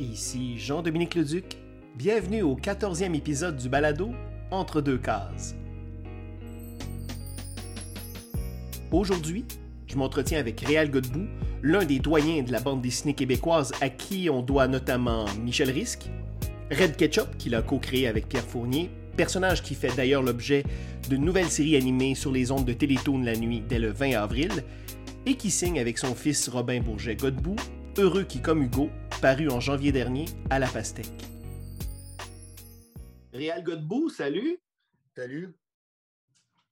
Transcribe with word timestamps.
Ici 0.00 0.58
Jean-Dominique 0.58 1.14
Leduc. 1.14 1.56
Bienvenue 1.94 2.42
au 2.42 2.56
14e 2.56 3.14
épisode 3.14 3.56
du 3.56 3.68
balado 3.68 4.10
Entre 4.50 4.80
deux 4.80 4.98
cases. 4.98 5.54
Aujourd'hui, 8.90 9.44
je 9.86 9.96
m'entretiens 9.96 10.40
avec 10.40 10.60
Réal 10.62 10.90
Godbout, 10.90 11.28
l'un 11.62 11.84
des 11.84 12.00
doyens 12.00 12.42
de 12.42 12.50
la 12.50 12.58
bande 12.58 12.82
dessinée 12.82 13.14
québécoise 13.14 13.70
à 13.80 13.88
qui 13.88 14.28
on 14.28 14.42
doit 14.42 14.66
notamment 14.66 15.26
Michel 15.40 15.70
Risque, 15.70 16.10
Red 16.72 16.96
Ketchup, 16.96 17.36
qu'il 17.38 17.54
a 17.54 17.62
co-créé 17.62 18.08
avec 18.08 18.28
Pierre 18.28 18.42
Fournier, 18.42 18.90
personnage 19.16 19.62
qui 19.62 19.76
fait 19.76 19.94
d'ailleurs 19.94 20.22
l'objet 20.22 20.64
d'une 21.08 21.24
nouvelle 21.24 21.50
série 21.50 21.76
animée 21.76 22.16
sur 22.16 22.32
les 22.32 22.50
ondes 22.50 22.64
de 22.64 22.72
Télétoon 22.72 23.22
la 23.22 23.36
nuit 23.36 23.62
dès 23.68 23.78
le 23.78 23.92
20 23.92 24.16
avril, 24.16 24.50
et 25.24 25.36
qui 25.36 25.52
signe 25.52 25.78
avec 25.78 25.98
son 25.98 26.16
fils 26.16 26.48
Robin 26.48 26.80
Bourget 26.80 27.14
Godbout, 27.14 27.56
Heureux 27.96 28.24
qui 28.24 28.42
comme 28.42 28.60
Hugo, 28.60 28.90
paru 29.22 29.48
en 29.48 29.60
janvier 29.60 29.92
dernier 29.92 30.24
à 30.50 30.58
la 30.58 30.66
Pastèque. 30.66 31.06
Réal 33.32 33.62
Godbout, 33.62 34.10
salut! 34.10 34.58
Salut! 35.14 35.54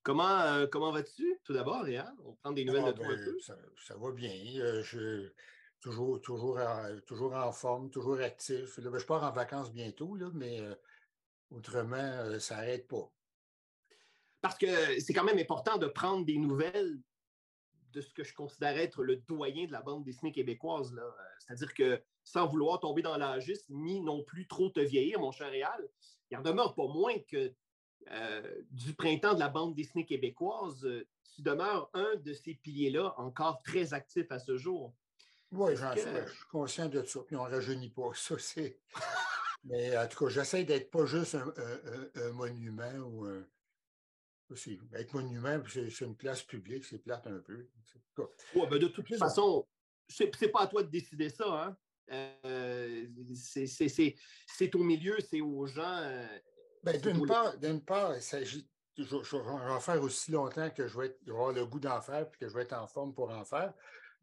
Comment, 0.02 0.40
euh, 0.40 0.66
comment 0.66 0.90
vas-tu? 0.90 1.38
Tout 1.44 1.52
d'abord, 1.52 1.84
Réal? 1.84 2.12
On 2.24 2.34
prend 2.34 2.50
des 2.50 2.64
nouvelles 2.64 2.82
Ah, 2.86 2.92
de 2.92 2.96
toi 2.96 3.06
un 3.06 3.14
ben. 3.14 3.40
Ça, 3.40 3.56
ça 3.86 3.96
va 3.96 4.10
bien. 4.10 4.32
Euh, 4.56 4.82
je, 4.82 5.30
toujours, 5.78 6.20
toujours, 6.20 6.58
en, 6.58 6.98
toujours 7.06 7.34
en 7.34 7.52
forme, 7.52 7.88
toujours 7.88 8.18
actif. 8.18 8.78
Là, 8.78 8.90
ben, 8.90 8.98
je 8.98 9.06
pars 9.06 9.22
en 9.22 9.30
vacances 9.30 9.72
bientôt, 9.72 10.16
là, 10.16 10.28
mais 10.34 10.60
euh, 10.60 10.74
autrement, 11.50 11.98
euh, 11.98 12.40
ça 12.40 12.56
n'arrête 12.56 12.88
pas. 12.88 13.08
Parce 14.40 14.58
que 14.58 14.98
c'est 14.98 15.12
quand 15.12 15.22
même 15.22 15.38
important 15.38 15.78
de 15.78 15.86
prendre 15.86 16.26
des 16.26 16.38
nouvelles 16.38 16.98
de 17.92 18.00
ce 18.00 18.12
que 18.12 18.24
je 18.24 18.34
considère 18.34 18.76
être 18.78 19.02
le 19.02 19.16
doyen 19.16 19.66
de 19.66 19.72
la 19.72 19.82
bande 19.82 20.04
dessinée 20.04 20.32
québécoise. 20.32 20.92
là. 20.92 21.02
Euh, 21.02 21.12
C'est-à-dire 21.38 21.74
que 21.74 22.02
sans 22.24 22.46
vouloir 22.46 22.80
tomber 22.80 23.02
dans 23.02 23.16
l'agisme, 23.16 23.74
ni 23.74 24.00
non 24.00 24.22
plus 24.22 24.46
trop 24.46 24.70
te 24.70 24.80
vieillir, 24.80 25.20
mon 25.20 25.32
cher 25.32 25.50
Réal, 25.50 25.88
il 26.30 26.36
en 26.36 26.42
demeure 26.42 26.74
pas 26.74 26.86
moins 26.86 27.18
que 27.28 27.52
euh, 28.10 28.62
du 28.70 28.94
printemps 28.94 29.34
de 29.34 29.40
la 29.40 29.48
bande 29.48 29.74
dessinée 29.74 30.04
québécoise, 30.06 30.84
euh, 30.84 31.06
tu 31.34 31.42
demeures 31.42 31.88
un 31.94 32.16
de 32.16 32.32
ces 32.32 32.54
piliers-là 32.54 33.14
encore 33.18 33.62
très 33.62 33.94
actif 33.94 34.26
à 34.30 34.38
ce 34.38 34.56
jour. 34.56 34.92
Oui, 35.52 35.76
j'en 35.76 35.94
que- 35.94 36.00
suis, 36.00 36.10
je 36.26 36.32
suis 36.32 36.46
conscient 36.50 36.88
de 36.88 37.02
ça, 37.04 37.20
puis 37.26 37.36
on 37.36 37.44
ne 37.44 37.50
rajeunit 37.50 37.90
pas. 37.90 38.10
Ça, 38.14 38.36
c'est. 38.38 38.80
Mais 39.64 39.96
en 39.96 40.08
tout 40.08 40.24
cas, 40.24 40.30
j'essaie 40.30 40.64
d'être 40.64 40.90
pas 40.90 41.04
juste 41.06 41.36
un, 41.36 41.46
un- 41.56 41.92
un- 42.24 42.26
un 42.28 42.32
monument 42.32 42.92
ou 43.06 43.24
un. 43.26 43.46
Aussi, 44.52 44.78
être 44.94 45.12
monument, 45.14 45.60
c'est 45.68 46.00
une 46.04 46.16
place 46.16 46.42
publique, 46.42 46.84
c'est 46.84 46.98
plate 46.98 47.26
un 47.26 47.38
peu. 47.40 47.68
Ouais, 48.54 48.66
ben, 48.68 48.78
de 48.78 48.88
toute 48.88 49.14
façon, 49.16 49.66
c'est 50.08 50.48
pas 50.48 50.62
à 50.62 50.66
toi 50.66 50.82
de 50.82 50.88
décider 50.90 51.28
ça. 51.30 51.64
Hein? 51.64 51.76
Euh, 52.10 53.06
c'est- 53.34 54.74
au 54.74 54.82
milieu, 54.82 55.16
c'est 55.20 55.40
aux 55.40 55.66
gens. 55.66 55.96
euh, 56.02 56.26
Ben, 56.82 57.00
d'une 57.60 57.84
part, 57.84 58.16
il 58.16 58.22
s'agit. 58.22 58.68
Je, 58.98 59.04
vais 59.04 59.42
en 59.48 59.80
faire 59.80 60.02
aussi 60.02 60.32
longtemps 60.32 60.68
que 60.68 60.86
je 60.86 60.98
vais 60.98 61.06
être- 61.06 61.18
je 61.22 61.32
vais 61.32 61.38
avoir 61.38 61.52
le 61.52 61.64
goût 61.64 61.80
d'en 61.80 62.00
faire 62.02 62.28
puis 62.28 62.40
que 62.40 62.48
je 62.48 62.54
vais 62.54 62.62
être 62.62 62.74
en 62.74 62.86
forme 62.86 63.14
pour 63.14 63.30
en 63.30 63.44
faire. 63.44 63.72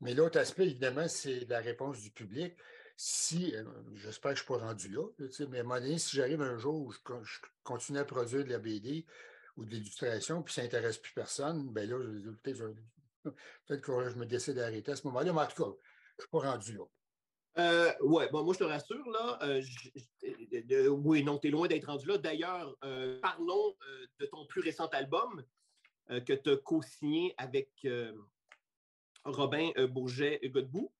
Mais 0.01 0.13
l'autre 0.13 0.37
aspect, 0.39 0.65
évidemment, 0.65 1.07
c'est 1.07 1.45
la 1.49 1.59
réponse 1.59 1.99
du 2.01 2.11
public. 2.11 2.55
Si, 2.95 3.55
euh, 3.55 3.63
j'espère 3.95 4.33
que 4.33 4.37
je 4.37 4.43
ne 4.43 4.45
suis 4.45 4.59
pas 4.59 4.67
rendu 4.67 4.89
là, 4.89 5.07
mais 5.49 5.57
à 5.57 5.61
un 5.61 5.63
moment 5.63 5.79
donné, 5.79 5.97
si 5.97 6.15
j'arrive 6.17 6.41
un 6.41 6.57
jour 6.57 6.75
où 6.85 6.91
je, 6.91 6.99
je 7.23 7.39
continue 7.63 7.97
à 7.97 8.05
produire 8.05 8.43
de 8.43 8.49
la 8.49 8.59
BD 8.59 9.05
ou 9.59 9.65
de 9.65 9.71
l'illustration, 9.71 10.41
puis 10.41 10.53
ça 10.53 10.63
n'intéresse 10.63 10.97
plus 10.97 11.13
personne, 11.13 11.69
ben 11.69 11.87
là, 11.89 11.97
je- 12.01 12.29
peut-être 12.29 12.55
je- 12.57 13.29
peut-être 13.65 13.81
que 13.81 14.09
je 14.09 14.15
me 14.15 14.25
décide 14.25 14.55
d'arrêter 14.55 14.91
à 14.91 14.95
ce 14.95 15.05
moment-là, 15.07 15.33
mais 15.33 15.41
en 15.41 15.47
tout 15.47 15.63
cas, 15.63 15.69
je 15.69 15.71
ne 15.71 16.21
suis 16.21 16.29
pas 16.31 16.39
rendu 16.51 16.77
là. 16.77 16.85
Euh, 17.57 17.91
bon, 18.31 18.43
moi 18.43 18.53
je 18.53 18.59
te 18.59 18.63
rassure, 18.63 19.09
là. 19.09 19.39
euh, 19.43 20.87
oui, 20.89 21.23
non, 21.23 21.37
tu 21.39 21.47
es 21.47 21.51
loin 21.51 21.67
d'être 21.67 21.85
rendu 21.85 22.05
là. 22.07 22.17
D'ailleurs, 22.17 22.75
euh, 22.83 23.19
parlons 23.21 23.75
de 24.19 24.25
ton 24.27 24.45
plus 24.45 24.61
récent 24.61 24.87
album 24.87 25.43
que 26.07 26.33
tu 26.33 26.49
as 26.51 26.57
co-signé 26.57 27.33
avec 27.37 27.85
Robin 29.25 29.71
Bourget 29.87 30.39
Godbout, 30.45 30.91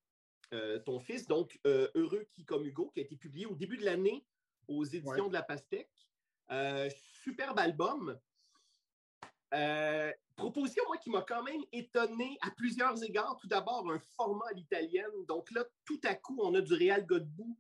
ton 0.86 1.00
fils, 1.00 1.28
donc 1.28 1.58
Heureux 1.66 2.28
qui 2.34 2.44
comme 2.46 2.66
Hugo, 2.66 2.90
qui 2.94 3.00
a 3.00 3.04
été 3.04 3.16
publié 3.16 3.46
au 3.46 3.56
début 3.56 3.78
de 3.78 3.86
l'année 3.86 4.26
aux 4.68 4.84
éditions 4.84 5.24
Ouais. 5.24 5.30
de 5.30 5.34
la 5.34 5.44
Pastèque. 5.44 5.90
Superbe 7.24 7.60
album. 7.60 8.20
Euh, 9.54 10.12
proposition, 10.36 10.84
moi, 10.88 10.98
qui 10.98 11.10
m'a 11.10 11.22
quand 11.22 11.44
même 11.44 11.62
étonné 11.72 12.38
à 12.42 12.52
plusieurs 12.52 13.02
égards. 13.04 13.36
Tout 13.42 13.48
d'abord, 13.48 13.90
un 13.92 14.00
format 14.00 14.46
à 14.50 14.54
l'italienne. 14.54 15.26
Donc 15.28 15.50
là, 15.52 15.66
tout 15.86 16.00
à 16.04 16.16
coup, 16.16 16.40
on 16.42 16.54
a 16.56 16.62
du 16.62 16.74
Réal 16.74 17.06
Godbout 17.06 17.58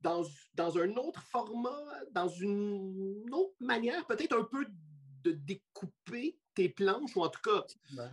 dans, 0.00 0.22
dans 0.54 0.78
un 0.78 0.94
autre 0.96 1.22
format, 1.22 2.04
dans 2.12 2.28
une 2.28 3.28
autre 3.32 3.54
manière, 3.60 4.06
peut-être 4.06 4.36
un 4.38 4.44
peu 4.44 4.66
de 5.24 5.32
découper 5.32 6.38
tes 6.54 6.68
planches, 6.68 7.16
ou 7.16 7.22
en 7.22 7.28
tout 7.28 7.40
cas, 7.42 7.64
Ben, 7.96 8.12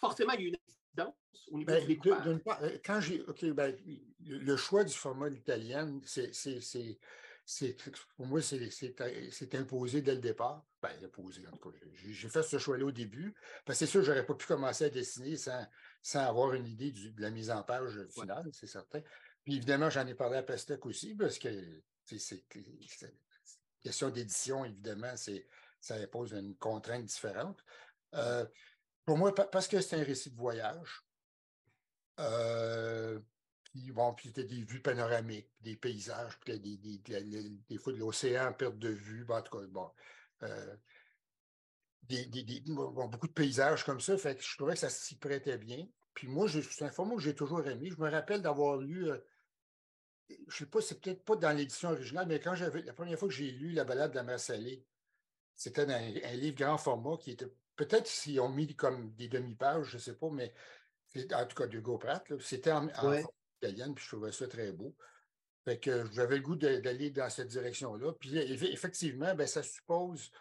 forcément, 0.00 0.32
il 0.32 0.40
y 0.40 0.44
a 0.46 0.48
une 0.48 0.56
incidence 0.66 1.14
au 1.50 1.58
niveau 1.58 1.70
Ben, 1.70 1.86
du 1.86 1.96
de- 1.96 2.38
part, 2.38 2.62
euh, 2.62 2.78
quand 2.84 3.00
j'ai. 3.00 3.22
Ben, 3.52 3.76
le 4.26 4.38
le 4.38 4.56
choix 4.56 4.82
du 4.82 4.94
format 4.94 5.28
italien, 5.28 6.00
c'est. 6.04 6.34
c'est- 6.34 6.98
c'est- 7.52 7.76
Pour 8.16 8.26
moi, 8.26 8.40
c'est 8.40 8.70
c'est- 8.70 8.94
c'est 9.32 9.54
imposé 9.56 10.02
dès 10.02 10.14
le 10.14 10.20
départ. 10.20 10.64
Ben, 10.80 10.90
imposé, 11.04 11.46
en 11.48 11.50
tout 11.56 11.70
cas. 11.70 11.78
J'ai 11.92 12.28
fait 12.28 12.42
ce 12.42 12.58
choix-là 12.58 12.84
au 12.86 12.92
début. 12.92 13.34
Parce 13.64 13.78
que 13.78 13.86
c'est 13.86 13.90
sûr, 13.90 14.02
je 14.02 14.10
n'aurais 14.12 14.24
pas 14.24 14.34
pu 14.34 14.46
commencer 14.46 14.84
à 14.84 14.88
dessiner 14.90 15.36
sans, 15.36 15.66
sans 16.00 16.20
avoir 16.20 16.54
une 16.54 16.66
idée 16.66 16.92
du- 16.92 17.10
de 17.10 17.20
la 17.20 17.30
mise 17.30 17.50
en 17.50 17.62
page 17.62 17.98
finale, 18.08 18.48
c'est 18.52 18.66
certain. 18.68 19.00
Puis 19.42 19.56
évidemment, 19.56 19.90
j'en 19.90 20.06
ai 20.06 20.14
parlé 20.14 20.36
à 20.38 20.42
Pastec 20.42 20.86
aussi, 20.86 21.14
parce 21.16 21.38
que 21.38 21.82
c'est- 22.04 22.44
question 23.80 24.10
d'édition, 24.10 24.64
évidemment, 24.64 25.16
c'est 25.16 25.48
ça 25.80 25.96
impose 25.96 26.32
une 26.32 26.56
contrainte 26.56 27.04
différente. 27.06 27.64
Euh, 28.14 28.46
pour 29.04 29.16
moi, 29.18 29.34
pa- 29.34 29.46
parce 29.46 29.66
que 29.66 29.80
c'est 29.80 29.96
un 29.96 30.04
récit 30.04 30.30
de 30.30 30.36
voyage, 30.36 31.02
euh, 32.20 33.18
bon, 33.74 34.14
puis 34.14 34.32
t'as 34.32 34.42
des 34.42 34.62
vues 34.62 34.80
panoramiques, 34.80 35.50
des 35.60 35.76
paysages, 35.76 36.38
puis 36.40 36.58
des, 36.58 36.76
des, 36.76 36.98
des, 37.68 37.78
fois 37.78 37.92
de 37.92 37.98
l'océan 37.98 38.52
perte 38.52 38.78
de 38.78 38.88
vue, 38.88 39.24
ben, 39.24 39.38
en 39.38 39.42
tout 39.42 39.58
cas, 39.58 39.92
euh, 40.42 40.76
des, 42.02 42.62
beaucoup 42.66 43.28
de 43.28 43.32
paysages 43.32 43.84
comme 43.84 44.00
ça, 44.00 44.18
fait 44.18 44.40
je 44.42 44.56
trouvais 44.56 44.74
que 44.74 44.80
ça 44.80 44.90
s'y 44.90 45.16
prêtait 45.16 45.58
bien. 45.58 45.86
Puis 46.14 46.26
moi, 46.26 46.48
c'est 46.48 46.84
un 46.84 46.90
format 46.90 47.14
que 47.14 47.20
j'ai 47.22 47.34
toujours 47.34 47.64
aimé. 47.66 47.90
Je 47.90 48.02
me 48.02 48.10
rappelle 48.10 48.42
d'avoir 48.42 48.78
lu, 48.78 49.08
euh, 49.08 49.18
je 50.28 50.34
ne 50.34 50.50
sais 50.50 50.66
pas, 50.66 50.80
c'est 50.80 51.00
peut-être 51.00 51.24
pas 51.24 51.36
dans 51.36 51.56
l'édition 51.56 51.90
originale, 51.90 52.26
mais 52.26 52.40
quand 52.40 52.54
j'avais 52.54 52.82
la 52.82 52.92
première 52.92 53.18
fois 53.18 53.28
que 53.28 53.34
j'ai 53.34 53.52
lu 53.52 53.70
La 53.72 53.84
balade 53.84 54.10
de 54.10 54.16
la 54.16 54.24
mer 54.24 54.40
salée, 54.40 54.84
c'était 55.54 55.82
un, 55.82 55.90
un 55.90 56.34
livre 56.34 56.56
grand 56.56 56.78
format 56.78 57.16
qui 57.18 57.32
était 57.32 57.52
peut-être 57.76 58.06
s'ils 58.06 58.40
ont 58.40 58.48
mis 58.48 58.74
comme 58.74 59.14
des 59.14 59.28
demi-pages, 59.28 59.86
je 59.86 59.96
ne 59.96 60.02
sais 60.02 60.16
pas, 60.16 60.28
mais 60.30 60.52
en 61.32 61.46
tout 61.46 61.56
cas 61.56 61.66
d'Hugo 61.66 61.98
Pratt, 61.98 62.24
c'était 62.40 62.72
en, 62.72 62.88
italienne, 63.62 63.94
puis 63.94 64.04
je 64.04 64.10
trouvais 64.10 64.32
ça 64.32 64.46
très 64.46 64.72
beau. 64.72 64.94
Que 65.82 66.10
j'avais 66.12 66.36
le 66.36 66.42
goût 66.42 66.56
d'aller 66.56 67.10
dans 67.10 67.30
cette 67.30 67.46
direction-là. 67.48 68.12
Puis 68.18 68.34
eff- 68.34 68.72
effectivement, 68.72 69.34
ben, 69.36 69.46
ça 69.46 69.62
suppose. 69.62 70.32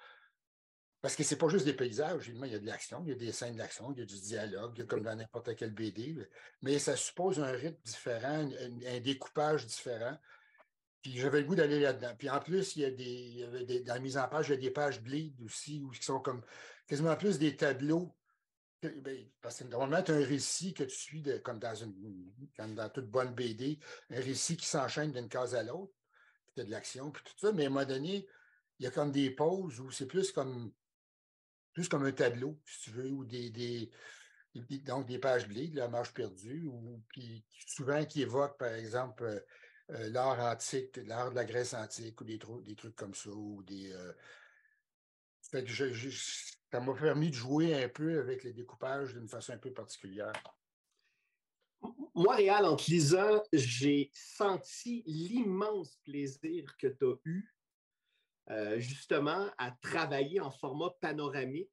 Parce 1.02 1.16
que 1.16 1.24
c'est 1.24 1.38
pas 1.38 1.50
juste 1.50 1.66
des 1.66 1.76
paysages, 1.76 2.28
il 2.28 2.46
y 2.48 2.56
a 2.56 2.60
de 2.60 2.66
l'action, 2.66 3.04
il 3.06 3.10
y 3.10 3.12
a 3.14 3.16
des 3.16 3.32
scènes 3.32 3.56
d'action, 3.56 3.92
il 3.94 4.00
y 4.00 4.02
a 4.02 4.06
du 4.06 4.20
dialogue, 4.20 4.74
il 4.76 4.80
y 4.80 4.82
a 4.82 4.86
comme 4.86 5.04
dans 5.04 5.16
n'importe 5.16 5.56
quel 5.56 5.72
BD, 5.72 6.16
mais 6.62 6.78
ça 6.78 6.98
suppose 6.98 7.40
un 7.40 7.52
rythme 7.52 7.80
différent, 7.86 8.50
un, 8.86 9.00
découpage 9.00 9.66
différent. 9.66 10.18
Puis 11.02 11.18
j'avais 11.18 11.42
le 11.42 11.48
goût 11.48 11.56
d'aller 11.56 11.80
là-dedans. 11.80 12.16
Puis 12.18 12.30
en 12.30 12.40
plus, 12.40 12.76
il 12.76 12.82
y 12.82 12.86
a 12.86 12.92
des, 12.92 13.04
il 13.04 13.62
y 13.62 13.66
des- 13.66 13.82
dans 13.82 13.94
la 13.94 14.00
mise 14.02 14.18
en 14.18 14.28
page, 14.28 14.50
il 14.50 14.56
y 14.56 14.58
a 14.58 14.58
des 14.58 14.72
pages 14.72 15.02
bleed 15.02 15.40
aussi, 15.44 15.82
qui 15.94 16.04
sont 16.04 16.20
comme 16.20 16.44
quasiment 16.88 17.16
plus 17.16 17.38
des 17.40 17.56
tableaux. 17.56 18.14
Ben, 18.82 19.30
parce 19.42 19.60
que 19.60 19.64
normalement, 19.66 20.04
tu 20.04 20.12
as 20.12 20.16
un 20.16 20.24
récit 20.26 20.74
que 20.74 20.84
tu 20.84 20.96
suis 20.96 21.22
de- 21.22 21.38
comme, 21.38 21.60
dans 21.60 21.76
une, 21.76 22.32
dans 22.58 22.90
toute 22.90 23.10
bonne 23.10 23.34
BD, 23.34 23.80
un 24.10 24.20
récit 24.22 24.58
qui 24.58 24.66
s'enchaîne 24.66 25.12
d'une 25.12 25.30
case 25.30 25.56
à 25.56 25.64
l'autre, 25.64 25.94
puis 26.46 26.54
tu 26.56 26.62
as 26.62 26.66
de 26.66 26.72
l'action, 26.72 27.12
puis 27.12 27.24
tout 27.24 27.34
ça. 27.38 27.52
Mais 27.54 27.66
à 27.66 27.68
un 27.68 27.70
moment 27.72 27.86
donné, 27.86 28.28
il 28.80 28.86
y 28.86 28.88
a 28.88 28.92
comme 28.92 29.12
des 29.12 29.32
pauses 29.32 29.80
où 29.82 29.92
c'est 29.92 30.08
plus 30.08 30.32
comme 30.32 30.74
plus 31.74 31.88
comme 31.88 32.06
un 32.06 32.12
tableau, 32.12 32.62
si 32.66 32.82
tu 32.82 32.92
veux, 32.92 33.10
ou 33.12 33.26
des, 33.26 33.50
des- 33.52 33.92
donc 34.80 35.08
des 35.08 35.20
pages 35.20 35.48
bleed, 35.48 35.76
la 35.76 35.88
marche 35.88 36.14
perdue, 36.14 36.66
ou 36.66 37.04
puis 37.10 37.46
souvent 37.68 38.04
qui 38.06 38.22
évoquent, 38.22 38.58
par 38.58 38.74
exemple, 38.74 39.24
euh, 39.24 39.40
euh, 39.92 40.10
l'art 40.10 40.40
antique, 40.40 40.98
l'art 40.98 41.30
de 41.32 41.36
la 41.36 41.46
Grèce 41.46 41.74
antique, 41.74 42.20
ou 42.22 42.24
des, 42.26 42.38
tru- 42.38 42.64
des 42.64 42.76
trucs 42.76 42.96
comme 42.96 43.14
ça, 43.14 43.30
ou 43.32 43.64
des. 43.64 43.92
euh, 43.94 44.14
fait 45.52 45.66
je- 45.68 46.59
ça 46.72 46.80
m'a 46.80 46.94
permis 46.94 47.30
de 47.30 47.36
jouer 47.36 47.84
un 47.84 47.90
peu 47.90 48.20
avec 48.20 48.44
le 48.44 48.54
découpage 48.54 49.14
d'une 49.14 49.28
façon 49.28 49.54
un 49.54 49.58
peu 49.58 49.72
particulière. 49.72 50.34
Moi, 52.14 52.36
Réal, 52.36 52.66
en 52.66 52.76
te 52.76 52.92
lisant, 52.92 53.42
j'ai 53.54 54.12
senti 54.14 55.04
l'immense 55.06 55.98
plaisir 56.04 56.76
que 56.78 56.88
tu 56.88 57.06
as 57.06 57.16
eu 57.26 57.56
euh, 58.50 58.80
justement 58.80 59.50
à 59.58 59.72
travailler 59.72 60.42
en 60.42 60.52
format 60.52 60.90
panoramique. 61.02 61.70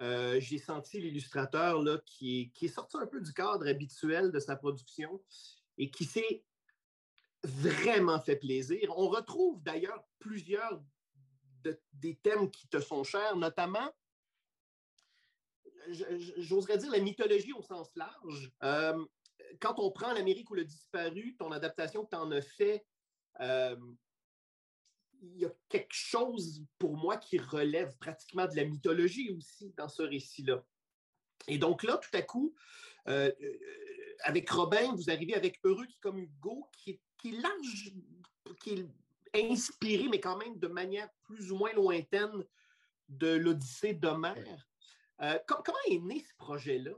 Euh, 0.00 0.40
j'ai 0.40 0.58
senti 0.58 1.00
l'illustrateur 1.00 1.84
qui, 2.04 2.50
qui 2.54 2.66
est 2.66 2.74
sorti 2.74 2.96
un 2.96 3.06
peu 3.06 3.20
du 3.20 3.32
cadre 3.32 3.68
habituel 3.68 4.32
de 4.32 4.40
sa 4.40 4.56
production 4.56 5.22
et 5.78 5.90
qui 5.90 6.04
s'est 6.04 6.44
vraiment 7.44 8.20
fait 8.20 8.36
plaisir. 8.36 8.92
On 8.96 9.08
retrouve 9.08 9.62
d'ailleurs 9.62 10.02
plusieurs 10.18 10.82
des 11.92 12.16
thèmes 12.16 12.50
qui 12.50 12.68
te 12.68 12.80
sont 12.80 13.04
chers, 13.04 13.36
notamment, 13.36 13.92
j'oserais 16.38 16.78
dire 16.78 16.90
la 16.90 17.00
mythologie 17.00 17.52
au 17.52 17.62
sens 17.62 17.90
large. 17.96 18.52
Euh, 18.62 19.04
quand 19.60 19.78
on 19.78 19.90
prend 19.90 20.12
l'Amérique 20.12 20.50
ou 20.50 20.54
le 20.54 20.64
disparu, 20.64 21.36
ton 21.38 21.52
adaptation 21.52 22.04
que 22.04 22.10
tu 22.10 22.16
en 22.16 22.30
as 22.30 22.42
fait, 22.42 22.84
euh, 23.40 23.76
il 25.20 25.38
y 25.38 25.44
a 25.44 25.52
quelque 25.68 25.94
chose 25.94 26.64
pour 26.78 26.96
moi 26.96 27.16
qui 27.16 27.38
relève 27.38 27.96
pratiquement 27.98 28.46
de 28.46 28.56
la 28.56 28.64
mythologie 28.64 29.30
aussi 29.30 29.72
dans 29.76 29.88
ce 29.88 30.02
récit-là. 30.02 30.64
Et 31.48 31.58
donc 31.58 31.82
là, 31.82 31.98
tout 31.98 32.16
à 32.16 32.22
coup, 32.22 32.54
euh, 33.08 33.30
avec 34.20 34.48
Robin, 34.50 34.94
vous 34.94 35.10
arrivez 35.10 35.34
avec 35.34 35.60
Heureux 35.64 35.86
qui 35.86 35.98
comme 35.98 36.18
Hugo, 36.18 36.68
qui, 36.72 37.00
qui 37.18 37.30
est 37.30 37.40
large, 37.40 37.92
qui 38.62 38.70
est 38.70 38.86
inspiré, 39.34 40.08
mais 40.08 40.20
quand 40.20 40.36
même 40.36 40.58
de 40.58 40.68
manière 40.68 41.08
plus 41.24 41.50
ou 41.52 41.56
moins 41.56 41.72
lointaine 41.72 42.44
de 43.08 43.34
l'Odyssée 43.34 43.94
d'Homère. 43.94 44.66
Euh, 45.20 45.38
comment 45.46 45.78
est 45.90 45.98
né 45.98 46.20
ce 46.20 46.34
projet-là? 46.36 46.92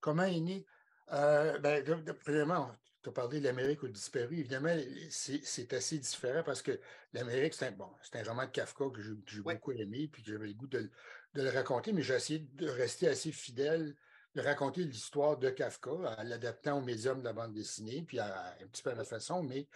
Comment 0.00 0.24
est 0.24 0.40
né? 0.40 0.66
Euh, 1.12 1.58
ben, 1.58 1.84
premièrement, 2.24 2.70
tu 3.02 3.08
as 3.08 3.12
parlé 3.12 3.40
de 3.40 3.44
l'Amérique 3.44 3.82
au 3.82 3.88
disparu. 3.88 4.38
Évidemment, 4.38 4.76
c'est 5.10 5.72
assez 5.72 5.98
différent 5.98 6.42
parce 6.44 6.62
que 6.62 6.78
l'Amérique, 7.12 7.54
c'est 7.54 7.66
un, 7.66 7.72
bon, 7.72 7.90
un 8.12 8.22
roman 8.22 8.44
de 8.44 8.50
Kafka 8.50 8.84
que 8.92 9.00
j'ai 9.00 9.40
beaucoup 9.40 9.72
aimé 9.72 10.08
puis 10.12 10.22
que 10.22 10.30
j'avais 10.30 10.48
le 10.48 10.54
goût 10.54 10.66
de, 10.66 10.90
de, 11.34 11.42
le 11.42 11.50
raconter, 11.50 11.92
mais 11.92 12.02
j'ai 12.02 12.14
essayé 12.14 12.40
de 12.40 12.68
rester 12.68 13.08
assez 13.08 13.32
fidèle 13.32 13.96
de 14.34 14.42
raconter 14.42 14.84
l'histoire 14.84 15.36
de 15.36 15.50
Kafka 15.50 15.90
en 15.90 16.22
l'adaptant 16.22 16.78
au 16.78 16.80
médium 16.80 17.20
de 17.20 17.24
la 17.24 17.32
bande 17.32 17.54
dessinée, 17.54 18.02
puis 18.06 18.18
à, 18.18 18.54
un 18.60 18.66
petit 18.68 18.82
peu 18.82 18.90
à 18.90 18.94
ma 18.94 19.04
façon, 19.04 19.42
mais 19.42 19.66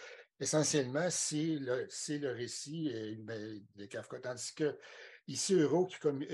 essentiellement, 0.42 1.08
c'est 1.08 1.56
le, 1.60 1.86
le 2.18 2.32
récit 2.32 2.90
euh, 2.92 3.14
ben, 3.20 3.64
de 3.76 3.86
Kafka. 3.86 4.18
Tandis 4.18 4.52
que 4.54 4.76
ici, 5.28 5.54
Heureux 5.54 5.86
qui 5.86 5.98
comme, 6.00 6.24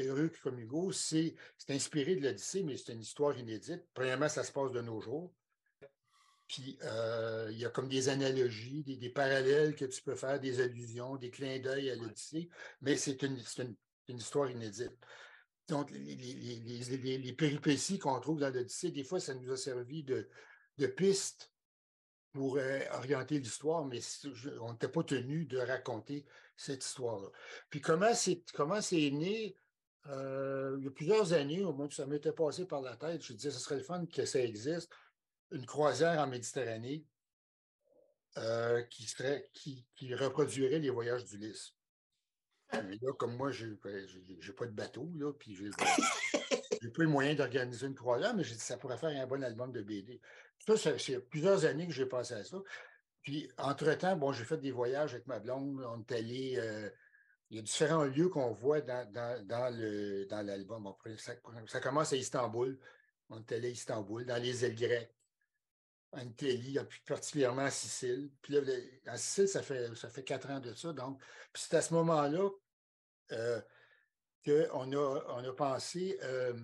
comme 0.42 0.58
Hugo, 0.58 0.92
c'est 0.92 1.34
inspiré 1.68 2.16
de 2.16 2.22
l'Odyssée, 2.22 2.62
mais 2.62 2.76
c'est 2.76 2.92
une 2.92 3.02
histoire 3.02 3.38
inédite. 3.38 3.84
Premièrement, 3.92 4.28
ça 4.28 4.44
se 4.44 4.52
passe 4.52 4.72
de 4.72 4.80
nos 4.80 5.00
jours. 5.00 5.32
Puis 6.48 6.78
euh, 6.84 7.48
il 7.52 7.58
y 7.58 7.66
a 7.66 7.68
comme 7.68 7.88
des 7.88 8.08
analogies, 8.08 8.82
des, 8.82 9.10
parallèles 9.10 9.76
que 9.76 9.84
tu 9.84 10.00
peux 10.02 10.16
faire, 10.16 10.40
des 10.40 10.60
allusions, 10.62 11.16
des 11.16 11.30
clins 11.30 11.58
d'œil 11.58 11.90
à 11.90 11.94
l'Odyssée, 11.94 12.48
mais 12.80 12.96
c'est 12.96 13.22
une, 13.22 13.38
une, 14.08 14.16
histoire 14.16 14.50
inédite. 14.50 14.96
Donc, 15.68 15.90
les, 15.90 17.34
péripéties 17.36 17.98
qu'on 17.98 18.18
trouve 18.20 18.40
dans 18.40 18.48
l'Odyssée, 18.48 18.90
des 18.90 19.04
fois, 19.04 19.20
ça 19.20 19.34
nous 19.34 19.52
a 19.52 19.58
servi 19.58 20.02
de, 20.02 20.30
de 20.78 20.86
piste 20.86 21.52
pour 22.32 22.56
euh, 22.56 22.80
orienter 22.92 23.38
l'histoire, 23.38 23.84
mais 23.84 24.00
on 24.60 24.72
n'était 24.72 24.88
pas 24.88 25.02
tenu 25.02 25.46
de 25.46 25.58
raconter 25.58 26.24
cette 26.56 26.84
histoire-là. 26.84 27.28
Puis 27.70 27.80
comment 27.80 28.14
c'est, 28.14 28.42
comment 28.52 28.80
c'est 28.80 29.10
né? 29.10 29.56
Euh, 30.06 30.76
il 30.78 30.84
y 30.84 30.88
a 30.88 30.90
plusieurs 30.90 31.32
années, 31.32 31.64
au 31.64 31.72
moins 31.72 31.88
ça 31.90 32.06
m'était 32.06 32.32
passé 32.32 32.66
par 32.66 32.80
la 32.80 32.96
tête, 32.96 33.22
je 33.22 33.32
disais, 33.32 33.50
ce 33.50 33.58
serait 33.58 33.76
le 33.76 33.82
fun 33.82 34.06
que 34.06 34.24
ça 34.24 34.40
existe, 34.40 34.90
une 35.50 35.66
croisière 35.66 36.18
en 36.20 36.26
Méditerranée 36.26 37.04
euh, 38.38 38.82
qui, 38.84 39.04
serait, 39.04 39.50
qui, 39.52 39.84
qui 39.96 40.14
reproduirait 40.14 40.78
les 40.78 40.90
voyages 40.90 41.24
d'Ulysse. 41.24 41.74
Mais 42.72 42.98
là, 43.00 43.12
comme 43.14 43.34
moi, 43.36 43.50
je 43.50 43.66
n'ai 43.66 43.76
ben, 43.82 44.54
pas 44.56 44.66
de 44.66 44.72
bateau, 44.72 45.10
là, 45.16 45.32
puis 45.32 45.54
j'ai 45.56 45.70
pas 46.90 47.02
les 47.02 47.06
moyens 47.06 47.38
d'organiser 47.38 47.86
une 47.86 47.94
croisière, 47.94 48.34
mais 48.34 48.44
j'ai 48.44 48.54
dit 48.54 48.60
ça 48.60 48.76
pourrait 48.76 48.98
faire 48.98 49.10
un 49.10 49.26
bon 49.26 49.42
album 49.42 49.72
de 49.72 49.80
BD. 49.80 50.20
Ça, 50.66 50.98
c'est 50.98 51.20
plusieurs 51.28 51.64
années 51.64 51.86
que 51.86 51.92
j'ai 51.92 52.06
passé 52.06 52.34
à 52.34 52.44
ça. 52.44 52.58
Puis, 53.22 53.50
entre-temps, 53.58 54.16
bon, 54.16 54.32
j'ai 54.32 54.44
fait 54.44 54.58
des 54.58 54.70
voyages 54.70 55.14
avec 55.14 55.26
ma 55.26 55.38
blonde. 55.38 55.82
On 55.86 56.00
est 56.00 56.12
allé. 56.12 56.92
Il 57.50 57.56
y 57.56 57.60
a 57.60 57.62
différents 57.62 58.04
lieux 58.04 58.28
qu'on 58.28 58.52
voit 58.52 58.82
dans, 58.82 59.10
dans, 59.10 60.44
l'album. 60.44 60.92
ça, 61.16 61.80
commence 61.80 62.12
à 62.12 62.16
Istanbul. 62.16 62.78
On 63.30 63.38
est 63.38 63.52
allé 63.52 63.68
à 63.68 63.70
Istanbul, 63.70 64.26
dans 64.26 64.42
les 64.42 64.64
îles 64.64 64.74
grecques, 64.74 65.14
en 66.12 66.20
Italie, 66.20 66.78
puis 66.88 67.00
particulièrement 67.06 67.62
à 67.62 67.70
Sicile. 67.70 68.30
Puis 68.42 68.54
là, 68.54 68.60
à 69.06 69.16
Sicile, 69.16 69.48
ça 69.48 69.62
fait, 69.62 69.94
ça 69.94 70.08
fait 70.08 70.24
quatre 70.24 70.50
ans 70.50 70.60
de 70.60 70.74
ça. 70.74 70.92
Donc, 70.92 71.22
c'est 71.54 71.74
à 71.74 71.82
ce 71.82 71.94
moment-là 71.94 72.48
euh, 73.32 73.60
qu'on 74.44 74.92
a, 74.92 75.24
on 75.28 75.44
a 75.44 75.52
pensé, 75.52 76.18
euh, 76.22 76.54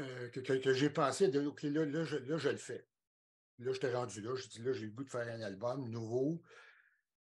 euh, 0.00 0.28
que, 0.30 0.72
j'ai 0.72 0.90
pensé, 0.90 1.28
de, 1.28 1.46
OK, 1.46 1.62
là, 1.64 1.84
là, 1.84 2.04
je, 2.04 2.48
le 2.48 2.56
fais. 2.56 2.86
Là, 3.58 3.72
je 3.72 3.80
t'ai 3.80 3.92
rendu 3.92 4.20
là. 4.20 4.34
Je 4.34 4.48
dis, 4.48 4.62
là, 4.62 4.72
j'ai 4.72 4.86
le 4.86 4.92
goût 4.92 5.04
de 5.04 5.10
faire 5.10 5.28
un 5.28 5.40
album 5.42 5.88
nouveau. 5.88 6.42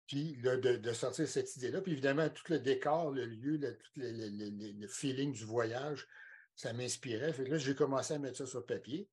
Puis 0.07 0.37
de, 0.37 0.93
sortir 0.93 1.27
cette 1.27 1.55
idée-là. 1.55 1.81
Puis 1.81 1.91
évidemment, 1.91 2.29
tout 2.29 2.51
le 2.51 2.59
décor, 2.59 3.11
le 3.11 3.25
lieu, 3.25 3.57
le, 3.57 3.77
tout 3.77 3.91
le, 3.97 4.87
feeling 4.87 5.31
du 5.33 5.45
voyage, 5.45 6.07
ça 6.55 6.73
m'inspirait. 6.73 7.31
Fait 7.31 7.43
que 7.43 7.51
là, 7.51 7.57
j'ai 7.57 7.75
commencé 7.75 8.15
à 8.15 8.19
mettre 8.19 8.37
ça 8.37 8.47
sur 8.47 8.65
papier. 8.65 9.07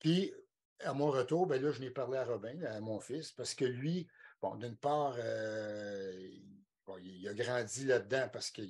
Puis, 0.00 0.34
à 0.80 0.92
mon 0.92 1.10
retour, 1.10 1.46
ben 1.46 1.62
là, 1.62 1.72
je 1.72 1.80
n'ai 1.80 1.90
parlé 1.90 2.18
à 2.18 2.24
Robin, 2.24 2.62
à 2.64 2.80
mon 2.80 3.00
fils, 3.00 3.32
parce 3.32 3.54
que 3.54 3.64
lui, 3.64 4.06
bon, 4.42 4.54
d'une 4.56 4.76
part, 4.76 5.16
euh, 5.18 6.30
il, 7.00 7.28
a 7.28 7.34
grandi 7.34 7.84
là-dedans 7.84 8.28
parce 8.32 8.50
que 8.50 8.62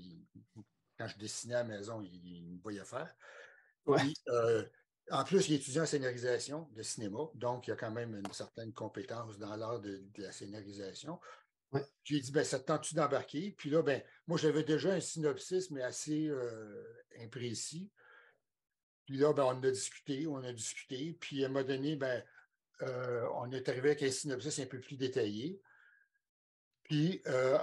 quand 0.99 1.09
je 1.09 1.19
dessinais 1.19 1.55
à 1.55 1.63
la 1.63 1.77
maison, 1.77 2.01
il, 2.03 2.45
me 2.45 2.61
voyait 2.63 2.85
faire. 2.85 3.15
Euh, 3.89 4.65
en 5.11 5.25
plus, 5.25 5.49
il 5.49 5.55
est 5.55 5.57
étudiant 5.57 5.83
en 5.83 5.87
scénarisation 5.87 6.69
de 6.75 6.83
cinéma, 6.83 7.19
donc 7.35 7.67
il 7.67 7.73
a 7.73 7.77
quand 7.77 7.91
même 7.91 8.15
une 8.15 8.33
certaine 8.33 8.73
compétence 8.73 9.39
dans 9.39 9.55
l'art 9.57 9.81
de, 9.81 10.03
la 10.17 10.33
scénarisation. 10.33 11.19
J'ai 12.05 12.21
dit, 12.21 12.33
ben, 12.33 12.45
ça 12.45 12.59
te 12.59 12.67
tente-tu 12.67 12.95
d'embarquer? 12.95 13.55
Puis 13.57 13.71
là, 13.71 13.83
ben, 13.83 14.03
moi, 14.27 14.39
j'avais 14.39 14.65
déjà 14.65 14.93
un 14.93 15.01
synopsis, 15.01 15.71
mais 15.71 15.83
assez 15.83 16.29
euh, 16.29 16.83
imprécis. 17.21 17.91
Puis 19.05 19.19
là, 19.19 19.33
ben, 19.33 19.45
on 19.45 19.63
a 19.63 19.71
discuté, 19.71 20.27
on 20.27 20.43
a 20.43 20.53
discuté. 20.53 21.17
Puis 21.21 21.45
à 21.45 21.47
un 21.47 21.51
moment 21.51 21.67
donné, 21.67 21.97
ben, 21.97 22.23
euh, 22.83 23.27
on 23.35 23.51
est 23.53 23.69
arrivé 23.69 23.91
avec 23.91 24.03
un 24.03 24.11
synopsis 24.11 24.59
un 24.61 24.67
peu 24.67 24.81
plus 24.81 24.97
détaillé. 24.97 25.61
Puis, 26.85 27.21
euh, 27.27 27.59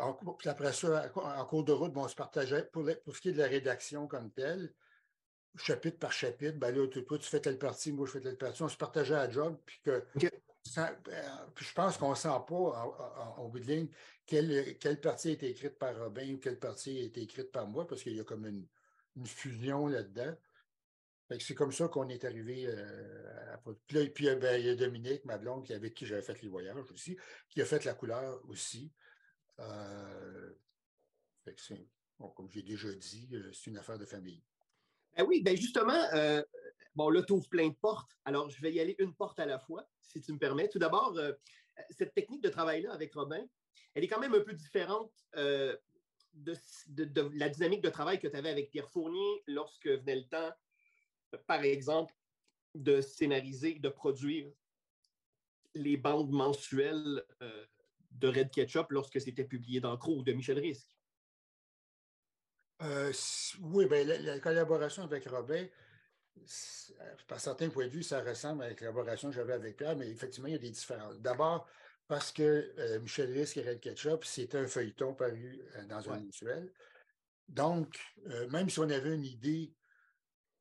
après 0.45 0.71
ça, 0.73 1.11
en 1.15 1.45
cours 1.45 1.63
de 1.63 1.71
route, 1.71 1.91
bon, 1.91 2.03
on 2.03 2.07
se 2.07 2.15
partageait, 2.15 2.65
pour, 2.65 2.87
pour, 3.03 3.15
ce 3.15 3.21
qui 3.21 3.29
est 3.29 3.33
de 3.33 3.39
la 3.39 3.47
rédaction 3.47 4.07
comme 4.07 4.31
telle, 4.31 4.71
chapitre 5.57 5.97
par 5.97 6.11
chapitre, 6.11 6.57
ben 6.57 6.75
là, 6.75 6.87
toi, 6.87 7.17
tu 7.17 7.29
fais 7.29 7.39
telle 7.39 7.57
partie, 7.57 7.91
moi, 7.91 8.05
je 8.05 8.13
fais 8.13 8.21
telle 8.21 8.37
partie, 8.37 8.61
on 8.63 8.69
se 8.69 8.77
partageait 8.77 9.15
à 9.15 9.29
job, 9.29 9.57
puis 9.65 9.79
que 9.83 10.05
ben, 10.75 10.91
je 11.57 11.73
pense 11.73 11.97
qu'on 11.97 12.11
ne 12.11 12.15
sent 12.15 12.27
pas, 12.47 13.35
au 13.37 13.49
bout 13.49 13.59
de 13.59 13.65
ligne, 13.65 13.87
quelle, 14.25 14.77
quelle, 14.79 14.99
partie 14.99 15.29
a 15.29 15.31
été 15.31 15.49
écrite 15.49 15.77
par 15.77 15.97
Robin 15.97 16.33
ou 16.33 16.37
quelle 16.39 16.59
partie 16.59 16.99
a 16.99 17.03
été 17.03 17.21
écrite 17.21 17.51
par 17.51 17.67
moi, 17.67 17.87
parce 17.87 18.03
qu'il 18.03 18.15
y 18.15 18.19
a 18.19 18.23
comme 18.23 18.45
une, 18.45 18.67
fusion 19.25 19.87
là-dedans. 19.87 20.35
C'est 21.39 21.55
comme 21.55 21.71
ça 21.71 21.87
qu'on 21.87 22.09
est 22.09 22.23
arrivé 22.25 22.65
euh, 22.67 23.53
à. 23.53 23.57
Puis, 23.87 24.09
puis 24.09 24.35
ben, 24.35 24.59
il 24.59 24.65
y 24.65 24.69
a 24.69 24.75
Dominique, 24.75 25.25
ma 25.25 25.37
blonde, 25.37 25.71
avec 25.71 25.93
qui 25.93 26.05
j'avais 26.05 26.21
fait 26.21 26.39
les 26.41 26.49
voyages 26.49 26.91
aussi, 26.91 27.17
qui 27.49 27.61
a 27.61 27.65
fait 27.65 27.83
la 27.85 27.93
couleur 27.93 28.41
aussi. 28.49 28.91
Euh, 29.59 30.53
comme 32.35 32.49
j'ai 32.49 32.61
déjà 32.61 32.91
dit, 32.93 33.29
euh, 33.33 33.51
c'est 33.53 33.69
une 33.69 33.77
affaire 33.77 33.97
de 33.97 34.05
famille. 34.05 34.43
Ben 35.15 35.25
oui, 35.27 35.41
ben 35.41 35.55
justement, 35.55 36.03
euh, 36.13 36.43
bon, 36.95 37.09
là, 37.09 37.23
tu 37.23 37.33
ouvres 37.33 37.49
plein 37.49 37.69
de 37.69 37.75
portes. 37.75 38.11
Alors, 38.25 38.49
je 38.49 38.61
vais 38.61 38.73
y 38.73 38.79
aller 38.79 38.95
une 38.99 39.13
porte 39.13 39.39
à 39.39 39.45
la 39.45 39.59
fois, 39.59 39.87
si 40.01 40.21
tu 40.21 40.33
me 40.33 40.37
permets. 40.37 40.69
Tout 40.69 40.79
d'abord, 40.79 41.17
cette 41.89 42.13
technique 42.13 42.41
de 42.41 42.49
travail-là 42.49 42.93
avec 42.93 43.13
Robin, 43.13 43.45
elle 43.93 44.03
est 44.03 44.07
quand 44.07 44.19
même 44.19 44.33
un 44.33 44.41
peu 44.41 44.53
différente 44.53 45.11
de, 45.33 45.79
de, 46.87 47.31
la 47.35 47.49
dynamique 47.49 47.81
de 47.81 47.89
travail 47.89 48.19
que 48.19 48.27
tu 48.27 48.35
avais 48.35 48.49
avec 48.49 48.71
Pierre 48.71 48.89
Fournier 48.89 49.43
lorsque 49.47 49.87
venait 49.87 50.17
le 50.17 50.27
temps, 50.27 50.51
par 51.47 51.63
exemple, 51.63 52.13
de 52.73 52.99
scénariser, 52.99 53.75
de 53.75 53.89
produire 53.89 54.51
les 55.75 55.95
bandes 55.95 56.31
mensuelles 56.31 57.23
de 58.19 58.27
Red 58.27 58.51
Ketchup 58.51 58.91
lorsque 58.91 59.19
c'était 59.21 59.43
publié 59.43 59.79
dans 59.79 59.97
Crow 59.97 60.23
de 60.23 60.33
Michel 60.33 60.59
Risque. 60.59 60.94
Euh, 62.81 63.11
oui, 63.61 63.85
bien, 63.85 64.03
la, 64.03 64.39
collaboration 64.39 65.03
avec 65.03 65.27
Robin, 65.29 65.65
par 67.27 67.39
certains 67.39 67.69
points 67.69 67.87
de 67.87 67.91
vue, 67.91 68.03
ça 68.03 68.21
ressemble 68.21 68.63
à 68.63 68.69
la 68.69 68.75
collaboration 68.75 69.29
que 69.29 69.35
j'avais 69.35 69.53
avec 69.53 69.77
Pierre, 69.77 69.95
mais 69.95 70.09
effectivement, 70.09 70.47
il 70.47 70.53
y 70.53 70.55
a 70.55 70.59
des 70.59 70.71
différences. 70.71 71.19
D'abord, 71.19 71.67
parce 72.07 72.31
que 72.31 72.73
euh, 72.77 72.99
Michel 72.99 73.31
Risque 73.31 73.57
et 73.57 73.67
Red 73.67 73.79
Ketchup, 73.79 74.25
c'était 74.25 74.57
un 74.57 74.67
feuilleton 74.67 75.13
paru 75.13 75.61
euh, 75.75 75.85
dans 75.85 76.09
un 76.11 76.19
mensuel. 76.19 76.71
Donc, 77.47 77.99
même 78.49 78.71
si 78.71 78.79
on 78.79 78.89
avait 78.89 79.13
une 79.13 79.23
idée 79.23 79.71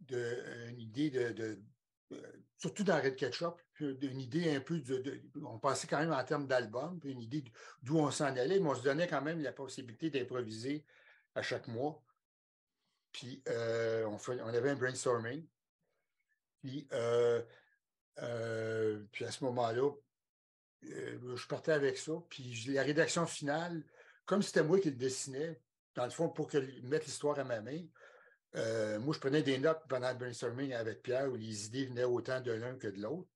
de, 0.00 0.68
une 0.68 0.78
idée 0.78 1.10
de, 1.10 1.58
surtout 2.58 2.84
dans 2.84 3.00
Red 3.00 3.16
Ketchup, 3.16 3.60
une 3.80 4.20
idée 4.20 4.54
un 4.54 4.60
peu 4.60 4.78
de, 4.80 5.22
on 5.42 5.58
pensait 5.58 5.86
quand 5.86 5.98
même 5.98 6.12
en 6.12 6.24
termes 6.24 6.46
d'album, 6.46 7.00
une 7.04 7.22
idée 7.22 7.44
d'où 7.82 7.98
on 7.98 8.10
s'en 8.10 8.26
allait, 8.26 8.60
mais 8.60 8.68
on 8.68 8.74
se 8.74 8.82
donnait 8.82 9.08
quand 9.08 9.22
même 9.22 9.40
la 9.40 9.52
possibilité 9.52 10.10
d'improviser 10.10 10.84
à 11.34 11.42
chaque 11.42 11.68
mois. 11.68 12.02
Puis 13.12 13.42
euh, 13.48 14.04
on, 14.06 14.18
on, 14.28 14.48
avait 14.48 14.70
un 14.70 14.74
brainstorming. 14.76 15.46
Puis, 16.60 16.88
euh, 16.92 17.42
euh, 18.18 19.04
puis 19.12 19.24
à 19.24 19.30
ce 19.30 19.44
moment-là, 19.44 19.90
je 20.82 21.46
partais 21.46 21.72
avec 21.72 21.96
ça. 21.96 22.12
Puis 22.28 22.64
la 22.68 22.82
rédaction 22.82 23.26
finale, 23.26 23.84
comme 24.26 24.42
c'était 24.42 24.62
moi 24.62 24.80
qui 24.80 24.90
le 24.90 24.96
dessinais, 24.96 25.60
dans 25.94 26.04
le 26.04 26.10
fond, 26.10 26.28
pour 26.28 26.48
que, 26.48 26.58
mettre 26.82 27.06
l'histoire 27.06 27.38
à 27.38 27.44
ma 27.44 27.60
main, 27.60 27.86
moi, 28.98 29.14
je 29.14 29.18
prenais 29.18 29.42
des 29.42 29.58
notes 29.58 29.82
pendant 29.88 30.10
le 30.10 30.18
brainstorming 30.18 30.74
avec 30.74 31.02
Pierre 31.02 31.30
où 31.30 31.36
les 31.36 31.66
idées 31.66 31.86
venaient 31.86 32.04
autant 32.04 32.40
de 32.40 32.52
l'un 32.52 32.76
que 32.76 32.88
de 32.88 33.00
l'autre. 33.00 33.28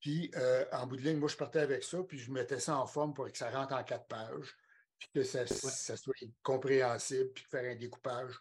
Puis, 0.00 0.30
en 0.72 0.86
bout 0.86 0.96
de 0.96 1.02
ligne, 1.02 1.18
moi, 1.18 1.28
je 1.28 1.36
partais 1.36 1.60
avec 1.60 1.84
ça, 1.84 2.02
puis 2.02 2.18
je 2.18 2.32
mettais 2.32 2.60
ça 2.60 2.76
en 2.76 2.86
forme 2.86 3.14
pour 3.14 3.30
que 3.30 3.38
ça 3.38 3.50
rentre 3.50 3.74
en 3.74 3.84
quatre 3.84 4.06
pages, 4.06 4.56
puis 4.98 5.08
que 5.14 5.22
ça, 5.22 5.46
soit 5.46 6.14
compréhensible, 6.42 7.30
puis 7.32 7.44
faire 7.44 7.70
un 7.70 7.76
découpage. 7.76 8.34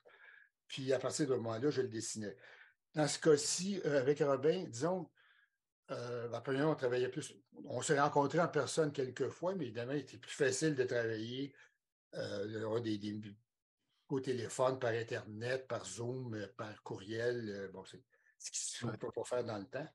Puis, 0.67 0.91
à 0.91 0.99
partir 0.99 1.27
de 1.27 1.33
ce 1.33 1.37
moment-là, 1.37 1.69
je 1.69 1.81
le 1.81 1.87
dessinais. 1.87 2.35
Dans 2.93 3.07
ce 3.07 3.19
cas-ci, 3.19 3.81
avec 3.83 4.19
Robin, 4.19 4.65
disons, 4.65 5.09
euh, 5.91 6.27
on 6.45 6.75
travaillait 6.75 7.09
plus. 7.09 7.33
On 7.65 7.81
s'est 7.81 7.99
rencontrés 7.99 8.39
en 8.39 8.47
personne 8.47 8.91
quelques 8.91 9.29
fois, 9.29 9.55
mais 9.55 9.65
évidemment, 9.65 9.93
il 9.93 9.99
était 9.99 10.17
plus 10.17 10.31
facile 10.31 10.75
de 10.75 10.83
travailler 10.83 11.53
euh, 12.15 12.79
des, 12.79 13.21
au 14.09 14.19
téléphone, 14.19 14.79
par 14.79 14.91
Internet, 14.91 15.67
par 15.67 15.85
Zoom, 15.85 16.33
euh, 16.35 16.47
par 16.57 16.81
courriel. 16.83 17.49
Euh, 17.49 17.67
bon, 17.69 17.83
c'est 17.85 18.01
ce 18.39 18.85
qu'on 18.85 18.91
ne 18.91 18.97
peut 18.97 19.11
pas 19.13 19.23
faire 19.23 19.43
dans 19.43 19.57
le 19.57 19.65
temps. 19.65 19.87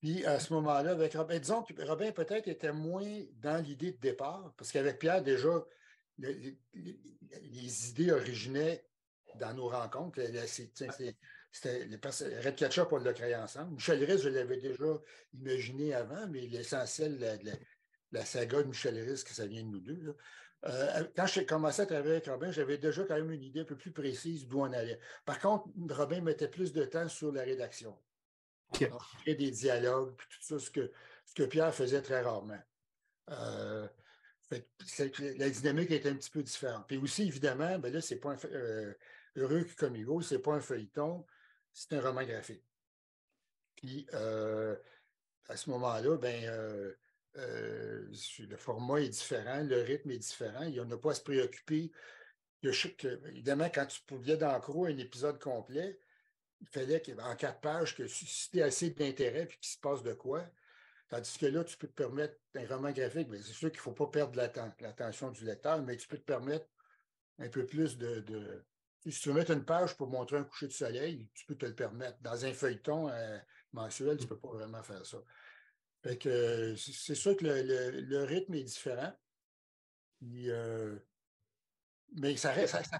Puis 0.00 0.24
à 0.24 0.38
ce 0.38 0.52
moment-là, 0.52 0.92
avec 0.92 1.14
Robin, 1.14 1.38
disons 1.38 1.62
que 1.62 1.82
Robin 1.82 2.12
peut-être 2.12 2.48
était 2.48 2.72
moins 2.72 3.24
dans 3.40 3.62
l'idée 3.62 3.92
de 3.92 3.98
départ, 3.98 4.52
parce 4.56 4.70
qu'avec 4.70 4.98
Pierre, 4.98 5.22
déjà, 5.22 5.64
les, 6.18 7.90
idées 7.90 8.12
originaient 8.12 8.84
dans 9.36 9.54
nos 9.54 9.68
rencontres. 9.68 10.20
C'était 10.46 12.40
Red 12.44 12.56
Ketchup, 12.56 12.92
on 12.92 12.98
l'a 12.98 13.12
créé 13.12 13.34
ensemble. 13.34 13.74
Michel 13.74 14.04
Riz, 14.04 14.18
je 14.18 14.28
l'avais 14.28 14.58
déjà 14.58 15.00
imaginé 15.34 15.94
avant, 15.94 16.26
mais 16.28 16.46
l'essentiel 16.46 17.18
de 17.18 17.50
la, 18.12 18.24
saga 18.24 18.62
de 18.62 18.68
Michel 18.68 18.98
Riz, 18.98 19.24
que 19.24 19.34
ça 19.34 19.46
vient 19.46 19.62
de 19.62 19.68
nous 19.68 19.80
deux. 19.80 20.16
Euh, 20.66 21.04
quand 21.14 21.26
j'ai 21.26 21.46
commencé 21.46 21.82
à 21.82 21.86
travailler 21.86 22.16
avec 22.16 22.26
Robin, 22.26 22.50
j'avais 22.50 22.78
déjà 22.78 23.04
quand 23.04 23.14
même 23.14 23.30
une 23.30 23.42
idée 23.42 23.60
un 23.60 23.64
peu 23.64 23.76
plus 23.76 23.92
précise 23.92 24.46
d'où 24.46 24.60
on 24.60 24.72
allait. 24.72 24.98
Par 25.24 25.38
contre, 25.38 25.68
Robin 25.90 26.20
mettait 26.20 26.48
plus 26.48 26.72
de 26.72 26.84
temps 26.84 27.08
sur 27.08 27.32
la 27.32 27.42
rédaction. 27.42 27.96
Okay. 28.70 28.90
des 29.34 29.50
dialogues, 29.50 30.14
puis 30.16 30.26
tout 30.30 30.42
ça, 30.42 30.58
ce 30.58 30.70
que, 30.70 30.92
ce 31.24 31.34
que 31.34 31.44
Pierre 31.44 31.74
faisait 31.74 32.02
très 32.02 32.20
rarement. 32.20 32.60
Euh, 33.30 33.88
la 34.50 35.50
dynamique 35.50 35.90
était 35.90 36.08
un 36.08 36.16
petit 36.16 36.30
peu 36.30 36.42
différente. 36.42 36.86
Puis 36.86 36.96
aussi, 36.96 37.26
évidemment, 37.26 37.78
ben 37.78 37.92
là, 37.92 38.00
c'est 38.00 38.16
pas 38.16 38.32
un, 38.32 38.38
euh, 38.52 38.94
Heureux 39.36 39.66
comme 39.76 39.96
Hugo, 39.96 40.20
c'est 40.20 40.38
pas 40.38 40.54
un 40.54 40.60
feuilleton, 40.60 41.24
c'est 41.72 41.92
un 41.94 42.00
roman 42.00 42.24
graphique. 42.24 42.64
Puis 43.76 44.06
euh, 44.14 44.76
à 45.48 45.56
ce 45.56 45.70
moment-là, 45.70 46.16
ben, 46.16 46.44
euh, 47.36 48.10
le 48.38 48.56
format 48.56 49.00
est 49.00 49.10
différent, 49.10 49.62
le 49.62 49.82
rythme 49.82 50.10
est 50.10 50.18
différent. 50.18 50.64
Il 50.64 50.72
n'y 50.72 50.80
en 50.80 50.90
a 50.90 50.96
pas 50.96 51.12
à 51.12 51.14
se 51.14 51.22
préoccuper. 51.22 51.92
évidemment, 52.62 53.70
quand 53.72 53.86
tu 53.86 54.00
publiais 54.02 54.36
dans 54.36 54.60
un 54.60 54.96
épisode 54.96 55.38
complet, 55.38 55.98
il 56.60 56.68
fallait 56.68 57.00
qu'en 57.00 57.36
quatre 57.36 57.60
pages, 57.60 57.94
que 57.94 58.06
susciter 58.06 58.62
assez 58.62 58.90
d'intérêt 58.90 59.46
puis 59.46 59.58
qu'il 59.58 59.70
se 59.70 59.78
passe 59.78 60.02
de 60.02 60.12
quoi. 60.14 60.44
Tandis 61.08 61.38
que 61.38 61.46
là, 61.46 61.64
tu 61.64 61.76
peux 61.76 61.86
te 61.86 61.94
permettre 61.94 62.36
un 62.54 62.66
roman 62.66 62.90
graphique, 62.90 63.28
c'est 63.32 63.52
sûr 63.52 63.70
qu'il 63.70 63.78
ne 63.78 63.82
faut 63.82 63.92
pas 63.92 64.08
perdre 64.08 64.36
l'attention 64.36 65.30
du 65.30 65.44
lecteur, 65.44 65.80
mais 65.82 65.96
tu 65.96 66.06
peux 66.06 66.18
te 66.18 66.24
permettre 66.24 66.66
un 67.38 67.48
peu 67.48 67.64
plus 67.64 67.96
de, 67.96 68.64
si 69.06 69.20
tu 69.20 69.28
veux 69.28 69.34
mettre 69.34 69.52
une 69.52 69.64
page 69.64 69.96
pour 69.96 70.08
montrer 70.08 70.38
un 70.38 70.44
coucher 70.44 70.66
de 70.66 70.72
soleil, 70.72 71.28
tu 71.34 71.46
peux 71.46 71.54
te 71.54 71.66
le 71.66 71.74
permettre. 71.74 72.18
Dans 72.20 72.44
un 72.44 72.52
feuilleton 72.52 73.08
euh, 73.08 73.38
mensuel, 73.72 74.16
tu 74.16 74.24
ne 74.24 74.28
peux 74.28 74.38
pas 74.38 74.48
vraiment 74.48 74.82
faire 74.82 75.04
ça. 75.06 75.18
c'est 76.04 77.14
sûr 77.14 77.36
que 77.36 77.44
le, 77.44 78.24
rythme 78.24 78.54
est 78.54 78.64
différent. 78.64 79.12
Euh, 80.24 80.98
mais 82.16 82.36
ça, 82.36 82.52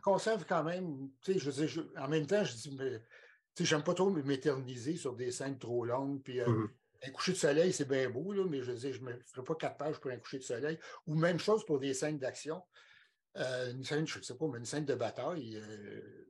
conserve 0.03 0.45
quand 0.47 0.63
même. 0.63 1.11
Je, 1.27 1.81
en 1.99 2.09
même 2.09 2.27
temps, 2.27 2.45
je 2.45 2.55
dis, 2.55 2.77
mais, 2.77 3.01
j'aime 3.65 3.83
pas 3.83 3.95
trop 3.95 4.11
m'éterniser 4.11 4.97
sur 4.97 5.15
des 5.15 5.31
scènes 5.31 5.59
trop 5.59 5.85
longues. 5.85 6.23
Puis, 6.23 6.41
euh, 6.41 6.47
mm-hmm. 6.47 6.69
Un 7.07 7.11
coucher 7.11 7.33
de 7.33 7.37
soleil, 7.37 7.73
c'est 7.73 7.89
bien 7.89 8.11
beau, 8.11 8.33
mais 8.49 8.63
je 8.63 8.75
je 8.75 9.01
ne 9.01 9.13
ferai 9.25 9.45
pas 9.45 9.55
quatre 9.55 9.77
pages 9.77 10.01
pour 10.01 10.11
un 10.11 10.17
coucher 10.17 10.39
de 10.39 10.43
soleil. 10.43 10.79
Ou 11.07 11.15
même 11.15 11.39
chose 11.39 11.65
pour 11.65 11.79
des 11.79 11.95
scènes 11.95 12.19
d'action. 12.19 12.63
Euh, 13.37 13.73
une 13.73 13.85
scène, 13.85 14.07
je 14.07 14.19
ne 14.19 14.25
sais 14.25 14.37
pas, 14.37 14.47
mais 14.49 14.59
une 14.59 14.65
scène 14.65 14.85
de 14.85 14.95
bataille, 14.95 15.57
euh, 15.57 16.29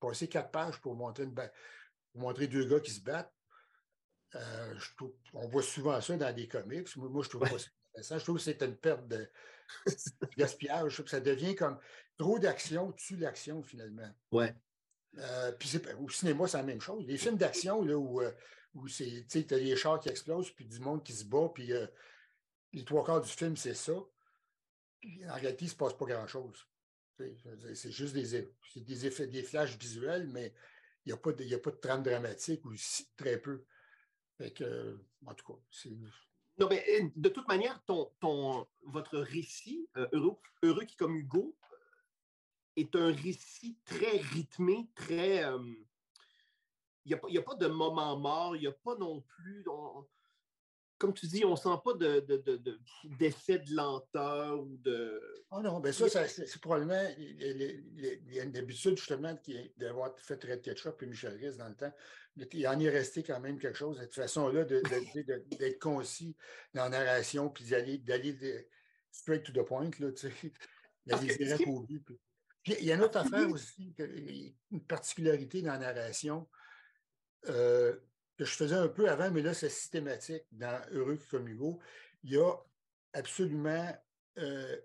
passer 0.00 0.28
quatre 0.28 0.50
pages 0.50 0.80
pour 0.80 0.94
montrer, 0.94 1.24
une 1.24 1.34
montrer 2.14 2.46
deux 2.46 2.64
gars 2.64 2.80
qui 2.80 2.92
se 2.92 3.02
battent. 3.02 3.32
Euh, 4.34 4.74
on 5.34 5.48
voit 5.48 5.62
souvent 5.62 6.00
ça 6.00 6.16
dans 6.16 6.34
des 6.34 6.48
comics. 6.48 6.96
Moi, 6.96 7.22
je 7.22 7.28
trouve 7.28 7.42
pas 7.42 7.58
ça 7.58 7.68
intéressant. 7.90 8.18
Je 8.18 8.24
trouve 8.24 8.36
que 8.36 8.42
c'est 8.42 8.62
une 8.62 8.76
perte 8.76 9.06
de 9.06 9.28
gaspillage. 10.38 10.90
Je 10.90 10.94
trouve 10.94 11.04
que 11.04 11.10
ça 11.10 11.20
devient 11.20 11.54
comme 11.54 11.78
trop 12.16 12.38
d'action 12.38 12.92
tue 12.92 13.16
l'action, 13.16 13.62
finalement. 13.62 14.10
Ouais. 14.32 14.54
Puis 15.58 15.70
au 16.00 16.08
cinéma, 16.08 16.46
c'est 16.46 16.58
la 16.58 16.62
même 16.62 16.80
chose. 16.80 17.04
Les 17.06 17.16
films 17.16 17.36
d'action, 17.36 17.82
là, 17.82 17.96
où, 17.96 18.22
où 18.74 18.88
tu 18.88 19.24
as 19.50 19.56
les 19.56 19.76
chars 19.76 20.00
qui 20.00 20.08
explosent, 20.08 20.50
puis 20.50 20.66
du 20.66 20.80
monde 20.80 21.02
qui 21.02 21.12
se 21.12 21.24
bat, 21.24 21.50
puis 21.54 21.70
les 22.72 22.84
trois 22.84 23.04
quarts 23.04 23.20
du 23.20 23.30
film, 23.30 23.56
c'est 23.56 23.74
ça 23.74 23.94
en 25.28 25.34
réalité, 25.34 25.64
il 25.64 25.68
ne 25.68 25.70
se 25.70 25.76
passe 25.76 25.94
pas 25.94 26.06
grand-chose. 26.06 26.66
C'est 27.18 27.90
juste 27.90 28.14
des, 28.14 28.48
des, 28.76 29.06
effets, 29.06 29.26
des 29.26 29.42
flashs 29.42 29.78
visuels, 29.78 30.28
mais 30.28 30.52
il 31.04 31.10
n'y 31.10 31.12
a, 31.12 31.16
pas 31.16 31.32
de, 31.32 31.54
a 31.54 31.58
pas 31.58 31.70
de 31.70 31.76
trame 31.76 32.02
dramatique 32.02 32.64
ou 32.64 32.74
très 33.16 33.38
peu. 33.40 33.64
en 34.40 35.34
tout 35.34 35.52
cas, 35.52 35.58
c'est. 35.70 35.96
Non, 36.58 36.68
mais 36.70 36.84
euh, 36.88 37.08
de 37.14 37.28
toute 37.28 37.46
manière, 37.48 37.82
ton, 37.84 38.10
ton, 38.18 38.66
votre 38.86 39.18
récit, 39.18 39.88
euh, 39.96 40.08
heureux, 40.12 40.36
heureux 40.62 40.84
qui 40.84 40.96
comme 40.96 41.14
Hugo, 41.14 41.54
est 42.76 42.94
un 42.96 43.12
récit 43.12 43.78
très 43.84 44.18
rythmé, 44.18 44.88
très. 44.94 45.44
Euh, 45.44 45.58
il 47.04 47.18
n'y 47.30 47.38
a, 47.38 47.40
a, 47.40 47.44
pas 47.44 47.54
de 47.54 47.68
moment 47.68 48.16
mort, 48.16 48.56
il 48.56 48.62
n'y 48.62 48.66
a 48.66 48.72
pas 48.72 48.96
non 48.96 49.20
plus 49.20 49.64
comme 50.98 51.12
tu 51.12 51.26
dis, 51.26 51.44
on 51.44 51.52
ne 51.52 51.56
sent 51.56 51.68
pas 51.84 51.94
d'effet 53.18 53.58
de, 53.58 53.64
de, 53.64 53.74
lenteur 53.74 54.60
ou 54.60 54.76
de. 54.78 55.20
Oh 55.50 55.60
non, 55.60 55.80
bien 55.80 55.92
ça, 55.92 56.26
c'est 56.26 56.60
probablement. 56.60 57.08
Il 57.18 58.24
y 58.32 58.40
a 58.40 58.44
une 58.44 58.56
habitude 58.56 58.96
justement 58.96 59.36
d'avoir 59.76 60.18
fait 60.18 60.42
Red 60.42 60.62
Ketchup 60.62 61.02
et 61.02 61.06
Michel 61.06 61.36
Riz 61.36 61.58
dans 61.58 61.68
le 61.68 61.74
temps. 61.74 61.92
Il 62.52 62.66
en 62.66 62.78
est 62.80 62.88
resté 62.88 63.22
quand 63.22 63.40
même 63.40 63.58
quelque 63.58 63.76
chose, 63.76 63.98
cette 63.98 64.14
façon-là 64.14 64.64
d'être 64.64 65.78
concis 65.78 66.36
dans 66.74 66.84
la 66.84 67.04
narration, 67.04 67.50
puis 67.50 67.64
d'aller 67.64 68.68
straight 69.10 69.42
to 69.42 69.52
the 69.52 69.64
point, 69.66 69.90
là, 69.98 70.12
tu 70.12 70.30
sais. 70.30 70.52
D'aller 71.06 71.36
direct 71.36 71.68
au 71.68 71.80
but. 71.80 72.06
Il 72.66 72.84
y 72.84 72.92
a 72.92 72.96
une 72.96 73.02
autre 73.02 73.18
affaire 73.18 73.48
aussi, 73.50 73.94
une 74.70 74.84
particularité 74.84 75.62
dans 75.62 75.72
la 75.72 75.92
narration. 75.92 76.48
Euh, 77.48 77.96
que 78.36 78.44
je 78.44 78.52
faisais 78.52 78.74
un 78.74 78.88
peu 78.88 79.08
avant, 79.08 79.30
mais 79.30 79.40
là, 79.40 79.54
c'est 79.54 79.70
systématique 79.70 80.44
dans 80.52 80.78
Heureux 80.90 81.18
comme 81.30 81.48
Hugo. 81.48 81.80
Il 82.22 82.32
n'y 82.32 82.36
a 82.36 82.52
absolument 83.14 83.96
euh, 84.38 84.76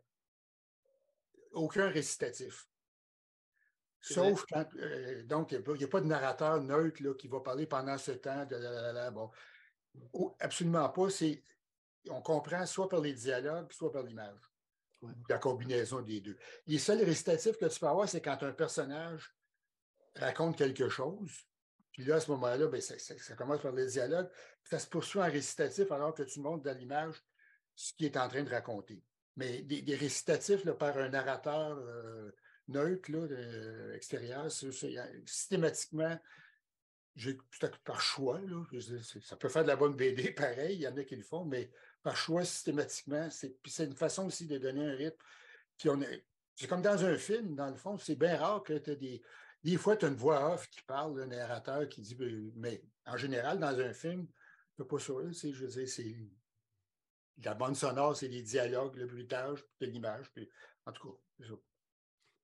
aucun 1.51 1.89
récitatif. 1.89 2.67
Sauf 3.99 4.45
quand. 4.49 4.65
Euh, 4.77 5.23
donc, 5.23 5.51
il 5.51 5.61
n'y 5.73 5.83
a, 5.83 5.87
pas 5.87 6.01
de 6.01 6.07
narrateur 6.07 6.61
neutre 6.61 7.03
là, 7.03 7.13
qui 7.13 7.27
va 7.27 7.41
parler 7.41 7.67
pendant 7.67 7.97
ce 7.97 8.11
temps. 8.11 8.45
De 8.45 9.09
bon. 9.11 9.29
absolument 10.39 10.89
pas. 10.89 11.07
on 12.09 12.21
comprend 12.21 12.65
soit 12.65 12.87
par 12.87 13.01
les 13.01 13.13
dialogues, 13.13 13.71
soit 13.73 13.91
par 13.91 14.03
l'image. 14.03 14.50
La 15.29 15.37
combinaison 15.37 16.01
des 16.01 16.21
deux. 16.21 16.37
Les 16.67 16.77
seuls 16.77 17.03
récitatifs 17.03 17.57
que 17.57 17.65
tu 17.65 17.79
peux 17.79 17.87
avoir, 17.87 18.07
c'est 18.07 18.21
quand 18.21 18.43
un 18.43 18.51
personnage 18.51 19.35
raconte 20.15 20.57
quelque 20.57 20.89
chose, 20.89 21.31
puis 21.91 22.05
là, 22.05 22.15
à 22.15 22.19
ce 22.19 22.31
moment-là, 22.31 22.67
ben, 22.67 22.81
ça, 22.81 23.35
commence 23.35 23.61
par 23.61 23.73
le 23.73 23.85
dialogue. 23.85 24.29
Ça 24.63 24.79
se 24.79 24.87
poursuit 24.87 25.19
en 25.19 25.29
récitatif 25.29 25.91
alors 25.91 26.13
que 26.13 26.23
tu 26.23 26.39
montres 26.39 26.63
dans 26.63 26.77
l'image 26.77 27.21
ce 27.75 27.93
qu'il 27.93 28.05
est 28.05 28.17
en 28.17 28.27
train 28.27 28.43
de 28.43 28.49
raconter. 28.49 29.03
Mais 29.35 29.61
des, 29.61 29.95
récitatifs 29.95 30.63
par 30.73 30.97
un 30.97 31.09
narrateur 31.09 31.77
euh, 31.77 32.31
neutre, 32.67 33.11
là, 33.11 33.27
extérieur, 33.95 34.49
systématiquement, 34.51 36.17
par 37.83 38.01
choix, 38.01 38.39
ça 39.21 39.35
peut 39.35 39.49
faire 39.49 39.63
de 39.63 39.67
la 39.67 39.75
bonne 39.75 39.95
BD, 39.95 40.31
pareil, 40.31 40.75
il 40.75 40.81
y 40.81 40.87
en 40.87 40.95
a 40.95 41.03
qui 41.03 41.15
le 41.15 41.23
font, 41.23 41.45
mais 41.45 41.69
par 42.03 42.17
choix, 42.17 42.43
systématiquement, 42.43 43.29
c'est 43.29 43.83
une 43.83 43.95
façon 43.95 44.27
aussi 44.27 44.47
de 44.47 44.57
donner 44.57 44.85
un 44.85 44.95
rythme. 44.95 45.17
Puis 45.77 45.89
on 45.89 45.99
c'est 46.55 46.67
comme 46.67 46.81
dans 46.81 47.03
un 47.05 47.17
film, 47.17 47.55
dans 47.55 47.69
le 47.69 47.75
fond, 47.75 47.97
c'est 47.97 48.15
bien 48.15 48.37
rare 48.37 48.61
que 48.61 48.77
tu 48.77 48.91
aies 48.91 48.95
des, 48.95 49.21
des 49.63 49.77
fois, 49.77 49.95
tu 49.95 50.05
as 50.05 50.09
une 50.09 50.15
voix 50.15 50.53
off 50.53 50.69
qui 50.69 50.81
parle, 50.83 51.17
le 51.17 51.25
narrateur 51.25 51.87
qui 51.87 52.01
dit, 52.01 52.15
ben, 52.15 52.51
mais 52.55 52.83
en 53.05 53.17
général, 53.17 53.59
dans 53.59 53.79
un 53.79 53.93
film, 53.93 54.27
tu 54.75 54.81
n'as 54.81 54.85
pas 54.85 54.99
ça. 54.99 55.13
Je 55.31 55.65
veux 55.65 55.67
dire, 55.67 55.87
c'est 55.87 56.15
la 57.43 57.53
bande 57.53 57.75
sonore, 57.75 58.15
c'est 58.15 58.27
les 58.27 58.41
dialogues, 58.41 58.95
le 58.95 59.05
bruitage, 59.05 59.63
l'image. 59.79 60.31
En 60.85 60.91
tout 60.91 61.09
cas, 61.09 61.17
c'est 61.39 61.47
ça. 61.47 61.53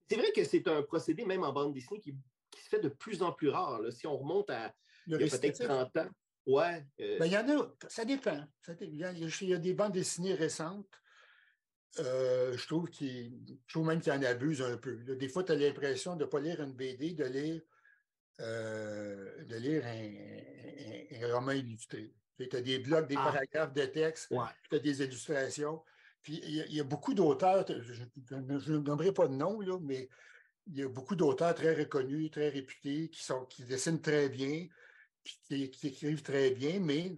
C'est 0.10 0.16
vrai 0.16 0.32
que 0.32 0.44
c'est 0.44 0.68
un 0.68 0.84
procédé, 0.84 1.26
même 1.26 1.44
en 1.44 1.52
bande 1.52 1.74
dessinée, 1.74 2.00
qui, 2.00 2.16
se 2.56 2.70
fait 2.70 2.80
de 2.80 2.90
plus 2.90 3.22
en 3.22 3.32
plus 3.34 3.50
rare. 3.50 3.82
Si 3.92 4.08
on 4.08 4.18
remonte 4.18 4.50
à 4.50 4.74
peut-être 5.08 5.64
30 5.64 5.98
ans. 5.98 6.10
Ouais. 6.48 6.86
Ben, 6.98 7.26
il 7.26 7.32
y 7.32 7.38
en 7.38 7.48
a, 7.50 7.76
ça 7.90 8.06
dépend. 8.06 8.42
il, 8.82 8.96
y 8.98 9.54
a, 9.54 9.58
des 9.58 9.74
bandes 9.74 9.92
dessinées 9.92 10.34
récentes. 10.34 10.88
je, 11.98 12.68
trouve 12.68 12.90
trouve 13.68 13.88
même 13.88 14.00
qu'il 14.02 14.14
en 14.14 14.24
abuse 14.24 14.62
un 14.62 14.78
peu. 14.78 14.96
des 14.96 15.28
fois, 15.28 15.44
tu 15.44 15.52
as 15.52 15.56
l'impression 15.56 16.16
de 16.16 16.24
ne 16.24 16.30
pas 16.30 16.40
lire 16.40 16.62
une 16.62 16.74
BD, 16.74 17.14
de 17.14 17.26
lire, 17.26 17.62
de 18.40 19.56
lire 19.58 19.84
un, 19.86 21.34
roman 21.34 21.52
illustré. 21.52 22.14
Tu 22.38 22.56
as 22.56 22.62
des 22.62 22.80
blocs, 22.80 23.08
des 23.08 23.18
ah. 23.18 23.32
paragraphes 23.32 23.74
de 23.74 23.86
texte, 23.86 24.34
tu 24.70 24.76
as 24.76 24.80
des 24.80 25.04
illustrations. 25.04 25.84
Puis 26.22 26.42
il 26.44 26.74
y, 26.74 26.80
a, 26.80 26.84
beaucoup 26.84 27.14
d'auteurs, 27.14 27.66
je 27.68 28.34
ne 28.42 28.78
nommerai 28.80 29.12
pas 29.12 29.28
de 29.28 29.34
nom, 29.34 29.60
là, 29.62 29.78
mais 29.82 30.10
il 30.68 30.78
y 30.78 30.84
a 30.84 30.90
beaucoup 30.90 31.16
d'auteurs 31.16 31.56
très 31.56 31.74
reconnus, 31.74 32.32
très 32.32 32.50
réputés, 32.50 33.10
qui, 33.10 33.24
sont, 33.24 33.46
qui 33.46 33.64
dessinent 33.64 34.02
très 34.02 34.30
bien, 34.30 34.68
qui, 35.44 35.70
qui 35.70 35.88
écrivent 35.88 36.24
très 36.24 36.52
bien, 36.52 36.80
mais 36.80 37.16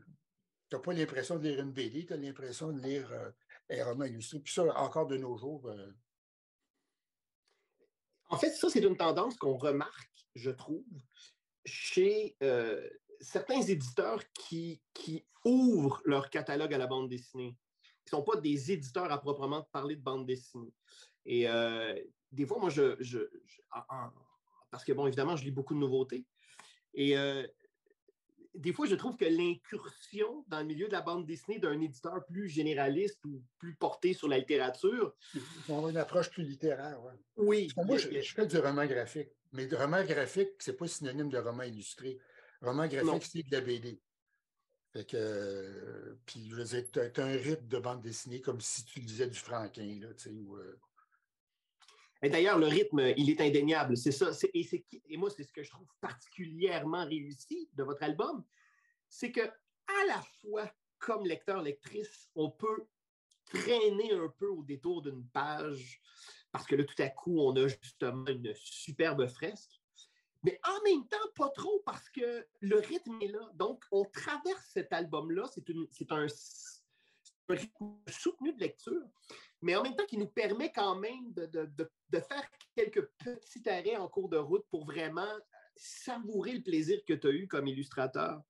tu 0.69 0.75
n'as 0.75 0.81
pas 0.81 0.93
l'impression 0.93 1.37
de 1.37 1.47
lire 1.47 1.61
une 1.61 1.71
BD, 1.71 2.05
tu 2.05 2.13
as 2.13 2.17
l'impression 2.17 2.71
de 2.71 2.79
lire 2.79 3.11
euh, 3.11 3.31
un 3.69 3.85
roman 3.85 4.05
illustré. 4.05 4.39
Puis 4.39 4.53
ça, 4.53 4.63
encore 4.79 5.07
de 5.07 5.17
nos 5.17 5.37
jours. 5.37 5.67
Euh, 5.67 5.91
en 8.29 8.37
fait, 8.37 8.51
ça, 8.51 8.69
c'est 8.69 8.83
une 8.83 8.97
tendance 8.97 9.35
qu'on 9.37 9.57
remarque, 9.57 10.25
je 10.35 10.51
trouve, 10.51 10.85
chez 11.65 12.35
euh, 12.43 12.87
certains 13.19 13.61
éditeurs 13.61 14.21
qui, 14.33 14.81
qui 14.93 15.25
ouvrent 15.43 16.01
leur 16.05 16.29
catalogue 16.29 16.73
à 16.73 16.77
la 16.77 16.87
bande 16.87 17.09
dessinée 17.09 17.57
ne 18.05 18.09
sont 18.09 18.23
pas 18.23 18.39
des 18.39 18.71
éditeurs 18.71 19.11
à 19.11 19.19
proprement 19.19 19.63
parler 19.71 19.95
de 19.95 20.01
bande 20.01 20.25
dessinée. 20.25 20.73
Et 21.25 21.47
euh, 21.47 21.99
des 22.31 22.45
fois, 22.45 22.59
moi, 22.59 22.69
je, 22.69 22.95
parce 24.71 24.83
que, 24.83 24.93
bon, 24.93 25.07
évidemment, 25.07 25.35
je 25.35 25.43
lis 25.43 25.51
beaucoup 25.51 25.73
de 25.73 25.79
nouveautés. 25.79 26.25
Et 26.93 27.15
des 28.55 28.73
fois, 28.73 28.87
je 28.87 28.95
trouve 28.95 29.15
que 29.15 29.25
l'incursion 29.25 30.43
dans 30.47 30.59
le 30.59 30.65
milieu 30.65 30.87
de 30.87 30.91
la 30.91 31.01
bande 31.01 31.25
dessinée 31.25 31.59
d'un 31.59 31.79
éditeur 31.79 32.25
plus 32.25 32.49
généraliste 32.49 33.19
ou 33.25 33.43
plus 33.57 33.75
porté 33.75 34.13
sur 34.13 34.27
la 34.27 34.39
littérature. 34.39 35.13
On 35.67 35.85
a 35.85 35.89
une 35.89 35.97
approche 35.97 36.29
plus 36.29 36.43
littéraire. 36.43 36.99
Oui. 37.37 37.71
moi, 37.77 37.97
je, 37.97 38.07
fais 38.21 38.47
du 38.47 38.57
roman 38.57 38.85
graphique. 38.85 39.29
Mais 39.53 39.67
le 39.67 39.77
roman 39.77 40.03
graphique, 40.03 40.49
ce 40.59 40.71
n'est 40.71 40.77
pas 40.77 40.87
synonyme 40.87 41.29
de 41.29 41.37
roman 41.37 41.63
illustré. 41.63 42.19
Roman 42.61 42.87
graphique, 42.87 43.23
c'est 43.23 43.43
de 43.43 43.55
la 43.55 43.61
BD. 43.61 44.01
Fait 44.91 45.05
que, 45.05 45.17
euh, 45.17 46.15
puis, 46.25 46.49
je 46.49 46.55
veux 46.55 46.63
dire, 46.63 46.83
tu 46.91 46.99
as, 46.99 47.23
un 47.23 47.37
rythme 47.37 47.67
de 47.67 47.77
bande 47.77 48.01
dessinée 48.01 48.41
comme 48.41 48.59
si 48.59 48.83
tu 48.85 48.99
lisais 48.99 49.27
du 49.27 49.37
Franquin, 49.37 49.99
là, 50.01 50.07
tu 50.15 50.23
sais, 50.23 50.29
ou, 50.31 50.55
euh. 50.55 50.79
D'ailleurs, 52.21 52.57
le 52.57 52.67
rythme, 52.67 53.13
il 53.15 53.29
est 53.29 53.39
indéniable. 53.41 53.95
C'est 53.95 54.11
ça. 54.11 54.31
Et, 54.53 55.17
moi, 55.17 55.29
c'est 55.29 55.43
ce 55.43 55.53
que 55.53 55.63
je 55.63 55.69
trouve 55.69 55.87
particulièrement 56.01 57.05
réussi 57.05 57.69
de 57.73 57.83
votre 57.83 58.03
album. 58.03 58.43
C'est 59.07 59.31
que, 59.31 59.41
à 59.41 60.05
la 60.07 60.21
fois, 60.41 60.69
comme 60.97 61.25
lecteur, 61.25 61.61
lectrice, 61.61 62.29
on 62.35 62.51
peut 62.51 62.85
traîner 63.45 64.11
un 64.13 64.27
peu 64.37 64.47
au 64.47 64.63
détour 64.63 65.01
d'une 65.01 65.25
page 65.29 66.01
parce 66.51 66.65
que 66.65 66.75
là, 66.75 66.83
tout 66.83 67.01
à 67.01 67.09
coup, 67.09 67.39
on 67.39 67.55
a 67.55 67.67
justement 67.67 68.27
une 68.27 68.53
superbe 68.55 69.27
fresque 69.27 69.79
mais 70.43 70.59
en 70.63 70.81
même 70.83 71.07
temps, 71.07 71.17
pas 71.35 71.49
trop 71.49 71.81
parce 71.85 72.09
que 72.09 72.47
le 72.61 72.79
rythme 72.79 73.17
est 73.21 73.27
là. 73.27 73.51
Donc, 73.55 73.83
on 73.91 74.05
traverse 74.05 74.65
cet 74.71 74.93
album-là. 74.93 75.43
C'est 75.91 76.11
un, 76.11 76.27
rythme 77.49 77.97
soutenu 78.07 78.53
de 78.53 78.59
lecture, 78.59 79.01
mais 79.61 79.75
en 79.75 79.83
même 79.83 79.95
temps 79.95 80.05
qui 80.05 80.17
nous 80.17 80.27
permet 80.27 80.71
quand 80.71 80.95
même 80.95 81.33
de, 81.33 81.89
faire 82.11 82.49
quelques 82.75 83.05
petits 83.23 83.69
arrêts 83.69 83.97
en 83.97 84.07
cours 84.07 84.29
de 84.29 84.37
route 84.37 84.65
pour 84.69 84.85
vraiment 84.85 85.33
savourer 85.75 86.53
le 86.53 86.63
plaisir 86.63 86.99
que 87.07 87.13
tu 87.13 87.27
as 87.27 87.31
eu 87.31 87.47
comme 87.47 87.67
illustrateur. 87.67 88.41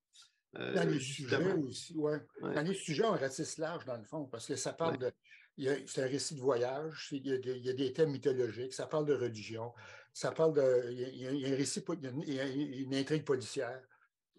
Euh, 0.57 0.73
dans 0.73 0.89
les 0.89 0.99
sujets 0.99 1.53
aussi, 1.53 1.93
oui. 1.95 2.13
Ouais. 2.41 2.53
Dans 2.55 2.61
les 2.61 2.73
sujets, 2.73 3.05
on 3.05 3.11
ratisse 3.11 3.57
large, 3.59 3.85
dans 3.85 3.97
le 3.97 4.03
fond, 4.03 4.25
parce 4.25 4.47
que 4.47 4.55
ça 4.55 4.73
parle 4.73 4.97
de. 4.97 5.11
C'est 5.87 6.03
un 6.03 6.07
récit 6.07 6.35
de 6.35 6.39
voyage, 6.39 7.09
il 7.11 7.27
y, 7.27 7.69
a, 7.69 7.73
des 7.73 7.91
thèmes 7.91 8.11
mythologiques, 8.11 8.73
ça 8.73 8.87
parle 8.87 9.05
de 9.05 9.13
religion, 9.13 9.73
ça 10.13 10.31
parle 10.31 10.53
de. 10.53 10.89
Il 10.91 11.17
y 11.17 11.45
a, 11.45 11.53
un 11.53 11.55
récit, 11.55 11.83
il 12.01 12.33
y 12.33 12.39
a 12.39 12.47
une, 12.47 12.95
intrigue 12.95 13.25
policière. 13.25 13.81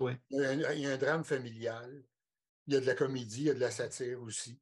Il, 0.00 0.18
y 0.30 0.87
a 0.87 0.90
un, 0.90 0.96
drame 0.96 1.24
familial. 1.24 2.02
Il 2.66 2.74
y 2.74 2.76
a 2.76 2.80
de 2.80 2.87
la 2.87 2.94
comédie, 2.94 3.42
il 3.42 3.46
y 3.46 3.50
a 3.50 3.54
de 3.54 3.61
la 3.61 3.70
satire 3.70 4.20
aussi. 4.22 4.59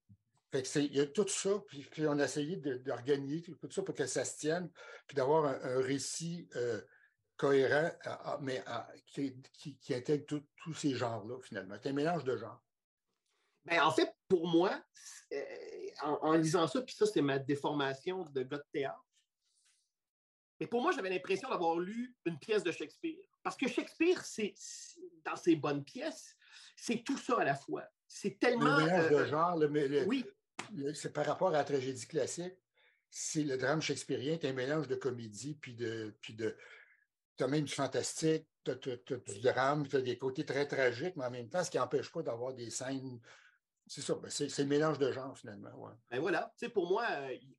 Fait 0.51 0.63
que 0.63 0.79
il 0.79 0.97
y 0.97 1.01
a 1.01 1.07
tout 1.07 1.29
ça, 1.29 1.51
puis, 1.69 2.07
on 2.07 2.19
a 2.19 2.25
essayé 2.25 2.57
d'organiser 2.57 3.43
tout 3.43 3.71
ça 3.71 3.83
pour 3.83 3.95
que 3.95 4.07
ça 4.07 4.25
se 4.25 4.39
tienne, 4.39 4.71
puis 5.07 5.15
d'avoir 5.15 5.45
un, 5.45 5.83
récit 5.83 6.49
euh, 6.57 6.81
cohérent, 7.37 7.91
mais 8.41 8.65
qui, 9.07 9.95
intègre 9.95 10.25
tous 10.57 10.75
ces 10.75 10.95
genres-là, 10.95 11.39
finalement. 11.43 11.77
C'est 11.83 11.91
un 11.91 11.93
mélange 11.93 12.25
de 12.25 12.37
genres. 12.37 12.63
Ben, 13.67 13.83
en 13.83 13.91
fait, 13.91 14.11
pour 14.29 14.49
moi, 14.49 14.83
euh, 15.33 15.43
en, 16.03 16.19
en, 16.23 16.33
lisant 16.33 16.67
ça, 16.67 16.81
puis 16.81 16.95
ça, 16.95 17.05
c'est 17.05 17.21
ma 17.21 17.39
déformation 17.39 18.25
de 18.25 18.43
gars 18.43 18.57
de 18.57 18.65
théâtre, 18.73 19.05
mais 20.61 20.67
pour 20.67 20.83
moi, 20.83 20.93
j'avais 20.93 21.11
l'impression 21.11 21.49
d'avoir 21.49 21.79
lu 21.79 22.15
une 22.25 22.39
pièce 22.39 22.65
de 22.65 22.73
Shakespeare. 22.73 23.19
Parce 23.43 23.57
que 23.57 23.69
Shakespeare, 23.69 24.25
c'est 24.25 24.55
dans 25.25 25.37
ses 25.37 25.57
bonnes 25.57 25.85
pièces, 25.85 26.37
c'est 26.77 27.05
tout 27.05 27.19
ça 27.19 27.41
à 27.41 27.45
la 27.45 27.55
fois. 27.55 27.85
C'est 28.09 28.39
tellement. 28.39 28.77
Le 28.79 28.85
mélange 28.85 29.11
de 29.11 29.15
euh, 29.15 29.27
genre, 29.27 29.59
oui. 30.07 30.25
C'est 30.95 31.13
par 31.13 31.27
rapport 31.27 31.49
à 31.49 31.53
la 31.53 31.65
tragédie 31.65 32.07
classique. 32.07 32.55
C'est 33.11 33.43
le 33.43 33.57
drame 33.57 33.81
shakespearien, 33.81 34.39
c'est 34.41 34.49
un 34.49 34.53
mélange 34.53 34.89
de 34.89 34.95
comédie 34.95 35.55
puis 35.55 35.75
de. 35.75 36.15
Puis 36.21 36.35
de 36.35 36.57
tu 37.37 37.45
as 37.45 37.49
même 37.49 37.65
du 37.65 37.73
fantastique, 37.73 38.49
tu 38.65 38.71
as, 38.73 38.75
du 38.75 39.41
drame, 39.41 39.87
tu 39.87 39.97
as 39.97 40.01
des 40.01 40.19
côtés 40.19 40.45
très 40.45 40.67
tragiques, 40.67 41.15
mais 41.17 41.25
en 41.25 41.31
même 41.31 41.49
temps, 41.49 41.63
ce 41.63 41.71
qui 41.71 41.77
n'empêche 41.77 42.11
pas 42.11 42.23
d'avoir 42.23 42.53
des 42.53 42.69
scènes 42.69 43.21
c'est 43.89 44.03
ça, 44.03 44.15
ben, 44.15 44.31
c'est 44.31 44.59
le 44.59 44.67
mélange 44.67 44.99
de 44.99 45.11
genres 45.11 45.37
finalement. 45.37 45.75
Ouais. 45.77 45.93
Ben 46.11 46.21
voilà, 46.21 46.53
tu 46.59 46.67
sais, 46.67 46.71
pour 46.71 46.89
moi, 46.89 47.07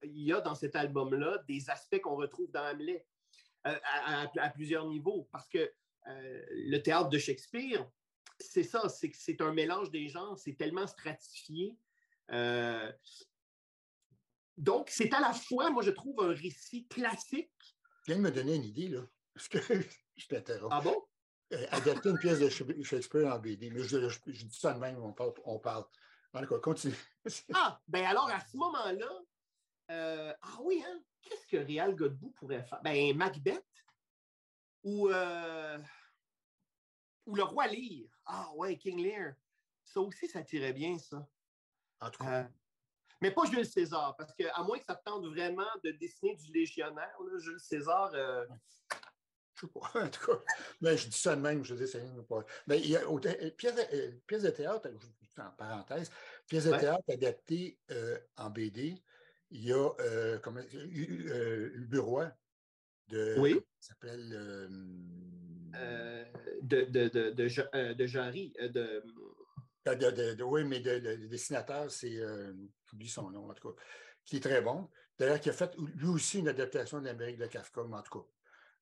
il 0.03 0.23
y 0.23 0.31
a 0.31 0.39
dans 0.41 0.55
cet 0.55 0.75
album-là 0.75 1.39
des 1.47 1.69
aspects 1.69 1.99
qu'on 1.99 2.15
retrouve 2.15 2.51
dans 2.51 2.63
Hamlet 2.63 3.05
euh, 3.67 3.75
à, 4.05 4.49
plusieurs 4.49 4.87
niveaux, 4.87 5.27
parce 5.31 5.47
que 5.49 5.57
euh, 5.57 6.45
le 6.51 6.77
théâtre 6.77 7.09
de 7.09 7.17
Shakespeare, 7.17 7.89
c'est 8.39 8.63
ça, 8.63 8.87
c'est 8.89 9.11
c'est 9.13 9.41
un 9.41 9.53
mélange 9.53 9.89
des 9.91 10.07
genres, 10.07 10.37
c'est 10.37 10.53
tellement 10.53 10.87
stratifié. 10.87 11.75
Euh, 12.31 12.91
donc, 14.57 14.89
c'est 14.89 15.13
à 15.13 15.19
la 15.19 15.33
fois, 15.33 15.69
moi, 15.69 15.83
je 15.83 15.91
trouve 15.91 16.21
un 16.21 16.33
récit 16.33 16.85
classique. 16.87 17.51
Tu 18.05 18.11
viens 18.11 18.17
de 18.17 18.21
me 18.21 18.31
donner 18.31 18.55
une 18.55 18.65
idée, 18.65 18.89
là. 18.89 19.01
Parce 19.33 19.47
que 19.47 19.59
je 20.17 20.27
t'interromps? 20.27 20.75
Ah 20.75 20.81
bon? 20.81 21.01
adapter 21.71 22.09
une 22.09 22.19
pièce 22.19 22.39
de 22.39 22.49
Shakespeare 22.49 23.33
en 23.33 23.39
BD. 23.39 23.69
Mais 23.71 23.81
je, 23.81 23.97
dis 24.27 24.59
ça 24.59 24.73
de 24.73 24.79
même, 24.79 25.01
on 25.01 25.13
parle. 25.13 25.33
On 25.45 25.59
parle. 25.59 25.85
continue. 26.61 26.95
ah, 27.53 27.81
ben 27.87 28.05
alors 28.05 28.29
à 28.29 28.39
ce 28.39 28.55
moment-là, 28.57 29.21
euh, 29.91 30.33
ah 30.41 30.57
oui, 30.61 30.83
hein, 30.85 30.99
qu'est-ce 31.21 31.47
que 31.47 31.57
Réal 31.57 31.95
Godbout 31.95 32.31
pourrait 32.31 32.63
faire? 32.63 32.81
Ben 32.83 33.15
Macbeth 33.15 33.65
ou, 34.83 35.09
euh, 35.09 35.79
ou 37.25 37.35
le 37.35 37.43
roi 37.43 37.67
Lear. 37.67 38.09
Ah 38.25 38.51
ouais, 38.55 38.77
King 38.77 39.01
Lear. 39.01 39.33
Ça 39.83 40.01
aussi, 40.01 40.27
ça 40.27 40.43
tirait 40.43 40.73
bien, 40.73 40.97
ça. 40.99 41.27
En 42.01 42.09
tout 42.09 42.23
cas. 42.23 42.43
Euh, 42.43 42.47
mais 43.21 43.31
pas 43.31 43.43
Jules 43.45 43.65
César, 43.65 44.15
parce 44.17 44.33
qu'à 44.33 44.63
moins 44.63 44.79
que 44.79 44.85
ça 44.85 44.95
tente 44.95 45.25
vraiment 45.25 45.67
de 45.83 45.91
dessiner 45.91 46.35
du 46.35 46.53
légionnaire, 46.53 47.17
Jules 47.37 47.59
César, 47.59 48.11
je 49.59 49.67
sais 49.67 49.73
pas, 49.73 49.91
en 50.05 50.09
tout 50.09 50.25
cas. 50.25 50.41
Mais 50.81 50.97
je 50.97 51.07
dis 51.07 51.17
ça 51.17 51.35
de 51.35 51.41
même, 51.41 51.63
je 51.63 51.75
dis, 51.75 51.87
c'est 51.87 52.03
pas. 52.27 52.45
Mais 52.67 52.79
il 52.79 52.89
y 52.89 52.97
a 52.97 53.01
pièce, 53.57 53.75
pièce, 54.25 54.43
de 54.43 54.49
théâtre, 54.49 54.89
en 55.37 55.51
parenthèse, 55.51 56.11
pièce 56.47 56.65
de 56.65 56.77
théâtre 56.77 57.03
adaptée 57.09 57.77
euh, 57.91 58.17
en 58.37 58.49
BD. 58.49 59.01
Il 59.51 59.65
y 59.65 59.73
a 59.73 59.89
euh, 59.99 60.37
comment, 60.39 60.61
euh, 60.73 61.71
Bureau 61.87 62.23
de. 63.07 63.35
Oui. 63.39 63.59
s'appelle. 63.79 64.69
Euh, 65.75 66.25
de, 66.61 66.81
de, 66.85 67.09
de, 67.09 67.29
de, 67.29 67.93
de, 67.93 68.07
de, 69.95 70.43
oui, 70.43 70.63
mais 70.63 70.79
le 70.79 71.27
dessinateur, 71.27 71.89
c'est. 71.91 72.19
J'oublie 72.85 73.09
son 73.09 73.29
nom, 73.29 73.49
en 73.49 73.53
tout 73.53 73.71
cas. 73.71 73.81
Qui 74.25 74.37
est 74.37 74.41
très 74.41 74.61
bon. 74.61 74.89
D'ailleurs, 75.17 75.39
qui 75.39 75.49
a 75.49 75.53
fait 75.53 75.75
lui 75.95 76.07
aussi 76.07 76.39
une 76.39 76.47
adaptation 76.47 76.99
de 76.99 77.05
l'Amérique 77.05 77.37
de 77.37 77.45
Kafka, 77.45 77.81
en 77.81 78.01
tout 78.01 78.19
cas. 78.19 78.25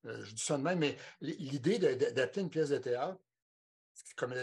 Euh, 0.06 0.24
je 0.24 0.34
dis 0.34 0.42
ça 0.42 0.58
de 0.58 0.64
même, 0.64 0.80
mais 0.80 0.96
l'idée 1.22 1.80
d'adapter 1.80 2.42
une 2.42 2.50
pièce 2.50 2.70
de 2.70 2.78
théâtre, 2.78 3.20
comme 4.16 4.34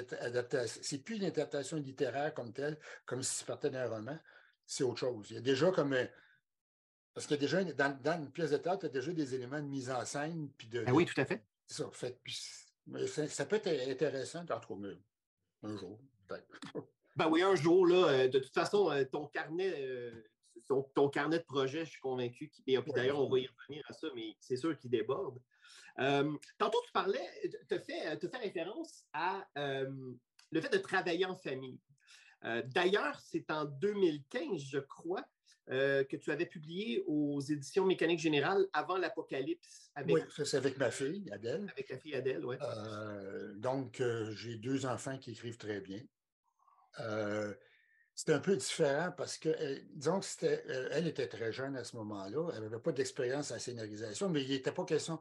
c'est 0.66 0.98
plus 0.98 1.16
une 1.16 1.24
adaptation 1.24 1.76
littéraire 1.76 2.34
comme 2.34 2.52
telle, 2.52 2.78
comme 3.06 3.22
si 3.22 3.36
ça 3.36 3.44
partait 3.44 3.70
d'un 3.70 3.88
roman, 3.88 4.18
c'est 4.66 4.82
autre 4.82 4.98
chose. 4.98 5.30
Il 5.30 5.34
y 5.34 5.38
a 5.38 5.42
déjà 5.42 5.70
comme. 5.70 5.96
Parce 7.14 7.28
que 7.28 7.36
déjà, 7.36 7.62
dans, 7.62 8.22
une 8.22 8.32
pièce 8.32 8.50
de 8.50 8.56
théâtre, 8.56 8.80
il 8.82 8.86
y 8.86 8.90
a 8.90 8.92
déjà 8.92 9.12
des 9.12 9.34
éléments 9.34 9.60
de 9.60 9.68
mise 9.68 9.90
en 9.90 10.04
scène. 10.04 10.50
Puis 10.58 10.66
de, 10.66 10.82
ben 10.82 10.92
oui, 10.92 11.04
tout 11.04 11.20
à 11.20 11.24
fait. 11.24 11.44
Ça, 11.66 11.88
fait 11.92 12.18
ça, 13.28 13.46
peut 13.46 13.60
être 13.64 13.88
intéressant, 13.88 14.42
d'en 14.44 14.58
trouver 14.58 14.98
un 15.62 15.76
jour, 15.76 15.98
peut-être. 16.26 16.46
Ben 17.16 17.28
oui, 17.28 17.42
un 17.42 17.54
jour, 17.54 17.86
là, 17.86 18.08
euh, 18.08 18.28
de 18.28 18.38
toute 18.40 18.54
façon, 18.54 18.90
euh, 18.90 19.04
ton 19.04 19.26
carnet, 19.28 20.12
ton, 20.66 21.08
carnet 21.08 21.38
de 21.38 21.44
projet, 21.44 21.84
je 21.84 21.90
suis 21.90 22.00
convaincu. 22.00 22.50
Et 22.66 22.78
puis 22.80 22.92
d'ailleurs, 22.92 23.20
on 23.20 23.28
va 23.28 23.38
y 23.38 23.46
revenir 23.46 23.84
à 23.88 23.92
ça, 23.92 24.08
mais 24.14 24.34
c'est 24.40 24.56
sûr 24.56 24.76
qu'il 24.76 24.90
déborde. 24.90 25.38
Euh, 26.00 26.32
tantôt, 26.58 26.78
tu 26.84 26.92
parlais, 26.92 27.30
tu 27.68 27.74
as 27.74 27.78
fait, 27.78 28.18
fait, 28.18 28.36
référence 28.36 29.04
à 29.12 29.46
euh, 29.58 30.12
le 30.50 30.60
fait 30.60 30.70
de 30.70 30.78
travailler 30.78 31.26
en 31.26 31.36
famille. 31.36 31.78
D'ailleurs, 32.66 33.18
c'est 33.20 33.50
en 33.50 33.64
2015, 33.64 34.60
je 34.60 34.78
crois, 34.78 35.24
que 35.68 36.16
tu 36.16 36.30
avais 36.30 36.46
publié 36.46 37.02
aux 37.06 37.40
éditions 37.40 37.84
Mécanique 37.84 38.20
Générale 38.20 38.66
avant 38.72 38.98
l'Apocalypse. 38.98 39.90
Avec... 39.94 40.14
Oui, 40.14 40.22
c'est 40.44 40.56
avec 40.56 40.76
ma 40.78 40.90
fille, 40.90 41.24
Adèle. 41.32 41.68
Avec 41.72 41.88
la 41.88 41.98
fille 41.98 42.14
Adèle, 42.14 42.44
oui. 42.44 42.56
donc, 43.56 44.02
j'ai 44.32 44.56
deux 44.56 44.86
enfants 44.86 45.18
qui 45.18 45.32
écrivent 45.32 45.58
très 45.58 45.80
bien. 45.80 46.00
C'était 48.14 48.32
un 48.32 48.40
peu 48.40 48.56
différent 48.56 49.12
parce 49.16 49.38
que, 49.38 49.48
euh, 49.48 49.80
disons 49.92 50.20
que 50.20 50.26
c'était, 50.26 50.62
euh, 50.68 50.88
elle 50.92 51.08
était 51.08 51.26
très 51.26 51.52
jeune 51.52 51.76
à 51.76 51.82
ce 51.82 51.96
moment-là. 51.96 52.52
Elle 52.54 52.62
n'avait 52.62 52.78
pas 52.78 52.92
d'expérience 52.92 53.50
à 53.50 53.54
la 53.54 53.60
scénarisation, 53.60 54.28
mais 54.28 54.42
il 54.42 54.50
n'était 54.50 54.70
pas 54.70 54.84
question. 54.84 55.20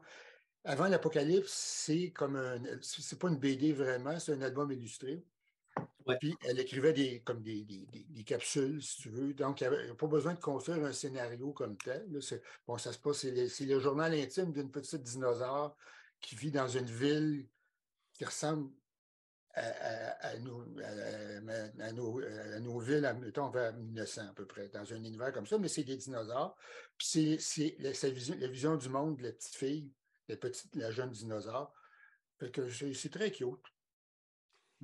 Avant 0.62 0.86
l'Apocalypse, 0.86 1.52
c'est 1.52 2.12
comme 2.12 2.36
un. 2.36 2.62
C'est 2.82 3.18
pas 3.18 3.28
une 3.28 3.38
BD 3.38 3.72
vraiment, 3.72 4.18
c'est 4.20 4.32
un 4.32 4.42
album 4.42 4.70
illustré. 4.70 5.24
Puis 6.20 6.36
elle 6.42 6.60
écrivait 6.60 6.92
des, 6.92 7.20
comme 7.20 7.42
des, 7.42 7.64
capsules, 8.26 8.82
si 8.82 9.02
tu 9.02 9.08
veux. 9.08 9.32
Donc, 9.32 9.60
il 9.60 9.68
n'y 9.68 9.74
avait 9.74 9.94
pas 9.94 10.06
besoin 10.06 10.34
de 10.34 10.40
construire 10.40 10.84
un 10.84 10.92
scénario 10.92 11.52
comme 11.52 11.76
tel. 11.76 12.06
bon, 12.66 12.76
ça 12.76 12.92
se 12.92 12.98
passe, 12.98 13.26
c'est 13.26 13.64
le, 13.64 13.80
journal 13.80 14.12
intime 14.14 14.52
d'une 14.52 14.70
petite 14.70 15.02
dinosaure 15.02 15.76
qui 16.20 16.36
vit 16.36 16.50
dans 16.50 16.68
une 16.68 16.86
ville 16.86 17.46
qui 18.12 18.24
ressemble 18.24 18.70
à, 19.54 20.36
nos, 20.38 20.62
villes, 22.80 23.16
mettons, 23.20 23.50
vers 23.50 23.74
1900 23.74 24.28
à 24.28 24.34
peu 24.34 24.46
près, 24.46 24.68
dans 24.68 24.92
un 24.92 24.96
univers 24.96 25.32
comme 25.32 25.46
ça, 25.46 25.58
mais 25.58 25.68
c'est 25.68 25.84
des 25.84 25.96
dinosaures. 25.96 26.56
Puis 26.98 27.38
c'est 27.38 27.76
la, 27.78 27.92
vision, 28.10 28.36
la 28.38 28.48
vision 28.48 28.76
du 28.76 28.88
monde 28.88 29.16
de 29.16 29.22
la 29.22 29.32
petite 29.32 29.54
fille, 29.54 29.90
la, 30.28 30.36
petite, 30.36 30.74
la 30.76 30.90
jeune 30.90 31.10
dinosaure. 31.10 31.72
Fait 32.38 32.50
que 32.50 32.68
c'est 32.68 33.10
très 33.10 33.30
cute. 33.30 33.64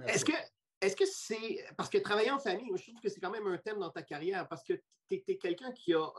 Est-ce 0.06 0.24
que 0.24 0.33
est-ce 0.80 0.96
que 0.96 1.06
c'est. 1.06 1.64
Parce 1.76 1.90
que 1.90 1.98
travailler 1.98 2.30
en 2.30 2.38
famille, 2.38 2.70
je 2.74 2.82
trouve 2.82 3.00
que 3.00 3.08
c'est 3.08 3.20
quand 3.20 3.30
même 3.30 3.46
un 3.46 3.58
thème 3.58 3.78
dans 3.78 3.90
ta 3.90 4.02
carrière, 4.02 4.48
parce 4.48 4.64
que 4.64 4.72
tu 5.08 5.22
es, 5.26 5.36
quelqu'un 5.36 5.72
qui 5.72 5.92
a 5.94 6.02
euh, 6.02 6.10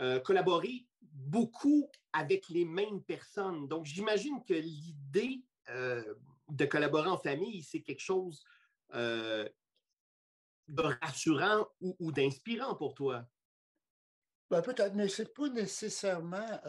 euh, 0.00 0.20
collaboré 0.20 0.86
beaucoup 1.00 1.90
avec 2.12 2.48
les 2.48 2.64
mêmes 2.64 3.02
personnes. 3.02 3.68
Donc, 3.68 3.86
j'imagine 3.86 4.44
que 4.44 4.54
l'idée 4.54 5.42
euh, 5.70 6.14
de 6.48 6.64
collaborer 6.66 7.08
en 7.08 7.18
famille, 7.18 7.62
c'est 7.62 7.80
quelque 7.80 8.00
chose 8.00 8.44
de 8.92 9.48
rassurant 11.00 11.68
ou, 11.80 12.10
d'inspirant 12.10 12.74
pour 12.74 12.94
toi? 12.94 13.24
Ben, 14.50 14.62
peut-être, 14.62 14.94
mais 14.94 15.08
ce 15.08 15.22
n'est 15.22 15.28
pas 15.28 15.48
nécessairement. 15.48 16.60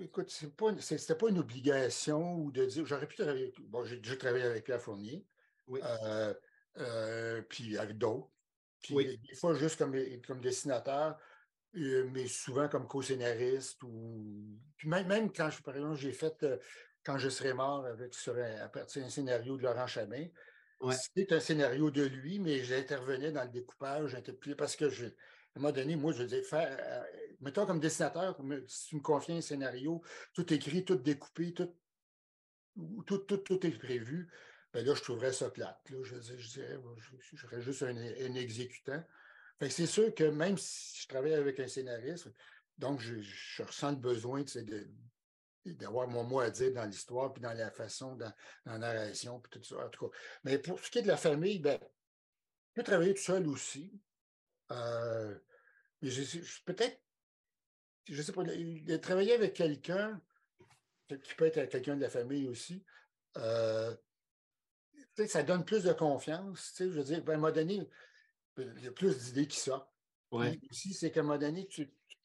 Écoute, 0.00 0.30
ce 0.30 0.46
n'était 0.46 1.14
pas, 1.14 1.28
une 1.28 1.38
obligation 1.38 2.36
ou 2.36 2.50
de 2.50 2.64
dire. 2.64 2.86
J'aurais 2.86 3.06
pu 3.06 3.16
travailler. 3.16 3.52
Bon, 3.60 3.84
j'ai 3.84 3.96
déjà 3.96 4.16
travaillé 4.16 4.44
avec 4.44 4.64
Pierre 4.64 4.80
Fournier. 4.80 5.24
Oui. 5.66 5.80
Euh, 6.78 7.42
puis 7.48 7.76
avec 7.78 7.98
d'autres. 7.98 8.30
Puis 8.82 9.18
des 9.18 9.34
fois, 9.34 9.54
juste 9.54 9.76
comme, 9.76 9.94
comme 10.26 10.40
dessinateur, 10.40 11.18
mais 11.74 12.26
souvent 12.26 12.68
comme 12.68 12.86
co-scénariste. 12.86 13.82
Ou... 13.82 14.58
Puis 14.76 14.88
même, 14.88 15.06
même 15.06 15.32
quand, 15.32 15.50
par 15.62 15.76
exemple, 15.76 15.96
j'ai 15.96 16.12
fait 16.12 16.46
quand 17.04 17.18
je 17.18 17.28
serai 17.28 17.52
mort 17.52 17.84
avec, 17.86 18.14
sur 18.14 18.36
à 18.38 18.68
partir 18.68 19.02
d'un 19.02 19.10
scénario 19.10 19.56
de 19.56 19.62
Laurent 19.62 19.86
Chamin. 19.86 20.26
C'était 20.92 21.34
un 21.34 21.40
scénario 21.40 21.90
de 21.90 22.02
lui, 22.02 22.38
mais 22.38 22.60
j'intervenais 22.64 23.32
dans 23.32 23.44
le 23.44 23.50
découpage, 23.50 24.16
parce 24.56 24.76
que 24.76 24.88
je, 24.88 25.06
à 25.54 25.58
un 25.58 25.62
moment 25.62 25.72
donné, 25.72 25.96
moi, 25.96 26.12
je 26.12 26.22
disais, 26.22 26.42
faire, 26.42 26.76
euh, 26.80 27.02
mettons 27.40 27.66
comme 27.66 27.80
dessinateur, 27.80 28.36
si 28.68 28.86
tu 28.88 28.96
me 28.96 29.00
confies 29.00 29.32
un 29.32 29.40
scénario, 29.40 30.02
tout 30.32 30.52
écrit, 30.52 30.84
tout 30.84 30.96
découpé, 30.96 31.52
tout, 31.54 31.74
tout, 33.04 33.18
tout, 33.18 33.66
est 33.66 33.78
prévu, 33.78 34.30
ben 34.72 34.86
là, 34.86 34.94
je 34.94 35.02
trouverais 35.02 35.32
ça 35.32 35.50
plate. 35.50 35.80
Là. 35.90 35.98
Je, 36.02 36.16
dirais, 36.16 36.78
je, 37.18 37.36
serais 37.36 37.60
juste 37.60 37.82
un, 37.82 37.96
exécutant. 38.34 39.02
c'est 39.68 39.86
sûr 39.86 40.14
que 40.14 40.24
même 40.24 40.56
si 40.56 41.02
je 41.02 41.08
travaille 41.08 41.34
avec 41.34 41.58
un 41.58 41.66
scénariste, 41.66 42.28
donc 42.78 43.00
je, 43.00 43.62
ressens 43.62 43.90
le 43.90 43.96
besoin 43.96 44.42
de, 44.42 44.88
d'avoir 45.66 46.06
mon 46.06 46.22
mot 46.22 46.38
à 46.38 46.50
dire 46.50 46.72
dans 46.72 46.86
l'histoire, 46.86 47.32
puis 47.32 47.42
dans 47.42 47.52
la 47.52 47.72
façon, 47.72 48.14
dans, 48.14 48.32
la 48.66 48.78
narration, 48.78 49.40
puis 49.40 49.50
tout 49.50 49.64
ça. 49.64 49.84
En 49.84 49.88
tout 49.88 50.08
cas. 50.08 50.16
Mais 50.44 50.58
pour 50.58 50.78
ce 50.78 50.90
qui 50.90 51.00
est 51.00 51.02
de 51.02 51.08
la 51.08 51.16
famille, 51.16 51.58
ben, 51.58 51.78
je 51.80 52.74
peux 52.74 52.82
travailler 52.84 53.14
tout 53.14 53.22
seul 53.22 53.48
aussi. 53.48 54.00
Euh, 54.70 55.34
mais 56.02 56.10
peut-être, 56.64 57.00
je 58.08 58.22
sais 58.22 58.32
pas, 58.32 58.44
de 58.44 58.96
travailler 58.96 59.34
avec 59.34 59.54
quelqu'un, 59.54 60.20
qui 61.08 61.34
peut 61.34 61.46
être 61.46 61.68
quelqu'un 61.68 61.96
de 61.96 62.02
la 62.02 62.10
famille 62.10 62.48
aussi, 62.48 62.84
euh, 63.36 63.94
ça 65.26 65.42
donne 65.42 65.64
plus 65.64 65.82
de 65.82 65.92
confiance. 65.92 66.74
Je 66.78 66.84
veux 66.84 67.04
dire, 67.04 67.22
ben, 67.22 67.32
à 67.32 67.36
un 67.36 67.38
moment 67.38 67.52
donné, 67.52 67.88
il 68.56 68.84
y 68.84 68.86
a 68.86 68.92
plus 68.92 69.16
d'idées 69.18 69.46
qui 69.46 69.58
sortent. 69.58 69.90
Ouais. 70.30 70.58
Aussi, 70.70 70.94
c'est 70.94 71.10
qu'à 71.10 71.20
un 71.20 71.24
moment 71.24 71.38
donné, 71.38 71.68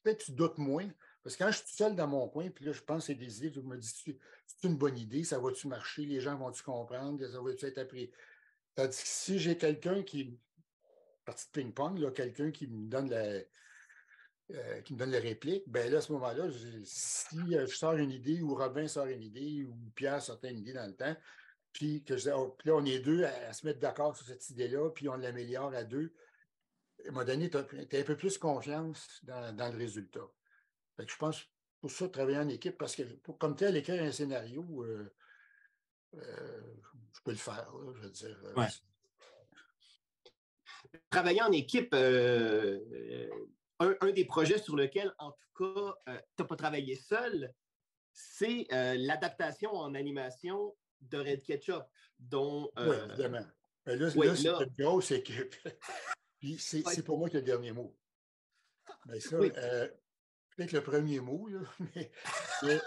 peut-être 0.02 0.24
tu 0.24 0.32
doutes 0.32 0.58
moins. 0.58 0.88
Parce 1.22 1.36
que 1.36 1.42
quand 1.42 1.50
je 1.50 1.56
suis 1.56 1.66
tout 1.66 1.74
seul 1.74 1.96
dans 1.96 2.06
mon 2.06 2.28
coin, 2.28 2.48
puis 2.50 2.64
là, 2.64 2.72
je 2.72 2.80
pense 2.80 3.02
que 3.02 3.06
c'est 3.08 3.14
des 3.16 3.38
idées, 3.38 3.52
je 3.52 3.60
me 3.60 3.76
dis, 3.76 3.88
c'est 4.46 4.62
une 4.62 4.76
bonne 4.76 4.96
idée, 4.96 5.24
ça 5.24 5.40
va-tu 5.40 5.66
marcher, 5.66 6.06
les 6.06 6.20
gens 6.20 6.36
vont-tu 6.36 6.62
comprendre, 6.62 7.26
ça 7.26 7.40
va-tu 7.40 7.66
être 7.66 7.78
appris. 7.78 8.12
Tandis 8.76 8.96
que 8.96 9.08
si 9.08 9.38
j'ai 9.40 9.58
quelqu'un 9.58 10.04
qui, 10.04 10.38
partie 11.26 11.46
de 11.46 11.52
ping-pong, 11.52 12.12
quelqu'un 12.14 12.50
qui 12.50 12.66
me 12.66 12.88
donne 12.88 13.10
la, 13.10 13.42
euh, 14.52 14.80
qui 14.82 14.94
me 14.94 14.98
donne 14.98 15.10
les 15.10 15.18
répliques, 15.18 15.68
ben 15.68 15.90
là, 15.90 15.98
à 15.98 16.00
ce 16.00 16.12
moment-là, 16.12 16.44
si 16.84 17.36
euh, 17.54 17.66
je 17.66 17.74
sors 17.74 17.94
une 17.94 18.12
idée, 18.12 18.40
ou 18.40 18.54
Robin 18.54 18.86
sort 18.86 19.06
une 19.06 19.22
idée, 19.22 19.64
ou 19.64 19.76
Pierre 19.94 20.22
sortait 20.22 20.50
une 20.50 20.60
idée 20.60 20.72
dans 20.72 20.86
le 20.86 20.94
temps, 20.94 21.16
puis 21.72 22.04
que 22.04 22.14
oh, 22.32 22.56
là, 22.64 22.74
on 22.74 22.84
est 22.84 23.00
deux 23.00 23.24
à, 23.24 23.52
se 23.52 23.66
mettre 23.66 23.80
d'accord 23.80 24.16
sur 24.16 24.26
cette 24.26 24.48
idée-là, 24.50 24.90
puis 24.90 25.08
on 25.08 25.16
l'améliore 25.16 25.74
à 25.74 25.84
deux, 25.84 26.14
à 27.04 27.08
un 27.08 27.12
moment 27.12 27.26
donné, 27.26 27.50
tu 27.50 27.56
as, 27.56 27.60
un 27.60 28.02
peu 28.04 28.16
plus 28.16 28.38
confiance 28.38 29.20
dans 29.24 29.72
le 29.72 29.76
résultat 29.76 30.26
je 31.04 31.16
pense 31.16 31.44
pour 31.80 31.90
ça, 31.90 32.08
travailler 32.08 32.38
en 32.38 32.48
équipe, 32.48 32.78
parce 32.78 32.96
que 32.96 33.02
comme 33.38 33.54
tel, 33.54 33.76
écrire 33.76 34.02
un 34.02 34.12
scénario, 34.12 34.84
euh, 34.84 35.12
je 36.14 37.20
peux 37.22 37.32
le 37.32 37.36
faire, 37.36 37.70
je 37.94 38.00
veux 38.00 38.10
dire. 38.10 38.38
Travailler 41.10 41.42
en 41.42 41.52
équipe, 41.52 41.94
un, 41.94 42.78
des 44.12 44.24
projets 44.24 44.58
sur 44.58 44.76
lequel, 44.76 45.12
en 45.18 45.32
tout 45.32 45.74
cas, 45.74 45.94
tu 46.06 46.42
n'as 46.42 46.46
pas 46.46 46.56
travaillé 46.56 46.96
seul, 46.96 47.52
c'est 48.12 48.66
l'adaptation 48.70 49.72
en 49.72 49.94
animation 49.94 50.74
de 51.00 51.18
Red 51.18 51.42
Ketchup, 51.42 51.84
dont... 52.18 52.70
oui, 52.78 52.96
évidemment. 53.10 53.44
Mais 53.86 53.96
là, 53.96 54.08
là 54.14 54.34
c'est 54.34 54.48
une 54.48 54.74
grosse 54.78 55.10
équipe. 55.12 55.54
Puis 56.38 56.58
c'est 56.58 57.04
pour 57.04 57.18
moi 57.18 57.28
ai 57.28 57.34
le 57.34 57.42
dernier 57.42 57.72
mot. 57.72 57.94
Mais 59.06 59.20
ça, 59.20 59.38
peut-être 60.56 60.72
le 60.72 60.82
premier 60.82 61.20
mot, 61.20 61.48
mais, 61.94 62.10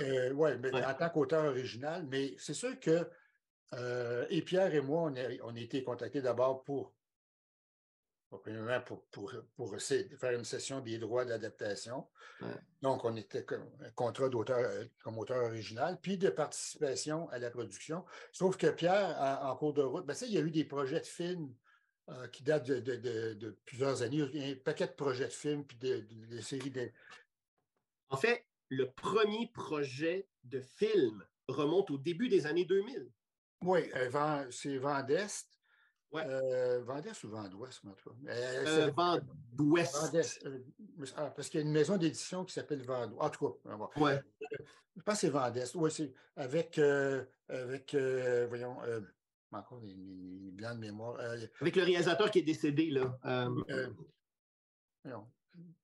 euh, 0.01 0.33
ouais, 0.33 0.57
mais 0.57 0.73
en 0.73 0.93
tant 0.93 1.09
qu'auteur 1.09 1.45
original. 1.45 2.05
Mais 2.09 2.35
c'est 2.37 2.53
sûr 2.53 2.79
que, 2.79 3.07
euh, 3.73 4.25
et 4.29 4.41
Pierre 4.41 4.73
et 4.73 4.81
moi, 4.81 5.03
on 5.03 5.15
a, 5.15 5.21
on 5.43 5.55
a 5.55 5.59
été 5.59 5.83
contactés 5.83 6.21
d'abord 6.21 6.63
pour, 6.63 6.93
pour, 8.29 8.41
pour, 9.11 9.33
pour, 9.55 9.75
faire 9.81 10.31
une 10.31 10.45
session 10.45 10.81
des 10.81 10.97
droits 10.97 11.25
d'adaptation. 11.25 12.07
Donc, 12.81 13.03
on 13.03 13.15
était 13.15 13.43
comme 13.43 13.67
un 13.81 13.91
contrat 13.91 14.29
d'auteur 14.29 14.59
euh, 14.59 14.85
comme 15.03 15.17
auteur 15.17 15.43
original, 15.45 15.99
puis 16.01 16.17
de 16.17 16.29
participation 16.29 17.27
à 17.29 17.39
la 17.39 17.49
production. 17.49 18.05
Sauf 18.31 18.55
que 18.55 18.67
Pierre, 18.67 19.17
en, 19.43 19.55
cours 19.55 19.73
de 19.73 19.81
route, 19.81 20.05
ben, 20.05 20.15
il 20.21 20.33
y 20.33 20.37
a 20.37 20.41
eu 20.41 20.51
des 20.51 20.63
projets 20.63 21.01
de 21.01 21.05
films 21.05 21.53
qui 22.31 22.41
datent 22.41 22.65
de, 22.65 23.59
plusieurs 23.65 24.01
années. 24.01 24.17
Il 24.33 24.43
y 24.43 24.49
a 24.49 24.51
un 24.53 24.55
paquet 24.55 24.87
de 24.87 24.93
projets 24.93 25.27
de 25.27 25.33
films, 25.33 25.63
puis 25.63 25.77
de, 25.77 26.07
de 26.09 26.41
séries 26.41 26.71
de, 26.71 26.91
en 28.09 28.17
fait, 28.17 28.45
le 28.69 28.91
premier 28.91 29.47
projet 29.53 30.27
de 30.43 30.61
film 30.61 31.23
remonte 31.47 31.91
au 31.91 31.97
début 31.97 32.29
des 32.29 32.45
années 32.45 32.65
2000. 32.65 33.11
Oui, 33.61 33.81
euh, 33.95 34.51
c'est 34.51 34.77
Vendest. 34.77 35.58
Ouais. 36.11 36.23
Euh, 36.25 36.81
Vendest 36.83 37.23
ou 37.23 37.29
Vendouest, 37.29 37.81
en 37.85 37.91
tout 37.91 38.09
cas? 38.09 38.15
Euh, 38.31 38.91
Vendouest. 38.91 40.45
Ah, 41.15 41.29
parce 41.35 41.49
qu'il 41.49 41.59
y 41.59 41.63
a 41.63 41.65
une 41.65 41.71
maison 41.71 41.97
d'édition 41.97 42.43
qui 42.45 42.53
s'appelle 42.53 42.81
Vendouest. 42.81 43.21
En 43.21 43.29
tout 43.29 43.49
cas, 43.49 43.75
ouais. 44.01 44.19
je 44.95 45.01
pense 45.03 45.15
que 45.15 45.19
c'est 45.19 45.29
Vendest. 45.29 45.75
Oui, 45.75 45.91
c'est 45.91 46.11
avec, 46.35 46.79
avec 47.47 47.95
voyons, 48.47 48.77
encore 49.51 49.81
des, 49.81 50.51
blancs 50.51 50.75
de 50.75 50.79
mémoire. 50.79 51.19
avec 51.19 51.75
le 51.75 51.83
réalisateur 51.83 52.31
qui 52.31 52.39
est 52.39 52.43
décédé, 52.43 52.89
là. 52.89 53.19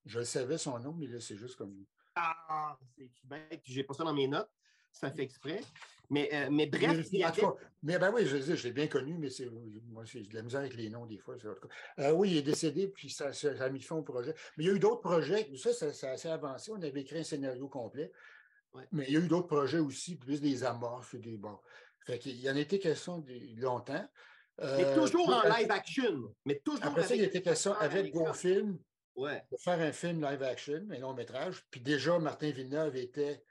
je 0.05 0.23
savais 0.23 0.57
son 0.57 0.79
nom, 0.79 0.93
mais 0.93 1.07
là, 1.07 1.19
c'est 1.19 1.37
juste 1.37 1.55
comme. 1.55 1.85
Ah, 2.15 2.77
c'est 2.97 3.11
bête, 3.25 3.61
j'ai 3.65 3.83
pas 3.83 3.93
ça 3.93 4.03
dans 4.03 4.13
mes 4.13 4.27
notes. 4.27 4.49
Ça 4.95 5.11
fait 5.11 5.23
exprès. 5.23 5.61
Mais, 6.09 6.29
euh, 6.33 6.49
mais 6.51 6.67
bref. 6.67 7.09
Mais, 7.11 7.25
mais 7.83 7.99
ben 7.99 8.11
oui, 8.13 8.25
je, 8.25 8.37
je 8.37 8.63
l'ai 8.63 8.73
bien 8.73 8.87
connu, 8.87 9.17
mais 9.17 9.29
c'est, 9.29 9.49
moi, 9.89 10.05
j'ai 10.05 10.21
de 10.21 10.33
la 10.33 10.41
misère 10.41 10.61
avec 10.61 10.75
les 10.75 10.89
noms 10.89 11.05
des 11.05 11.17
fois. 11.17 11.35
Euh, 11.99 12.11
oui, 12.11 12.31
il 12.31 12.37
est 12.37 12.43
décédé, 12.43 12.87
puis 12.87 13.09
ça, 13.09 13.33
ça, 13.33 13.49
a 13.59 13.69
mis 13.69 13.81
fin 13.81 13.95
au 13.95 14.03
projet. 14.03 14.33
Mais 14.57 14.63
il 14.63 14.67
y 14.67 14.69
a 14.69 14.73
eu 14.73 14.79
d'autres 14.79 15.01
projets. 15.01 15.49
Ça, 15.57 15.73
ça, 15.73 15.91
ça, 15.91 16.09
a 16.09 16.13
assez 16.13 16.29
avancé. 16.29 16.71
On 16.71 16.81
avait 16.81 17.01
écrit 17.01 17.19
un 17.19 17.23
scénario 17.23 17.67
complet. 17.67 18.11
Mais 18.91 19.05
il 19.07 19.13
y 19.13 19.17
a 19.17 19.19
eu 19.19 19.27
d'autres 19.27 19.47
projets 19.47 19.79
aussi, 19.79 20.15
plus 20.15 20.41
des 20.41 20.63
amorces, 20.63 21.15
des. 21.15 21.37
Bon. 21.37 21.57
Fait 22.05 22.19
qu'il 22.19 22.39
y 22.39 22.49
en 22.49 22.55
a 22.55 22.59
été 22.59 22.79
question 22.79 23.19
de, 23.19 23.61
longtemps. 23.61 24.07
mais 24.61 24.93
toujours 24.95 25.29
en 25.29 25.43
live 25.57 25.71
action. 25.71 26.33
Mais 26.45 26.59
toujours 26.59 26.85
après 26.85 27.03
ça, 27.03 27.15
il 27.15 27.23
était 27.23 27.41
question 27.41 27.73
avec 27.73 28.13
GoFilm 28.13 28.77
ouais. 29.15 29.43
de 29.51 29.57
faire 29.57 29.79
un 29.79 29.91
film 29.91 30.21
live 30.21 30.43
action, 30.43 30.85
un 30.91 30.99
long 30.99 31.13
métrage. 31.13 31.63
Puis 31.71 31.81
déjà, 31.81 32.19
Martin 32.19 32.51
Villeneuve 32.51 32.95
était 32.95 33.41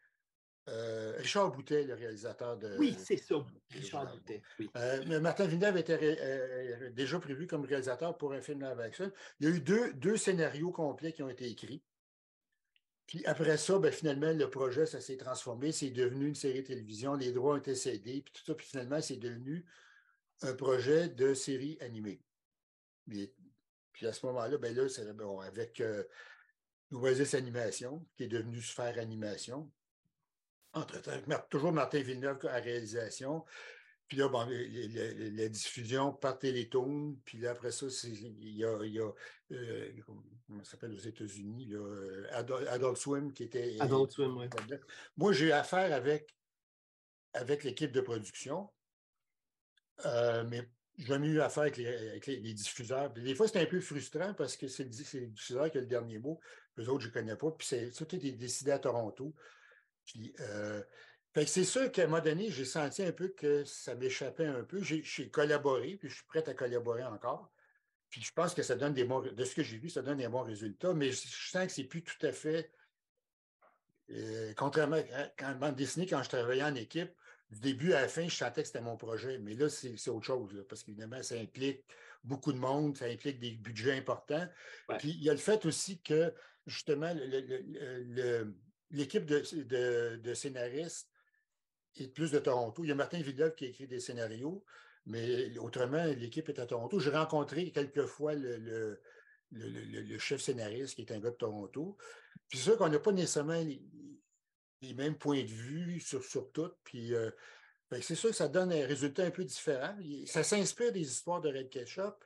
euh, 0.68 1.12
Richard 1.18 1.53
Boutet, 1.53 1.85
le 1.85 1.94
réalisateur 1.94 2.57
de. 2.57 2.77
Oui, 2.79 2.96
c'est 2.98 3.18
ça, 3.18 3.37
Richard 3.70 4.11
Boutet. 4.11 4.42
Oui. 4.59 4.70
Euh, 4.77 5.20
Martin 5.20 5.46
Villeneuve 5.46 5.77
était 5.77 5.98
euh, 6.20 6.90
déjà 6.90 7.18
prévu 7.18 7.46
comme 7.46 7.64
réalisateur 7.64 8.16
pour 8.16 8.33
un 8.33 8.40
film 8.40 8.62
live 8.62 8.81
action. 8.81 9.12
Il 9.40 9.48
y 9.48 9.53
a 9.53 9.55
eu 9.55 9.61
deux, 9.61 9.92
deux 9.92 10.16
scénarios 10.16 10.70
complets 10.70 11.12
qui 11.12 11.22
ont 11.22 11.29
été 11.29 11.46
écrits. 11.46 11.83
Puis 13.07 13.24
après 13.27 13.59
ça, 13.59 13.79
ben, 13.79 13.92
finalement, 13.92 14.33
le 14.33 14.48
projet, 14.48 14.87
ça 14.87 15.03
s'est 15.03 15.18
transformé. 15.18 15.70
C'est 15.70 15.90
devenu 15.90 16.29
une 16.29 16.35
série 16.35 16.62
de 16.62 16.68
télévision. 16.68 17.14
Les 17.14 17.33
droits 17.33 17.55
ont 17.55 17.59
été 17.59 17.74
cédés, 17.74 18.22
puis 18.22 18.33
tout 18.33 18.44
ça. 18.46 18.55
Puis 18.55 18.66
finalement, 18.66 19.03
c'est 19.03 19.16
devenu 19.16 19.66
un 20.40 20.55
projet 20.55 21.11
de 21.11 21.35
série 21.35 21.77
animée. 21.81 22.22
puis 23.07 24.07
à 24.07 24.14
ce 24.14 24.24
moment-là, 24.24 24.57
ben 24.57 24.74
là, 24.74 24.88
c'est 24.88 25.12
bon, 25.12 25.40
avec 25.40 25.83
Nouvelles 26.90 27.37
Animation, 27.37 28.07
qui 28.16 28.24
est 28.24 28.29
devenu 28.29 28.62
Sphère 28.62 28.98
Animation, 28.98 29.70
entre-temps, 30.75 31.13
toujours 31.51 31.73
Martin 31.73 32.03
Villeneuve 32.03 32.39
à 32.47 32.61
réalisation. 32.61 33.45
Puis 34.09 34.19
là, 34.19 34.29
bon, 34.29 34.47
la 34.47 35.49
diffusion 35.49 36.13
par 36.13 36.39
Télétoon. 36.39 37.17
Puis 37.25 37.39
là, 37.39 37.53
après 37.53 37.73
ça, 37.73 37.87
il 38.05 38.57
y 38.57 38.65
a, 38.65 38.85
y 38.85 39.01
a 39.01 39.11
euh, 39.53 39.93
comment 40.47 40.63
ça 40.63 40.73
s'appelle 40.73 40.93
aux 40.93 40.99
États-Unis, 40.99 41.75
euh, 41.75 42.27
Adult, 42.33 42.97
Swim 42.97 43.33
qui 43.33 43.45
était. 43.45 43.77
Adult 43.81 44.11
Swim, 44.11 44.37
oui. 44.37 44.47
Moi, 45.17 45.33
j'ai 45.33 45.47
eu 45.47 45.53
affaire 45.53 45.93
avec, 45.93 46.35
avec 47.33 47.65
l'équipe 47.65 47.93
de 47.93 48.01
production, 48.01 48.71
euh, 50.05 50.45
mais 50.49 50.69
j'ai 50.99 51.07
jamais 51.07 51.29
eu 51.29 51.41
affaire 51.41 51.65
avec 51.65 51.77
les, 52.27 52.55
diffuseurs. 52.55 53.11
des 53.11 53.35
fois, 53.35 53.49
c'est 53.49 53.61
un 53.61 53.67
peu 53.67 53.81
frustrant 53.81 54.35
parce 54.35 54.57
que 54.57 54.69
c'est 54.69 54.85
le, 54.85 54.91
diffuseur 54.91 55.71
qui 55.71 55.79
a 55.79 55.81
le 55.81 55.87
dernier 55.87 56.19
mot. 56.19 56.39
Les 56.77 56.89
autres, 56.89 57.05
je 57.05 57.09
ne 57.09 57.13
connais 57.13 57.37
pas. 57.37 57.51
Puis 57.53 57.67
c'est, 57.67 57.91
tout 57.91 58.15
est 58.15 58.33
décidé 58.33 58.71
à 58.71 58.79
Toronto. 58.79 59.35
Puis, 60.07 60.35
euh, 60.40 60.83
c'est 61.47 61.64
sûr 61.64 61.90
qu'à 61.90 62.05
un 62.05 62.07
moment 62.07 62.23
donné, 62.23 62.51
j'ai 62.51 62.64
senti 62.64 63.03
un 63.03 63.12
peu 63.12 63.29
que 63.29 63.64
ça 63.64 63.95
m'échappait 63.95 64.47
un 64.47 64.62
peu. 64.62 64.81
J'ai 64.83 65.31
collaboré, 65.31 65.97
puis 65.97 66.09
je 66.09 66.14
suis 66.14 66.25
prêt 66.27 66.49
à 66.49 66.55
collaborer 66.55 67.05
encore. 67.05 67.51
Puis 68.09 68.23
je 68.23 68.33
pense 68.33 68.55
que 68.55 68.62
ça 68.62 68.77
donne 68.77 68.95
des 68.95 69.05
bons, 69.05 69.21
de 69.21 69.45
ce 69.45 69.55
que 69.57 69.64
j'ai 69.64 69.79
vu, 69.79 69.90
ça 69.90 70.01
donne 70.01 70.19
des 70.19 70.29
bons 70.29 70.45
résultats, 70.45 70.95
mais 70.95 71.11
je, 71.11 71.51
sens 71.51 71.67
que 71.67 71.73
c'est 71.73 71.85
plus 71.85 72.05
tout 72.05 72.25
à 72.25 72.31
fait, 72.31 72.71
euh, 74.11 74.53
contrairement 74.57 75.03
à 75.12 75.27
quand 75.37 75.53
bande 75.57 75.75
dessinée, 75.75 76.07
quand 76.07 76.23
je 76.23 76.29
travaillais 76.29 76.62
en 76.62 76.77
équipe, 76.77 77.11
du 77.51 77.59
début 77.59 77.93
à 77.93 78.03
la 78.03 78.09
fin, 78.09 78.29
je 78.29 78.37
sentais 78.37 78.62
que 78.62 78.69
c'était 78.69 78.81
mon 78.81 78.97
projet. 78.97 79.38
Mais 79.38 79.55
là, 79.55 79.69
c'est 79.69 80.09
autre 80.11 80.27
chose, 80.27 80.64
parce 80.69 80.85
qu'évidemment, 80.85 81.21
ça 81.25 81.35
implique 81.35 81.85
beaucoup 82.23 82.53
de 82.53 82.59
monde, 82.59 82.97
ça 82.97 83.07
implique 83.07 83.40
des 83.40 83.53
budgets 83.53 83.97
importants. 83.97 84.47
Puis 84.99 85.11
il 85.11 85.25
y 85.25 85.29
a 85.29 85.33
le 85.33 85.38
fait 85.38 85.67
aussi 85.67 86.01
que, 86.01 86.33
justement, 86.67 87.12
le 87.14 88.55
l'équipe 88.95 89.27
de, 89.27 90.35
scénaristes 90.35 91.11
est 91.97 92.09
plus 92.09 92.31
de 92.31 92.39
Toronto. 92.39 92.85
Il 92.85 92.89
y 92.89 92.93
a 92.93 92.95
Martin 92.95 93.21
Villeneuve 93.21 93.55
qui 93.55 93.67
a 93.67 93.69
écrit 93.69 93.87
des 93.87 94.01
scénarios, 94.01 94.65
mais 95.07 95.57
autrement, 95.59 96.05
l'équipe 96.05 96.49
est 96.49 96.59
à 96.59 96.67
Toronto. 96.67 96.99
J'ai 96.99 97.11
rencontré 97.11 97.71
quelques 97.71 98.07
fois 98.07 98.35
le, 98.35 98.99
chef 100.19 100.41
scénariste 100.41 100.95
qui 100.95 101.03
est 101.03 101.13
un 101.13 101.21
gars 101.21 101.31
de 101.31 101.37
Toronto. 101.37 101.97
Puis 102.49 102.59
c'est 102.59 102.65
sûr 102.65 102.79
qu'on 102.79 102.89
n'a 102.89 102.99
pas 102.99 103.13
nécessairement 103.13 103.61
les, 103.61 104.95
mêmes 104.95 105.17
points 105.17 105.43
de 105.43 105.49
vue 105.49 106.01
sur, 106.01 106.23
sur 106.25 106.53
tout. 106.53 106.71
Puis 106.85 107.15
euh, 107.15 107.31
c'est 108.01 108.15
sûr 108.15 108.31
que 108.31 108.37
ça 108.37 108.49
donne 108.49 108.73
un 108.73 108.87
résultat 108.87 109.25
un 109.25 109.31
peu 109.31 109.45
différent. 109.45 109.97
Ça 110.27 110.43
s'inspire 110.43 110.93
des 110.93 111.01
histoires 111.01 111.41
de 111.41 111.49
Red 111.49 111.71
Ketchup, 111.71 112.17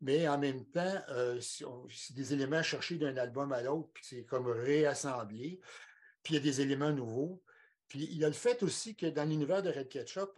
mais 0.00 0.28
en 0.28 0.38
même 0.38 0.64
temps, 0.66 1.02
euh, 1.10 1.40
c'est 1.40 2.14
des 2.14 2.32
éléments 2.32 2.62
cherchés 2.62 2.96
d'un 2.96 3.16
album 3.16 3.52
à 3.52 3.62
l'autre, 3.62 3.90
puis 3.94 4.04
c'est 4.06 4.24
comme 4.24 4.48
réassemblé 4.48 5.60
puis 6.24 6.34
il 6.34 6.36
y 6.38 6.40
a 6.40 6.42
des 6.42 6.60
éléments 6.60 6.90
nouveaux. 6.90 7.40
Puis 7.86 8.08
il 8.10 8.16
y 8.16 8.24
a 8.24 8.28
le 8.28 8.34
fait 8.34 8.62
aussi 8.62 8.96
que 8.96 9.06
dans 9.06 9.28
l'univers 9.28 9.62
de 9.62 9.70
Red 9.70 9.88
Ketchup, 9.88 10.32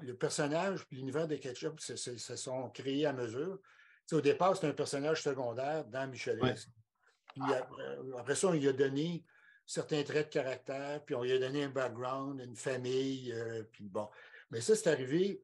le 0.00 0.12
personnage 0.14 0.84
puis 0.86 0.96
l'univers 0.96 1.28
de 1.28 1.36
Ketchup 1.36 1.78
se, 1.78 1.96
sont 2.36 2.70
créés 2.70 3.06
à 3.06 3.12
mesure. 3.12 3.60
au 4.10 4.20
départ, 4.20 4.56
c'est 4.56 4.66
un 4.66 4.72
personnage 4.72 5.22
secondaire 5.22 5.84
dans 5.84 6.08
Michel 6.08 6.40
Puis 6.40 7.42
après, 8.18 8.34
ça, 8.34 8.48
on 8.48 8.52
lui 8.52 8.66
a 8.66 8.72
donné 8.72 9.24
certains 9.66 10.02
traits 10.02 10.28
de 10.28 10.32
caractère, 10.32 11.04
puis 11.04 11.14
on 11.14 11.22
lui 11.22 11.32
a 11.32 11.38
donné 11.38 11.64
un 11.64 11.68
background, 11.68 12.40
une 12.40 12.56
famille, 12.56 13.32
euh, 13.32 13.64
puis 13.72 13.88
bon. 13.88 14.08
Mais 14.50 14.60
ça, 14.60 14.76
c'est 14.76 14.88
arrivé, 14.88 15.42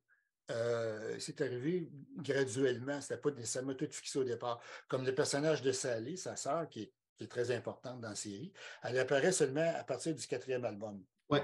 euh, 0.51 1.17
c'est 1.19 1.41
arrivé 1.41 1.91
graduellement. 2.17 3.01
C'était 3.01 3.17
pas 3.17 3.33
nécessairement 3.33 3.75
tout 3.75 3.89
fixé 3.91 4.19
au 4.19 4.25
départ. 4.25 4.63
Comme 4.89 5.05
le 5.05 5.15
personnage 5.15 5.61
de 5.61 5.73
Sally, 5.73 6.17
sa 6.17 6.37
sœur, 6.37 6.69
qui 6.69 6.83
est 6.83 6.93
qui 7.17 7.25
est 7.25 7.29
très 7.29 7.51
importante 7.51 8.01
dans 8.01 8.11
la 8.11 8.15
série. 8.15 8.53
Elle 8.83 8.99
apparaît 8.99 9.33
seulement 9.33 9.73
à 9.77 9.85
partir 9.85 10.15
du 10.15 10.27
quatrième 10.27 10.65
album. 10.65 11.03
Ouais. 11.29 11.43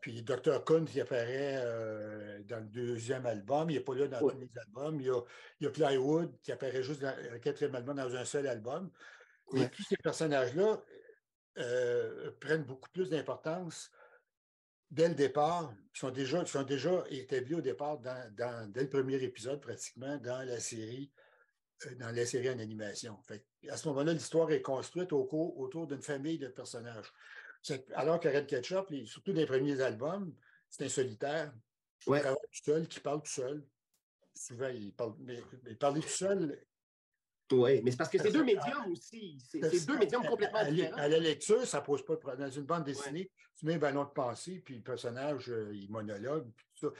Puis 0.00 0.22
Dr. 0.22 0.64
Kuhn, 0.64 0.84
qui 0.84 1.00
apparaît 1.00 1.56
euh, 1.56 2.42
dans 2.44 2.58
le 2.58 2.66
deuxième 2.66 3.26
album. 3.26 3.70
Il 3.70 3.74
n'est 3.74 3.80
pas 3.80 3.94
là 3.94 4.08
dans 4.08 4.20
tous 4.20 4.38
les 4.38 4.50
albums. 4.58 5.00
Il 5.00 5.06
y, 5.60 5.66
a, 5.66 5.70
Plywood 5.70 6.40
qui 6.42 6.52
apparaît 6.52 6.82
juste 6.82 7.00
dans 7.00 7.14
le 7.32 7.38
quatrième 7.38 7.74
album 7.74 7.96
dans 7.96 8.14
un 8.14 8.24
seul 8.24 8.46
album. 8.46 8.90
Et 9.54 9.68
tous 9.68 9.82
ces 9.82 9.96
personnages-là 9.96 10.82
euh, 11.58 12.30
prennent 12.40 12.64
beaucoup 12.64 12.90
plus 12.90 13.10
d'importance 13.10 13.90
dès 14.90 15.08
le 15.08 15.14
départ. 15.14 15.72
Ils 15.94 15.98
sont 15.98 16.10
déjà, 16.10 16.44
sont 16.46 16.62
déjà 16.62 17.04
établis 17.10 17.54
au 17.54 17.60
départ 17.60 17.98
dans, 17.98 18.70
dès 18.70 18.82
le 18.82 18.90
premier 18.90 19.16
épisode, 19.22 19.60
pratiquement, 19.60 20.18
dans 20.18 20.46
la 20.46 20.60
série 20.60 21.10
dans 21.98 22.14
la 22.14 22.26
série 22.26 22.50
en 22.50 22.58
animation. 22.58 23.18
à 23.68 23.76
ce 23.76 23.88
moment-là, 23.88 24.12
l'histoire 24.12 24.50
est 24.50 24.62
construite 24.62 25.12
autour 25.12 25.86
d'une 25.86 26.02
famille 26.02 26.38
de 26.38 26.48
personnages. 26.48 27.12
Alors 27.94 28.20
que 28.20 28.28
Red 28.28 28.46
Ketchup, 28.46 28.92
surtout 29.06 29.32
dans 29.32 29.40
les 29.40 29.46
premiers 29.46 29.80
albums, 29.80 30.34
c'est 30.70 30.84
un 30.84 30.88
solitaire 30.88 31.52
qui 31.98 32.10
travaille 32.10 32.34
tout 32.34 32.64
seul, 32.64 32.88
qui 32.88 33.00
parle 33.00 33.22
tout 33.22 33.30
seul. 33.30 33.64
Souvent, 34.34 34.68
il 34.68 34.92
parle, 34.92 35.14
mais, 35.20 35.42
parler 35.78 36.00
tout 36.00 36.08
seul. 36.08 36.62
Oui, 37.52 37.80
mais 37.82 37.92
c'est 37.92 37.96
parce 37.96 38.10
que 38.10 38.18
c'est 38.18 38.32
deux 38.32 38.44
médiums 38.44 38.90
aussi. 38.90 39.38
C'est 39.50 39.86
deux 39.86 39.98
médiums 39.98 40.26
complètement 40.26 40.64
différents. 40.68 40.96
À 40.96 41.08
la 41.08 41.18
lecture, 41.18 41.64
ça 41.66 41.80
ne 41.80 41.84
pose 41.84 42.04
pas 42.04 42.14
de 42.14 42.18
problème. 42.18 42.48
Dans 42.48 42.54
une 42.54 42.64
bande 42.64 42.84
dessinée, 42.84 43.30
tu 43.56 43.66
mets 43.66 43.74
un 43.74 43.78
ballon 43.78 44.04
de 44.04 44.10
pensée, 44.10 44.60
puis 44.64 44.76
le 44.76 44.82
personnage, 44.82 45.48
euh, 45.50 45.70
il 45.72 45.90
monologue, 45.90 46.50
puis 46.54 46.66
tout 46.74 46.88
ça. 46.88 46.94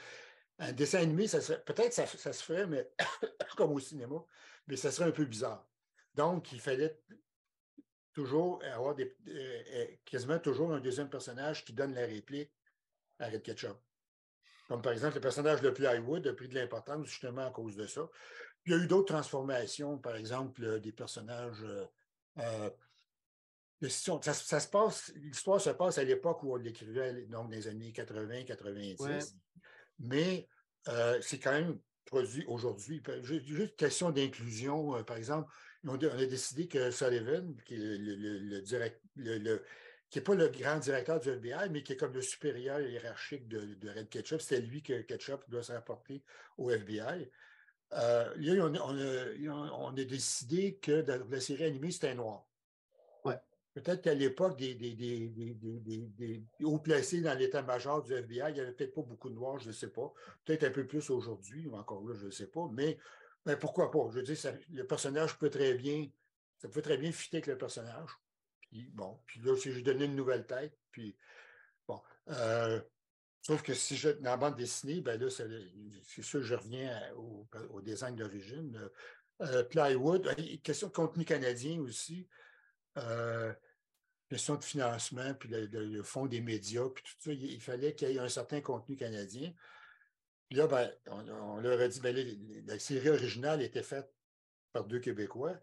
Un 0.59 0.71
dessin 0.71 1.01
animé, 1.01 1.27
ça 1.27 1.39
peut-être 1.57 1.93
ça, 1.93 2.07
ça 2.07 2.33
se 2.33 2.43
ferait, 2.43 2.65
mais 2.65 2.89
comme 3.57 3.73
au 3.73 3.79
cinéma, 3.79 4.15
mais 4.67 4.75
ça 4.75 4.91
serait 4.91 5.09
un 5.09 5.11
peu 5.11 5.25
bizarre. 5.25 5.67
Donc, 6.13 6.51
il 6.51 6.59
fallait 6.59 6.99
toujours 8.17 8.59
avoir 8.63 8.95
des, 8.95 9.15
euh, 9.27 9.63
euh, 9.73 9.85
quasiment 10.03 10.39
toujours 10.39 10.73
un 10.73 10.79
deuxième 10.79 11.09
personnage 11.09 11.63
qui 11.63 11.73
donne 11.73 11.93
la 11.93 12.05
réplique 12.05 12.51
à 13.19 13.29
Red 13.29 13.43
Ketchup. 13.43 13.77
Comme 14.67 14.81
par 14.81 14.91
exemple, 14.91 15.15
le 15.15 15.21
personnage 15.21 15.61
de 15.61 15.69
Plywood 15.69 16.25
a 16.27 16.33
pris 16.33 16.47
de 16.47 16.55
l'importance 16.55 17.07
justement 17.07 17.45
à 17.45 17.51
cause 17.51 17.75
de 17.75 17.85
ça. 17.85 18.09
Il 18.65 18.71
y 18.71 18.75
a 18.75 18.79
eu 18.79 18.87
d'autres 18.87 19.13
transformations, 19.13 19.99
par 19.99 20.15
exemple, 20.15 20.81
des 20.81 20.91
personnages. 20.91 21.63
Euh, 22.37 22.69
ça, 23.87 24.33
se 24.33 24.67
passe, 24.67 25.13
l'histoire 25.15 25.61
se 25.61 25.69
passe 25.69 25.99
à 25.99 26.03
l'époque 26.03 26.41
où 26.41 26.53
on 26.53 26.57
l'écrivait, 26.57 27.13
donc 27.27 27.29
dans 27.29 27.47
les 27.47 27.67
années 27.67 27.91
80-90. 27.91 29.35
Mais 29.99 30.49
c'est 31.21 31.39
quand 31.39 31.51
même 31.51 31.79
produit 32.07 32.45
aujourd'hui? 32.47 33.01
Juste 33.21 33.75
question 33.75 34.09
d'inclusion, 34.11 34.95
euh, 34.95 35.03
par 35.03 35.17
exemple, 35.17 35.51
on 35.85 35.95
a, 35.95 36.25
décidé 36.25 36.67
que 36.67 36.91
Sullivan, 36.91 37.55
qui 37.65 37.75
est 37.75 38.99
n'est 40.15 40.21
pas 40.21 40.35
le 40.35 40.47
grand 40.47 40.79
directeur 40.79 41.19
du 41.19 41.29
FBI, 41.29 41.69
mais 41.69 41.83
qui 41.83 41.93
est 41.93 41.97
comme 41.97 42.13
le 42.13 42.21
supérieur 42.21 42.79
hiérarchique 42.79 43.47
de, 43.47 43.89
Red 43.89 44.09
Ketchup, 44.09 44.41
c'est 44.41 44.61
lui 44.61 44.81
que 44.81 45.01
Ketchup 45.01 45.43
doit 45.49 45.63
se 45.63 45.73
rapporter 45.73 46.23
au 46.57 46.71
FBI. 46.71 47.29
Euh, 47.93 48.33
là, 48.37 48.71
on 48.83 49.87
a, 49.87 49.91
décidé 50.05 50.75
que 50.75 51.01
dans 51.01 51.25
la 51.29 51.39
série 51.39 51.65
animée, 51.65 51.91
c'était 51.91 52.15
noir. 52.15 52.47
Peut-être 53.83 54.01
qu'à 54.01 54.15
l'époque, 54.15 54.57
des, 54.57 54.73
des, 54.73 56.43
hauts 56.63 56.79
placés 56.79 57.21
dans 57.21 57.37
l'état-major 57.37 58.01
du 58.01 58.11
FBI, 58.13 58.45
il 58.47 58.53
n'y 58.53 58.59
avait 58.59 58.71
peut-être 58.71 58.95
pas 58.95 59.03
beaucoup 59.03 59.29
de 59.29 59.35
noirs, 59.35 59.59
je 59.59 59.67
ne 59.67 59.73
sais 59.73 59.89
pas. 59.89 60.11
Peut-être 60.45 60.63
un 60.63 60.71
peu 60.71 60.87
plus 60.87 61.07
aujourd'hui, 61.11 61.69
encore 61.71 62.03
là, 62.03 62.15
je 62.15 62.25
ne 62.25 62.31
sais 62.31 62.47
pas. 62.47 62.67
Mais, 62.71 62.97
pourquoi 63.59 63.91
pas? 63.91 64.07
Je 64.09 64.15
veux 64.15 64.23
dire, 64.23 64.35
le 64.73 64.87
personnage 64.87 65.37
peut 65.37 65.51
très 65.51 65.75
bien, 65.75 66.07
ça 66.57 66.69
peut 66.69 66.81
très 66.81 66.97
bien 66.97 67.11
fitter 67.11 67.37
avec 67.37 67.45
le 67.45 67.57
personnage. 67.57 68.09
Puis 68.61 68.89
bon, 68.95 69.19
puis 69.27 69.41
là, 69.41 69.55
si 69.55 69.71
je 69.71 69.83
donnais 69.83 70.05
une 70.05 70.15
nouvelle 70.15 70.47
tête, 70.47 70.75
puis 70.91 71.15
bon. 71.87 72.01
Euh, 72.29 72.81
sauf 73.43 73.61
que 73.61 73.75
si 73.75 73.95
je 73.95 74.09
dans 74.09 74.31
la 74.31 74.37
bande 74.37 74.55
dessinée, 74.55 75.01
ben 75.01 75.21
là, 75.21 75.29
c'est 75.29 76.23
sûr, 76.23 76.41
je 76.41 76.55
reviens 76.55 76.99
au, 77.15 77.81
design 77.81 78.15
d'origine. 78.15 78.89
Euh, 79.41 79.63
plywood, 79.63 80.27
question 80.63 80.87
de 80.87 80.93
contenu 80.93 81.25
canadien 81.25 81.79
aussi. 81.79 82.27
Euh, 82.97 83.53
question 84.29 84.55
de 84.55 84.63
financement, 84.63 85.33
puis 85.33 85.49
le, 85.49 86.03
fonds 86.03 86.25
des 86.25 86.41
médias, 86.41 86.89
puis 86.89 87.03
tout 87.03 87.15
ça, 87.19 87.31
il, 87.31 87.61
fallait 87.61 87.95
qu'il 87.95 88.09
y 88.09 88.15
ait 88.15 88.19
un 88.19 88.29
certain 88.29 88.61
contenu 88.61 88.95
canadien. 88.95 89.53
Puis 90.49 90.57
là, 90.57 90.67
ben, 90.67 90.91
on, 91.07 91.57
leur 91.59 91.79
a 91.79 91.87
dit, 91.87 91.99
ben, 91.99 92.15
la 92.65 92.79
série 92.79 93.09
originale 93.09 93.61
était 93.61 93.83
faite 93.83 94.11
par 94.71 94.85
deux 94.85 94.99
Québécois, 94.99 95.59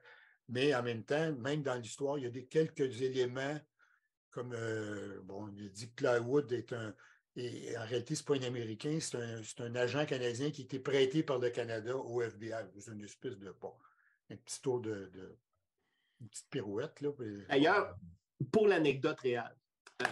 mais 0.49 0.75
en 0.75 0.83
même 0.83 1.05
temps, 1.05 1.33
même 1.33 1.63
dans 1.63 1.75
l'histoire, 1.75 2.19
il 2.19 2.25
y 2.25 2.27
a 2.27 2.31
des, 2.31 2.47
quelques 2.47 3.03
éléments 3.03 3.59
comme, 4.31 4.53
euh, 4.53 5.21
bon, 5.23 5.49
il 5.57 5.71
dit 5.71 5.91
que 5.91 5.95
Clywood 5.95 6.51
est 6.53 6.73
un, 6.73 6.95
et 7.37 7.77
en 7.77 7.85
réalité, 7.85 8.15
ce 8.15 8.23
n'est 8.23 8.39
pas 8.39 8.45
un 8.45 8.49
Américain, 8.49 8.99
c'est 9.01 9.61
un, 9.61 9.75
agent 9.75 10.07
canadien 10.07 10.51
qui 10.51 10.63
été 10.63 10.79
prêté 10.79 11.23
par 11.23 11.39
le 11.39 11.51
Canada 11.51 11.97
au 11.97 12.23
FBI. 12.23 12.65
C'est 12.79 12.93
une 12.93 13.03
espèce 13.03 13.37
de, 13.39 13.55
bon, 13.61 13.73
un 14.31 14.37
petit 14.37 14.61
tour 14.61 14.81
de, 14.81 15.11
une 16.21 16.29
petite 16.29 16.49
pirouette. 16.49 17.05
D'ailleurs, 17.49 17.97
pour 18.45 18.69
l'anecdote 18.69 19.21
réelle, 19.21 19.57
euh, 20.03 20.07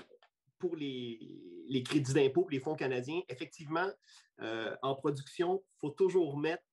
pour 0.58 0.76
les, 0.76 1.82
crédits 1.84 2.14
d'impôt, 2.14 2.46
les 2.50 2.60
fonds 2.60 2.76
canadiens, 2.76 3.20
effectivement, 3.28 3.88
euh, 4.40 4.74
en 4.82 4.94
production, 4.94 5.62
il 5.64 5.78
faut 5.80 5.90
toujours 5.90 6.36
mettre 6.36 6.64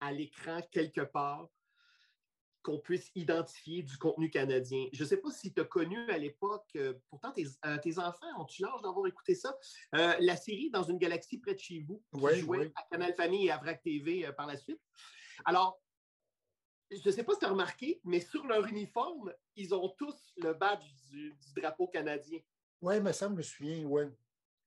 à 0.00 0.12
l'écran 0.12 0.60
quelque 0.70 1.00
part 1.00 1.48
qu'on 2.62 2.78
puisse 2.78 3.10
identifier 3.14 3.82
du 3.82 3.98
contenu 3.98 4.30
canadien. 4.30 4.86
Je 4.92 5.02
ne 5.02 5.08
sais 5.08 5.18
pas 5.18 5.30
si 5.30 5.52
tu 5.52 5.60
as 5.60 5.64
connu 5.64 5.98
à 6.10 6.16
l'époque, 6.16 6.66
euh, 6.76 6.94
pourtant 7.10 7.30
tes, 7.30 7.98
enfants 7.98 8.26
ont-tu 8.38 8.62
l'âge 8.62 8.80
d'avoir 8.82 9.06
écouté 9.06 9.34
ça, 9.34 9.54
la 9.92 10.36
série 10.36 10.70
Dans 10.70 10.82
une 10.82 10.96
galaxie 10.96 11.38
près 11.38 11.54
de 11.54 11.60
chez 11.60 11.80
vous, 11.80 12.02
qui 12.12 12.40
jouait 12.40 12.72
à 12.74 12.82
Canal 12.90 13.14
Famille 13.14 13.46
et 13.46 13.50
à 13.50 13.58
VRAC 13.58 13.82
TV 13.82 14.32
par 14.34 14.46
la 14.46 14.56
suite. 14.56 14.80
Alors, 15.44 15.83
je 16.90 17.08
ne 17.08 17.10
sais 17.10 17.24
pas 17.24 17.32
si 17.32 17.40
tu 17.40 17.44
as 17.44 17.50
remarqué, 17.50 18.00
mais 18.04 18.20
sur 18.20 18.46
leur 18.46 18.66
uniforme, 18.66 19.32
ils 19.56 19.74
ont 19.74 19.88
tous 19.90 20.32
le 20.36 20.54
badge 20.54 20.84
du, 21.08 21.34
drapeau 21.56 21.86
canadien. 21.88 22.40
Oui, 22.80 23.00
mais 23.00 23.12
ça 23.12 23.28
me 23.28 23.42
souviens, 23.42 23.84
oui. 23.84 24.04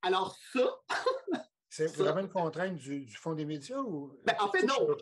Alors, 0.01 0.35
ça. 0.53 0.79
c'est 1.69 1.95
vraiment 1.95 2.21
une 2.21 2.29
contrainte 2.29 2.75
du, 2.75 3.07
Fonds 3.15 3.35
des 3.35 3.45
médias 3.45 3.79
ou? 3.79 4.17
Ben, 4.25 4.35
en 4.39 4.51
fait, 4.51 4.63
non. 4.63 4.97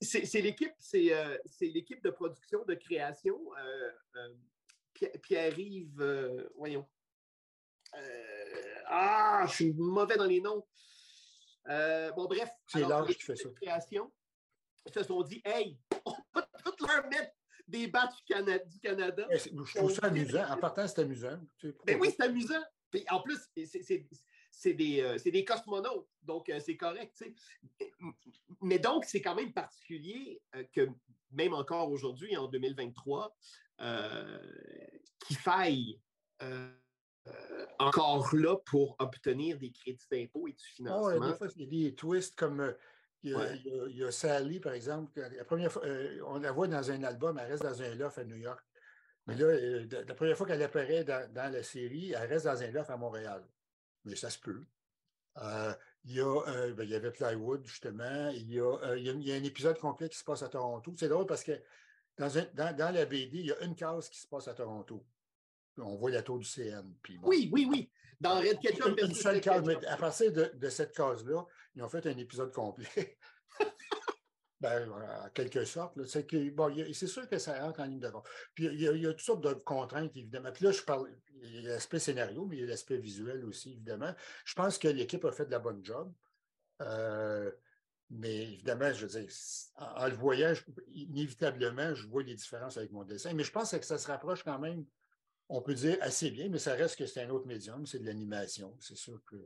C'est 0.00 0.40
l'équipe, 0.40 0.72
euh, 0.94 1.38
c'est 1.44 1.66
l'équipe 1.66 2.02
de 2.02 2.10
production, 2.10 2.64
de 2.64 2.74
création. 2.74 3.38
Euh, 3.58 3.90
euh, 4.16 5.08
Pierre-Yves, 5.22 6.40
voyons. 6.56 6.88
ah, 8.86 9.44
je 9.48 9.54
suis 9.54 9.72
mauvais 9.74 10.16
dans 10.16 10.26
les 10.26 10.40
noms. 10.40 10.64
bon, 11.66 12.26
bref. 12.26 12.50
C'est 12.68 12.80
l'âge 12.80 13.08
qui 13.16 13.22
fait 13.22 13.36
ça. 13.36 13.50
Création, 13.60 14.10
ils 14.86 14.92
se 14.92 15.02
sont 15.02 15.22
dit, 15.22 15.42
hey, 15.44 15.78
leur 16.80 17.08
mettre 17.08 17.32
des 17.66 17.86
batchs 17.88 18.24
du 18.26 18.80
Canada. 18.80 19.26
Je 19.30 19.78
trouve 19.78 19.92
ça 19.92 20.06
amusant. 20.06 20.44
En 20.50 20.56
partant, 20.56 20.86
c'est 20.86 21.00
amusant. 21.00 21.38
Ben 21.86 21.98
oui, 22.00 22.10
c'est 22.10 22.24
amusant. 22.24 22.62
en 23.10 23.20
plus, 23.20 23.38
c'est 24.50 24.74
des, 24.74 25.00
euh, 25.00 25.18
des, 25.24 25.44
cosmonautes, 25.44 26.08
donc 26.22 26.48
euh, 26.48 26.60
c'est 26.60 26.76
correct. 26.76 27.24
Mais 28.62 28.78
donc, 28.78 29.04
c'est 29.04 29.20
quand 29.20 29.34
même 29.34 29.52
particulier 29.52 30.40
euh, 30.54 30.64
que 30.72 30.88
même 31.32 31.54
encore 31.54 31.90
aujourd'hui, 31.90 32.36
en 32.36 32.46
2023, 32.46 33.36
qu'il 35.26 35.36
faille 35.36 36.00
encore 37.78 38.34
là 38.34 38.56
pour 38.66 38.96
obtenir 38.98 39.58
des 39.58 39.72
crédits 39.72 40.06
d'impôt 40.10 40.46
et 40.46 40.52
du 40.52 40.64
oh, 40.64 40.74
financement. 40.76 41.28
des 41.28 41.34
fois, 41.34 41.48
il 41.56 41.62
y 41.62 41.64
a 41.64 41.88
des 41.88 41.94
twists 41.94 42.36
comme 42.36 42.74
il 43.24 43.96
y, 43.96 44.04
a, 44.04 44.12
Sally, 44.12 44.60
par 44.60 44.74
exemple, 44.74 45.18
la 45.18 45.44
première 45.44 45.72
fois, 45.72 45.84
euh, 45.86 46.20
on 46.26 46.38
la 46.38 46.52
voit 46.52 46.68
dans 46.68 46.90
un 46.90 47.02
album, 47.04 47.38
elle 47.38 47.50
reste 47.50 47.62
dans 47.62 47.82
un 47.82 47.94
loft 47.94 48.18
à 48.18 48.24
New 48.24 48.36
York. 48.36 48.62
Mais 49.26 49.34
là, 49.34 49.46
euh, 49.46 49.86
la 50.06 50.14
première 50.14 50.36
fois 50.36 50.46
qu'elle 50.46 50.62
apparaît 50.62 51.04
dans, 51.04 51.52
la 51.52 51.62
série, 51.62 52.12
elle 52.12 52.28
reste 52.28 52.44
dans 52.44 52.62
un 52.62 52.70
loft 52.70 52.90
à 52.90 52.96
Montréal. 52.98 53.42
Mais 54.04 54.14
ça 54.14 54.28
se 54.28 54.38
peut. 54.38 54.62
Euh, 55.38 55.72
il, 56.04 56.16
y 56.16 56.20
a, 56.20 56.72
ben, 56.74 56.84
il 56.84 56.90
y 56.90 56.94
avait 56.94 57.10
Plywood, 57.10 57.64
justement. 57.64 58.28
Il 58.28 58.52
y, 58.52 58.60
a, 58.60 58.94
il, 58.96 59.22
y 59.22 59.32
a, 59.32 59.36
un 59.36 59.44
épisode 59.44 59.78
complet 59.78 60.10
qui 60.10 60.18
se 60.18 60.24
passe 60.24 60.42
à 60.42 60.48
Toronto. 60.48 60.92
C'est 60.98 61.08
drôle 61.08 61.26
parce 61.26 61.42
que 61.42 61.58
dans, 62.18 62.28
dans, 62.54 62.94
la 62.94 63.06
BD, 63.06 63.38
il 63.38 63.46
y 63.46 63.52
a 63.52 63.64
une 63.64 63.74
case 63.74 64.10
qui 64.10 64.20
se 64.20 64.28
passe 64.28 64.48
à 64.48 64.54
Toronto. 64.54 65.02
On 65.78 65.96
voit 65.96 66.10
la 66.10 66.22
tour 66.22 66.38
du 66.38 66.44
CN. 66.44 66.84
Oui, 67.22 67.48
oui, 67.50 67.66
oui. 67.68 67.90
Dans 68.20 68.38
Red 68.38 68.60
Ketchup. 68.60 68.98
Une, 69.00 69.14
seule 69.14 69.40
case. 69.40 69.62
Mais 69.64 69.84
à 69.86 69.96
partir 69.96 70.32
de, 70.32 70.50
de 70.54 70.68
cette 70.68 70.94
case-là, 70.94 71.44
ils 71.74 71.82
ont 71.82 71.88
fait 71.88 72.06
un 72.06 72.16
épisode 72.16 72.52
complet. 72.52 73.18
ben, 74.64 74.90
en 74.90 75.28
quelque 75.30 75.64
sorte. 75.64 76.02
C'est 76.04 77.06
sûr 77.06 77.28
que 77.28 77.38
ça 77.38 77.66
entre 77.66 77.80
en 77.80 77.84
ligne 77.84 78.00
de 78.00 78.08
compte. 78.08 78.26
Puis 78.54 78.64
il 78.66 78.80
y, 78.80 79.06
a, 79.06 79.10
toutes 79.10 79.20
sortes 79.20 79.44
de 79.44 79.52
contraintes, 79.52 80.16
évidemment. 80.16 80.52
Puis 80.52 80.64
là, 80.64 80.72
je 80.72 80.82
parle, 80.82 81.10
il 81.42 81.62
y 81.62 81.66
a 81.66 81.72
l'aspect 81.72 81.98
scénario, 81.98 82.46
mais 82.46 82.56
il 82.56 82.60
y 82.60 82.64
a 82.64 82.68
l'aspect 82.68 82.96
visuel 82.96 83.44
aussi, 83.44 83.72
évidemment. 83.72 84.14
Je 84.44 84.54
pense 84.54 84.78
que 84.78 84.88
l'équipe 84.88 85.24
a 85.24 85.32
fait 85.32 85.46
de 85.46 85.50
la 85.50 85.58
bonne 85.58 85.84
job. 85.84 86.12
Euh, 86.80 87.50
mais 88.10 88.52
évidemment, 88.52 88.92
je 88.92 89.06
veux 89.06 89.20
dire, 89.20 89.30
en, 89.76 90.06
le 90.06 90.14
voyant, 90.14 90.52
inévitablement, 90.92 91.94
je 91.94 92.06
vois 92.06 92.22
les 92.22 92.34
différences 92.34 92.76
avec 92.76 92.90
mon 92.92 93.04
dessin. 93.04 93.34
Mais 93.34 93.44
je 93.44 93.52
pense 93.52 93.70
que 93.72 93.84
ça 93.84 93.98
se 93.98 94.06
rapproche 94.06 94.42
quand 94.44 94.58
même, 94.58 94.84
on 95.48 95.60
peut 95.62 95.74
dire 95.74 95.98
assez 96.00 96.30
bien, 96.30 96.48
mais 96.48 96.58
ça 96.58 96.74
reste 96.74 96.96
que 96.96 97.06
c'est 97.06 97.22
un 97.22 97.30
autre 97.30 97.46
médium, 97.46 97.86
c'est 97.86 97.98
de 97.98 98.06
l'animation. 98.06 98.76
C'est 98.80 98.96
sûr 98.96 99.20
que 99.26 99.36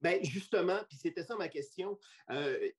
Bien, 0.00 0.18
justement, 0.22 0.78
puis 0.88 0.96
c'était 0.96 1.22
ça 1.22 1.36
ma 1.36 1.48
question. 1.48 1.98
Euh, 2.30 2.70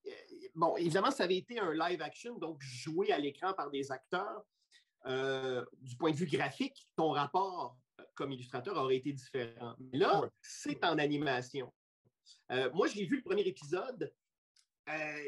bon, 0.56 0.76
évidemment, 0.78 1.12
ça 1.12 1.26
avait 1.26 1.38
été 1.38 1.60
un 1.60 1.71
live 1.71 2.02
action, 2.02 2.38
donc 2.38 2.60
joué 2.62 3.12
à 3.12 3.19
l'écran 3.19 3.54
par 3.54 3.69
des 3.69 3.91
acteurs. 3.91 4.43
Euh, 5.06 5.63
du 5.82 5.95
point 5.97 6.12
de 6.12 6.15
vue 6.15 6.28
graphique, 6.28 6.88
ton 6.95 7.10
rapport 7.10 7.78
euh, 8.00 8.04
comme 8.15 8.32
illustrateur 8.32 8.76
aurait 8.78 8.97
été 8.97 9.13
différent. 9.13 9.76
Mais 9.80 10.00
là, 10.00 10.30
c'est 10.41 10.84
en 10.84 10.97
animation. 10.97 11.71
moi, 12.74 12.88
j'ai 12.88 13.06
vu 13.06 13.17
le 13.17 13.24
premier 13.24 13.43
épisode. 13.43 14.12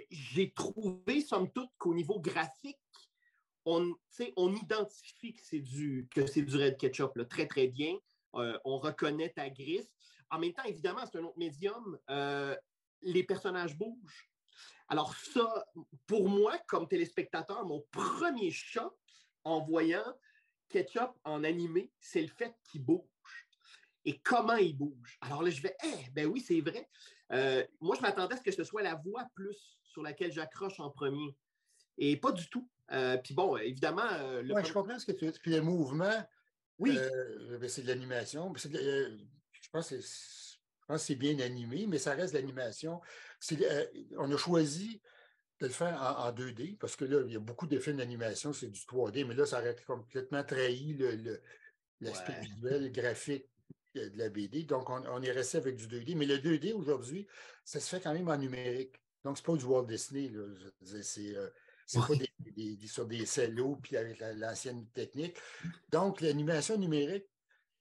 j'ai 0.10 0.52
trouvé, 0.52 1.22
somme 1.22 1.52
toute, 1.52 1.70
qu'au 1.78 1.94
niveau 1.94 2.20
graphique, 2.20 2.80
on, 3.66 3.94
on 4.36 4.56
identifie 4.56 5.34
que 5.34 5.42
c'est 5.44 5.60
du, 5.60 6.08
que 6.12 6.22
du 6.22 6.58
Red 6.58 6.78
Ketchup 6.78 7.28
très, 7.30 7.48
très 7.48 7.68
bien. 7.68 7.98
on 8.34 8.78
reconnaît 8.78 9.30
ta 9.30 9.50
griffe. 9.50 9.88
En 10.30 10.40
même 10.40 10.54
temps, 10.54 10.64
évidemment, 10.64 11.06
c'est 11.06 11.20
un 11.20 11.24
autre 11.26 11.38
médium. 11.38 11.98
Euh, 12.10 12.56
les 13.02 13.24
personnages 13.24 13.78
bougent. 13.78 14.30
Alors 14.88 15.16
ça, 15.16 15.66
pour 16.08 16.28
moi, 16.28 16.58
comme 16.68 16.88
téléspectateur, 16.88 17.66
mon 17.66 17.86
premier 17.92 18.50
choc 18.52 18.96
en 19.44 19.64
voyant 19.64 20.04
Ketchup 20.70 21.12
en 21.24 21.44
animé, 21.44 21.92
c'est 22.00 22.22
le 22.22 22.30
fait 22.30 22.56
qu'il 22.64 22.84
bouge. 22.84 23.04
Et 24.06 24.20
comment 24.20 24.56
il 24.56 24.76
bouge. 24.76 25.18
Alors 25.22 25.44
là, 25.44 25.50
je 25.50 25.62
vais, 25.62 25.76
eh, 25.84 26.10
ben 26.12 26.26
oui, 26.26 26.42
c'est 26.42 26.60
vrai. 26.62 26.90
Euh, 27.32 27.64
moi, 27.80 27.96
je 27.96 28.02
m'attendais 28.02 28.34
à 28.34 28.38
ce 28.38 28.44
que 28.44 28.52
ce 28.52 28.64
soit 28.64 28.82
la 28.82 28.96
voix 28.96 29.26
plus 29.36 29.78
sur 29.84 30.02
laquelle 30.02 30.32
j'accroche 30.32 30.80
en 30.80 30.90
premier. 30.90 31.38
Et 31.98 32.18
pas 32.18 32.32
du 32.32 32.50
tout. 32.50 32.68
Euh, 32.94 33.18
puis 33.18 33.34
bon, 33.34 33.58
évidemment. 33.58 34.10
oui, 34.44 34.64
je 34.66 34.74
comprends 34.74 35.00
ce 35.00 35.06
que 35.06 35.12
tu 35.12 35.26
dis. 35.26 35.40
Puis 35.40 35.52
le 35.52 35.62
mouvement, 35.62 36.24
oui. 36.80 36.98
Ben, 37.60 37.68
c'est 37.68 37.82
de 37.82 37.88
l'animation 37.88 38.54
pense 39.74 39.90
que 39.90 40.98
c'est 40.98 41.16
bien 41.16 41.40
animé, 41.40 41.88
mais 41.88 41.98
ça 41.98 42.14
reste 42.14 42.34
l'animation. 42.34 43.02
Euh, 43.52 43.86
on 44.18 44.32
a 44.32 44.38
choisi 44.38 45.02
de 45.60 45.68
le 45.68 45.74
faire 45.74 46.00
en, 46.02 46.32
2D 46.32 46.78
parce 46.78 46.96
que 46.96 47.06
là, 47.06 47.24
il 47.26 47.34
y 47.34 47.36
a 47.36 47.40
beaucoup 47.40 47.68
d'effets 47.68 47.94
d'animation, 47.94 48.54
c'est 48.54 48.70
du 48.70 48.80
3D, 48.82 49.26
mais 49.26 49.34
là, 49.34 49.46
ça 49.46 49.60
aurait 49.60 49.76
complètement 49.86 50.44
trahi 50.44 50.98
l'aspect 52.00 52.40
visuel, 52.42 52.92
graphique 52.92 53.50
de 53.96 54.12
la 54.16 54.30
BD. 54.30 54.64
Donc, 54.64 54.90
on, 54.90 55.22
est 55.22 55.32
resté 55.32 55.58
avec 55.58 55.76
du 55.76 55.88
2D. 55.88 56.16
Mais 56.16 56.26
le 56.26 56.38
2D 56.38 56.74
aujourd'hui, 56.74 57.28
ça 57.64 57.80
se 57.80 57.90
fait 57.90 58.02
quand 58.02 58.14
même 58.14 58.28
en 58.28 58.38
numérique. 58.38 58.96
Donc, 59.24 59.38
ce 59.38 59.42
n'est 59.42 59.46
pas 59.46 59.56
du 59.56 59.66
Walt 59.66 59.86
Disney. 59.86 60.32
C'est 60.82 61.36
euh, 61.36 61.50
pas 61.94 62.08
des, 62.56 62.88
sur 62.88 63.06
des 63.06 63.26
cellos 63.26 63.78
puis 63.78 63.98
avec 63.98 64.20
l'ancienne 64.20 64.88
technique. 64.90 65.38
Donc, 65.90 66.22
l'animation 66.22 66.78
numérique, 66.78 67.26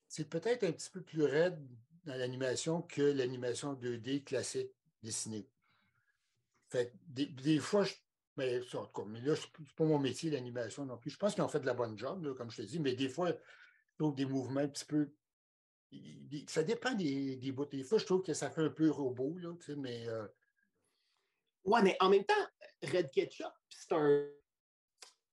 c'est 0.08 0.28
peut-être 0.28 0.64
un 0.64 0.72
petit 0.72 0.90
peu 0.90 1.02
plus 1.02 1.24
raide 1.24 1.58
dans 2.04 2.14
l'animation 2.14 2.82
que 2.82 3.02
l'animation 3.02 3.74
2D 3.74 4.24
classique 4.24 4.72
dessinée. 5.02 5.48
Fait 6.68 6.92
des, 7.06 7.58
fois, 7.58 7.84
je, 7.84 7.94
mais, 8.36 8.60
mais 9.06 9.20
là, 9.20 9.36
ce 9.36 9.46
n'est 9.58 9.66
pas 9.76 9.84
mon 9.84 9.98
métier, 9.98 10.30
l'animation 10.30 10.84
non 10.84 10.96
plus. 10.96 11.10
Je 11.10 11.18
pense 11.18 11.34
qu'ils 11.34 11.44
ont 11.44 11.48
fait 11.48 11.60
de 11.60 11.66
la 11.66 11.74
bonne 11.74 11.98
job, 11.98 12.34
comme 12.34 12.50
je 12.50 12.62
te 12.62 12.62
dis, 12.62 12.80
mais 12.80 12.94
des 12.94 13.08
fois, 13.08 13.30
je 13.30 13.96
trouve 13.98 14.14
des 14.14 14.24
mouvements 14.24 14.60
un 14.60 14.68
petit 14.68 14.84
peu. 14.84 15.12
Ça 16.46 16.62
dépend 16.62 16.94
des, 16.94 17.36
des 17.36 17.52
bouts. 17.52 17.66
Des 17.66 17.84
fois, 17.84 17.98
je 17.98 18.06
trouve 18.06 18.22
que 18.22 18.32
ça 18.32 18.50
fait 18.50 18.62
un 18.62 18.70
peu 18.70 18.90
robot, 18.90 19.36
là, 19.38 19.52
mais. 19.76 20.08
Euh... 20.08 20.26
Ouais, 21.64 21.82
mais 21.82 21.96
en 22.00 22.08
même 22.08 22.24
temps, 22.24 22.34
Red 22.82 23.10
Ketchup, 23.10 23.52
c'est 23.68 23.92
un. 23.92 24.26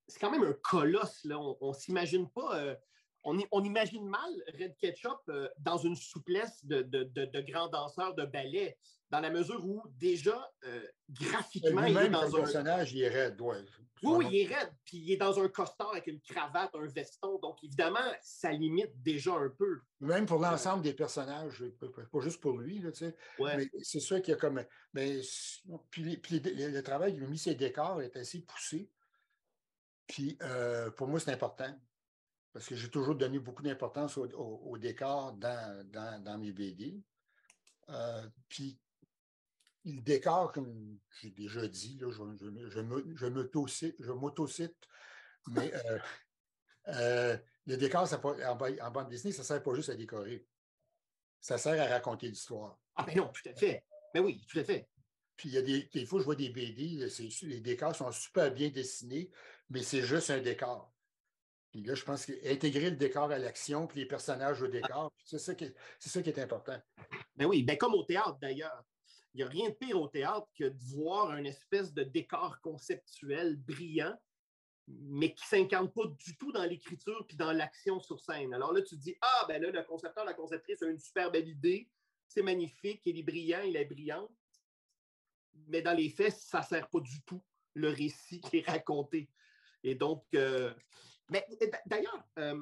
C'est 0.07 0.19
quand 0.19 0.31
même 0.31 0.43
un 0.43 0.53
colosse, 0.53 1.23
là. 1.25 1.39
On 1.39 1.69
ne 1.69 1.73
s'imagine 1.73 2.29
pas. 2.29 2.59
Euh, 2.59 2.75
on, 3.23 3.63
imagine 3.63 4.07
mal 4.07 4.31
Red 4.59 4.75
Ketchup 4.77 5.19
euh, 5.29 5.49
dans 5.59 5.77
une 5.77 5.95
souplesse 5.95 6.63
de, 6.65 6.81
de, 6.81 7.03
de, 7.03 7.41
grand 7.41 7.67
danseur 7.67 8.15
de 8.15 8.25
ballet, 8.25 8.77
dans 9.09 9.19
la 9.19 9.29
mesure 9.29 9.65
où 9.65 9.83
déjà, 9.97 10.51
euh, 10.65 10.81
graphiquement, 11.09 11.83
il 11.85 11.97
est 11.97 12.09
dans 12.09 12.35
un 12.35 12.39
personnage, 12.39 12.93
il 12.93 13.01
est 13.01 13.09
raide. 13.09 13.39
Oui, 13.41 13.63
oui, 14.03 14.27
il 14.31 14.41
est 14.41 14.55
raide, 14.55 14.71
puis 14.85 14.97
il 14.97 15.11
est 15.11 15.17
dans 15.17 15.39
un 15.39 15.49
costard 15.49 15.91
avec 15.91 16.07
une 16.07 16.21
cravate, 16.21 16.73
un 16.75 16.87
veston, 16.87 17.39
donc 17.39 17.61
évidemment, 17.63 17.99
ça 18.21 18.51
limite 18.51 18.91
déjà 19.01 19.33
un 19.33 19.49
peu. 19.49 19.81
Même 19.99 20.25
pour 20.25 20.39
l'ensemble 20.39 20.83
des 20.83 20.93
personnages, 20.93 21.63
pas 22.11 22.19
juste 22.21 22.39
pour 22.39 22.57
lui, 22.57 22.79
là, 22.79 22.91
tu 22.91 22.99
sais. 22.99 23.15
Mais 23.39 23.69
c'est 23.81 23.99
sûr 23.99 24.21
qu'il 24.21 24.31
y 24.33 24.37
a 24.37 24.39
comme... 24.39 24.63
Mais, 24.93 25.19
puis, 25.89 26.17
puis 26.17 26.39
le, 26.39 26.81
travail, 26.81 27.15
il 27.15 27.23
a 27.23 27.27
mis 27.27 27.37
ses 27.37 27.55
décors 27.55 28.01
est 28.01 28.15
assez 28.15 28.41
poussé. 28.41 28.89
Puis 30.07 30.37
euh, 30.41 30.89
pour 30.91 31.07
moi, 31.07 31.19
c'est 31.19 31.31
important 31.31 31.71
parce 32.59 32.67
que 32.67 32.75
j'ai 32.75 32.89
toujours 32.89 33.15
donné 33.15 33.39
beaucoup 33.39 33.63
d'importance 33.63 34.17
au, 34.17 34.77
décor 34.77 35.31
dans, 35.31 36.37
mes 36.37 36.51
BD. 36.51 37.01
Euh, 37.87 38.27
puis, 38.49 38.77
le 39.85 40.01
décor, 40.01 40.51
comme 40.51 40.99
j'ai 41.21 41.29
déjà 41.29 41.65
dit, 41.69 41.97
là, 42.01 42.11
je, 42.11 42.21
je, 42.67 43.93
je 43.97 44.11
m'autocite, 44.11 44.75
mais 45.47 45.73
euh, 45.73 45.99
euh, 46.89 47.37
le 47.65 47.77
décor, 47.77 48.05
ça, 48.09 48.19
en, 48.21 48.91
bande 48.91 49.07
dessinée, 49.07 49.31
ça 49.31 49.43
ne 49.43 49.47
sert 49.47 49.63
pas 49.63 49.73
juste 49.73 49.91
à 49.91 49.95
décorer. 49.95 50.45
Ça 51.39 51.57
sert 51.57 51.81
à 51.81 51.87
raconter 51.87 52.27
l'histoire. 52.27 52.77
Ah, 52.97 53.05
mais 53.07 53.15
non, 53.15 53.29
tout 53.29 53.47
à 53.47 53.53
fait. 53.53 53.85
Mais 54.13 54.19
oui, 54.19 54.45
tout 54.49 54.59
à 54.59 54.65
fait. 54.65 54.89
Puis 55.37 55.47
il 55.47 55.55
y 55.55 55.57
a 55.57 55.61
des, 55.61 55.83
des 55.93 56.05
fois, 56.05 56.19
je 56.19 56.25
vois 56.25 56.35
des 56.35 56.49
BD, 56.49 57.07
les 57.43 57.61
décors 57.61 57.95
sont 57.95 58.11
super 58.11 58.51
bien 58.51 58.67
dessinés, 58.67 59.31
mais 59.69 59.81
c'est 59.81 60.01
juste 60.01 60.29
un 60.29 60.41
décor. 60.41 60.93
Puis 61.71 61.83
là, 61.83 61.93
je 61.93 62.03
pense 62.03 62.25
qu'intégrer 62.25 62.89
le 62.89 62.95
décor 62.95 63.31
à 63.31 63.37
l'action, 63.37 63.85
puis 63.85 63.99
les 63.99 64.05
personnages 64.07 64.61
au 64.61 64.67
décor, 64.67 65.13
c'est 65.23 65.37
ça, 65.37 65.53
qui 65.53 65.65
est, 65.65 66.39
important. 66.39 66.81
Ben 67.35 67.45
oui, 67.45 67.63
ben 67.63 67.77
comme 67.77 67.93
au 67.93 68.03
théâtre 68.03 68.37
d'ailleurs. 68.41 68.83
Il 69.35 69.37
n'y 69.37 69.43
a 69.43 69.47
rien 69.47 69.69
de 69.69 69.75
pire 69.75 70.01
au 70.01 70.07
théâtre 70.07 70.47
que 70.55 70.63
de 70.63 70.79
voir 70.95 71.29
un 71.29 71.43
espèce 71.43 71.93
de 71.93 72.01
décor 72.01 72.59
conceptuel 72.61 73.57
brillant, 73.57 74.17
mais 74.87 75.35
qui 75.35 75.43
ne 75.43 75.59
s'incarne 75.59 75.91
pas 75.91 76.07
du 76.07 76.35
tout 76.37 76.51
dans 76.51 76.65
l'écriture 76.65 77.23
puis 77.27 77.37
dans 77.37 77.51
l'action 77.51 77.99
sur 77.99 78.19
scène. 78.19 78.55
Alors 78.55 78.73
là, 78.73 78.81
tu 78.81 78.97
te 78.97 79.01
dis 79.01 79.15
Ah, 79.21 79.45
ben 79.47 79.61
là, 79.61 79.69
le 79.69 79.83
concepteur, 79.83 80.25
la 80.25 80.33
conceptrice 80.33 80.81
a 80.81 80.87
une 80.87 80.97
super 80.97 81.29
belle 81.29 81.47
idée, 81.47 81.87
c'est 82.27 82.41
magnifique, 82.41 83.01
il 83.05 83.19
est 83.19 83.23
brillant, 83.23 83.61
il 83.61 83.75
est 83.75 83.85
brillant. 83.85 84.27
Mais 85.67 85.83
dans 85.83 85.93
les 85.93 86.09
faits, 86.09 86.33
ça 86.33 86.61
ne 86.61 86.65
sert 86.65 86.89
pas 86.89 86.99
du 86.99 87.21
tout 87.21 87.43
le 87.75 87.89
récit 87.89 88.41
qui 88.41 88.57
est 88.57 88.67
raconté. 88.67 89.29
Et 89.83 89.93
donc, 89.93 90.25
euh, 90.33 90.73
mais 91.29 91.45
d'ailleurs, 91.85 92.23
euh, 92.37 92.61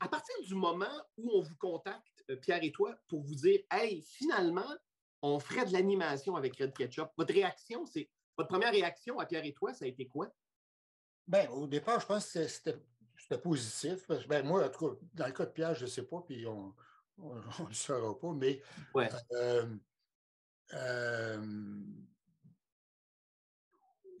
à 0.00 0.08
partir 0.08 0.34
du 0.42 0.54
moment 0.54 1.04
où 1.16 1.30
on 1.32 1.40
vous 1.40 1.56
contacte, 1.56 2.24
euh, 2.30 2.36
Pierre 2.36 2.62
et 2.62 2.72
toi, 2.72 2.94
pour 3.08 3.22
vous 3.22 3.34
dire 3.34 3.60
Hey, 3.70 4.02
finalement, 4.02 4.76
on 5.22 5.38
ferait 5.38 5.66
de 5.66 5.72
l'animation 5.72 6.36
avec 6.36 6.56
Red 6.56 6.72
Ketchup, 6.72 7.10
votre 7.16 7.34
réaction, 7.34 7.84
c'est 7.86 8.08
votre 8.36 8.48
première 8.48 8.72
réaction 8.72 9.18
à 9.18 9.26
Pierre 9.26 9.44
et 9.44 9.52
toi, 9.52 9.74
ça 9.74 9.84
a 9.84 9.88
été 9.88 10.06
quoi? 10.06 10.32
Bien, 11.26 11.50
au 11.50 11.66
départ, 11.66 12.00
je 12.00 12.06
pense 12.06 12.32
que 12.32 12.46
c'était 12.48 12.78
positif. 13.42 14.08
Ben, 14.26 14.44
moi, 14.44 14.66
en 14.66 14.70
tout 14.70 14.88
cas, 14.88 14.96
dans 15.14 15.26
le 15.26 15.32
cas 15.32 15.46
de 15.46 15.50
Pierre, 15.50 15.74
je 15.74 15.84
ne 15.84 15.90
sais 15.90 16.04
pas, 16.04 16.22
puis 16.26 16.46
on 16.46 16.74
ne 17.18 17.68
le 17.68 17.74
saura 17.74 18.18
pas, 18.18 18.32
mais 18.32 18.62
euh, 19.32 19.66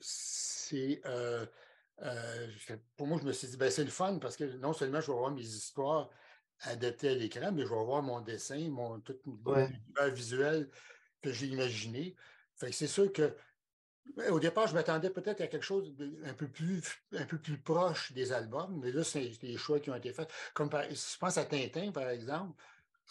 c'est 0.00 1.00
euh, 1.04 1.46
pour 2.96 3.06
moi, 3.06 3.18
je 3.20 3.26
me 3.26 3.32
suis 3.32 3.48
dit, 3.48 3.56
ben, 3.56 3.70
c'est 3.70 3.84
le 3.84 3.90
fun 3.90 4.18
parce 4.18 4.36
que 4.36 4.44
non 4.56 4.72
seulement 4.72 5.00
je 5.00 5.08
vais 5.08 5.18
voir 5.18 5.30
mes 5.30 5.42
histoires 5.42 6.10
adaptées 6.60 7.10
à 7.10 7.14
l'écran, 7.14 7.52
mais 7.52 7.62
je 7.62 7.68
vais 7.68 7.84
voir 7.84 8.02
mon 8.02 8.20
dessin, 8.20 8.68
mon 8.70 9.00
tout 9.00 9.18
visuel 10.12 10.70
que 11.22 11.32
j'ai 11.32 11.46
imaginé. 11.46 12.16
Fait 12.56 12.72
c'est 12.72 12.86
sûr 12.86 13.12
que 13.12 13.34
au 14.30 14.40
départ, 14.40 14.66
je 14.66 14.74
m'attendais 14.74 15.10
peut-être 15.10 15.40
à 15.40 15.46
quelque 15.46 15.64
chose 15.64 15.94
un 16.24 16.34
peu 16.34 16.48
plus, 16.48 16.82
un 17.12 17.24
peu 17.24 17.38
plus 17.38 17.58
proche 17.58 18.12
des 18.12 18.32
albums, 18.32 18.80
mais 18.82 18.92
là, 18.92 19.04
c'est 19.04 19.28
des 19.40 19.56
choix 19.56 19.80
qui 19.80 19.90
ont 19.90 19.94
été 19.94 20.12
faits. 20.12 20.30
Comme 20.54 20.70
je 20.70 21.18
pense 21.18 21.38
à 21.38 21.44
Tintin, 21.44 21.92
par 21.92 22.08
exemple. 22.08 22.60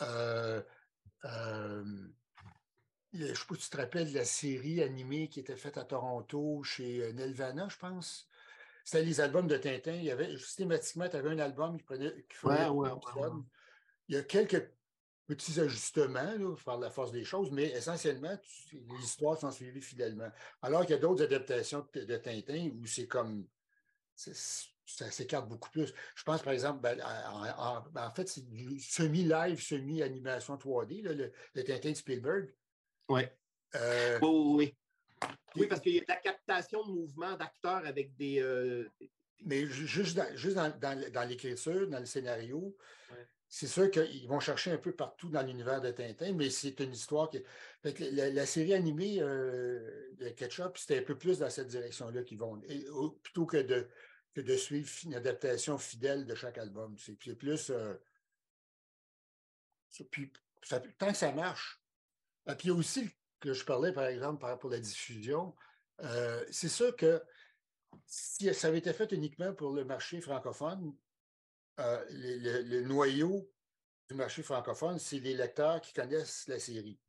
Euh, 0.01 0.61
euh, 1.25 1.83
je 3.13 3.23
ne 3.23 3.33
sais 3.33 3.45
pas 3.47 3.55
si 3.55 3.61
tu 3.61 3.69
te 3.69 3.77
rappelles 3.77 4.11
de 4.11 4.17
la 4.17 4.25
série 4.25 4.81
animée 4.81 5.29
qui 5.29 5.39
était 5.39 5.55
faite 5.55 5.77
à 5.77 5.83
Toronto 5.83 6.63
chez 6.63 7.11
Nelvana, 7.13 7.67
je 7.69 7.77
pense. 7.77 8.28
C'était 8.89 9.05
les 9.05 9.21
albums 9.21 9.45
de 9.45 9.55
Tintin. 9.55 9.93
Il 9.93 10.05
y 10.05 10.09
avait 10.09 10.35
systématiquement, 10.35 11.07
tu 11.07 11.15
avais 11.15 11.29
un 11.29 11.37
album 11.37 11.77
qui 11.77 11.83
prenait 11.83 12.11
qui 12.27 12.37
Il 14.07 14.15
y 14.15 14.17
a 14.17 14.23
quelques 14.23 14.71
petits 15.27 15.59
ajustements 15.59 16.33
là, 16.39 16.55
par 16.65 16.79
la 16.79 16.89
force 16.89 17.11
des 17.11 17.23
choses, 17.23 17.51
mais 17.51 17.65
essentiellement, 17.65 18.35
les 18.73 19.03
histoires 19.03 19.37
sont 19.37 19.51
suivies 19.51 19.83
fidèlement. 19.83 20.31
Alors 20.63 20.81
qu'il 20.81 20.91
y 20.91 20.93
a 20.95 20.97
d'autres 20.97 21.23
adaptations 21.23 21.85
de, 21.93 22.17
Tintin 22.17 22.71
où 22.81 22.87
c'est 22.87 23.05
comme 23.05 23.45
ça 24.15 25.11
s'écarte 25.11 25.47
beaucoup 25.47 25.69
plus. 25.69 25.93
Je 26.15 26.23
pense, 26.23 26.41
par 26.41 26.53
exemple, 26.53 26.81
ben, 26.81 26.99
en, 27.05 28.11
fait, 28.15 28.27
c'est 28.27 28.49
du 28.49 28.79
semi-live, 28.79 29.61
semi-animation 29.61 30.55
3D, 30.55 31.03
le, 31.03 31.63
Tintin 31.63 31.91
de 31.91 31.95
Spielberg. 31.95 32.51
Ouais. 33.07 33.37
Euh, 33.75 34.17
oui, 34.23 34.75
oui. 35.55 35.67
Parce 35.67 35.81
qu'il 35.81 35.93
y 35.93 35.97
a 35.97 36.01
de 36.01 36.05
la 36.07 36.15
captation 36.15 36.85
de 36.85 36.91
mouvements 36.91 37.35
d'acteurs 37.35 37.85
avec 37.85 38.15
des. 38.15 38.41
Euh, 38.41 38.89
mais 39.45 39.65
juste 39.67 40.17
dans, 40.17 40.35
juste 40.35 40.57
dans, 40.57 41.27
l'écriture, 41.27 41.87
dans 41.87 41.99
le 41.99 42.05
scénario, 42.05 42.75
c'est 43.47 43.67
sûr 43.67 43.89
qu'ils 43.89 44.27
vont 44.27 44.39
chercher 44.39 44.71
un 44.71 44.77
peu 44.77 44.91
partout 44.91 45.29
dans 45.29 45.41
l'univers 45.41 45.81
de 45.81 45.91
Tintin, 45.91 46.33
mais 46.33 46.49
c'est 46.49 46.79
une 46.79 46.91
histoire 46.91 47.29
qui. 47.29 47.41
La, 47.83 48.45
série 48.45 48.73
animée 48.73 49.17
euh, 49.21 50.11
de 50.17 50.29
Ketchup, 50.29 50.77
c'était 50.77 50.99
un 50.99 51.03
peu 51.03 51.17
plus 51.17 51.39
dans 51.39 51.49
cette 51.49 51.67
direction-là 51.67 52.23
qu'ils 52.23 52.37
vont. 52.37 52.61
plutôt 53.23 53.45
que 53.45 53.57
de, 53.57 53.87
de 54.35 54.55
suivre 54.55 54.89
une 55.05 55.15
adaptation 55.15 55.77
fidèle 55.77 56.25
de 56.25 56.35
chaque 56.35 56.57
album. 56.57 56.95
C'est 56.97 57.35
plus. 57.35 57.69
Euh, 57.69 57.93
puis, 60.11 60.31
tant 60.97 61.11
que 61.11 61.17
ça 61.17 61.31
marche. 61.31 61.81
Et 62.47 62.55
puis 62.55 62.67
il 62.67 62.71
y 62.71 62.73
a 62.73 62.77
aussi 62.77 63.03
le 63.03 63.09
que 63.39 63.53
je 63.53 63.65
parlais, 63.65 63.91
par 63.91 64.05
exemple, 64.05 64.45
pour 64.59 64.69
la 64.69 64.79
diffusion, 64.79 65.55
euh, 66.01 66.43
c'est 66.51 66.69
sûr 66.69 66.95
que 66.95 67.21
si 68.05 68.53
ça 68.53 68.67
avait 68.67 68.79
été 68.79 68.93
fait 68.93 69.11
uniquement 69.11 69.53
pour 69.53 69.71
le 69.71 69.85
marché 69.85 70.21
francophone, 70.21 70.95
euh, 71.79 72.05
le, 72.09 72.81
noyau 72.81 73.49
du 74.09 74.15
marché 74.15 74.43
francophone, 74.43 74.99
c'est 74.99 75.19
les 75.19 75.33
lecteurs 75.33 75.81
qui 75.81 75.93
connaissent 75.93 76.47
la 76.47 76.59
série. 76.59 76.99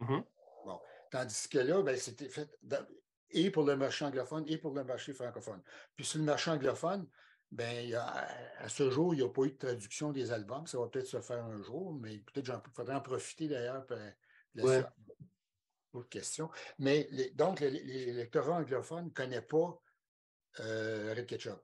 Mm-hmm. 0.00 0.24
bon. 0.64 0.80
Tandis 1.10 1.48
que 1.48 1.58
là, 1.58 1.82
ben, 1.82 1.96
c'était 1.96 2.28
fait 2.28 2.48
et 3.34 3.50
pour 3.50 3.64
le 3.64 3.76
marché 3.76 4.04
anglophone 4.04 4.44
et 4.46 4.58
pour 4.58 4.74
le 4.74 4.84
marché 4.84 5.12
francophone. 5.12 5.62
Puis 5.96 6.04
sur 6.04 6.18
le 6.18 6.24
marché 6.24 6.50
anglophone, 6.50 7.08
ben, 7.50 7.94
à 7.94 8.68
ce 8.68 8.90
jour, 8.90 9.14
il 9.14 9.18
n'y 9.18 9.22
a 9.22 9.28
pas 9.28 9.42
eu 9.42 9.52
de 9.52 9.56
traduction 9.56 10.12
des 10.12 10.32
albums. 10.32 10.66
Ça 10.66 10.78
va 10.78 10.86
peut-être 10.88 11.06
se 11.06 11.20
faire 11.20 11.44
un 11.44 11.62
jour, 11.62 11.94
mais 11.94 12.18
peut-être 12.18 12.62
qu'il 12.62 12.72
faudrait 12.72 12.94
en 12.94 13.00
profiter 13.00 13.48
d'ailleurs. 13.48 13.86
Autre 15.92 16.08
question. 16.08 16.50
Mais 16.78 17.08
donc, 17.34 17.60
les, 17.60 18.12
lecteurs 18.12 18.50
anglophones 18.50 19.06
ne 19.06 19.10
connaissent 19.10 19.42
pas 19.48 19.82
euh, 20.60 21.14
Red 21.14 21.26
Ketchup. 21.26 21.60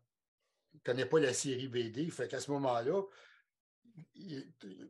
ne 0.75 0.79
connaissent 0.81 1.09
pas 1.09 1.21
la 1.21 1.33
série 1.33 1.69
BD. 1.69 2.11
Fait 2.11 2.29
qu'à 2.29 2.41
ce 2.41 2.51
moment-là, 2.51 3.03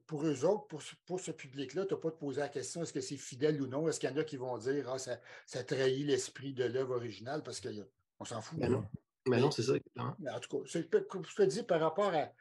pour 0.06 0.24
eux 0.24 0.44
autres, 0.44 0.66
pour, 1.06 1.20
ce 1.20 1.30
public-là, 1.30 1.86
tu 1.86 1.94
n'as 1.94 2.00
pas 2.00 2.10
de 2.10 2.16
poser 2.16 2.40
la 2.40 2.48
question 2.48 2.82
est-ce 2.82 2.92
que 2.92 3.00
c'est 3.00 3.16
fidèle 3.16 3.60
ou 3.62 3.66
non? 3.66 3.88
Est-ce 3.88 4.00
qu'il 4.00 4.10
y 4.10 4.12
en 4.12 4.16
a 4.16 4.24
qui 4.24 4.36
vont 4.36 4.58
dire 4.58 4.88
ah, 4.90 4.98
ça, 4.98 5.20
ça 5.46 5.62
trahit 5.64 6.06
l'esprit 6.06 6.52
de 6.52 6.64
l'œuvre 6.64 6.96
originale 6.96 7.42
parce 7.42 7.60
qu'on 7.60 8.24
s'en 8.24 8.40
fout. 8.40 8.58
Mais 8.58 8.68
non, 8.68 8.84
mais 9.26 9.40
non 9.40 9.50
c'est 9.50 9.62
ça. 9.62 9.74
Mais 10.18 10.30
en 10.30 10.40
tout 10.40 10.58
cas, 10.58 10.64
je 10.66 10.80
te 10.80 11.42
dis 11.42 11.62
par 11.62 11.80
rapport 11.80 12.12
à, 12.12 12.32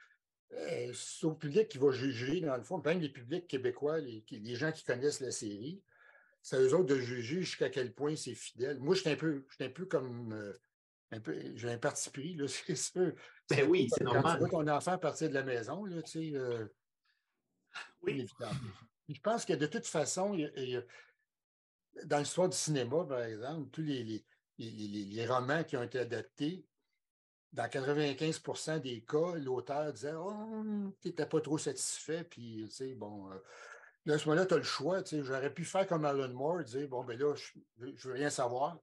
euh, 0.53 0.93
au 1.23 1.33
public 1.33 1.67
qui 1.69 1.77
va 1.77 1.91
juger, 1.91 2.41
dans 2.41 2.57
le 2.57 2.63
fond, 2.63 2.81
même 2.83 2.99
les 2.99 3.09
publics 3.09 3.47
québécois, 3.47 3.99
les, 3.99 4.23
les 4.31 4.55
gens 4.55 4.71
qui 4.71 4.83
connaissent 4.83 5.19
la 5.19 5.31
série, 5.31 5.81
c'est 6.47 6.55
à 6.55 6.61
eux 6.61 6.73
autres 6.73 6.85
de 6.85 6.95
juger 6.97 7.41
jusqu'à 7.41 7.69
quel 7.69 7.93
point 7.93 8.15
c'est 8.15 8.33
fidèle. 8.33 8.79
Moi, 8.79 8.95
je 8.95 9.01
suis 9.01 9.09
un 9.09 9.17
peu, 9.17 9.45
un 9.59 9.69
peu 9.69 9.85
comme. 9.85 10.31
Euh, 10.31 10.53
un 11.11 11.19
peu, 11.19 11.37
j'ai 11.55 11.69
un 11.69 11.77
parti 11.77 12.09
pris, 12.09 12.35
là, 12.35 12.47
c'est 12.65 12.73
sûr. 12.73 13.11
Ben 13.49 13.67
oui, 13.69 13.89
c'est 13.91 14.05
normal. 14.05 14.35
Tu 14.35 14.39
vois 14.39 14.63
ton 14.63 14.67
enfant 14.69 14.97
partir 14.97 15.27
de 15.27 15.33
la 15.33 15.43
maison, 15.43 15.83
là, 15.83 16.01
tu 16.03 16.11
sais. 16.11 16.37
Euh, 16.37 16.65
oui. 18.01 18.25
Je 19.09 19.19
pense 19.19 19.43
que 19.43 19.53
de 19.53 19.65
toute 19.65 19.85
façon, 19.85 20.37
dans 22.05 22.19
l'histoire 22.19 22.47
du 22.47 22.57
cinéma, 22.57 23.03
par 23.03 23.23
exemple, 23.23 23.69
tous 23.71 23.81
les, 23.81 24.23
les, 24.57 25.25
romans 25.27 25.65
qui 25.65 25.75
ont 25.75 25.83
été 25.83 25.99
adaptés, 25.99 26.65
dans 27.51 27.65
95% 27.65 28.79
des 28.79 29.03
cas, 29.03 29.35
l'auteur 29.35 29.91
disait 29.91 30.15
Oh, 30.15 30.63
tu 31.01 31.09
n'étais 31.09 31.25
pas 31.25 31.41
trop 31.41 31.57
satisfait, 31.57 32.23
puis, 32.23 32.63
tu 32.67 32.71
sais, 32.71 32.95
bon. 32.95 33.29
Euh, 33.31 33.37
à 34.13 34.17
ce 34.17 34.27
moment-là, 34.27 34.45
tu 34.45 34.53
as 34.53 34.57
le 34.57 34.63
choix. 34.63 35.03
J'aurais 35.11 35.53
pu 35.53 35.65
faire 35.65 35.87
comme 35.87 36.05
Alan 36.05 36.29
Moore, 36.29 36.63
dire 36.63 36.87
bon, 36.87 37.03
ben 37.03 37.17
là, 37.17 37.33
je 37.35 37.85
ne 37.85 37.91
veux 37.91 38.13
rien 38.13 38.29
savoir. 38.29 38.77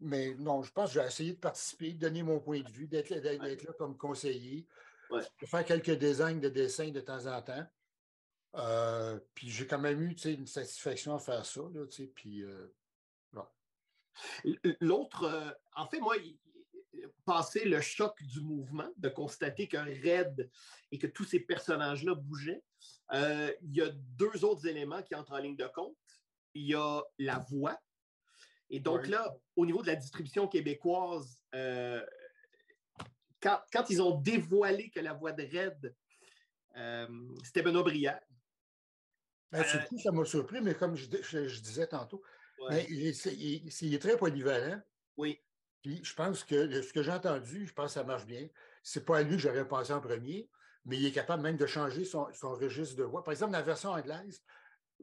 Mais 0.00 0.34
non, 0.34 0.62
je 0.62 0.72
pense 0.72 0.92
que 0.92 1.00
j'ai 1.00 1.06
essayé 1.06 1.32
de 1.32 1.38
participer, 1.38 1.92
de 1.92 1.98
donner 1.98 2.22
mon 2.22 2.40
point 2.40 2.60
de 2.60 2.70
vue, 2.70 2.88
d'être 2.88 3.10
là 3.10 3.72
comme 3.78 3.96
conseiller. 3.96 4.66
Peux 5.08 5.46
faire 5.46 5.64
quelques 5.64 5.98
designs 5.98 6.40
de 6.40 6.48
dessins 6.48 6.90
de 6.90 7.00
temps 7.00 7.26
en 7.26 7.42
temps. 7.42 7.66
Euh, 8.56 9.20
puis 9.34 9.48
j'ai 9.48 9.66
quand 9.66 9.78
même 9.78 10.00
eu 10.00 10.16
une 10.24 10.46
satisfaction 10.46 11.14
à 11.14 11.18
faire 11.18 11.44
ça. 11.44 11.60
Là, 11.72 11.84
puis, 12.14 12.42
euh, 12.42 12.72
L'autre, 14.80 15.24
euh, 15.24 15.50
en 15.76 15.86
fait, 15.86 16.00
moi, 16.00 16.16
passer 17.24 17.64
le 17.64 17.80
choc 17.80 18.22
du 18.22 18.40
mouvement, 18.40 18.88
de 18.96 19.08
constater 19.08 19.68
qu'un 19.68 19.84
raid 19.84 20.50
et 20.90 20.98
que 20.98 21.06
tous 21.06 21.24
ces 21.24 21.40
personnages-là 21.40 22.14
bougeaient, 22.14 22.62
il 23.12 23.74
y 23.74 23.82
a 23.82 23.90
deux 23.90 24.44
autres 24.44 24.66
éléments 24.66 25.02
qui 25.02 25.14
entrent 25.14 25.32
en 25.32 25.38
ligne 25.38 25.56
de 25.56 25.66
compte. 25.66 25.96
Il 26.54 26.66
y 26.66 26.74
a 26.74 27.02
la 27.18 27.38
voix. 27.38 27.78
Et 28.70 28.80
donc 28.80 29.06
là, 29.08 29.34
au 29.56 29.66
niveau 29.66 29.82
de 29.82 29.88
la 29.88 29.96
distribution 29.96 30.46
québécoise, 30.48 31.40
quand, 33.40 33.60
quand, 33.72 33.90
ils 33.90 34.02
ont 34.02 34.20
dévoilé 34.20 34.90
que 34.90 35.00
la 35.00 35.12
voix 35.12 35.32
de 35.32 35.42
Red, 35.42 35.94
c'était 37.44 37.62
Benoît 37.62 37.82
Brière, 37.82 38.20
ben, 39.52 39.64
surtout, 39.64 39.98
ça 39.98 40.12
m'a 40.12 40.24
surpris, 40.24 40.60
mais 40.60 40.74
comme 40.74 40.94
je, 40.94 41.06
disais 41.60 41.86
tantôt, 41.86 42.22
ben, 42.68 42.84
il, 42.88 43.06
est, 43.06 43.98
très 43.98 44.16
polyvalent. 44.16 44.80
Oui. 45.16 45.40
Puis 45.82 46.00
je 46.04 46.14
pense 46.14 46.44
que 46.44 46.82
ce 46.82 46.92
que 46.92 47.02
j'ai 47.02 47.10
entendu, 47.10 47.66
je 47.66 47.72
pense 47.72 47.86
que 47.86 47.92
ça 47.92 48.04
marche 48.04 48.26
bien. 48.26 48.48
C'est 48.82 49.04
pas 49.04 49.18
à 49.18 49.22
lui 49.22 49.36
que 49.36 49.42
j'aurais 49.42 49.66
pensé 49.66 49.92
en 49.92 50.00
premier, 50.00 50.48
mais 50.84 50.96
il 50.96 51.06
est 51.06 51.12
capable 51.12 51.42
même 51.42 51.56
de 51.56 51.66
changer 51.66 52.04
son, 52.04 52.26
registre 52.42 52.96
de 52.96 53.04
voix. 53.04 53.22
Par 53.22 53.32
exemple, 53.32 53.52
dans 53.52 53.58
la 53.58 53.64
version 53.64 53.90
anglaise, 53.90 54.42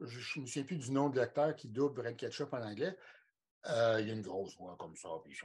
je 0.00 0.38
ne 0.38 0.42
me 0.42 0.46
souviens 0.46 0.64
plus 0.64 0.76
du 0.76 0.90
nom 0.90 1.08
de 1.08 1.16
l'acteur 1.16 1.54
qui 1.54 1.68
double 1.68 2.00
Red 2.00 2.16
Ketchup 2.16 2.52
en 2.52 2.62
anglais. 2.62 2.96
Euh, 3.66 3.98
il 4.00 4.08
y 4.08 4.10
a 4.10 4.14
une 4.14 4.22
grosse 4.22 4.56
voix 4.56 4.76
comme 4.78 4.96
ça. 4.96 5.08
Puis, 5.24 5.36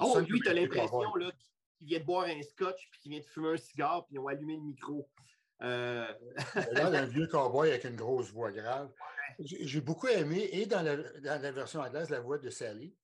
oh, 0.00 0.20
lui, 0.20 0.40
tu 0.40 0.48
as 0.48 0.54
l'impression 0.54 1.00
qu'il 1.12 1.86
vient 1.86 1.98
de 1.98 2.04
boire 2.04 2.26
un 2.26 2.42
scotch 2.42 2.88
puis 2.90 3.00
qu'il 3.00 3.12
vient 3.12 3.20
de 3.20 3.26
fumer 3.26 3.48
un 3.50 3.56
cigare 3.56 4.04
puis 4.06 4.16
ils 4.16 4.18
ont 4.18 4.28
allumé 4.28 4.56
le 4.56 4.62
micro. 4.62 5.08
Euh... 5.62 6.06
un 6.74 7.06
vieux 7.06 7.26
cowboy 7.26 7.70
avec 7.70 7.84
une 7.84 7.96
grosse 7.96 8.30
voix 8.32 8.52
grave. 8.52 8.90
J'ai 9.38 9.80
beaucoup 9.80 10.08
aimé, 10.08 10.48
et 10.52 10.66
dans 10.66 10.82
la, 10.82 11.50
version 11.52 11.80
anglaise, 11.80 12.10
la 12.10 12.20
voix 12.20 12.38
de 12.38 12.50
Sally. 12.50 12.94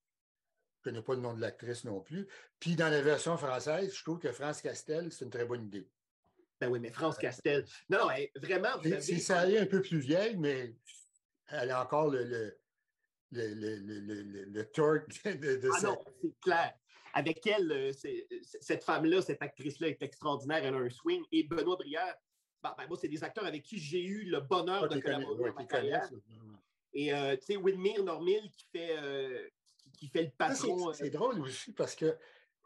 Je 0.82 0.90
ne 0.90 0.94
connais 0.94 1.02
pas 1.02 1.14
le 1.14 1.20
nom 1.20 1.34
de 1.34 1.40
l'actrice 1.40 1.84
non 1.84 2.00
plus. 2.00 2.28
Puis 2.60 2.76
dans 2.76 2.88
la 2.88 3.02
version 3.02 3.36
française, 3.36 3.94
je 3.94 4.02
trouve 4.02 4.18
que 4.18 4.30
France 4.32 4.60
Castel, 4.60 5.10
c'est 5.10 5.24
une 5.24 5.30
très 5.30 5.44
bonne 5.44 5.64
idée. 5.64 5.88
Ben 6.60 6.68
oui, 6.68 6.80
mais 6.80 6.90
France 6.90 7.18
Castel. 7.18 7.64
Non, 7.88 7.98
non, 7.98 8.08
vraiment. 8.36 8.80
C'est 8.82 9.18
Sally 9.18 9.58
un 9.58 9.66
peu 9.66 9.82
plus 9.82 9.98
vieille, 9.98 10.36
mais 10.36 10.74
elle 11.48 11.70
a 11.70 11.82
encore 11.82 12.08
le, 12.08 12.24
le, 12.24 12.58
le, 13.30 14.44
le, 14.44 14.64
torque 14.70 15.22
de, 15.24 15.56
de 15.56 15.70
Ah 15.76 15.82
non, 15.82 16.04
c'est 16.22 16.40
clair. 16.40 16.74
Avec 17.12 17.46
elle, 17.46 17.72
euh, 17.72 17.92
cette 18.60 18.84
femme-là, 18.84 19.22
cette 19.22 19.40
actrice-là 19.42 19.88
est 19.88 20.02
extraordinaire. 20.02 20.64
Elle 20.64 20.74
a 20.74 20.78
un 20.78 20.90
swing. 20.90 21.22
Et 21.32 21.44
Benoît 21.44 21.76
Brière, 21.76 22.14
bah, 22.62 22.74
ben, 22.76 22.86
moi, 22.88 22.98
c'est 23.00 23.08
des 23.08 23.22
acteurs 23.22 23.44
avec 23.44 23.62
qui 23.62 23.78
j'ai 23.78 24.04
eu 24.04 24.24
le 24.24 24.40
bonheur 24.40 24.84
ah, 24.84 24.88
de 24.88 25.00
collaborer. 25.00 25.52
Et 26.92 27.12
euh, 27.12 27.36
tu 27.36 27.44
sais, 27.44 27.56
Wilmire 27.56 28.02
Normil 28.02 28.50
qui 28.50 28.66
fait, 28.72 28.96
euh, 28.98 29.48
qui, 29.98 30.08
fait 30.08 30.22
le 30.22 30.30
patron. 30.30 30.92
C'est 30.94 31.06
euh, 31.06 31.10
drôle 31.10 31.40
aussi 31.40 31.72
parce 31.72 31.94
que 31.94 32.16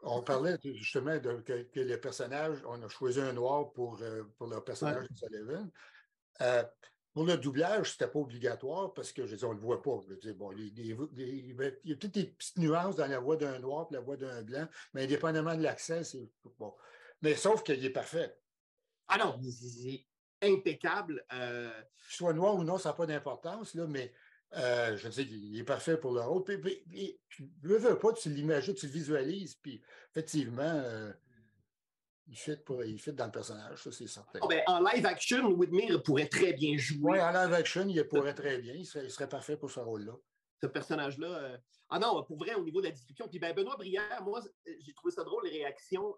on 0.03 0.21
parlait 0.21 0.57
justement 0.63 1.17
de, 1.17 1.33
que, 1.41 1.79
les 1.79 1.97
personnages, 1.97 2.57
on 2.67 2.81
a 2.81 2.89
choisi 2.89 3.19
un 3.19 3.33
noir 3.33 3.71
pour, 3.71 4.01
pour 4.37 4.47
le 4.47 4.61
personnage 4.61 5.07
de 5.09 5.15
Sullivan. 5.15 5.69
pour 7.13 7.25
le 7.25 7.37
doublage, 7.37 7.91
c'était 7.91 8.07
pas 8.07 8.19
obligatoire 8.19 8.93
parce 8.93 9.11
que 9.11 9.25
je 9.25 9.35
dis, 9.35 9.45
on 9.45 9.49
ne 9.49 9.55
le 9.55 9.61
voit 9.61 9.81
pas. 9.81 9.99
Je 10.23 10.31
bon, 10.31 10.51
il 10.53 10.77
y 10.77 11.93
a 11.93 11.95
peut-être 11.95 12.13
des 12.13 12.25
petites 12.25 12.57
nuances 12.57 12.95
dans 12.95 13.07
la 13.07 13.19
voix 13.19 13.35
d'un 13.35 13.59
noir 13.59 13.87
et 13.91 13.95
la 13.95 14.01
voix 14.01 14.17
d'un 14.17 14.41
blanc, 14.41 14.67
mais 14.93 15.03
indépendamment 15.03 15.55
de 15.55 15.63
l'accent, 15.63 16.03
c'est 16.03 16.29
bon. 16.57 16.73
Mais 17.21 17.35
sauf 17.35 17.63
qu'il 17.63 17.83
est 17.83 17.91
parfait. 17.91 18.35
Ah 19.07 19.17
non, 19.17 19.39
c'est 19.43 20.05
impeccable. 20.41 21.23
Euh... 21.33 21.71
Soit 22.09 22.33
noir 22.33 22.55
ou 22.55 22.63
non, 22.63 22.77
ça 22.77 22.89
n'a 22.89 22.93
pas 22.93 23.05
d'importance, 23.05 23.75
mais 23.75 24.11
euh, 24.57 24.97
je 24.97 25.09
sais 25.09 25.25
qu'il 25.25 25.57
est 25.57 25.63
parfait 25.63 25.97
pour 25.97 26.13
le 26.13 26.21
rôle. 26.21 26.43
Puis, 26.43 27.19
tu 27.29 27.49
ne 27.63 27.75
veux 27.75 27.97
pas, 27.97 28.13
tu 28.13 28.29
l'imagines, 28.29 28.73
tu 28.73 28.85
le 28.85 28.91
visualises, 28.91 29.55
puis 29.55 29.81
effectivement, 30.09 30.63
euh, 30.63 31.11
il, 32.27 32.35
fit 32.35 32.57
pour, 32.57 32.83
il 32.83 32.99
fit 32.99 33.13
dans 33.13 33.27
le 33.27 33.31
personnage, 33.31 33.81
ça 33.81 33.91
c'est 33.91 34.07
certain. 34.07 34.39
Oh, 34.41 34.47
ben, 34.47 34.61
en 34.67 34.81
live 34.81 35.05
action, 35.05 35.47
Whitmer 35.51 35.87
pourrait 36.03 36.27
très 36.27 36.53
bien 36.53 36.77
jouer. 36.77 37.13
Oui, 37.13 37.21
en 37.21 37.31
live 37.31 37.53
action, 37.53 37.87
il 37.87 38.07
pourrait 38.07 38.33
très 38.33 38.57
bien. 38.57 38.73
Il 38.73 38.85
serait, 38.85 39.29
parfait 39.29 39.55
pour 39.55 39.71
ce 39.71 39.79
rôle-là. 39.79 40.13
Ce 40.61 40.67
personnage-là. 40.67 41.27
Euh, 41.27 41.57
ah 41.89 41.99
non, 41.99 42.23
pour 42.23 42.37
vrai, 42.37 42.53
au 42.55 42.63
niveau 42.63 42.81
de 42.81 42.87
la 42.87 42.91
description. 42.91 43.27
Puis 43.29 43.39
ben, 43.39 43.53
Benoît 43.53 43.77
Brière, 43.77 44.21
moi, 44.23 44.41
j'ai 44.65 44.93
trouvé 44.93 45.13
ça 45.13 45.23
drôle, 45.23 45.45
les 45.45 45.59
réactions 45.59 46.15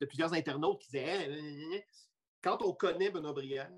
de 0.00 0.06
plusieurs 0.06 0.32
internautes 0.34 0.80
qui 0.80 0.90
disaient 0.90 1.84
quand 2.42 2.62
on 2.62 2.72
connaît 2.72 3.10
Benoît 3.10 3.32
Brière 3.32 3.70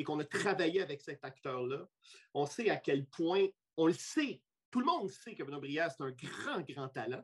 et 0.00 0.02
qu'on 0.02 0.18
a 0.18 0.24
travaillé 0.24 0.80
avec 0.80 1.02
cet 1.02 1.22
acteur-là, 1.26 1.86
on 2.32 2.46
sait 2.46 2.70
à 2.70 2.78
quel 2.78 3.04
point, 3.04 3.46
on 3.76 3.86
le 3.86 3.92
sait, 3.92 4.40
tout 4.70 4.80
le 4.80 4.86
monde 4.86 5.10
sait 5.10 5.34
que 5.34 5.42
Benoît 5.42 5.60
Brière, 5.60 5.90
c'est 5.92 6.02
un 6.02 6.10
grand, 6.10 6.60
grand 6.62 6.88
talent. 6.88 7.22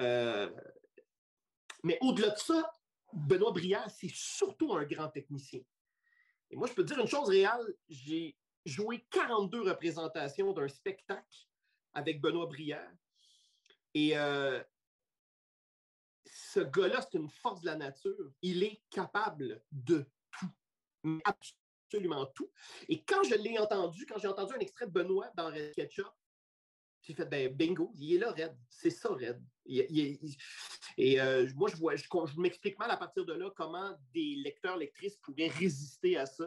Euh, 0.00 0.50
mais 1.82 1.96
au-delà 2.02 2.28
de 2.28 2.38
ça, 2.38 2.70
Benoît 3.10 3.52
Brière, 3.52 3.90
c'est 3.90 4.10
surtout 4.12 4.74
un 4.74 4.84
grand 4.84 5.08
technicien. 5.08 5.62
Et 6.50 6.56
moi, 6.56 6.68
je 6.68 6.74
peux 6.74 6.84
te 6.84 6.92
dire 6.92 7.00
une 7.00 7.08
chose 7.08 7.30
réelle, 7.30 7.74
j'ai 7.88 8.36
joué 8.66 9.06
42 9.10 9.62
représentations 9.62 10.52
d'un 10.52 10.68
spectacle 10.68 11.46
avec 11.94 12.20
Benoît 12.20 12.46
Brière. 12.46 12.92
Et 13.94 14.18
euh, 14.18 14.62
ce 16.26 16.60
gars-là, 16.60 17.00
c'est 17.00 17.16
une 17.16 17.30
force 17.30 17.62
de 17.62 17.66
la 17.66 17.76
nature. 17.76 18.30
Il 18.42 18.62
est 18.62 18.82
capable 18.90 19.62
de 19.72 20.04
tout. 20.32 20.50
Absolument 21.24 21.63
tout. 22.34 22.50
Et 22.88 23.02
quand 23.02 23.22
je 23.22 23.34
l'ai 23.34 23.58
entendu, 23.58 24.06
quand 24.06 24.18
j'ai 24.18 24.28
entendu 24.28 24.54
un 24.54 24.60
extrait 24.60 24.86
de 24.86 24.92
Benoît 24.92 25.30
dans 25.36 25.46
Red 25.46 25.72
Ketchup, 25.74 26.06
j'ai 27.02 27.14
fait 27.14 27.26
ben, 27.26 27.52
bingo, 27.54 27.92
il 27.96 28.14
est 28.14 28.18
là, 28.18 28.30
Red. 28.30 28.56
C'est 28.70 28.90
ça, 28.90 29.10
Red. 29.10 29.42
et 29.66 31.20
euh, 31.20 31.48
moi, 31.54 31.68
je 31.70 31.76
vois, 31.76 31.96
je, 31.96 32.06
m'explique 32.40 32.78
mal 32.78 32.90
à 32.90 32.96
partir 32.96 33.24
de 33.24 33.34
là 33.34 33.50
comment 33.54 33.94
des 34.12 34.36
lecteurs, 34.36 34.76
lectrices 34.76 35.16
pourraient 35.18 35.48
résister 35.48 36.16
à 36.16 36.26
ça. 36.26 36.46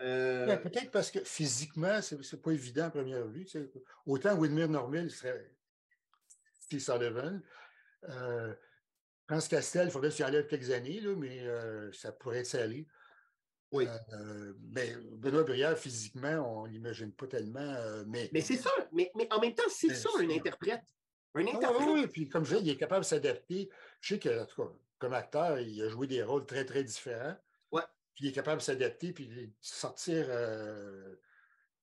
Euh, 0.00 0.46
ben, 0.46 0.58
peut-être 0.58 0.90
parce 0.90 1.10
que 1.10 1.20
physiquement, 1.20 2.00
c'est, 2.00 2.40
pas 2.40 2.52
évident 2.52 2.84
à 2.84 2.90
première 2.90 3.26
vue. 3.26 3.46
Autant 4.06 4.36
Wilmer 4.38 4.68
Normil 4.68 5.10
serait 5.10 5.50
Steve 6.60 6.80
Sullivan. 6.80 7.42
Euh, 8.08 8.54
France 9.26 9.48
Castel, 9.48 9.88
il 9.88 9.90
faudrait 9.90 10.10
s'y 10.10 10.22
aller 10.22 10.46
quelques 10.46 10.70
années, 10.70 11.00
là, 11.00 11.14
mais 11.16 11.40
euh, 11.40 11.90
ça 11.92 12.12
pourrait 12.12 12.40
être 12.40 12.46
salé. 12.46 12.86
Oui. 13.74 13.88
Euh, 14.12 14.52
mais 14.70 14.94
Benoît 15.16 15.42
Brière, 15.42 15.76
physiquement, 15.76 16.60
on 16.62 16.64
l'imagine 16.64 17.10
pas 17.12 17.26
tellement. 17.26 17.58
Euh, 17.58 18.04
mais 18.06 18.30
mais 18.32 18.40
c'est 18.40 18.56
ça. 18.56 18.70
Mais, 18.92 19.10
mais, 19.16 19.26
en 19.32 19.40
même 19.40 19.52
temps, 19.52 19.64
c'est 19.68 19.92
ça, 19.92 20.08
un 20.16 20.30
interprète. 20.30 20.84
Un 21.34 21.44
ah 21.46 21.56
interprète. 21.56 21.88
oui, 21.88 22.06
puis 22.06 22.28
comme 22.28 22.44
je 22.44 22.54
dis, 22.54 22.62
il 22.66 22.70
est 22.70 22.76
capable 22.76 23.02
de 23.02 23.08
s'adapter. 23.08 23.68
Je 24.00 24.14
sais 24.14 24.20
que, 24.20 24.44
tout 24.44 24.62
cas, 24.62 24.68
comme 24.98 25.12
acteur, 25.12 25.58
il 25.58 25.82
a 25.82 25.88
joué 25.88 26.06
des 26.06 26.22
rôles 26.22 26.46
très, 26.46 26.64
très 26.64 26.84
différents. 26.84 27.34
Ouais. 27.72 27.82
Puis 28.14 28.26
il 28.26 28.28
est 28.28 28.32
capable 28.32 28.58
de 28.58 28.64
s'adapter, 28.64 29.12
puis 29.12 29.26
de 29.26 29.50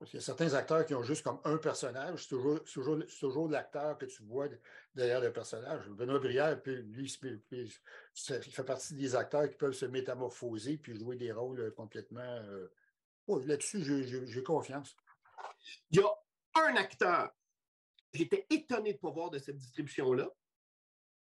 sortir 0.05 0.13
il 0.13 0.15
y 0.15 0.17
a 0.17 0.25
certains 0.25 0.53
acteurs 0.53 0.85
qui 0.85 0.95
ont 0.95 1.03
juste 1.03 1.23
comme 1.23 1.39
un 1.43 1.57
personnage. 1.57 2.23
C'est 2.23 2.29
toujours, 2.29 2.63
toujours, 2.63 2.97
toujours 3.19 3.49
l'acteur 3.49 3.97
que 3.97 4.05
tu 4.05 4.23
vois 4.23 4.47
derrière 4.95 5.21
le 5.21 5.31
personnage. 5.31 5.87
Benoît 5.89 6.19
Brière, 6.19 6.59
lui, 6.65 7.11
il 7.51 7.71
fait 8.51 8.63
partie 8.63 8.95
des 8.95 9.15
acteurs 9.15 9.49
qui 9.49 9.55
peuvent 9.55 9.73
se 9.73 9.85
métamorphoser 9.85 10.77
puis 10.77 10.97
jouer 10.97 11.15
des 11.15 11.31
rôles 11.31 11.59
euh, 11.59 11.71
complètement. 11.71 12.21
Euh, 12.21 12.67
là-dessus, 13.45 13.83
j'ai 13.83 14.43
confiance. 14.43 14.95
Il 15.91 15.99
y 15.99 16.03
a 16.03 16.09
un 16.55 16.75
acteur. 16.75 17.31
J'étais 18.13 18.45
étonné 18.49 18.93
de 18.93 18.97
ne 18.97 19.01
pas 19.01 19.11
voir 19.11 19.29
de 19.29 19.39
cette 19.39 19.57
distribution-là. 19.57 20.29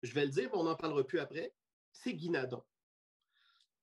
Je 0.01 0.13
vais 0.13 0.25
le 0.25 0.31
dire, 0.31 0.49
mais 0.51 0.57
on 0.57 0.63
n'en 0.63 0.75
parlera 0.75 1.03
plus 1.03 1.19
après. 1.19 1.53
C'est 1.91 2.13
Guinadon. 2.13 2.63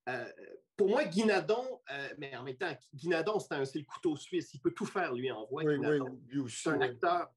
Euh, 0.09 0.33
pour 0.81 0.89
moi, 0.89 1.05
Guinadon, 1.05 1.83
euh, 1.91 2.15
mais 2.17 2.35
en 2.35 2.43
même 2.43 2.57
temps, 2.57 2.75
Guinadon, 2.95 3.39
c'est 3.39 3.77
le 3.77 3.85
couteau 3.85 4.17
suisse. 4.17 4.55
Il 4.55 4.61
peut 4.61 4.73
tout 4.73 4.87
faire, 4.87 5.13
lui, 5.13 5.31
en 5.31 5.45
voix. 5.45 5.63
c'est 6.49 6.71
un 6.71 6.81
acteur 6.81 7.31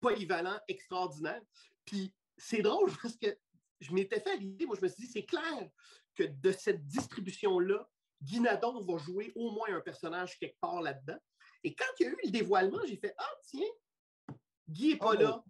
polyvalent, 0.00 0.60
extraordinaire. 0.68 1.40
Puis 1.86 2.14
c'est 2.36 2.60
drôle 2.60 2.90
parce 3.02 3.16
que 3.16 3.34
je 3.80 3.90
m'étais 3.94 4.20
fait 4.20 4.36
l'idée, 4.36 4.66
moi, 4.66 4.76
je 4.78 4.84
me 4.84 4.88
suis 4.88 5.06
dit, 5.06 5.10
c'est 5.10 5.24
clair 5.24 5.70
que 6.14 6.24
de 6.24 6.52
cette 6.52 6.86
distribution-là, 6.86 7.88
Guinadon 8.20 8.84
va 8.84 8.98
jouer 8.98 9.32
au 9.34 9.50
moins 9.52 9.74
un 9.74 9.80
personnage 9.80 10.38
quelque 10.38 10.60
part 10.60 10.82
là-dedans. 10.82 11.18
Et 11.62 11.74
quand 11.74 11.86
il 11.98 12.02
y 12.04 12.06
a 12.06 12.12
eu 12.12 12.18
le 12.24 12.30
dévoilement, 12.30 12.80
j'ai 12.86 12.98
fait 12.98 13.14
Ah, 13.16 13.34
tiens, 13.44 14.36
Guy 14.68 14.92
n'est 14.92 14.98
pas 14.98 15.12
ah, 15.12 15.22
là. 15.22 15.44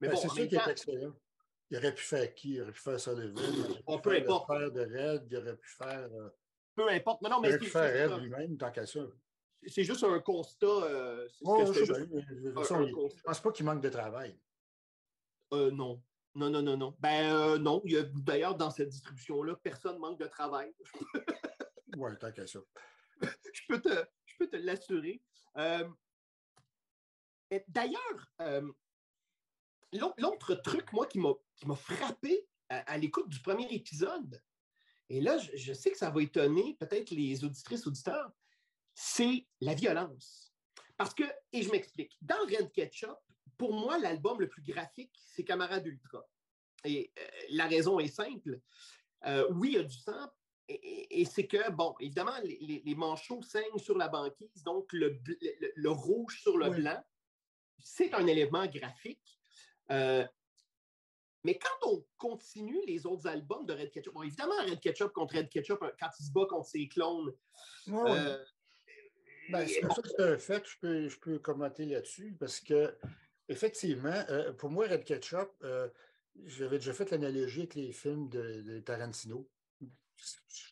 Mais 0.00 0.08
ben, 0.08 0.14
bon, 0.14 0.20
c'est 0.22 0.28
sûr 0.28 0.48
qu'il 0.48 0.56
est 0.56 0.70
excellent. 0.70 1.14
Il 1.70 1.78
aurait 1.78 1.94
pu 1.94 2.02
faire 2.02 2.34
qui? 2.34 2.54
Il 2.54 2.62
aurait 2.62 2.72
pu 2.72 2.80
faire 2.80 2.98
Sullivan. 2.98 3.42
Il 3.42 3.82
aurait 3.86 4.02
pu 4.02 4.10
faire 4.10 4.24
le 4.24 4.40
frère 4.40 4.72
de 4.72 4.80
Red. 4.80 5.26
Il 5.30 5.36
aurait 5.36 5.56
pu 5.56 5.68
faire. 5.68 6.08
Euh, 6.12 6.28
peu 6.74 6.88
importe. 6.88 7.22
Mais 7.22 7.28
non, 7.28 7.40
mais 7.40 7.48
il 7.48 7.50
aurait 7.52 7.58
pu 7.58 7.66
faire 7.66 8.10
Red 8.10 8.20
lui-même, 8.20 8.56
tant 8.56 8.70
qu'à 8.70 8.86
ça. 8.86 9.00
C'est 9.66 9.84
juste 9.84 10.04
un 10.04 10.18
constat. 10.20 10.66
Euh, 10.66 11.28
oh, 11.42 11.64
je 11.72 11.80
ne 11.92 13.22
pense 13.22 13.40
pas 13.40 13.52
qu'il 13.52 13.66
manque 13.66 13.82
de 13.82 13.90
travail. 13.90 14.38
Euh, 15.52 15.70
non. 15.70 16.02
Non, 16.34 16.48
non, 16.48 16.62
non, 16.62 16.76
non. 16.76 16.96
Ben 16.98 17.34
euh, 17.34 17.58
non. 17.58 17.82
D'ailleurs, 18.14 18.54
dans 18.56 18.70
cette 18.70 18.88
distribution-là, 18.88 19.56
personne 19.56 19.98
manque 19.98 20.18
de 20.18 20.26
travail. 20.26 20.72
oui, 21.96 22.10
tant 22.18 22.32
qu'à 22.32 22.46
ça. 22.46 22.60
je 23.20 23.62
peux 23.68 23.80
te, 23.80 24.04
je 24.24 24.36
peux 24.38 24.48
te 24.48 24.56
l'assurer. 24.56 25.20
D'ailleurs, 27.68 28.32
l'autre 29.92 30.54
truc, 30.56 30.92
moi, 30.92 31.06
qui 31.06 31.18
m'a 31.18 31.74
frappé 31.74 32.46
à, 32.68 32.96
l'écoute 32.98 33.28
du 33.28 33.40
premier 33.40 33.72
épisode, 33.72 34.40
et 35.08 35.20
là, 35.20 35.38
je, 35.38 35.72
sais 35.72 35.90
que 35.90 35.98
ça 35.98 36.10
va 36.10 36.22
étonner 36.22 36.76
peut-être 36.78 37.10
les 37.10 37.44
auditrices, 37.44 37.86
auditeurs, 37.86 38.30
c'est 38.94 39.46
la 39.60 39.74
violence. 39.74 40.52
Parce 40.96 41.14
que, 41.14 41.24
et 41.52 41.62
je 41.62 41.70
m'explique, 41.70 42.16
dans 42.22 42.38
Red 42.46 42.70
Ketchup, 42.72 43.18
pour 43.58 43.74
moi, 43.74 43.98
l'album 43.98 44.40
le 44.40 44.48
plus 44.48 44.62
graphique, 44.62 45.12
c'est 45.18 45.42
Camarade 45.42 45.86
Ultra. 45.86 46.24
Et 46.84 47.12
euh, 47.18 47.26
la 47.50 47.66
raison 47.66 47.98
est 47.98 48.08
simple. 48.08 48.60
Euh, 49.26 49.46
oui, 49.50 49.70
il 49.70 49.74
y 49.74 49.78
a 49.78 49.82
du 49.82 49.98
sang, 49.98 50.30
et, 50.68 51.24
c'est 51.24 51.46
que, 51.46 51.70
bon, 51.70 51.94
évidemment, 51.98 52.36
les, 52.44 52.94
manchots 52.94 53.42
saignent 53.42 53.78
sur 53.78 53.98
la 53.98 54.08
banquise, 54.08 54.62
donc 54.62 54.92
le, 54.92 55.90
rouge 55.90 56.40
sur 56.40 56.56
le 56.56 56.70
blanc, 56.70 57.02
c'est 57.78 58.14
un 58.14 58.26
élément 58.26 58.66
graphique. 58.66 59.39
Euh, 59.90 60.24
mais 61.44 61.58
quand 61.58 61.88
on 61.88 62.04
continue 62.18 62.80
les 62.86 63.06
autres 63.06 63.26
albums 63.26 63.64
de 63.66 63.72
Red 63.72 63.90
Ketchup, 63.90 64.12
bon, 64.12 64.22
évidemment, 64.22 64.56
Red 64.58 64.80
Ketchup 64.80 65.12
contre 65.12 65.36
Red 65.36 65.48
Ketchup, 65.48 65.78
quand 65.80 66.08
il 66.18 66.24
se 66.24 66.32
bat 66.32 66.46
contre 66.48 66.68
ses 66.68 66.88
clones. 66.88 67.32
Euh, 67.88 68.44
ben, 69.50 69.66
c'est 69.66 69.80
ça 69.80 70.02
que 70.02 70.08
c'est 70.08 70.22
un 70.22 70.38
fait, 70.38 70.66
je 70.66 70.78
peux, 70.80 71.08
je 71.08 71.18
peux 71.18 71.38
commenter 71.38 71.86
là-dessus, 71.86 72.36
parce 72.38 72.60
que, 72.60 72.94
effectivement, 73.48 74.22
euh, 74.28 74.52
pour 74.52 74.70
moi, 74.70 74.86
Red 74.86 75.04
Ketchup, 75.04 75.50
j'avais 76.44 76.78
déjà 76.78 76.92
fait 76.92 77.10
l'analogie 77.10 77.60
avec 77.60 77.74
les 77.74 77.92
films 77.92 78.28
de, 78.28 78.80
Tarantino. 78.80 79.48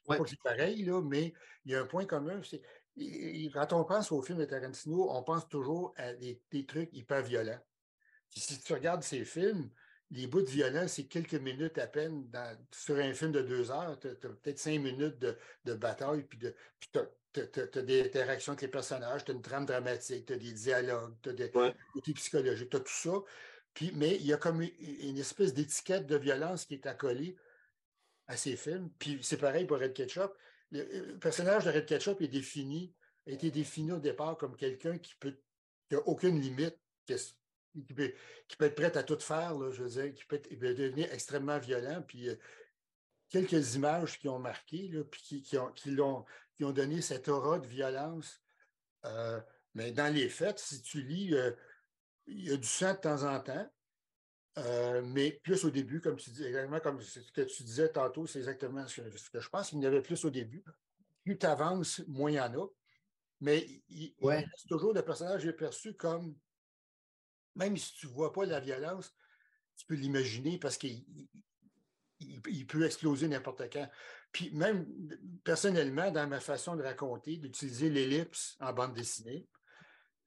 Ouais. 0.06 0.18
Pas 0.18 0.24
que 0.24 0.30
c'est 0.30 0.42
pareil, 0.42 0.84
là, 0.84 1.00
mais 1.02 1.32
il 1.64 1.72
y 1.72 1.74
a 1.74 1.80
un 1.80 1.86
point 1.86 2.04
commun. 2.04 2.40
C'est, 2.42 2.62
quand 3.52 3.72
on 3.72 3.84
pense 3.84 4.12
aux 4.12 4.20
films 4.20 4.38
de 4.38 4.44
Tarantino, 4.44 5.10
on 5.10 5.22
pense 5.22 5.48
toujours 5.48 5.94
à 5.96 6.12
des, 6.12 6.42
des 6.50 6.66
trucs 6.66 6.90
hyper 6.92 7.22
violents. 7.22 7.60
Si 8.30 8.60
tu 8.60 8.72
regardes 8.72 9.02
ces 9.02 9.24
films, 9.24 9.70
les 10.10 10.26
bouts 10.26 10.42
de 10.42 10.50
violence, 10.50 10.92
c'est 10.92 11.04
quelques 11.04 11.34
minutes 11.34 11.78
à 11.78 11.86
peine. 11.86 12.30
sur 12.72 12.96
un 12.96 13.12
film 13.12 13.32
de 13.32 13.42
deux 13.42 13.70
heures, 13.70 13.98
tu 14.00 14.08
as, 14.08 14.14
peut-être 14.14 14.58
cinq 14.58 14.80
minutes 14.80 15.18
de, 15.18 15.74
bataille, 15.74 16.22
puis, 16.22 16.38
tu 16.38 16.98
as, 16.98 17.82
des 17.82 18.06
interactions 18.06 18.52
avec 18.52 18.62
les 18.62 18.68
personnages, 18.68 19.24
tu 19.24 19.30
as 19.30 19.34
une 19.34 19.42
trame 19.42 19.66
dramatique, 19.66 20.26
tu 20.26 20.32
as 20.32 20.38
des 20.38 20.52
dialogues, 20.52 21.14
tu 21.22 21.28
as 21.30 21.32
des 21.32 21.50
outils 21.94 22.14
psychologiques, 22.14 22.70
tu 22.70 22.76
as 22.76 22.80
tout 22.80 22.86
ça. 22.88 23.12
Puis, 23.74 23.92
mais 23.94 24.16
il 24.16 24.26
y 24.26 24.32
a 24.32 24.38
comme 24.38 24.62
une 24.62 25.18
espèce 25.18 25.52
d'étiquette 25.54 26.06
de 26.06 26.16
violence 26.16 26.64
qui 26.64 26.74
est 26.74 26.86
accolée 26.86 27.36
à 28.26 28.36
ces 28.36 28.56
films. 28.56 28.90
Puis 28.98 29.18
c'est 29.22 29.36
pareil 29.36 29.66
pour 29.66 29.78
Red 29.78 29.94
Ketchup. 29.94 30.32
Le, 30.70 31.16
personnage 31.18 31.64
de 31.64 31.70
Red 31.70 31.86
Ketchup 31.86 32.20
est 32.20 32.28
défini, 32.28 32.94
a 33.26 33.30
été 33.30 33.50
défini 33.50 33.92
au 33.92 33.98
départ 33.98 34.36
comme 34.36 34.56
quelqu'un 34.56 34.98
qui 34.98 35.14
peut 35.16 35.36
n'a 35.90 35.98
aucune 36.06 36.38
limite, 36.40 36.76
qui 37.72 37.94
peut, 37.94 38.66
être 38.66 38.74
prêt 38.74 38.96
à 38.96 39.02
tout 39.02 39.18
faire, 39.18 39.54
je 39.72 39.82
veux 39.82 39.88
dire, 39.88 40.14
qui 40.14 40.24
peut, 40.24 40.40
devenir 40.74 41.12
extrêmement 41.12 41.58
violent. 41.58 42.02
Puis 42.06 42.28
euh, 42.28 42.36
quelques 43.28 43.74
images 43.74 44.18
qui 44.18 44.28
ont 44.28 44.38
marqué, 44.38 44.90
puis 45.10 45.42
qui, 45.42 45.58
ont, 45.58 45.72
qui, 45.72 45.94
ont 46.00 46.72
donné 46.72 47.00
cette 47.00 47.28
aura 47.28 47.58
de 47.58 47.66
violence. 47.66 48.40
Euh, 49.04 49.40
mais 49.74 49.92
dans 49.92 50.12
les 50.12 50.28
faits, 50.28 50.58
si 50.58 50.82
tu 50.82 51.02
lis, 51.02 51.34
euh, 51.34 51.52
il 52.26 52.48
y 52.48 52.52
a 52.52 52.56
du 52.56 52.66
sang 52.66 52.94
de 52.94 52.98
temps 52.98 53.22
en 53.22 53.40
temps, 53.40 53.70
mais 55.04 55.32
plus 55.44 55.64
au 55.64 55.70
début, 55.70 56.00
comme 56.00 56.16
tu 56.16 56.30
dis, 56.30 56.44
exactement 56.44 56.80
comme 56.80 57.00
ce 57.00 57.20
que 57.30 57.42
tu 57.42 57.62
disais 57.62 57.90
tantôt, 57.90 58.26
c'est 58.26 58.40
exactement 58.40 58.84
ce 58.88 59.02
que, 59.02 59.40
je 59.40 59.48
pense. 59.48 59.72
Il 59.72 59.78
y 59.78 59.86
en 59.86 59.88
avait 59.88 60.02
plus 60.02 60.24
au 60.24 60.30
début. 60.30 60.64
Plus 61.22 61.38
tu 61.38 61.46
avances, 61.46 62.02
moins 62.08 62.32
il 62.32 62.34
y 62.34 62.40
en 62.40 62.52
a. 62.60 62.66
Mais 63.40 63.64
il, 63.88 64.14
reste 64.20 64.68
toujours 64.68 64.92
le 64.92 65.02
personnage 65.02 65.46
est 65.46 65.52
perçu 65.52 65.94
comme 65.94 66.34
même 67.58 67.76
si 67.76 67.94
tu 67.94 68.06
ne 68.06 68.12
vois 68.12 68.32
pas 68.32 68.46
la 68.46 68.60
violence, 68.60 69.14
tu 69.76 69.86
peux 69.86 69.94
l'imaginer 69.94 70.58
parce 70.58 70.78
qu'il 70.78 71.04
il, 72.20 72.66
peut 72.66 72.84
exploser 72.84 73.28
n'importe 73.28 73.62
quand. 73.72 73.88
Puis 74.32 74.50
même 74.50 74.86
personnellement, 75.44 76.10
dans 76.10 76.26
ma 76.26 76.40
façon 76.40 76.76
de 76.76 76.82
raconter, 76.82 77.36
d'utiliser 77.36 77.90
l'ellipse 77.90 78.56
en 78.60 78.72
bande 78.72 78.94
dessinée, 78.94 79.46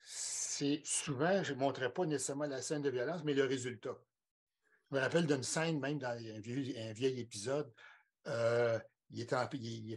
c'est 0.03 0.81
souvent, 0.83 1.43
je 1.43 1.53
ne 1.53 1.59
montrerai 1.59 1.91
pas 1.91 2.05
nécessairement 2.05 2.45
la 2.45 2.61
scène 2.61 2.81
de 2.81 2.89
violence, 2.89 3.23
mais 3.23 3.33
le 3.33 3.45
résultat. 3.45 3.97
Je 4.89 4.95
me 4.95 5.01
rappelle 5.01 5.27
d'une 5.27 5.43
scène, 5.43 5.79
même 5.79 5.99
dans 5.99 6.09
un 6.09 6.39
vieil, 6.39 7.19
épisode, 7.19 7.71
euh, 8.27 8.79
il, 9.09 9.21
est 9.21 9.33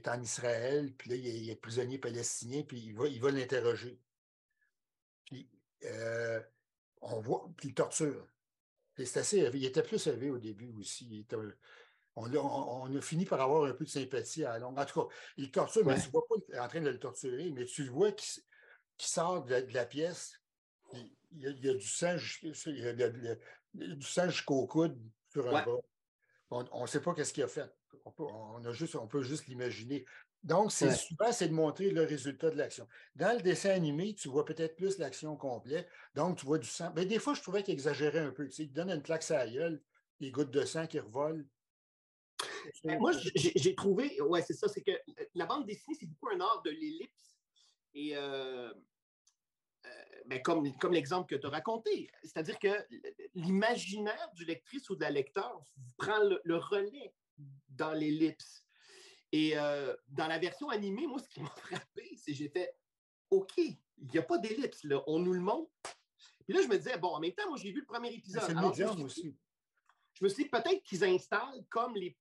en, 0.09 0.21
Israël, 0.21 0.93
puis 0.95 1.11
là, 1.11 1.17
il 1.17 1.51
est, 1.51 1.57
prisonnier 1.57 1.99
palestinien, 1.99 2.63
puis 2.63 2.81
il 2.81 2.95
va, 2.95 3.09
il 3.09 3.21
va 3.21 3.31
l'interroger. 3.31 3.99
Puis 5.25 5.49
euh, 5.85 6.41
on 7.05 7.21
voit, 7.21 7.51
puis 7.57 7.69
il 7.69 7.75
torture. 7.75 8.27
C'est 8.97 9.17
assez 9.17 9.51
Il 9.55 9.65
était 9.65 9.83
plus 9.83 10.07
élevé 10.07 10.31
au 10.31 10.39
début 10.39 10.73
aussi. 10.79 11.27
on, 12.17 12.97
a, 12.97 13.01
fini 13.01 13.25
par 13.25 13.41
avoir 13.41 13.65
un 13.65 13.75
peu 13.75 13.85
de 13.85 13.91
sympathie 13.91 14.45
à 14.45 14.59
long. 14.59 14.77
En 14.77 14.85
tout 14.85 15.03
cas, 15.03 15.15
il 15.37 15.51
torture, 15.51 15.85
mais 15.85 15.99
tu 16.01 16.07
ne 16.07 16.13
vois 16.13 16.27
pas 16.29 16.65
en 16.65 16.69
train 16.69 16.81
de 16.81 16.91
le 16.91 16.99
torturer, 16.99 17.51
mais 17.51 17.65
tu 17.65 17.85
le 17.85 17.91
vois 17.91 18.13
qui, 18.13 18.41
sort 18.99 19.45
de 19.45 19.67
la, 19.73 19.87
pièce. 19.87 20.41
Il, 20.93 21.11
y 21.33 21.69
a, 21.69 21.75
du 21.75 21.87
sang, 21.87 22.15
du 22.15 24.03
sang 24.03 24.29
jusqu'au 24.29 24.67
coude 24.67 24.97
sur 25.31 25.49
un 25.49 25.65
bas. 25.65 25.67
On 26.51 26.83
ne 26.83 26.87
sait 26.87 27.01
pas 27.01 27.15
qu'est-ce 27.15 27.33
qu'il 27.33 27.43
a 27.43 27.49
fait. 27.49 27.69
On 28.05 28.13
peut, 28.13 28.25
on 28.25 28.65
a 28.65 28.73
juste, 28.73 28.95
on 28.95 29.09
peut 29.09 29.23
juste 29.23 29.47
l'imaginer. 29.47 30.05
Donc, 30.45 30.73
c'est 30.73 30.91
souvent, 30.93 31.33
c'est 31.33 31.49
de 31.49 31.55
montrer 31.55 31.91
le 31.91 32.05
résultat 32.05 32.51
de 32.51 32.57
l'action. 32.57 32.87
Dans 33.17 33.35
le 33.35 33.41
dessin 33.43 33.71
animé, 33.71 34.15
tu 34.15 34.29
vois 34.29 34.45
peut-être 34.45 34.77
plus 34.77 34.99
l'action 34.99 35.37
complète. 35.37 35.89
Donc, 36.15 36.37
tu 36.37 36.45
vois 36.45 36.59
du 36.59 36.69
sang. 36.69 36.93
Mais 36.95 37.07
des 37.07 37.19
fois, 37.19 37.33
je 37.33 37.41
trouvais 37.41 37.63
qu'il 37.63 37.73
exagérait 37.73 38.19
un 38.19 38.31
peu. 38.31 38.47
Tu 38.47 38.53
sais, 38.53 38.63
il 38.65 38.73
donne 38.73 38.91
une 38.91 39.03
claque 39.03 39.29
à 39.31 39.47
la 39.47 39.51
gueule, 39.51 39.83
les 40.21 40.31
gouttes 40.31 40.51
de 40.51 40.67
sang 40.67 40.87
qui 40.87 41.01
revolent. 41.01 41.47
moi, 42.85 43.13
j'ai 43.35 43.75
trouvé, 43.75 44.21
ouais, 44.21 44.43
c'est 44.43 44.53
ça, 44.53 44.69
c'est 44.69 44.83
que 44.83 44.93
la 45.35 45.47
bande 45.47 45.65
dessinée, 45.65 45.97
c'est 45.99 46.07
beaucoup 46.07 46.29
un 46.29 46.41
art 46.41 46.61
de 46.63 46.71
l'ellipse. 46.71 47.39
Et 47.95 48.15
euh, 48.15 48.71
euh, 49.87 49.91
ben, 50.27 50.43
comme, 50.43 50.77
comme 50.77 50.93
l'exemple 50.93 51.35
que 51.35 51.41
tu 51.41 51.47
as 51.47 51.51
raconté, 51.51 52.11
c'est-à-dire 52.23 52.59
que 52.59 52.87
l'imaginaire 53.35 54.31
du 54.35 54.45
lectrice 54.45 54.91
ou 54.91 54.95
de 54.95 55.01
la 55.01 55.11
lecteur 55.11 55.65
prend 55.97 56.19
le 56.21 56.57
relais 56.57 57.15
dans 57.71 57.93
l'ellipse. 57.93 58.64
Et 59.35 59.59
euh, 59.59 59.93
dans 60.07 60.29
la 60.29 60.39
version 60.39 60.69
animée, 60.69 61.09
moi, 61.09 61.19
ce 61.19 61.29
qui 61.29 61.41
m'a 61.41 61.49
frappé, 61.57 62.17
c'est 62.17 62.31
que 62.31 62.39
j'ai 62.39 62.49
fait 62.49 62.73
OK, 63.31 63.53
il 63.59 63.77
n'y 63.99 64.19
a 64.19 64.23
pas 64.23 64.39
d'ellipse, 64.39 64.85
là. 64.85 65.03
On 65.09 65.19
nous 65.19 65.33
le 65.33 65.41
montre. 65.41 65.73
Puis 66.45 66.55
là, 66.55 66.63
je 66.63 66.69
me 66.69 66.77
disais, 66.77 66.97
bon, 66.99 67.09
en 67.09 67.19
même 67.19 67.33
temps, 67.33 67.49
moi, 67.49 67.59
j'ai 67.61 67.73
vu 67.73 67.81
le 67.81 67.85
premier 67.85 68.15
épisode. 68.15 68.45
C'est 68.47 68.55
médium 68.55 69.03
aussi. 69.03 69.37
Je 70.13 70.25
me 70.25 70.29
suis 70.29 70.45
dit, 70.45 70.51
peut-être 70.51 70.85
qu'ils 70.85 71.03
installent 71.03 71.65
comme, 71.69 71.97
les, 71.97 72.17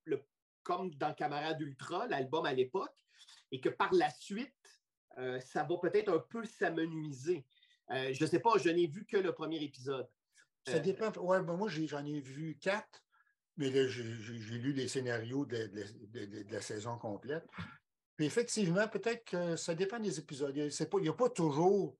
comme 0.64 0.89
dans 0.95 1.14
Camarade 1.14 1.61
Ultra, 1.61 2.07
l'album 2.07 2.47
à 2.47 2.53
l'époque, 2.53 2.97
et 3.51 3.61
que 3.61 3.70
par 3.70 3.93
la 3.93 4.09
suite, 4.09 4.82
euh, 5.20 5.39
ça 5.39 5.64
va 5.66 5.78
peut-être 5.78 6.11
un 6.11 6.18
peu 6.18 6.43
s'amenuiser. 6.45 7.45
Euh, 7.91 8.11
je 8.11 8.24
ne 8.24 8.28
sais 8.28 8.39
pas, 8.39 8.57
je 8.57 8.70
n'ai 8.70 8.88
vu 8.88 9.05
que 9.05 9.18
le 9.18 9.34
premier 9.34 9.61
épisode. 9.61 10.09
Ça 10.66 10.80
dépend. 10.80 11.11
Ouais, 11.22 11.43
ben 11.43 11.55
moi, 11.55 11.70
j'en 11.70 12.03
ai 12.03 12.22
vu 12.22 12.57
quatre. 12.59 13.03
Mais 13.58 13.70
là, 13.70 13.88
j'ai 13.88 14.04
lu 14.04 14.74
les 14.74 14.88
scénarios 14.88 15.45
de, 15.45 15.70
la 16.51 16.62
saison 16.62 16.97
complète. 16.97 17.45
Puis 18.16 18.26
effectivement, 18.26 18.88
peut-être 18.88 19.26
que 19.26 19.56
ça 19.56 19.76
dépend 19.76 19.99
des 19.99 20.20
épisodes. 20.20 20.56
Il 20.56 20.72
n'y 21.01 21.10
a, 21.10 21.14
pas 21.14 21.30
toujours 21.30 21.97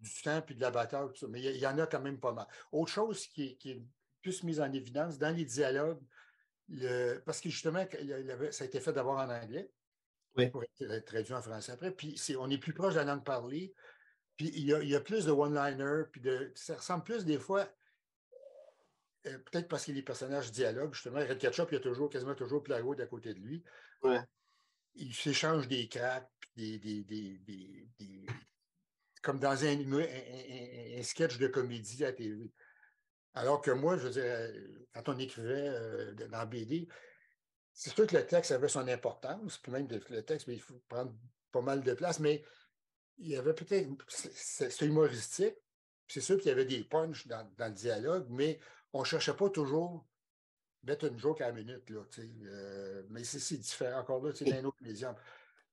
du 0.00 0.22
temps 0.22 0.42
et 0.48 0.54
de 0.54 0.60
la 0.60 0.70
bataille, 0.70 1.08
mais 1.28 1.40
il 1.40 1.56
y, 1.56 1.66
en 1.66 1.78
a 1.78 1.86
quand 1.86 2.00
même 2.00 2.18
pas 2.18 2.32
mal. 2.32 2.46
Autre 2.72 2.90
chose 2.90 3.26
qui 3.26 3.58
est, 3.64 3.82
plus 4.22 4.42
mise 4.42 4.60
en 4.60 4.70
évidence, 4.72 5.18
dans 5.18 5.34
les 5.34 5.44
dialogues, 5.44 6.02
parce 7.24 7.40
que 7.40 7.48
justement, 7.48 7.86
ça 8.50 8.64
a 8.64 8.66
été 8.66 8.80
fait 8.80 8.92
d'abord 8.92 9.18
en 9.18 9.30
anglais, 9.30 9.70
pour 10.52 10.62
être 10.62 11.04
traduit 11.04 11.32
en 11.32 11.42
français 11.42 11.72
après, 11.72 11.90
puis 11.90 12.20
on 12.38 12.50
est 12.50 12.58
plus 12.58 12.74
proche 12.74 12.94
de 12.94 12.98
la 12.98 13.04
langue 13.04 13.24
parlée, 13.24 13.74
puis 14.36 14.52
il 14.54 14.64
y 14.64 14.94
a, 14.94 15.00
plus 15.00 15.24
de 15.24 15.30
one-liner, 15.30 16.04
puis 16.12 16.22
ça 16.54 16.76
ressemble 16.76 17.04
plus 17.04 17.24
des 17.24 17.38
fois 17.38 17.68
euh, 19.26 19.38
peut-être 19.38 19.68
parce 19.68 19.86
que 19.86 19.92
les 19.92 20.02
personnages 20.02 20.50
dialoguent, 20.50 20.94
justement. 20.94 21.20
Red 21.20 21.38
Ketchup, 21.38 21.68
il 21.70 21.74
y 21.74 21.78
a 21.78 21.80
toujours, 21.80 22.08
quasiment 22.08 22.34
toujours 22.34 22.62
Plago 22.62 22.94
à 22.98 23.06
côté 23.06 23.34
de 23.34 23.40
lui. 23.40 23.62
Ouais. 24.02 24.20
Il 24.94 25.14
s'échange 25.14 25.68
des 25.68 25.88
cracks, 25.88 26.30
des, 26.56 26.78
des, 26.78 27.02
des, 27.04 28.26
comme 29.22 29.38
dans 29.38 29.64
un, 29.64 31.02
sketch 31.02 31.38
de 31.38 31.46
comédie 31.48 32.04
à 32.04 32.12
TV. 32.12 32.50
Alors 33.34 33.60
que 33.60 33.70
moi, 33.70 33.96
je 33.96 34.08
veux 34.08 34.10
dire, 34.10 34.86
quand 34.94 35.14
on 35.14 35.18
écrivait 35.18 35.68
euh, 35.68 36.14
dans 36.28 36.46
BD, 36.46 36.88
c'est 37.72 37.94
sûr 37.94 38.06
que 38.06 38.16
le 38.16 38.26
texte 38.26 38.50
avait 38.50 38.68
son 38.68 38.88
importance, 38.88 39.58
puis 39.58 39.70
même 39.70 39.86
le 39.88 40.22
texte, 40.22 40.48
mais 40.48 40.54
il 40.54 40.60
faut 40.60 40.82
prendre 40.88 41.14
pas 41.52 41.60
mal 41.60 41.82
de 41.82 41.94
place, 41.94 42.18
mais 42.18 42.44
il 43.18 43.28
y 43.28 43.36
avait 43.36 43.54
peut-être. 43.54 43.88
C'est 44.08 44.80
humoristique. 44.82 45.54
C'est 46.08 46.20
sûr 46.20 46.38
qu'il 46.38 46.48
y 46.48 46.50
avait 46.50 46.64
des 46.64 46.82
punches 46.82 47.28
dans, 47.28 47.48
dans, 47.56 47.68
le 47.68 47.72
dialogue, 47.72 48.26
mais 48.30 48.58
on 48.92 49.00
ne 49.00 49.04
cherchait 49.04 49.34
pas 49.34 49.50
toujours 49.50 50.06
mettre 50.82 51.06
une 51.06 51.18
joke 51.18 51.40
à 51.40 51.48
la 51.48 51.52
minute, 51.52 51.88
là, 51.90 52.00
euh, 52.18 53.02
mais 53.10 53.24
c'est 53.24 53.58
différent 53.58 54.00
encore 54.00 54.24
là, 54.24 54.32
c'est 54.34 54.46
d'un 54.46 54.64
autre 54.64 54.78
médium. 54.80 55.14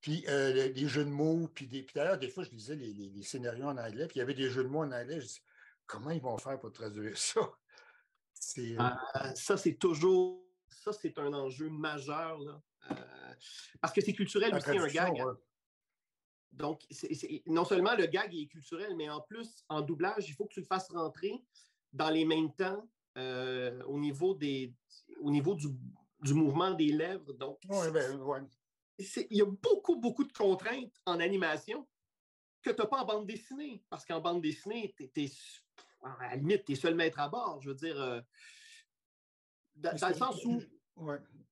Puis 0.02 0.26
euh, 0.28 0.52
les 0.70 0.88
jeux 0.88 1.06
de 1.06 1.10
mots, 1.10 1.48
puis, 1.48 1.68
des, 1.68 1.84
puis 1.84 1.94
d'ailleurs, 1.96 2.20
des 2.20 2.30
fois, 2.30 2.44
je 2.44 2.52
lisais 2.52 2.76
les, 2.76 2.94
les, 2.94 3.24
scénarios 3.24 3.66
en 3.66 3.78
anglais, 3.78 4.08
puis 4.08 4.18
il 4.18 4.20
y 4.20 4.22
avait 4.22 4.34
des 4.34 4.50
jeux 4.50 4.64
de 4.64 4.70
mots 4.70 4.84
en 4.84 4.92
anglais. 4.92 5.20
Je 5.20 5.26
dis, 5.26 5.42
comment 5.86 6.12
ils 6.12 6.22
vont 6.22 6.38
faire 6.38 6.60
pour 6.60 6.72
traduire 6.72 7.18
ça? 7.18 7.42
Euh, 8.60 8.78
ça, 9.34 9.58
c'est 9.58 9.74
toujours. 9.74 10.46
Ça, 10.70 10.94
c'est 10.94 11.18
un 11.18 11.34
enjeu 11.34 11.70
majeur. 11.70 12.40
Là. 12.40 12.62
parce 13.82 13.92
que 13.92 14.00
c'est 14.00 14.14
culturel 14.14 14.54
aussi, 14.54 14.70
un 14.70 14.88
gag. 14.88 15.20
Hein. 15.20 15.38
Donc, 16.52 16.84
non 17.48 17.66
seulement 17.66 17.96
le 17.96 18.06
gag 18.06 18.34
est 18.36 18.48
culturel, 18.48 18.96
mais 18.96 19.10
en 19.10 19.22
plus, 19.22 19.66
en 19.70 19.82
doublage, 19.82 20.30
il 20.30 20.34
faut 20.34 20.46
que 20.46 20.54
tu 20.54 20.60
le 20.60 20.68
fasses 20.68 20.90
rentrer 20.90 21.44
dans 21.94 22.10
les 22.10 22.26
mêmes 22.26 22.54
temps 22.54 22.88
au 23.18 24.00
niveau, 24.00 24.34
des, 24.34 24.74
au 25.22 25.32
niveau 25.32 25.56
du, 25.56 25.68
du 26.22 26.34
mouvement 26.34 26.72
des 26.72 26.90
lèvres. 26.90 27.34
Donc, 27.34 27.60
ben, 27.68 28.50
il 28.98 29.38
y 29.38 29.42
a 29.42 29.46
beaucoup, 29.46 30.00
beaucoup 30.00 30.24
de 30.24 30.34
contraintes 30.34 30.94
en 31.06 31.20
animation 31.20 31.88
que 32.62 32.72
tu 32.72 32.82
n'as 32.82 32.88
pas 32.88 33.02
en 33.02 33.06
bande 33.06 33.28
dessinée. 33.28 33.84
Parce 33.90 34.06
qu'en 34.06 34.20
bande 34.20 34.42
dessinée, 34.42 34.94
es, 35.00 35.32
à 36.04 36.30
la 36.30 36.36
limite, 36.36 36.66
tu 36.66 36.74
es 36.74 36.76
seul 36.76 36.96
maître 36.96 37.20
à 37.20 37.30
bord. 37.30 37.62
Je 37.62 37.70
veux 37.70 37.76
dire, 37.76 38.00
euh, 38.00 38.22
dans, 39.76 39.92
le 39.92 40.14
sens 40.14 40.44
où. 40.46 40.62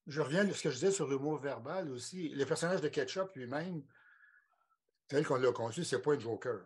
Je 0.08 0.22
reviens 0.22 0.48
à 0.48 0.54
ce 0.54 0.62
que 0.62 0.70
je 0.70 0.76
disais 0.76 0.92
sur 0.92 1.08
l'humour 1.08 1.38
verbal 1.38 1.90
aussi. 1.92 2.30
Le 2.30 2.46
personnage 2.46 2.82
de 2.82 2.90
Ketchup 2.90 3.36
lui-même, 3.36 3.84
tel 5.08 5.26
qu'on 5.26 5.36
l'a 5.36 5.52
conçu, 5.52 5.84
c'est 5.84 6.02
pas 6.02 6.14
un 6.14 6.20
Joker. 6.20 6.66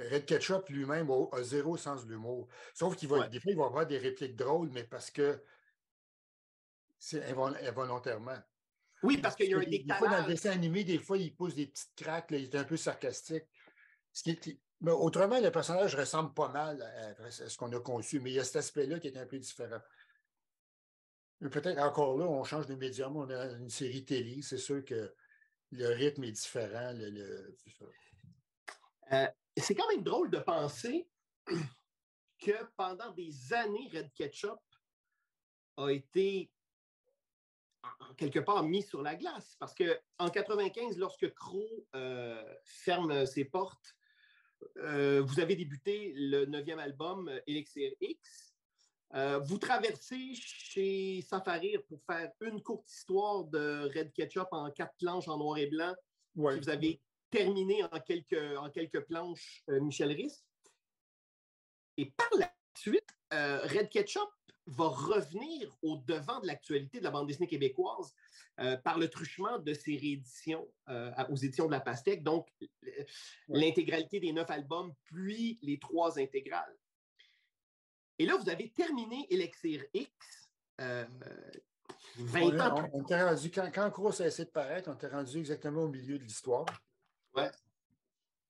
Red 0.00 0.26
Ketchup 0.26 0.68
lui-même 0.68 1.10
a, 1.10 1.42
zéro 1.42 1.76
sens 1.76 2.06
de 2.06 2.10
l'humour. 2.10 2.48
Sauf 2.74 2.96
qu'il 2.96 3.08
va, 3.08 3.28
des 3.28 3.40
fois, 3.40 3.52
il 3.52 3.58
va 3.58 3.66
avoir 3.66 3.86
des 3.86 3.98
répliques 3.98 4.36
drôles, 4.36 4.70
mais 4.70 4.84
parce 4.84 5.10
que 5.10 5.42
c'est 6.98 7.24
involontairement. 7.24 8.38
Oui, 9.02 9.16
parce 9.18 9.34
qu'il 9.34 9.50
y 9.50 9.54
a 9.54 9.58
un 9.58 9.60
décalage. 9.60 9.86
Des 9.86 9.94
fois, 9.94 10.08
dans 10.08 10.26
le 10.26 10.32
dessin 10.32 10.50
animé, 10.50 10.84
des 10.84 10.98
fois, 10.98 11.16
il 11.16 11.34
pose 11.34 11.54
des 11.54 11.66
petites 11.66 11.94
craques, 11.96 12.26
il 12.30 12.44
est 12.44 12.54
un 12.54 12.64
peu 12.64 12.76
sarcastique. 12.76 13.44
Mais 14.82 14.92
autrement, 14.92 15.40
le 15.40 15.50
personnage 15.50 15.94
ressemble 15.94 16.32
pas 16.34 16.48
mal 16.48 16.82
à, 16.82 17.30
ce 17.30 17.56
qu'on 17.56 17.72
a 17.72 17.80
conçu, 17.80 18.20
mais 18.20 18.30
il 18.30 18.34
y 18.34 18.40
a 18.40 18.44
cet 18.44 18.56
aspect-là 18.56 18.98
qui 18.98 19.08
est 19.08 19.16
un 19.16 19.26
peu 19.26 19.38
différent. 19.38 19.80
Peut-être 21.40 21.78
encore 21.78 22.18
là, 22.18 22.26
on 22.26 22.44
change 22.44 22.66
de 22.66 22.74
médium, 22.74 23.16
on 23.16 23.28
a 23.30 23.46
une 23.52 23.70
série 23.70 24.04
télé, 24.04 24.42
c'est 24.42 24.58
sûr 24.58 24.84
que 24.84 25.14
le 25.70 25.86
rythme 25.88 26.24
est 26.24 26.32
différent. 26.32 26.94
Euh, 29.12 29.26
c'est 29.60 29.74
quand 29.74 29.88
même 29.88 30.02
drôle 30.02 30.30
de 30.30 30.38
penser 30.38 31.08
que 32.40 32.64
pendant 32.76 33.10
des 33.12 33.52
années, 33.52 33.90
Red 33.92 34.12
Ketchup 34.14 34.60
a 35.76 35.88
été 35.88 36.50
en 37.82 38.14
quelque 38.14 38.40
part 38.40 38.62
mis 38.62 38.82
sur 38.82 39.02
la 39.02 39.14
glace. 39.14 39.56
Parce 39.58 39.74
qu'en 39.74 40.28
95, 40.28 40.98
lorsque 40.98 41.32
Crow 41.34 41.86
euh, 41.94 42.42
ferme 42.64 43.26
ses 43.26 43.44
portes, 43.44 43.94
euh, 44.78 45.22
vous 45.22 45.40
avez 45.40 45.56
débuté 45.56 46.12
le 46.14 46.44
neuvième 46.44 46.78
album 46.78 47.30
Elixir 47.46 47.92
X. 48.00 48.54
Euh, 49.14 49.38
vous 49.38 49.58
traversez 49.58 50.34
chez 50.34 51.22
Safarir 51.22 51.82
pour 51.88 52.00
faire 52.04 52.30
une 52.40 52.62
courte 52.62 52.88
histoire 52.90 53.44
de 53.44 53.90
Red 53.96 54.12
Ketchup 54.12 54.48
en 54.52 54.70
quatre 54.70 54.94
planches 54.98 55.28
en 55.28 55.38
noir 55.38 55.58
et 55.58 55.66
blanc. 55.66 55.94
vous 56.34 56.68
avez 56.68 57.00
terminé 57.30 57.82
en 57.84 58.00
quelques, 58.00 58.58
en 58.58 58.70
quelques 58.70 59.00
planches 59.00 59.62
Michel 59.68 60.12
Risse. 60.12 60.44
Et 61.96 62.06
par 62.06 62.30
la 62.38 62.52
suite, 62.76 63.08
Red 63.30 63.88
Ketchup 63.88 64.30
va 64.70 64.88
revenir 64.88 65.76
au 65.82 65.96
devant 65.96 66.40
de 66.40 66.46
l'actualité 66.46 66.98
de 66.98 67.04
la 67.04 67.10
bande 67.10 67.26
dessinée 67.26 67.48
québécoise 67.48 68.14
euh, 68.60 68.76
par 68.76 68.98
le 68.98 69.08
truchement 69.08 69.58
de 69.58 69.74
ses 69.74 69.96
rééditions 69.96 70.68
euh, 70.88 71.10
aux 71.28 71.36
éditions 71.36 71.66
de 71.66 71.72
la 71.72 71.80
Pastèque, 71.80 72.22
donc 72.22 72.48
l'intégralité 73.48 74.20
des 74.20 74.32
neuf 74.32 74.50
albums, 74.50 74.94
puis 75.04 75.58
les 75.62 75.78
trois 75.78 76.18
intégrales. 76.18 76.76
Et 78.18 78.26
là, 78.26 78.36
vous 78.36 78.48
avez 78.48 78.70
terminé 78.70 79.26
Elixir 79.30 79.84
X. 79.94 80.10
20 80.78 81.08
euh, 82.42 82.60
ans. 82.60 82.88
On, 82.92 83.02
rendu, 83.02 83.50
quand, 83.50 83.70
quand 83.74 83.90
Cross 83.90 84.20
a 84.20 84.26
essayé 84.26 84.44
de 84.44 84.50
paraître, 84.50 84.90
on 84.90 84.94
était 84.94 85.08
rendu 85.08 85.38
exactement 85.38 85.82
au 85.82 85.88
milieu 85.88 86.18
de 86.18 86.24
l'histoire. 86.24 86.66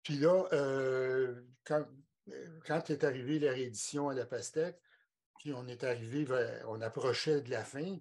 Puis 0.02 0.16
là, 0.16 0.44
quand, 1.64 1.86
quand 2.66 2.90
est 2.90 3.04
arrivée 3.04 3.38
la 3.38 3.52
réédition 3.52 4.08
à 4.08 4.14
la 4.14 4.26
Pastèque, 4.26 4.80
puis 5.40 5.54
on 5.54 5.66
est 5.66 5.84
arrivé, 5.84 6.26
on 6.68 6.80
approchait 6.82 7.40
de 7.40 7.50
la 7.50 7.64
fin. 7.64 7.96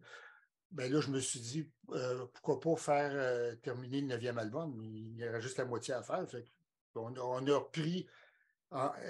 Ben 0.72 0.92
là, 0.92 1.00
je 1.00 1.10
me 1.10 1.20
suis 1.20 1.40
dit, 1.40 1.72
euh, 1.92 2.26
pourquoi 2.34 2.60
pas 2.60 2.76
faire 2.76 3.12
euh, 3.14 3.56
terminer 3.56 4.02
le 4.02 4.08
neuvième 4.08 4.38
album? 4.38 4.78
Il 4.84 5.16
y 5.16 5.28
aurait 5.28 5.42
juste 5.42 5.58
la 5.58 5.66
moitié 5.66 5.94
à 5.94 6.04
faire. 6.04 6.26
on, 6.96 7.48
a 7.48 7.56
repris 7.56 8.08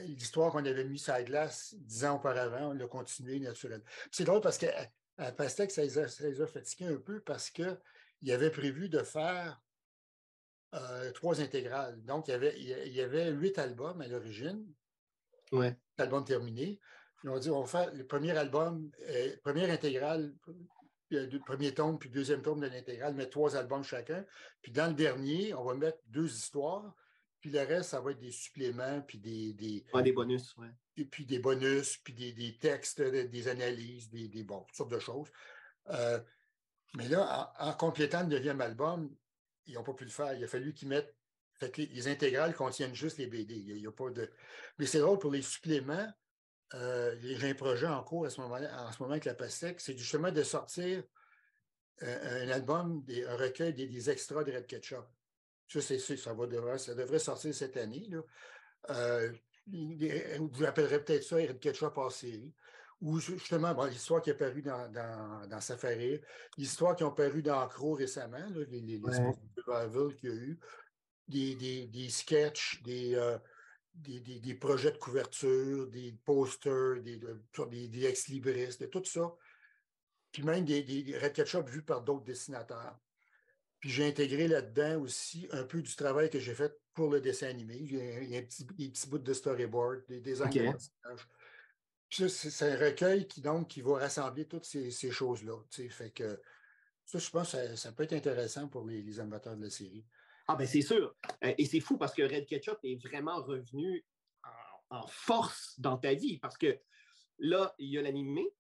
l'histoire 0.06 0.52
qu'on 0.52 0.64
avait 0.64 0.86
mise 0.86 1.10
à 1.10 1.18
la 1.18 1.24
glace 1.24 1.76
dix 1.80 2.06
ans 2.06 2.18
auparavant, 2.18 2.70
on 2.70 2.74
l'a 2.74 2.88
continué 2.88 3.40
naturellement. 3.40 3.84
C'est 4.12 4.24
drôle 4.24 4.42
parce 4.42 4.60
qu'à 4.60 4.90
Pastèque, 5.36 5.72
ça 5.72 5.82
les, 5.82 5.98
a, 5.98 6.08
ça 6.08 6.48
fatigués 6.48 6.86
un 6.86 6.98
peu 6.98 7.20
parce 7.22 7.50
qu'il 7.50 8.32
avait 8.32 8.52
prévu 8.52 8.90
de 8.90 9.02
faire 9.02 9.60
euh, 10.76 11.12
trois 11.14 11.42
intégrales. 11.42 12.04
Donc, 12.04 12.28
il 12.28 12.32
y, 12.32 12.34
avait, 12.34 12.56
il 12.60 12.94
y 12.94 13.02
avait 13.02 13.32
huit 13.32 13.58
albums 13.58 14.02
à 14.02 14.08
l'origine. 14.08 14.66
Ouais. 15.52 15.76
Album 15.98 16.24
terminé. 16.24 16.80
Ils 17.24 17.30
ont 17.30 17.40
dit 17.40 17.50
on 17.50 17.62
va 17.62 17.68
faire 17.68 17.94
le 17.94 18.06
premier 18.06 18.38
album, 18.38 18.92
euh, 19.10 19.36
première 19.44 19.70
intégrale, 19.72 20.34
le 21.10 21.18
euh, 21.18 21.40
premier 21.40 21.74
tome, 21.74 21.98
puis 21.98 22.10
deuxième 22.10 22.42
tome 22.42 22.60
de 22.60 22.68
l'intégrale, 22.68 23.16
mettre 23.16 23.32
trois 23.32 23.56
albums 23.56 23.84
chacun. 23.84 24.24
Puis 24.62 24.72
dans 24.72 24.88
le 24.88 24.94
dernier, 24.94 25.54
on 25.56 25.64
va 25.64 25.74
mettre 25.74 25.98
deux 26.06 26.32
histoires. 26.32 26.94
Puis 27.42 27.50
le 27.50 27.60
reste, 27.60 27.90
ça 27.90 28.02
va 28.02 28.12
être 28.12 28.20
des 28.20 28.32
suppléments, 28.32 29.02
puis 29.02 29.18
des. 29.18 29.54
Des, 29.54 29.86
des 30.04 30.12
bonus, 30.12 30.56
oui. 30.58 30.68
Et 30.98 31.06
puis 31.06 31.26
des 31.26 31.40
bonus, 31.40 31.98
puis 31.98 32.14
des, 32.14 32.58
textes, 32.58 33.02
des, 33.02 33.48
analyses, 33.48 34.10
des, 34.10 34.28
des 34.28 34.44
bon, 34.44 34.60
toutes 34.68 34.76
sortes 34.76 34.92
de 34.92 35.00
choses. 35.00 35.32
Mais 36.96 37.08
là, 37.08 37.54
en, 37.60 37.74
complétant 37.74 38.22
le 38.22 38.28
neuvième 38.28 38.62
album, 38.62 39.10
ils 39.70 39.76
n'ont 39.76 39.84
pas 39.84 39.94
pu 39.94 40.04
le 40.04 40.10
faire. 40.10 40.34
Il 40.34 40.44
a 40.44 40.48
fallu 40.48 40.74
qu'ils 40.74 40.88
mettent. 40.88 41.16
Fait 41.60 41.76
les, 41.78 42.08
intégrales 42.08 42.56
contiennent 42.56 42.96
juste 42.96 43.18
les 43.18 43.28
BD. 43.28 43.56
Il 43.56 43.78
y 43.78 43.88
a 43.88 43.92
pas 43.92 44.10
de. 44.10 44.30
Mais 44.78 44.86
c'est 44.86 45.00
drôle 45.00 45.20
pour 45.20 45.32
les 45.32 45.42
suppléments. 45.42 46.08
Euh, 46.76 47.16
j'ai 47.22 47.50
un 47.50 47.56
projet 47.56 47.88
en 47.88 48.04
cours 48.04 48.26
à 48.26 48.30
ce 48.30 48.40
moment 48.40 48.56
en 48.56 48.92
ce 48.92 49.02
moment 49.02 49.14
avec 49.14 49.26
la 49.26 49.34
PASTEC, 49.34 49.82
c'est 49.82 49.98
justement 49.98 50.32
de 50.32 50.44
sortir 50.44 51.04
euh, 52.04 52.46
un 52.46 52.50
album, 52.50 53.04
un 53.28 53.36
recueil 53.36 53.74
des, 53.74 54.10
extras 54.10 54.44
de 54.44 54.52
Red 54.52 54.68
Ketchup. 54.68 55.06
Ça, 55.68 55.82
c'est, 55.82 55.98
ça, 55.98 56.34
va 56.34 56.46
devrait, 56.46 56.78
ça 56.78 56.94
devrait 56.94 57.20
sortir 57.20 57.54
cette 57.56 57.76
année. 57.78 58.08
Euh, 58.92 59.32
vous 59.68 60.64
appellerez 60.64 61.04
peut-être 61.04 61.24
ça 61.24 61.38
Red 61.38 61.60
Ketchup 61.60 61.98
en 61.98 62.10
série. 62.10 62.54
Ou 63.02 63.20
justement, 63.20 63.86
l'histoire 63.86 64.22
qui 64.22 64.30
est 64.30 64.36
parue 64.36 64.62
dans, 64.62 64.92
dans, 64.92 65.48
dans 65.48 65.62
Safari, 65.62 66.20
l'histoire 66.58 66.96
qui 66.96 67.06
ont 67.06 67.14
paru 67.14 67.42
dans 67.42 67.66
Crow 67.68 67.94
récemment, 67.94 68.46
les, 68.54 68.66
les, 68.66 68.82
les 68.82 69.00
qu'il 69.00 70.30
y 70.30 70.32
a 70.32 70.36
eu, 70.36 70.60
des, 71.28 71.56
des, 71.56 71.88
des 71.88 72.10
sketchs, 72.10 72.82
des, 72.84 73.16
des, 73.94 74.56
projets 74.56 74.92
de 74.92 74.98
couverture, 74.98 75.88
des 75.88 76.18
posters, 76.26 77.02
des, 77.02 77.88
des, 77.88 78.06
ex-libristes, 78.06 78.82
de 78.82 78.88
tout 78.88 79.06
ça. 79.06 79.34
Puis 80.32 80.44
même 80.44 80.66
des, 80.66 80.84
des 80.84 81.18
Red 81.18 81.34
Ketchup 81.34 81.70
vus 81.70 81.84
par 81.84 82.02
d'autres 82.02 82.26
dessinateurs. 82.26 83.00
Puis 83.80 83.90
j'ai 83.90 84.08
intégré 84.08 84.48
là-dedans 84.48 85.00
aussi 85.02 85.48
un 85.52 85.64
peu 85.64 85.82
du 85.82 85.96
travail 85.96 86.30
que 86.30 86.40
j'ai 86.40 86.54
fait 86.54 86.74
pour 86.94 87.10
le 87.10 87.22
dessin 87.22 87.48
animé. 87.48 87.78
Il 87.80 88.30
y 88.30 88.36
a, 88.36 88.40
un 88.40 88.44
petit, 88.44 88.66
des 88.66 88.90
petits 88.90 89.08
bouts 89.08 89.20
de 89.20 89.34
storyboard, 89.34 90.04
des 90.08 90.20
designs 90.20 90.50
de 90.50 90.74
c'est 92.10 92.74
un 92.74 92.78
recueil 92.78 93.28
qui, 93.28 93.42
donc, 93.42 93.68
qui 93.68 93.82
va 93.82 94.00
rassembler 94.00 94.46
toutes 94.46 94.66
ces, 94.66 95.12
choses-là. 95.12 95.58
Fait 95.90 96.12
que 96.12 96.42
ça, 97.06 97.20
je 97.20 97.30
pense 97.30 97.52
que 97.52 97.76
ça, 97.76 97.92
peut 97.92 98.04
être 98.04 98.14
intéressant 98.14 98.68
pour 98.68 98.86
les, 98.88 99.02
les 99.02 99.20
amateurs 99.20 99.56
de 99.56 99.64
la 99.64 99.70
série. 99.70 100.06
Ah, 100.48 100.56
ben 100.56 100.66
c'est 100.66 100.82
sûr. 100.82 101.16
Euh, 101.44 101.54
et 101.60 101.66
c'est 101.66 101.80
fou 101.80 101.98
parce 101.98 102.14
que 102.14 102.24
Red 102.24 102.48
Ketchup 102.48 102.80
est 102.84 102.96
vraiment 103.06 103.40
revenu 103.44 104.04
en, 104.90 105.06
force 105.06 105.80
dans 105.80 105.96
ta 105.96 106.16
vie 106.16 106.40
parce 106.40 106.58
que 106.58 106.80
là, 107.38 107.76
il 107.78 107.90
y 107.90 108.00
a 108.00 108.02
l'animé, 108.02 108.52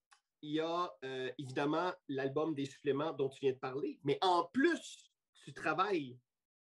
il 0.43 0.51
y 0.51 0.59
a 0.59 0.87
euh, 1.03 1.31
évidemment 1.39 1.91
l'album 2.07 2.53
des 2.53 2.65
suppléments 2.65 3.11
dont 3.13 3.29
tu 3.29 3.39
viens 3.41 3.53
de 3.53 3.57
parler, 3.57 3.99
mais 4.03 4.19
en 4.21 4.45
plus, 4.45 5.11
tu 5.43 5.51
travailles 5.51 6.19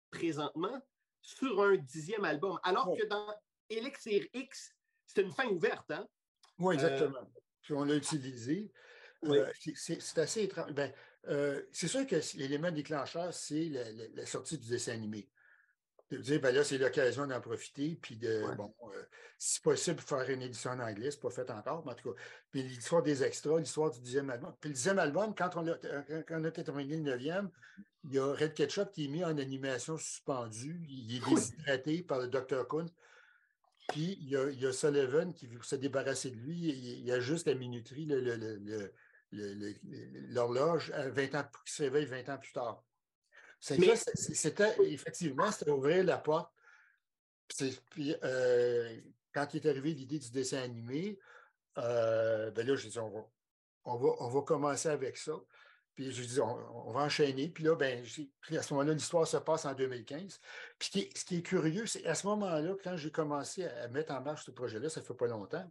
présentement 0.09 0.81
sur 1.21 1.61
un 1.63 1.75
dixième 1.75 2.23
album, 2.23 2.57
alors 2.63 2.95
que 2.95 3.05
dans 3.07 3.27
Elixir 3.69 4.25
X, 4.33 4.73
c'est 5.05 5.21
une 5.21 5.31
fin 5.31 5.47
ouverte. 5.47 5.91
Hein? 5.91 6.07
Oui, 6.59 6.75
exactement. 6.75 7.19
Puis 7.61 7.73
on 7.73 7.83
l'a 7.83 7.95
utilisé. 7.95 8.71
Euh, 9.25 9.51
c'est 9.75 10.17
assez 10.17 10.43
étrange. 10.43 10.71
Ben, 10.73 10.91
euh, 11.27 11.61
c'est 11.71 11.87
sûr 11.87 12.05
que 12.07 12.15
l'élément 12.37 12.71
déclencheur, 12.71 13.33
c'est 13.33 13.69
la, 14.13 14.25
sortie 14.25 14.57
du 14.57 14.69
dessin 14.69 14.93
animé. 14.93 15.29
de 16.09 16.17
dire, 16.17 16.39
ben 16.39 16.55
là, 16.55 16.63
c'est 16.63 16.77
l'occasion 16.77 17.27
d'en 17.27 17.41
profiter, 17.41 17.97
puis 18.01 18.15
de, 18.15 18.43
bon, 18.55 18.73
euh, 18.93 19.03
si 19.37 19.59
possible, 19.59 19.99
faire 19.99 20.29
une 20.29 20.41
édition 20.41 20.71
en 20.71 20.79
anglais, 20.79 21.11
c'est 21.11 21.19
pas 21.19 21.29
fait 21.29 21.49
encore, 21.51 21.83
mais 21.85 21.91
en 21.91 21.95
tout 21.95 22.13
cas. 22.13 22.21
Puis 22.51 22.63
l'histoire 22.63 23.03
des 23.03 23.23
extras, 23.23 23.59
l'histoire 23.59 23.91
du 23.91 23.99
dixième 23.99 24.29
album. 24.29 24.55
Puis 24.59 24.69
le 24.69 24.75
dixième 24.75 24.99
album, 24.99 25.35
quand 25.35 25.55
on 25.57 25.67
a, 25.67 25.75
quand 26.27 26.39
on 26.39 26.43
a 26.45 26.51
terminé 26.51 26.95
le 26.95 27.03
neuvième, 27.03 27.49
il 28.05 28.13
y 28.13 28.19
a 28.19 28.33
Red 28.33 28.53
Ketchup 28.53 28.91
qui 28.91 29.05
est 29.05 29.09
mis 29.09 29.23
en 29.23 29.37
animation 29.37 29.97
suspendue. 29.97 30.81
Il 30.89 31.17
est 31.17 31.29
déshydraté 31.29 32.03
par 32.03 32.19
le 32.19 32.27
Dr. 32.27 32.67
Kuhn. 32.67 32.89
Puis 33.89 34.17
il 34.21 34.29
y, 34.29 34.37
a, 34.37 34.49
il 34.49 34.59
y, 34.59 34.65
a, 34.65 34.71
Sullivan 34.71 35.33
qui 35.33 35.47
veut 35.47 35.61
se 35.61 35.75
débarrasser 35.75 36.31
de 36.31 36.35
lui. 36.35 36.57
Il, 36.57 37.03
y 37.05 37.11
a 37.11 37.19
juste 37.19 37.47
la 37.47 37.55
minuterie, 37.55 38.07
l'horloge, 39.31 40.91
20 40.91 41.35
ans, 41.35 41.45
qui 41.65 41.73
se 41.73 41.83
réveille 41.83 42.05
20 42.05 42.29
ans 42.29 42.37
plus 42.37 42.53
tard. 42.53 42.83
C'était 43.59 44.75
effectivement, 44.85 45.51
c'était 45.51 45.71
ouvrir 45.71 46.03
la 46.03 46.17
porte. 46.17 46.51
Puis, 47.89 48.15
euh, 48.23 49.01
quand 49.33 49.53
il 49.53 49.65
est 49.65 49.69
arrivé 49.69 49.93
l'idée 49.93 50.19
du 50.19 50.31
dessin 50.31 50.61
animé, 50.61 51.19
euh, 51.77 52.51
ben 52.51 52.65
là, 52.65 52.75
je 52.75 52.87
dit, 52.87 52.99
on 52.99 53.09
va, 53.09 53.27
on, 53.85 53.97
va, 53.97 54.09
on 54.19 54.29
va 54.29 54.41
commencer 54.41 54.89
avec 54.89 55.17
ça. 55.17 55.33
Puis 55.99 56.13
je 56.13 56.23
dis, 56.23 56.39
on, 56.39 56.91
va 56.93 57.01
enchaîner. 57.01 57.49
Puis 57.49 57.65
là, 57.65 57.75
ben, 57.75 58.01
à 58.01 58.61
ce 58.63 58.73
moment-là, 58.73 58.93
l'histoire 58.93 59.27
se 59.27 59.35
passe 59.35 59.65
en 59.65 59.73
2015. 59.73 60.39
Puis 60.79 61.09
ce 61.13 61.25
qui 61.25 61.35
est, 61.35 61.41
curieux, 61.41 61.85
c'est 61.87 62.05
à 62.05 62.15
ce 62.15 62.25
moment-là, 62.27 62.73
quand 62.81 62.95
j'ai 62.95 63.11
commencé 63.11 63.65
à 63.65 63.89
mettre 63.89 64.13
en 64.13 64.21
marche 64.21 64.45
ce 64.45 64.51
projet-là, 64.51 64.87
ça 64.87 65.01
ne 65.01 65.05
fait 65.05 65.13
pas 65.13 65.27
longtemps, 65.27 65.69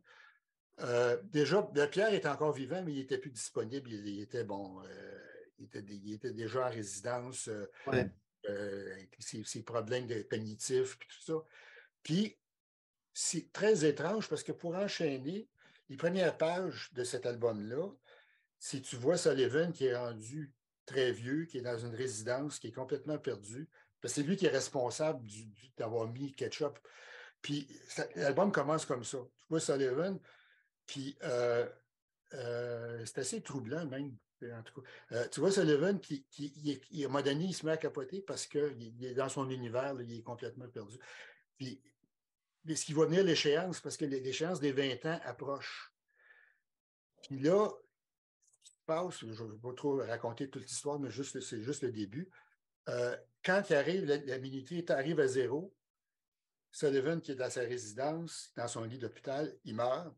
euh, 0.80 1.16
déjà, 1.22 1.62
Pierre 1.90 2.12
était 2.12 2.28
encore 2.28 2.52
vivant, 2.52 2.82
mais 2.84 2.92
il 2.92 2.98
n'était 2.98 3.16
plus 3.16 3.30
disponible. 3.30 3.90
Il, 3.90 4.20
était, 4.20 4.44
bon, 4.44 4.82
il 5.58 6.12
était, 6.12 6.32
déjà 6.32 6.66
en 6.66 6.70
résidence, 6.70 7.48
euh, 7.48 7.66
euh, 8.50 8.92
avec 8.92 9.16
ses, 9.18 9.62
problèmes 9.62 10.08
de 10.08 10.20
cognitifs, 10.20 10.98
puis 10.98 11.08
tout 11.08 11.22
ça. 11.22 11.42
Puis, 12.02 12.36
c'est 13.14 13.50
très 13.50 13.86
étrange 13.86 14.28
parce 14.28 14.42
que 14.42 14.52
pour 14.52 14.74
enchaîner, 14.76 15.48
les 15.88 15.96
premières 15.96 16.36
pages 16.36 16.90
de 16.92 17.02
cet 17.02 17.24
album-là, 17.24 17.88
si 18.58 18.82
tu 18.82 18.96
vois 18.96 19.16
Sullivan 19.16 19.72
qui 19.72 19.86
est 19.86 19.96
rendu 19.96 20.52
très 20.86 21.12
vieux, 21.12 21.44
qui 21.44 21.58
est 21.58 21.62
dans 21.62 21.78
une 21.78 21.94
résidence, 21.94 22.58
qui 22.58 22.68
est 22.68 22.72
complètement 22.72 23.18
perdu, 23.18 23.68
que 24.00 24.08
c'est 24.08 24.22
lui 24.22 24.36
qui 24.36 24.46
est 24.46 24.50
responsable 24.50 25.24
d'avoir 25.76 26.08
mis 26.08 26.32
ketchup. 26.32 26.78
Puis 27.42 27.68
l'album 28.16 28.50
commence 28.52 28.84
comme 28.86 29.04
ça. 29.04 29.18
Tu 29.18 29.46
vois 29.48 29.60
Sullivan, 29.60 30.18
puis 30.86 31.16
euh, 31.22 31.68
c'est 32.30 33.18
assez 33.18 33.42
troublant 33.42 33.86
même 33.86 34.16
en 34.46 34.62
tout 34.62 34.80
cas. 34.80 34.88
Euh, 35.12 35.28
tu 35.28 35.40
vois, 35.40 35.50
Sullivan, 35.50 35.98
qui, 36.00 36.24
qui, 36.30 36.80
il, 36.90 37.02
à 37.02 37.06
un 37.06 37.08
moment 37.08 37.22
donné, 37.24 37.44
il 37.46 37.54
se 37.54 37.66
met 37.66 37.72
à 37.72 37.76
capoter 37.76 38.22
parce 38.22 38.46
qu'il 38.46 39.04
est 39.04 39.14
dans 39.14 39.28
son 39.28 39.48
univers, 39.50 39.94
il 40.00 40.18
est 40.18 40.22
complètement 40.22 40.68
perdu. 40.68 40.96
Puis, 41.56 41.82
mais 42.64 42.74
ce 42.74 42.84
qui 42.84 42.92
va 42.92 43.06
venir 43.06 43.24
l'échéance, 43.24 43.80
parce 43.80 43.96
que 43.96 44.04
l'échéance 44.04 44.60
des 44.60 44.72
20 44.72 45.06
ans 45.06 45.20
approche. 45.24 45.92
Puis 47.22 47.38
là, 47.38 47.70
passe, 48.88 49.20
je 49.20 49.26
ne 49.26 49.52
vais 49.52 49.58
pas 49.58 49.74
trop 49.74 49.98
raconter 49.98 50.48
toute 50.48 50.62
l'histoire, 50.62 50.98
mais 50.98 51.10
juste, 51.10 51.38
c'est 51.40 51.62
juste 51.62 51.82
le 51.82 51.92
début. 51.92 52.30
Euh, 52.88 53.14
quand 53.44 53.62
il 53.68 53.76
arrive, 53.76 54.06
la, 54.06 54.96
arrive 54.96 55.20
à 55.20 55.28
zéro, 55.28 55.74
Sullivan, 56.72 57.20
qui 57.20 57.32
est 57.32 57.34
dans 57.34 57.50
sa 57.50 57.60
résidence, 57.60 58.50
dans 58.56 58.66
son 58.66 58.84
lit 58.84 58.98
d'hôpital, 58.98 59.54
il 59.64 59.74
meurt. 59.74 60.14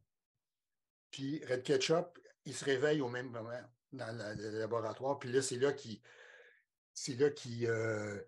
Puis 1.10 1.44
Red 1.44 1.64
Ketchup, 1.64 2.18
il 2.44 2.54
se 2.54 2.64
réveille 2.64 3.00
au 3.00 3.08
même 3.08 3.30
moment 3.30 3.60
dans 3.92 4.36
le 4.38 4.58
laboratoire. 4.58 5.18
Puis 5.18 5.32
là, 5.32 5.42
c'est 5.42 5.58
là 5.58 5.72
qui, 5.72 6.00
c'est 6.94 7.18
là 7.18 7.30
qui, 7.30 7.66
euh, 7.66 8.20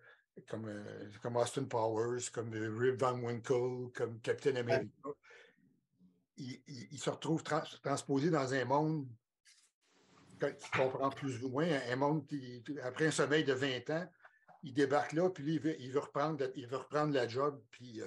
comme, 0.48 0.66
euh, 0.66 1.08
comme 1.22 1.36
Austin 1.36 1.64
Powers, 1.64 2.30
comme 2.32 2.50
Rip 2.52 3.00
Van 3.00 3.16
Winkle, 3.20 3.92
comme 3.94 4.20
Captain 4.20 4.56
America, 4.56 5.08
il, 6.36 6.98
se 6.98 7.10
retrouve 7.10 7.44
transposé 7.44 8.30
dans 8.30 8.52
un 8.52 8.64
monde 8.64 9.06
qu'il 10.50 10.70
comprend 10.70 11.10
plus 11.10 11.42
ou 11.44 11.48
moins, 11.48 11.68
un 11.90 11.96
monde 11.96 12.26
qui, 12.26 12.62
après 12.82 13.06
un 13.06 13.10
sommeil 13.10 13.44
de 13.44 13.52
20 13.52 13.90
ans, 13.90 14.10
il 14.62 14.72
débarque 14.72 15.12
là, 15.12 15.28
puis 15.30 15.44
lui, 15.44 15.60
il 15.80 15.92
veut, 15.92 16.00
reprendre, 16.00 16.44
il 16.54 16.66
veut 16.66 16.76
reprendre 16.76 17.12
la 17.12 17.26
job, 17.28 17.60
puis 17.70 18.00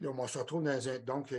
là, 0.00 0.10
on 0.10 0.26
se 0.26 0.38
retrouve 0.38 0.64
dans 0.64 0.88
un. 0.88 0.98
Donc, 0.98 1.34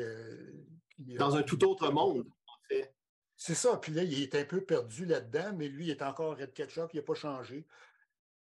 dans 0.97 1.35
un 1.35 1.43
tout 1.43 1.63
autre 1.65 1.91
monde, 1.91 2.25
en 2.47 2.67
fait. 2.67 2.93
C'est 3.37 3.55
ça. 3.55 3.77
Puis 3.77 3.91
là, 3.91 4.03
il 4.03 4.21
est 4.21 4.35
un 4.35 4.45
peu 4.45 4.61
perdu 4.61 5.05
là-dedans, 5.05 5.53
mais 5.55 5.67
lui, 5.67 5.85
il 5.85 5.89
est 5.91 6.01
encore 6.01 6.37
Red 6.37 6.53
Ketchup, 6.53 6.93
il 6.93 6.97
n'a 6.97 7.03
pas 7.03 7.15
changé. 7.15 7.65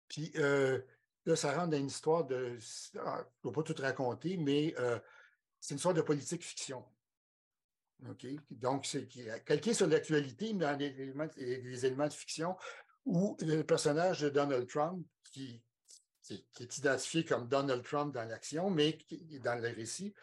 Puis 0.08 0.32
euh, 0.38 0.80
là, 1.26 1.36
ça 1.36 1.54
rentre 1.54 1.70
dans 1.70 1.78
une 1.78 1.88
histoire 1.88 2.26
de. 2.26 2.58
Ah, 2.98 3.24
je 3.44 3.48
ne 3.48 3.52
vais 3.52 3.56
pas 3.56 3.64
tout 3.64 3.76
raconter, 3.80 4.38
mais 4.38 4.74
euh, 4.80 5.00
c'est 5.60 5.74
une 5.74 5.78
histoire 5.78 5.94
de 5.94 6.02
politique 6.02 6.44
fiction. 6.44 6.84
OK? 8.08 8.28
Donc, 8.52 8.86
c'est 8.86 9.08
calqué 9.46 9.74
sur 9.74 9.88
l'actualité, 9.88 10.54
mais 10.54 10.66
dans 10.66 10.78
les 10.78 10.88
éléments, 10.88 11.28
les 11.38 11.86
éléments, 11.86 12.08
de 12.08 12.14
fiction, 12.14 12.56
où 13.06 13.36
le 13.42 13.64
personnage 13.64 14.22
de 14.22 14.30
Donald 14.30 14.68
Trump, 14.68 15.06
qui, 15.32 15.62
qui 16.22 16.64
est 16.64 16.78
identifié 16.78 17.26
comme 17.26 17.48
Donald 17.48 17.84
Trump 17.84 18.14
dans 18.14 18.24
l'action, 18.24 18.70
mais 18.70 18.98
qui, 18.98 19.40
dans 19.40 19.56
le 19.56 19.70
récit, 19.70 20.14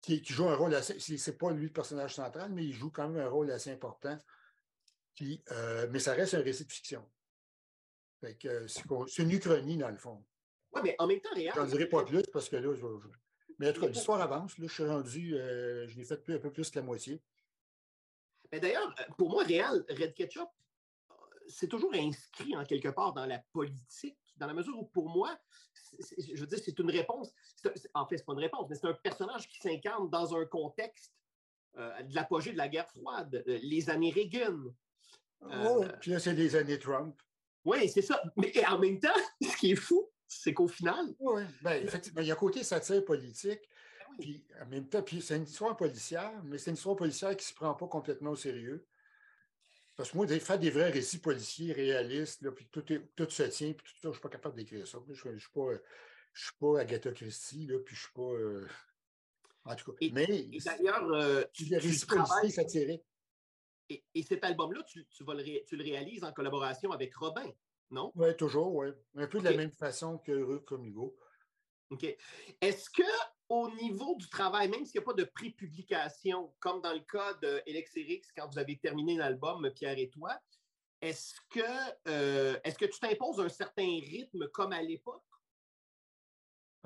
qui, 0.00 0.22
joue 0.24 0.48
un 0.48 0.56
rôle 0.56 0.74
assez. 0.74 0.98
C'est 1.00 1.38
pas 1.38 1.50
lui 1.50 1.66
le 1.66 1.72
personnage 1.72 2.14
central, 2.14 2.52
mais 2.52 2.64
il 2.64 2.72
joue 2.72 2.90
quand 2.90 3.08
même 3.08 3.26
un 3.26 3.28
rôle 3.28 3.50
assez 3.50 3.70
important. 3.70 4.18
Euh, 5.22 5.88
mais 5.90 5.98
ça 5.98 6.12
reste 6.12 6.34
un 6.34 6.42
récit 6.42 6.64
de 6.64 6.72
fiction. 6.72 7.08
c'est 8.20 9.18
une 9.18 9.30
uchronie, 9.30 9.78
dans 9.78 9.90
le 9.90 9.96
fond. 9.96 10.24
Oui, 10.72 10.80
mais 10.84 10.96
en 10.98 11.06
même 11.06 11.20
temps, 11.20 11.34
Réal. 11.34 11.54
J'en 11.54 11.66
dirai 11.66 11.88
pas 11.88 12.04
plus 12.04 12.24
parce 12.32 12.48
que 12.48 12.56
là, 12.56 12.74
je, 12.74 12.86
mais 13.58 13.70
en 13.70 13.72
tout 13.72 13.80
cas, 13.80 13.88
l'histoire 13.88 14.20
avance. 14.20 14.58
Là, 14.58 14.66
je 14.66 14.72
suis 14.72 14.84
rendu, 14.84 15.36
euh, 15.36 15.86
je 15.88 15.96
l'ai 15.96 16.04
fait 16.04 16.34
un 16.34 16.38
peu 16.38 16.52
plus 16.52 16.70
que 16.70 16.78
la 16.78 16.84
moitié. 16.84 17.22
Mais 18.52 18.60
d'ailleurs, 18.60 18.94
euh, 19.00 19.12
pour 19.16 19.30
moi, 19.30 19.44
Réal, 19.44 19.84
Red 19.88 20.14
Ketchup, 20.14 20.48
c'est 21.48 21.68
toujours 21.68 21.92
inscrit 21.94 22.56
en 22.56 22.64
quelque 22.64 22.88
part 22.88 23.12
dans 23.12 23.26
la 23.26 23.38
politique, 23.52 24.18
dans 24.36 24.46
la 24.46 24.54
mesure 24.54 24.78
où, 24.78 24.86
pour 24.86 25.08
moi, 25.08 25.38
je 26.18 26.40
veux 26.40 26.46
dire, 26.46 26.58
c'est 26.64 26.78
une 26.78 26.90
réponse. 26.90 27.32
en 27.94 28.06
fait, 28.06 28.18
ce 28.18 28.22
n'est 28.22 28.24
pas 28.24 28.32
une 28.32 28.38
réponse, 28.40 28.66
mais 28.68 28.76
c'est 28.76 28.86
un 28.86 28.94
personnage 28.94 29.48
qui 29.48 29.58
s'incarne 29.58 30.08
dans 30.10 30.34
un 30.36 30.44
contexte 30.46 31.12
euh, 31.76 32.02
de 32.02 32.14
l'apogée 32.14 32.52
de 32.52 32.56
la 32.56 32.68
guerre 32.68 32.88
froide, 32.88 33.42
euh, 33.48 33.58
les 33.62 33.90
années 33.90 34.10
Reagan. 34.10 34.58
oh, 35.42 35.84
puis 36.00 36.12
là, 36.12 36.20
c'est 36.20 36.34
les 36.34 36.54
années 36.56 36.78
Trump. 36.78 37.20
Oui, 37.64 37.88
c'est 37.88 38.02
ça. 38.02 38.22
Mais 38.36 38.52
en 38.66 38.78
même 38.78 39.00
temps, 39.00 39.08
ce 39.42 39.56
qui 39.56 39.72
est 39.72 39.76
fou, 39.76 40.08
c'est 40.40 40.54
qu'au 40.54 40.68
final. 40.68 41.14
Oui, 41.18 41.42
ben, 41.62 41.82
effectivement, 41.82 42.20
il 42.20 42.28
y 42.28 42.30
a 42.30 42.34
un 42.34 42.36
côté 42.36 42.62
satire 42.62 43.04
politique. 43.04 43.60
Ben 44.08 44.16
puis 44.18 44.44
en 44.62 44.66
même 44.66 44.88
temps, 44.88 45.02
puis 45.02 45.20
c'est 45.20 45.36
une 45.36 45.44
histoire 45.44 45.76
policière, 45.76 46.32
mais 46.44 46.58
c'est 46.58 46.70
une 46.70 46.76
histoire 46.76 46.96
policière 46.96 47.30
qui 47.36 47.44
ne 47.44 47.48
se 47.48 47.54
prend 47.54 47.74
pas 47.74 47.86
complètement 47.86 48.30
au 48.30 48.36
sérieux. 48.36 48.86
Parce 49.96 50.10
que 50.10 50.16
moi, 50.16 50.26
faire 50.26 50.58
des 50.58 50.70
vrais 50.70 50.90
récits 50.90 51.20
policiers 51.20 51.72
réalistes, 51.72 52.42
là, 52.42 52.50
puis 52.50 52.66
tout, 52.70 52.82
tout 52.82 53.30
se 53.30 53.42
tient, 53.44 53.72
puis 53.72 53.86
tout 53.86 53.94
ça, 53.94 54.00
je 54.02 54.08
ne 54.08 54.12
suis 54.12 54.22
pas 54.22 54.28
capable 54.28 54.56
d'écrire 54.56 54.86
ça. 54.86 54.98
Je 55.06 55.28
ne 55.28 55.38
suis, 55.38 55.50
pas, 55.54 55.72
je 56.32 56.44
suis 56.44 56.56
pas 56.58 56.80
Agatha 56.80 57.12
Christie, 57.12 57.66
là, 57.66 57.78
puis 57.78 57.94
je 57.94 58.00
ne 58.00 58.04
suis 58.04 58.12
pas. 58.12 58.22
Euh, 58.22 58.68
en 59.64 59.76
tout 59.76 59.92
cas. 59.92 59.96
Et, 60.00 60.10
mais. 60.10 60.26
d'ailleurs, 60.64 61.10
euh, 61.12 61.44
tu, 61.52 61.72
récits 61.76 62.06
policiers 62.06 62.50
satiriques. 62.50 63.04
Et, 63.88 64.02
et, 64.14 64.22
cet 64.22 64.42
album-là, 64.42 64.82
tu, 64.82 65.06
tu, 65.06 65.24
le 65.24 65.64
tu, 65.64 65.76
le 65.76 65.84
réalises 65.84 66.24
en 66.24 66.32
collaboration 66.32 66.90
avec 66.90 67.14
Robin, 67.14 67.46
non? 67.94 68.12
Oui, 68.14 68.36
toujours, 68.36 68.74
oui. 68.74 68.88
Un 69.16 69.26
peu 69.26 69.38
de 69.38 69.44
la 69.44 69.56
même 69.56 69.72
façon 69.72 70.18
que 70.18 70.32
Ruth 70.32 70.70
Hugo. 70.70 71.16
OK. 71.90 72.04
Est-ce 72.60 72.90
que 72.90 73.02
au 73.48 73.70
niveau 73.70 74.16
du 74.16 74.28
travail, 74.28 74.68
même 74.68 74.84
s'il 74.84 75.00
n'y 75.00 75.04
a 75.04 75.06
pas 75.06 75.14
de 75.14 75.24
pré-publication, 75.24 76.54
comme 76.58 76.80
dans 76.80 76.92
le 76.92 77.00
cas 77.00 77.34
de 77.34 77.62
quand 78.36 78.48
vous 78.50 78.58
avez 78.58 78.78
terminé 78.78 79.16
l'album 79.16 79.70
Pierre 79.74 79.98
et 79.98 80.08
toi, 80.10 80.38
est-ce 81.00 81.34
que, 81.50 81.60
euh, 82.08 82.58
est 82.64 82.76
que 82.78 82.86
tu 82.86 82.98
t'imposes 82.98 83.40
un 83.40 83.48
certain 83.48 83.82
rythme 83.82 84.48
comme 84.48 84.72
à 84.72 84.82
l'époque? 84.82 85.22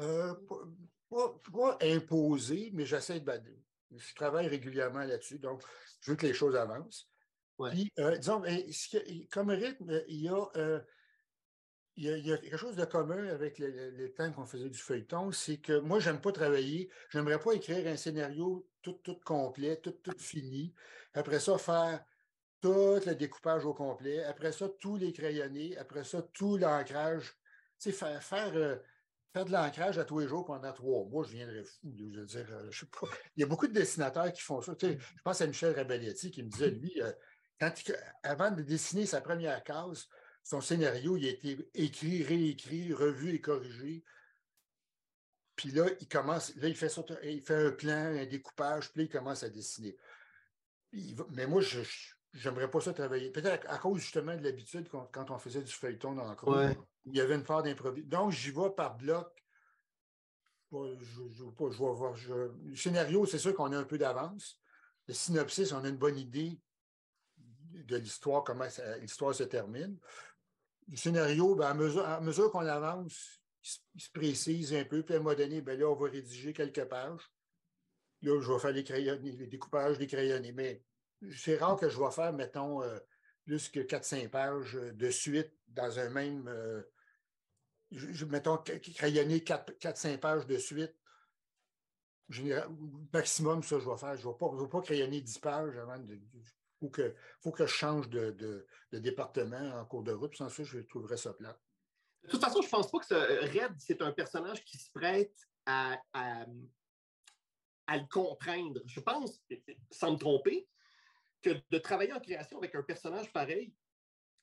Euh, 0.00 0.34
pas, 1.08 1.78
imposé, 1.82 2.70
mais 2.74 2.84
j'essaie 2.84 3.20
de. 3.20 3.42
Je 3.90 4.14
travaille 4.14 4.48
régulièrement 4.48 5.04
là-dessus, 5.04 5.38
donc 5.38 5.62
je 6.00 6.10
veux 6.10 6.16
que 6.16 6.26
les 6.26 6.34
choses 6.34 6.56
avancent. 6.56 7.08
Puis, 7.70 7.92
euh, 7.98 8.16
disons, 8.18 8.42
comme 9.30 9.50
rythme, 9.50 10.02
il 10.08 10.22
y 10.22 10.28
a 10.28 10.82
il 11.98 12.26
y, 12.26 12.32
a, 12.32 12.38
quelque 12.38 12.56
chose 12.56 12.76
de 12.76 12.84
commun 12.84 13.26
avec 13.26 13.58
le, 13.58 14.08
temps 14.14 14.30
qu'on 14.30 14.46
faisait 14.46 14.70
du 14.70 14.78
feuilleton, 14.78 15.32
c'est 15.32 15.56
que 15.56 15.80
moi, 15.80 15.98
je 15.98 16.08
n'aime 16.08 16.20
pas 16.20 16.30
travailler, 16.30 16.88
je 17.08 17.18
n'aimerais 17.18 17.40
pas 17.40 17.52
écrire 17.52 17.84
un 17.88 17.96
scénario 17.96 18.64
tout, 18.82 19.00
tout 19.02 19.18
complet, 19.24 19.80
tout, 19.80 19.90
tout 19.90 20.16
fini. 20.16 20.72
Après 21.14 21.40
ça, 21.40 21.58
faire 21.58 22.04
tout 22.60 23.00
le 23.04 23.14
découpage 23.14 23.64
au 23.64 23.74
complet. 23.74 24.22
Après 24.24 24.52
ça, 24.52 24.68
tous 24.78 24.96
les 24.96 25.12
crayonnés. 25.12 25.76
Après 25.76 26.04
ça, 26.04 26.22
tout 26.22 26.56
l'ancrage. 26.56 27.36
Tu 27.80 27.90
sais, 27.90 27.92
faire, 27.92 28.22
faire, 28.22 28.54
euh, 28.54 28.76
faire 29.32 29.44
de 29.44 29.50
l'ancrage 29.50 29.98
à 29.98 30.04
tous 30.04 30.20
les 30.20 30.28
jours 30.28 30.44
pendant 30.44 30.72
trois 30.72 31.04
mois, 31.04 31.24
je 31.24 31.32
viendrais 31.32 31.64
fou. 31.64 31.92
Je 31.96 32.20
veux 32.20 32.26
dire, 32.26 32.46
euh, 32.50 32.68
je 32.70 32.80
sais 32.80 32.86
pas. 32.86 33.08
Il 33.36 33.40
y 33.40 33.42
a 33.42 33.46
beaucoup 33.46 33.66
de 33.66 33.72
dessinateurs 33.72 34.32
qui 34.32 34.40
font 34.40 34.60
ça. 34.62 34.76
Tu 34.76 34.86
sais, 34.86 34.98
je 35.00 35.22
pense 35.24 35.40
à 35.40 35.48
Michel 35.48 35.74
Rabelletti 35.74 36.30
qui 36.30 36.44
me 36.44 36.48
disait, 36.48 36.70
lui, 36.70 37.02
euh, 37.02 37.10
quand 37.58 37.72
avant 38.22 38.52
de 38.52 38.62
dessiner 38.62 39.04
sa 39.04 39.20
première 39.20 39.64
case, 39.64 40.08
son 40.42 40.60
scénario, 40.60 41.16
il 41.16 41.26
a 41.26 41.30
été 41.30 41.58
écrit, 41.74 42.22
réécrit, 42.22 42.92
revu 42.92 43.34
et 43.34 43.40
corrigé 43.40 44.02
Puis 45.56 45.70
là, 45.70 45.86
il 46.00 46.08
commence, 46.08 46.54
là, 46.56 46.68
il 46.68 46.76
fait, 46.76 46.92
il 47.24 47.42
fait 47.42 47.66
un 47.66 47.70
plan, 47.70 48.16
un 48.16 48.26
découpage, 48.26 48.92
puis 48.92 49.02
là, 49.02 49.04
il 49.04 49.10
commence 49.10 49.42
à 49.42 49.50
dessiner. 49.50 49.96
mais 51.30 51.46
moi, 51.46 51.60
je 51.60 51.80
j'aimerais 52.34 52.70
pas 52.70 52.80
ça 52.80 52.92
travailler. 52.92 53.30
Peut-être 53.30 53.66
à, 53.68 53.78
cause 53.78 54.00
justement 54.00 54.36
de 54.36 54.42
l'habitude 54.42 54.88
quand, 54.88 55.30
on 55.30 55.38
faisait 55.38 55.62
du 55.62 55.72
feuilleton 55.72 56.14
dans 56.14 56.28
le 56.28 56.36
cours, 56.36 56.60
il 57.06 57.16
y 57.16 57.20
avait 57.20 57.34
une 57.34 57.44
part 57.44 57.62
d'improvisation. 57.62 58.08
Donc, 58.08 58.32
j'y 58.32 58.50
vais 58.50 58.70
par 58.70 58.96
bloc. 58.96 59.28
Je, 60.70 60.96
je, 61.00 61.22
je, 61.30 61.44
vais 61.44 61.92
voir. 61.94 62.14
le 62.26 62.76
scénario, 62.76 63.24
c'est 63.24 63.38
sûr 63.38 63.54
qu'on 63.54 63.72
a 63.72 63.78
un 63.78 63.84
peu 63.84 63.96
d'avance. 63.96 64.60
Le 65.06 65.14
synopsis, 65.14 65.72
on 65.72 65.82
a 65.84 65.88
une 65.88 65.96
bonne 65.96 66.18
idée 66.18 66.60
de 67.38 67.96
l'histoire, 67.96 68.44
comment 68.44 68.66
l'histoire 69.00 69.34
se 69.34 69.44
termine. 69.44 69.98
Le 70.90 70.96
scénario, 70.96 71.54
ben, 71.54 71.66
à 71.68 72.20
mesure, 72.20 72.50
qu'on 72.50 72.66
avance, 72.66 73.42
il 73.94 74.00
se, 74.00 74.10
précise 74.10 74.74
un 74.74 74.84
peu. 74.84 75.02
Puis 75.02 75.14
à 75.14 75.18
un 75.18 75.20
moment 75.20 75.36
donné, 75.36 75.60
ben, 75.60 75.78
là, 75.78 75.86
on 75.86 75.94
va 75.94 76.08
rédiger 76.08 76.52
quelques 76.52 76.84
pages. 76.84 77.30
Là, 78.22 78.40
je 78.40 78.52
vais 78.52 78.58
faire 78.58 78.72
les, 78.72 78.84
crayonnés, 78.84 79.32
les 79.32 79.46
découpages 79.46 79.98
des 79.98 80.06
crayonnés. 80.06 80.52
Mais 80.52 80.82
c'est 81.36 81.58
rare 81.58 81.76
que 81.76 81.88
je 81.88 81.98
vais 81.98 82.10
faire, 82.10 82.32
mettons, 82.32 82.82
euh, 82.82 82.98
plus 83.44 83.68
que 83.68 83.80
4-5 83.80 84.28
pages 84.28 84.74
de 84.74 85.10
suite 85.10 85.52
dans 85.68 85.98
un 85.98 86.10
même. 86.10 86.48
Euh, 86.48 86.82
mettons, 88.28 88.58
crayonner 88.58 89.40
4-5 89.40 90.18
pages 90.18 90.46
de 90.46 90.58
suite. 90.58 90.94
maximum, 93.12 93.62
ça, 93.62 93.78
je 93.78 93.88
vais 93.88 93.96
faire. 93.96 94.16
Je 94.16 94.26
ne 94.26 94.32
vais, 94.32 94.62
vais, 94.62 94.68
pas 94.68 94.80
crayonner 94.80 95.20
10 95.20 95.38
pages 95.38 95.76
avant 95.76 95.98
de. 95.98 96.18
Il 96.80 97.14
faut 97.40 97.50
que, 97.50 97.66
je 97.66 97.72
change 97.72 98.08
de, 98.08 98.66
département 98.92 99.80
en 99.80 99.84
cours 99.84 100.02
de 100.02 100.12
route. 100.12 100.36
Sans 100.36 100.48
ça, 100.48 100.62
je 100.62 100.80
trouverais 100.80 101.16
ça 101.16 101.34
plat. 101.34 101.58
De 102.22 102.28
toute 102.28 102.40
façon, 102.40 102.60
je 102.60 102.66
ne 102.66 102.70
pense 102.70 102.90
pas 102.90 102.98
que 102.98 103.58
Red, 103.58 103.74
c'est 103.78 104.02
un 104.02 104.12
personnage 104.12 104.64
qui 104.64 104.78
se 104.78 104.90
prête 104.90 105.34
à, 105.66 105.96
à, 106.12 106.46
le 107.96 108.08
contraindre. 108.10 108.80
Je 108.86 109.00
pense, 109.00 109.40
sans 109.90 110.12
me 110.12 110.18
tromper, 110.18 110.68
que 111.42 111.50
de 111.70 111.78
travailler 111.78 112.12
en 112.12 112.20
création 112.20 112.58
avec 112.58 112.74
un 112.74 112.82
personnage 112.82 113.32
pareil, 113.32 113.72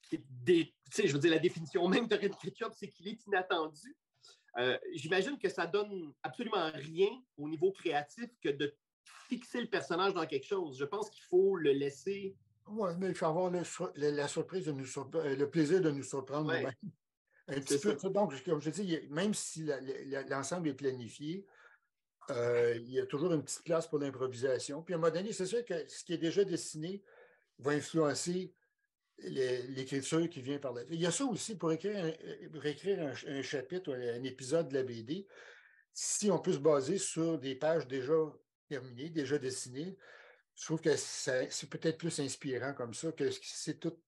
qui 0.02 0.16
est 0.16 1.06
je 1.06 1.12
veux 1.12 1.18
dire, 1.18 1.30
la 1.30 1.38
définition 1.38 1.86
même 1.88 2.06
de 2.06 2.16
Red 2.16 2.36
Ketchup, 2.36 2.72
c'est 2.74 2.88
qu'il 2.88 3.08
est 3.08 3.26
inattendu. 3.26 3.96
Euh, 4.58 4.78
j'imagine 4.94 5.38
que 5.38 5.48
ça 5.48 5.66
donne 5.66 6.14
absolument 6.22 6.70
rien 6.72 7.10
au 7.36 7.48
niveau 7.48 7.72
créatif 7.72 8.30
que 8.42 8.48
de 8.48 8.74
fixer 9.28 9.60
le 9.60 9.68
personnage 9.68 10.14
dans 10.14 10.26
quelque 10.26 10.46
chose. 10.46 10.78
Je 10.78 10.84
pense 10.84 11.10
qu'il 11.10 11.24
faut 11.24 11.56
le 11.56 11.72
laisser. 11.72 12.36
Oui, 12.68 12.90
mais 12.98 13.08
il 13.08 13.14
faut 13.14 13.26
avoir 13.26 13.50
la 13.96 14.28
surprise 14.28 14.66
de 14.66 14.72
nous 14.72 14.86
euh, 15.14 15.36
le 15.36 15.48
plaisir 15.48 15.80
de 15.80 15.90
nous 15.90 16.02
surprendre. 16.02 16.52
Un 17.48 17.60
petit 17.60 17.78
peu. 17.78 17.94
Donc, 18.10 18.42
comme 18.44 18.60
je 18.60 18.70
dis, 18.70 18.98
même 19.08 19.32
si 19.32 19.68
l'ensemble 20.28 20.68
est 20.68 20.74
planifié, 20.74 21.46
euh, 22.30 22.74
il 22.76 22.90
y 22.90 23.00
a 23.00 23.06
toujours 23.06 23.32
une 23.32 23.42
petite 23.42 23.62
place 23.62 23.86
pour 23.86 24.00
l'improvisation. 24.00 24.82
Puis 24.82 24.94
à 24.94 24.96
un 24.96 25.00
moment 25.00 25.12
donné, 25.12 25.32
c'est 25.32 25.46
sûr 25.46 25.64
que 25.64 25.88
ce 25.88 26.02
qui 26.04 26.12
est 26.14 26.18
déjà 26.18 26.44
dessiné 26.44 27.02
va 27.58 27.72
influencer 27.72 28.52
l'écriture 29.18 30.28
qui 30.28 30.42
vient 30.42 30.58
par 30.58 30.72
là. 30.72 30.82
Il 30.90 31.00
y 31.00 31.06
a 31.06 31.10
ça 31.10 31.24
aussi 31.24 31.56
pour 31.56 31.72
écrire 31.72 31.96
un, 31.96 33.12
un, 33.28 33.42
chapitre 33.42 33.90
ou 33.90 33.94
un 33.94 34.24
épisode 34.24 34.68
de 34.68 34.74
la 34.74 34.82
BD. 34.82 35.26
Si 35.92 36.30
on 36.30 36.38
peut 36.38 36.52
se 36.52 36.58
baser 36.58 36.98
sur 36.98 37.38
des 37.38 37.54
pages 37.54 37.86
déjà 37.86 38.14
terminées, 38.68 39.10
déjà 39.10 39.38
dessinées, 39.38 39.96
je 40.54 40.64
trouve 40.64 40.80
que 40.80 40.96
c'est 40.96 41.68
peut-être 41.68 41.98
plus 41.98 42.18
inspirant 42.20 42.72
comme 42.72 42.94
ça, 42.94 43.12
que 43.12 43.30
c'est 43.30 43.78
tout, 43.78 43.98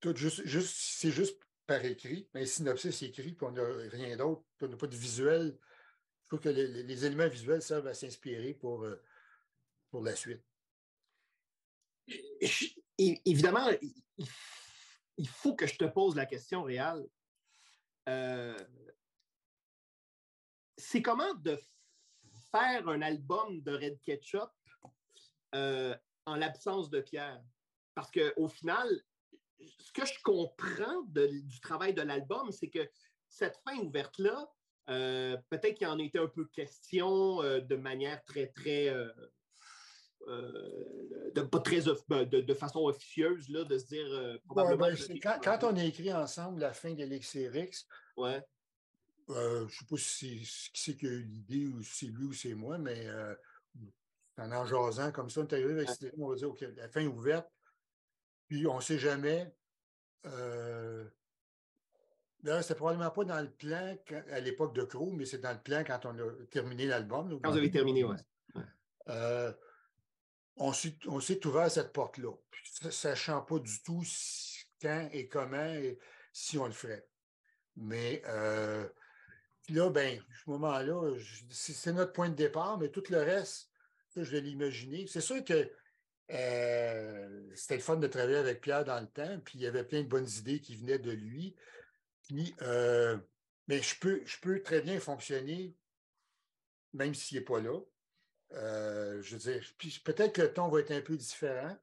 tout 0.00 0.14
juste, 0.16 0.46
juste 0.46 0.74
c'est 0.76 1.10
juste 1.10 1.40
par 1.66 1.84
écrit, 1.84 2.28
mais 2.34 2.46
synopsis 2.46 3.02
écrit, 3.02 3.32
puis 3.32 3.46
on 3.46 3.52
n'a 3.52 3.64
rien 3.88 4.16
d'autre, 4.16 4.44
on 4.60 4.68
n'a 4.68 4.76
pas 4.76 4.86
de 4.86 4.96
visuel 4.96 5.58
que 6.38 6.48
les, 6.48 7.04
éléments 7.04 7.28
visuels 7.28 7.62
servent 7.62 7.86
à 7.86 7.94
s'inspirer 7.94 8.54
pour, 8.54 8.84
euh, 8.84 9.02
pour 9.90 10.02
la 10.02 10.16
suite. 10.16 10.42
Évidemment, 12.98 13.68
il 15.16 15.28
faut 15.28 15.54
que 15.54 15.66
je 15.66 15.76
te 15.76 15.84
pose 15.84 16.16
la 16.16 16.26
question 16.26 16.62
réelle. 16.62 17.06
Euh, 18.08 18.58
c'est 20.76 21.02
comment 21.02 21.34
de 21.34 21.58
faire 22.52 22.88
un 22.88 23.02
album 23.02 23.60
de 23.62 23.72
Red 23.72 24.00
Ketchup 24.02 24.50
euh, 25.54 25.96
en 26.26 26.36
l'absence 26.36 26.90
de 26.90 27.00
Pierre? 27.00 27.42
Parce 27.94 28.10
qu'au 28.10 28.48
final, 28.48 28.88
ce 29.58 29.92
que 29.92 30.06
je 30.06 30.22
comprends 30.22 31.02
du 31.02 31.60
travail 31.60 31.94
de 31.94 32.02
l'album, 32.02 32.52
c'est 32.52 32.68
que 32.68 32.88
cette 33.28 33.58
fin 33.64 33.76
ouverte-là, 33.78 34.50
euh, 34.90 35.36
peut-être 35.48 35.78
qu'il 35.78 35.86
en 35.86 35.98
était 35.98 36.18
un 36.18 36.28
peu 36.28 36.46
question 36.46 37.42
euh, 37.42 37.60
de 37.60 37.76
manière 37.76 38.22
très, 38.24 38.48
très. 38.48 38.94
De, 40.26 41.40
pas 41.40 41.58
très 41.58 41.80
ben, 42.08 42.24
de, 42.24 42.54
façon 42.54 42.80
officieuse, 42.80 43.48
là, 43.48 43.64
de 43.64 43.78
se 43.78 43.86
dire. 43.86 44.38
Ben, 44.54 44.96
quand, 45.42 45.64
on 45.64 45.76
a 45.76 45.84
écrit 45.84 46.12
ensemble 46.12 46.60
la 46.60 46.72
fin 46.72 46.92
d'Elixirix, 46.92 47.86
ouais. 48.16 48.42
Je 49.28 49.64
ne 49.64 49.68
sais 49.68 49.84
pas 49.88 49.96
si 49.96 50.70
c'est 50.74 50.96
qui 50.96 51.06
a 51.06 51.10
eu 51.10 51.22
l'idée 51.22 51.66
ou 51.66 51.82
si 51.82 52.06
c'est 52.06 52.12
lui 52.12 52.24
ou 52.24 52.32
c'est 52.32 52.54
moi, 52.54 52.78
mais 52.78 53.06
en 54.38 54.50
en 54.50 54.66
jasant 54.66 55.12
comme 55.12 55.30
ça, 55.30 55.40
on 55.40 55.46
est 55.46 55.52
arrivé 55.52 55.72
avec 55.72 55.90
cette 55.90 56.14
on 56.18 56.28
va 56.28 56.36
dire 56.36 56.50
OK, 56.50 56.60
la 56.76 56.88
fin 56.88 57.00
est 57.00 57.06
ouverte, 57.06 57.48
puis 58.48 58.66
on 58.66 58.76
ne 58.76 58.80
sait 58.80 58.98
jamais. 58.98 59.52
D'ailleurs, 62.42 62.62
c'était 62.62 62.74
probablement 62.74 63.10
pas 63.10 63.24
dans 63.24 63.40
le 63.40 63.50
plan 63.50 63.96
à 64.30 64.40
l'époque 64.40 64.74
de 64.74 64.82
Crow, 64.82 65.12
mais 65.12 65.26
c'est 65.26 65.38
dans 65.38 65.52
le 65.52 65.62
plan 65.62 65.84
quand 65.86 66.06
on 66.06 66.18
a 66.18 66.46
terminé 66.50 66.86
l'album. 66.86 67.40
Quand 67.40 67.50
vous 67.52 67.58
avez 67.58 67.70
terminé, 67.70 68.04
oui. 68.04 68.16
Euh, 69.08 69.52
on 70.56 70.72
s'est 70.72 71.46
ouvert 71.46 71.70
cette 71.70 71.92
porte-là, 71.92 72.32
sachant 72.90 73.42
pas 73.42 73.58
du 73.58 73.82
tout 73.82 74.02
quand 74.80 75.08
et 75.12 75.28
comment 75.28 75.64
et 75.64 75.98
si 76.32 76.58
on 76.58 76.66
le 76.66 76.72
ferait. 76.72 77.06
Mais 77.76 78.22
euh, 78.26 78.88
là, 79.68 79.90
ben, 79.90 80.20
ce 80.44 80.50
moment-là, 80.50 81.16
c'est 81.50 81.92
notre 81.92 82.12
point 82.12 82.28
de 82.28 82.34
départ, 82.34 82.78
mais 82.78 82.88
tout 82.88 83.04
le 83.10 83.18
reste, 83.18 83.70
je 84.16 84.22
vais 84.22 84.40
l'imaginer. 84.40 85.06
C'est 85.06 85.20
sûr 85.20 85.44
que 85.44 85.70
euh, 86.30 87.50
c'était 87.54 87.76
le 87.76 87.82
fun 87.82 87.96
de 87.96 88.06
travailler 88.06 88.36
avec 88.36 88.60
Pierre 88.60 88.84
dans 88.84 89.00
le 89.00 89.06
temps, 89.06 89.40
puis 89.44 89.58
il 89.58 89.62
y 89.62 89.66
avait 89.66 89.84
plein 89.84 90.02
de 90.02 90.08
bonnes 90.08 90.28
idées 90.28 90.60
qui 90.60 90.76
venaient 90.76 90.98
de 90.98 91.10
lui. 91.10 91.56
Euh, 92.62 93.18
mais 93.68 93.82
je 93.82 93.98
peux, 93.98 94.22
je 94.24 94.38
peux 94.40 94.62
très 94.62 94.80
bien 94.80 94.98
fonctionner, 95.00 95.74
même 96.92 97.14
s'il 97.14 97.38
n'est 97.38 97.44
pas 97.44 97.60
là. 97.60 97.78
Euh, 98.52 99.22
je 99.22 99.36
veux 99.36 99.52
dire, 99.52 99.64
puis 99.78 100.00
peut-être 100.04 100.34
que 100.34 100.42
le 100.42 100.52
ton 100.52 100.68
va 100.68 100.80
être 100.80 100.90
un 100.90 101.00
peu 101.00 101.16
différent. 101.16 101.76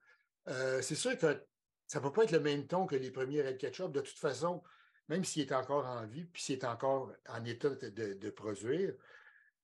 Euh, 0.47 0.81
c'est 0.81 0.95
sûr 0.95 1.17
que 1.17 1.43
ça 1.87 1.99
ne 1.99 2.03
va 2.03 2.11
pas 2.11 2.23
être 2.23 2.31
le 2.31 2.39
même 2.39 2.67
ton 2.67 2.85
que 2.85 2.95
les 2.95 3.11
premiers 3.11 3.41
Red 3.41 3.57
Ketchup. 3.57 3.91
De 3.91 4.01
toute 4.01 4.17
façon, 4.17 4.63
même 5.09 5.25
s'il 5.25 5.41
est 5.41 5.51
encore 5.51 5.85
en 5.85 6.05
vie, 6.05 6.25
puis 6.25 6.41
s'il 6.41 6.55
est 6.55 6.65
encore 6.65 7.11
en 7.27 7.43
état 7.45 7.69
de, 7.69 8.29
produire, 8.29 8.93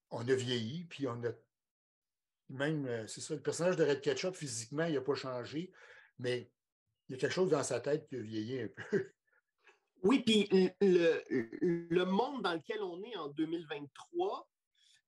on 0.09 0.27
a 0.27 0.33
vieilli, 0.33 0.85
puis 0.85 1.07
on 1.07 1.23
a 1.23 1.31
même, 2.49 3.07
c'est 3.07 3.21
ça, 3.21 3.33
le 3.33 3.41
personnage 3.41 3.75
de 3.75 3.83
Red 3.83 4.01
Ketchup, 4.01 4.35
physiquement, 4.35 4.85
il 4.85 4.95
n'a 4.95 5.01
pas 5.01 5.15
changé, 5.15 5.71
mais 6.19 6.51
il 7.07 7.13
y 7.13 7.15
a 7.15 7.19
quelque 7.19 7.33
chose 7.33 7.49
dans 7.49 7.63
sa 7.63 7.79
tête 7.79 8.07
qui 8.07 8.15
a 8.15 8.21
vieilli 8.21 8.61
un 8.61 8.67
peu. 8.67 9.11
Oui, 10.03 10.19
puis 10.23 10.47
le, 10.81 12.03
monde 12.03 12.43
dans 12.43 12.53
lequel 12.53 12.81
on 12.83 13.01
est 13.03 13.15
en 13.15 13.29
2023, 13.29 14.47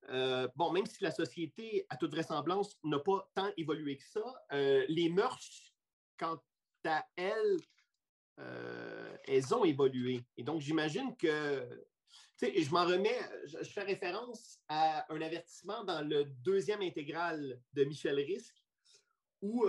euh, 0.09 0.47
bon, 0.55 0.71
même 0.71 0.85
si 0.85 1.03
la 1.03 1.11
société, 1.11 1.85
à 1.89 1.97
toute 1.97 2.11
vraisemblance, 2.11 2.77
n'a 2.83 2.99
pas 2.99 3.29
tant 3.35 3.51
évolué 3.57 3.97
que 3.97 4.05
ça, 4.05 4.45
euh, 4.53 4.85
les 4.87 5.09
mœurs, 5.09 5.73
quant 6.17 6.41
à 6.85 7.05
elles, 7.15 7.57
euh, 8.39 9.17
elles 9.25 9.53
ont 9.53 9.65
évolué. 9.65 10.23
Et 10.37 10.43
donc, 10.43 10.61
j'imagine 10.61 11.15
que, 11.17 11.67
tu 12.37 12.47
sais, 12.47 12.61
je 12.61 12.71
m'en 12.71 12.85
remets, 12.85 13.19
je, 13.45 13.69
fais 13.69 13.83
référence 13.83 14.59
à 14.67 15.11
un 15.11 15.21
avertissement 15.21 15.83
dans 15.83 16.01
le 16.01 16.25
deuxième 16.43 16.81
intégral 16.81 17.59
de 17.73 17.83
Michel 17.83 18.15
Risque, 18.19 18.55
où 19.41 19.67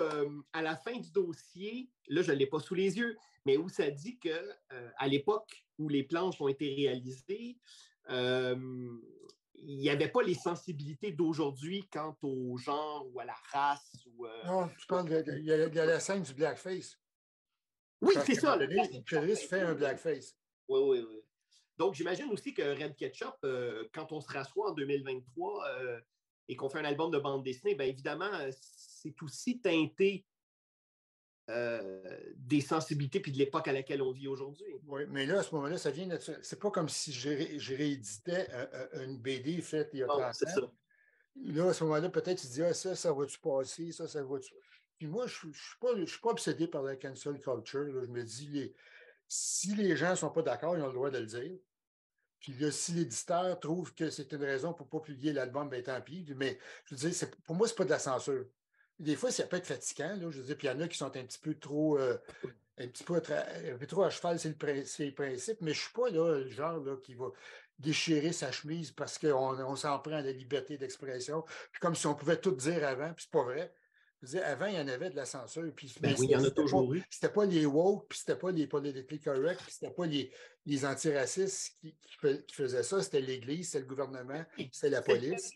à 0.54 0.62
la 0.62 0.76
fin 0.76 0.98
du 0.98 1.10
dossier, 1.10 1.90
là, 2.08 2.22
je 2.22 2.32
ne 2.32 2.36
l'ai 2.36 2.46
pas 2.46 2.58
sous 2.58 2.74
les 2.74 2.96
yeux, 2.96 3.16
mais 3.48 3.56
où 3.56 3.70
ça 3.70 3.90
dit 3.90 4.18
que 4.18 4.28
euh, 4.72 4.90
l'époque 5.06 5.64
où 5.78 5.88
les 5.88 6.02
planches 6.02 6.38
ont 6.38 6.48
été 6.48 6.74
réalisées, 6.74 7.56
euh, 8.10 8.54
il 9.54 9.78
n'y 9.78 9.88
avait 9.88 10.10
pas 10.10 10.22
les 10.22 10.34
sensibilités 10.34 11.12
d'aujourd'hui 11.12 11.88
quant 11.90 12.14
au 12.20 12.58
genre 12.58 13.06
ou 13.10 13.20
à 13.20 13.24
la 13.24 13.36
race. 13.50 14.06
Ou, 14.06 14.26
euh, 14.26 14.44
Non, 14.44 14.68
tu 14.78 14.86
parles 14.86 15.08
de, 15.08 15.38
il, 15.38 15.46
y 15.46 15.52
a, 15.52 15.86
la 15.86 15.98
scène 15.98 16.22
du 16.22 16.34
blackface. 16.34 16.98
Oui, 18.01 18.14
c'est 18.24 18.34
ça. 18.34 18.57
Le 18.57 19.34
fait 19.34 19.61
un 19.61 19.74
blackface. 19.74 20.36
Oui, 20.68 20.80
oui, 20.80 21.07
oui. 21.09 21.20
Donc, 21.76 21.94
j'imagine 21.94 22.30
aussi 22.32 22.53
que 22.53 22.62
Red 22.62 22.96
Ketchup, 22.96 23.36
quand 23.92 24.12
on 24.12 24.20
se 24.20 24.32
rassoit 24.32 24.70
en 24.70 24.74
2023 24.74 25.64
et 26.49 26.57
qu'on 26.57 26.68
fait 26.68 26.78
un 26.78 26.84
album 26.84 27.11
de 27.11 27.18
bande 27.18 27.44
dessinée, 27.44 27.74
bien 27.74 27.86
évidemment, 27.86 28.30
c'est 28.51 29.14
aussi 29.22 29.61
teinté 29.61 30.24
des 32.36 32.61
sensibilités 32.61 33.20
puis 33.20 33.32
de 33.32 33.38
l'époque 33.38 33.68
à 33.68 33.72
laquelle 33.72 34.03
on 34.03 34.12
vit 34.12 34.28
aujourd'hui. 34.28 34.66
Oui, 34.86 35.03
mais 35.09 35.24
là, 35.24 35.38
à 35.38 35.42
ce 35.42 35.55
moment-là, 35.55 35.78
ça 35.78 35.90
vient 35.90 36.07
de. 36.07 36.18
C'est 36.18 36.59
pas 36.59 36.70
comme 36.70 36.88
si 36.88 37.12
je 37.12 37.74
rééditais 37.74 38.49
une 38.94 39.18
BD 39.18 39.61
faite 39.62 39.90
il 39.92 40.01
y 40.01 40.03
a 40.03 40.07
30 40.07 40.20
ans. 40.20 40.72
Là, 41.44 41.68
à 41.68 41.72
ce 41.72 41.84
moment-là, 41.84 42.09
peut-être 42.09 42.40
tu 42.40 42.49
dis 42.49 42.62
ah, 42.62 42.74
ça, 42.74 42.96
ça 42.96 43.12
va-tu 43.12 43.38
passer, 43.38 43.92
ça, 43.92 44.09
ça 44.09 44.22
va-tu. 44.24 44.53
Puis 44.99 45.07
moi, 45.07 45.26
je 45.26 45.46
ne 45.46 45.53
suis, 45.53 45.78
pas, 45.80 45.88
suis 46.07 46.20
pas 46.20 46.30
obsédé 46.30 46.66
par 46.66 46.82
la 46.82 46.96
cancel 46.96 47.38
culture. 47.40 47.86
Je 48.03 48.11
me 48.11 48.22
dis, 48.24 48.49
les, 48.49 48.74
si 49.28 49.74
les 49.74 49.96
gens 49.96 50.11
ne 50.11 50.16
sont 50.16 50.30
pas 50.30 50.42
d'accord, 50.42 50.76
ils 50.76 50.82
ont 50.82 50.88
le 50.88 50.92
droit 50.92 51.11
de 51.11 51.18
le 51.18 51.26
dire. 51.26 51.59
Puis 52.40 52.53
là, 52.55 52.70
si 52.70 52.92
l'éditeur 52.92 53.59
trouve 53.61 53.94
que 53.94 54.11
c'est 54.11 54.32
une 54.32 54.44
raison 54.44 54.72
pour 54.72 54.86
ne 54.86 54.90
pas 54.90 55.01
publier 55.01 55.32
l'album, 55.32 55.68
bien 55.68 55.82
tant 55.82 56.01
pis. 56.01 56.26
Mais 56.36 56.59
je 56.84 56.94
veux 56.94 57.11
dire, 57.11 57.30
pour 57.44 57.55
moi, 57.55 57.66
ce 57.66 57.72
n'est 57.72 57.76
pas 57.76 57.84
de 57.84 57.90
la 57.90 57.99
censure. 57.99 58.44
Des 58.99 59.16
fois, 59.16 59.30
ça 59.30 59.46
peut 59.46 59.57
être 59.57 59.66
fatigant. 59.66 60.16
Là, 60.16 60.30
je 60.30 60.38
veux 60.38 60.44
dire, 60.44 60.57
puis 60.57 60.66
il 60.66 60.70
y 60.70 60.74
en 60.74 60.80
a 60.80 60.88
qui 60.88 60.99
sont 60.99 61.16
un 61.16 61.24
petit 61.24 61.38
peu 61.38 61.55
trop. 61.55 61.99
Euh, 61.99 62.18
un 62.80 62.86
petit 62.86 63.05
peu, 63.05 63.16
un 63.16 63.76
peu 63.76 63.86
trop 63.86 64.05
à 64.05 64.11
cheval, 64.11 64.38
c'est 64.38 64.51
le, 64.51 64.55
principe, 64.55 65.61
mais 65.61 65.72
je 65.74 65.80
ne 65.80 65.82
suis 65.82 65.92
pas 65.92 66.11
là, 66.11 66.38
le 66.38 66.49
genre 66.49 66.78
là, 66.78 66.96
qui 67.03 67.14
va 67.14 67.26
déchirer 67.78 68.32
sa 68.32 68.53
chemise 68.53 68.92
parce 68.92 69.18
qu'on 69.18 69.59
on, 69.61 69.76
s'en 69.76 69.99
prend 69.99 70.12
à 70.12 70.22
la 70.22 70.32
liberté 70.32 70.78
d'expression. 70.78 71.44
Puis 71.72 71.80
comme 71.80 71.94
si 71.94 72.07
on 72.07 72.14
pouvait 72.14 72.36
tout 72.36 72.53
dire 72.53 72.86
avant, 72.86 73.12
puis 73.14 73.24
c'est 73.24 73.32
pas 73.32 73.44
vrai. 73.44 73.72
Je 74.22 74.38
avant, 74.38 74.66
il 74.66 74.74
y 74.74 74.80
en 74.80 74.88
avait 74.88 75.10
de 75.10 75.16
la 75.16 75.24
censure. 75.24 75.72
Puis, 75.74 75.94
ben 76.00 76.14
oui, 76.18 76.26
il 76.26 76.32
y 76.32 76.36
en 76.36 76.44
a 76.44 76.50
toujours 76.50 76.92
eu. 76.92 77.02
C'était 77.08 77.32
pas 77.32 77.46
les 77.46 77.66
woke, 77.66 78.08
puis 78.08 78.18
c'était 78.18 78.36
pas 78.36 78.50
les 78.50 78.66
politically 78.66 79.20
correct, 79.20 79.60
puis 79.62 79.72
c'était 79.72 79.92
pas 79.92 80.06
les, 80.06 80.32
les 80.66 80.84
antiracistes 80.84 81.76
qui, 81.80 81.94
qui, 81.94 82.54
faisaient 82.54 82.82
ça. 82.82 83.02
C'était 83.02 83.20
l'Église, 83.20 83.66
c'était 83.66 83.80
le 83.80 83.86
gouvernement, 83.86 84.44
c'était 84.72 84.90
la 84.90 85.02
police. 85.02 85.52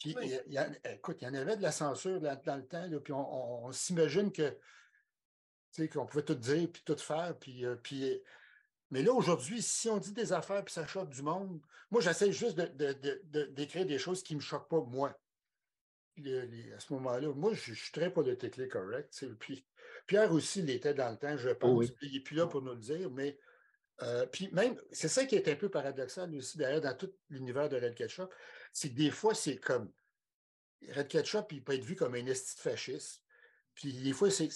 Puis, 0.00 0.14
il 0.20 0.80
écoute, 0.92 1.18
il 1.22 1.24
y 1.24 1.30
en 1.30 1.34
avait 1.34 1.56
de 1.56 1.62
la 1.62 1.72
censure 1.72 2.20
dans, 2.20 2.56
le 2.56 2.66
temps, 2.66 2.86
là, 2.86 3.00
puis 3.00 3.12
on, 3.12 3.70
s'imagine 3.72 4.32
que 4.32 4.58
qu'on 5.92 6.06
pouvait 6.06 6.24
tout 6.24 6.34
dire, 6.34 6.68
puis 6.72 6.82
tout 6.84 6.96
faire, 6.96 7.36
puis, 7.38 7.64
euh, 7.64 7.74
puis 7.76 8.20
mais 8.90 9.02
là, 9.02 9.12
aujourd'hui, 9.12 9.60
si 9.60 9.88
on 9.88 9.98
dit 9.98 10.12
des 10.12 10.32
affaires 10.32 10.64
puis 10.64 10.72
ça 10.72 10.86
choque 10.86 11.10
du 11.10 11.22
monde, 11.22 11.60
moi, 11.90 12.00
j'essaie 12.00 12.30
juste 12.32 12.56
d'écrire 12.56 13.86
des 13.86 13.98
choses 13.98 14.22
qui 14.22 14.34
ne 14.34 14.38
me 14.38 14.42
choquent 14.42 14.68
pas, 14.68 14.80
moi. 14.80 15.18
À 16.18 16.80
ce 16.80 16.92
moment-là, 16.92 17.32
moi, 17.34 17.52
je, 17.54 17.72
suis 17.72 17.92
très 17.92 18.12
politiquement 18.12 18.68
correct. 18.68 19.24
Puis, 19.38 19.66
Pierre 20.06 20.32
aussi 20.32 20.62
l'était 20.62 20.94
dans 20.94 21.10
le 21.10 21.16
temps, 21.16 21.36
je 21.36 21.50
pense. 21.50 21.86
Il 22.02 22.12
n'est 22.12 22.20
plus 22.20 22.36
là 22.36 22.46
pour 22.46 22.62
nous 22.62 22.72
le 22.72 22.80
dire, 22.80 23.10
mais 23.10 23.38
euh, 24.02 24.26
puis 24.26 24.48
même, 24.52 24.76
c'est 24.90 25.08
ça 25.08 25.24
qui 25.24 25.36
est 25.36 25.48
un 25.48 25.54
peu 25.54 25.68
paradoxal 25.68 26.34
aussi, 26.34 26.58
d'ailleurs, 26.58 26.80
dans 26.80 26.96
tout 26.96 27.12
l'univers 27.30 27.68
de 27.68 27.76
Red 27.76 27.94
Ketchup, 27.94 28.32
c'est 28.72 28.90
que 28.90 28.94
des 28.94 29.10
fois, 29.10 29.34
c'est 29.34 29.56
comme. 29.56 29.92
Red 30.90 31.08
Ketchup, 31.08 31.52
il 31.52 31.62
peut 31.62 31.74
être 31.74 31.84
vu 31.84 31.96
comme 31.96 32.14
un 32.14 32.26
esti 32.26 32.60
fasciste. 32.60 33.22
Puis 33.74 33.92
des 33.92 34.12
fois, 34.12 34.30
c'est. 34.30 34.48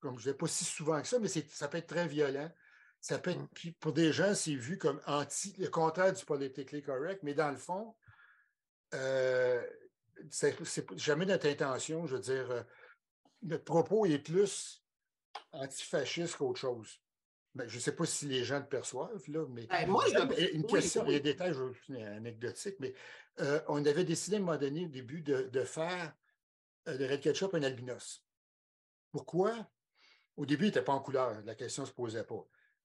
Comme 0.00 0.18
je 0.18 0.28
ne 0.28 0.32
dis 0.32 0.38
pas 0.38 0.46
si 0.46 0.64
souvent 0.64 1.00
que 1.00 1.08
ça, 1.08 1.18
mais 1.18 1.28
ça 1.28 1.68
peut 1.68 1.78
être 1.78 1.88
très 1.88 2.08
violent. 2.08 2.50
Ça 3.00 3.18
peut 3.18 3.30
être, 3.30 3.40
mm. 3.40 3.72
pour 3.80 3.92
des 3.92 4.12
gens, 4.12 4.34
c'est 4.34 4.54
vu 4.54 4.78
comme 4.78 5.00
anti, 5.06 5.54
le 5.58 5.68
contraire 5.68 6.12
du 6.12 6.24
politically 6.24 6.82
correct, 6.82 7.20
mais 7.22 7.34
dans 7.34 7.50
le 7.50 7.56
fond, 7.56 7.94
euh, 8.94 9.62
c'est 10.30 10.98
jamais 10.98 11.26
notre 11.26 11.48
intention. 11.48 12.06
Je 12.06 12.16
veux 12.16 12.22
dire, 12.22 12.50
euh, 12.50 12.62
notre 13.42 13.64
propos 13.64 14.06
est 14.06 14.18
plus 14.18 14.84
antifasciste 15.52 16.36
qu'autre 16.36 16.60
chose. 16.60 17.00
Ben, 17.54 17.68
je 17.68 17.76
ne 17.76 17.80
sais 17.80 17.94
pas 17.94 18.06
si 18.06 18.26
les 18.26 18.44
gens 18.44 18.60
le 18.60 18.66
perçoivent, 18.66 19.28
là, 19.28 19.46
mais 19.50 19.66
ben, 19.66 19.86
moi, 19.86 20.04
une 20.52 20.64
question, 20.64 21.04
il 21.06 21.12
y 21.12 21.16
a 21.16 21.18
des 21.18 21.32
détails 21.32 21.54
anecdotiques, 21.90 22.76
mais 22.80 22.94
euh, 23.40 23.60
on 23.68 23.84
avait 23.84 24.04
décidé 24.04 24.36
à 24.36 24.38
un 24.38 24.42
moment 24.42 24.56
donné 24.56 24.86
au 24.86 24.88
début 24.88 25.20
de, 25.20 25.64
faire 25.64 26.14
de 26.86 27.04
Red 27.04 27.20
Ketchup 27.20 27.54
un 27.54 27.62
albinos. 27.62 28.24
Pourquoi? 29.10 29.68
Au 30.38 30.46
début, 30.46 30.64
il 30.64 30.68
n'était 30.68 30.82
pas 30.82 30.94
en 30.94 31.00
couleur, 31.00 31.42
la 31.44 31.54
question 31.54 31.82
ne 31.82 31.88
se 31.88 31.92
posait 31.92 32.24
pas. 32.24 32.42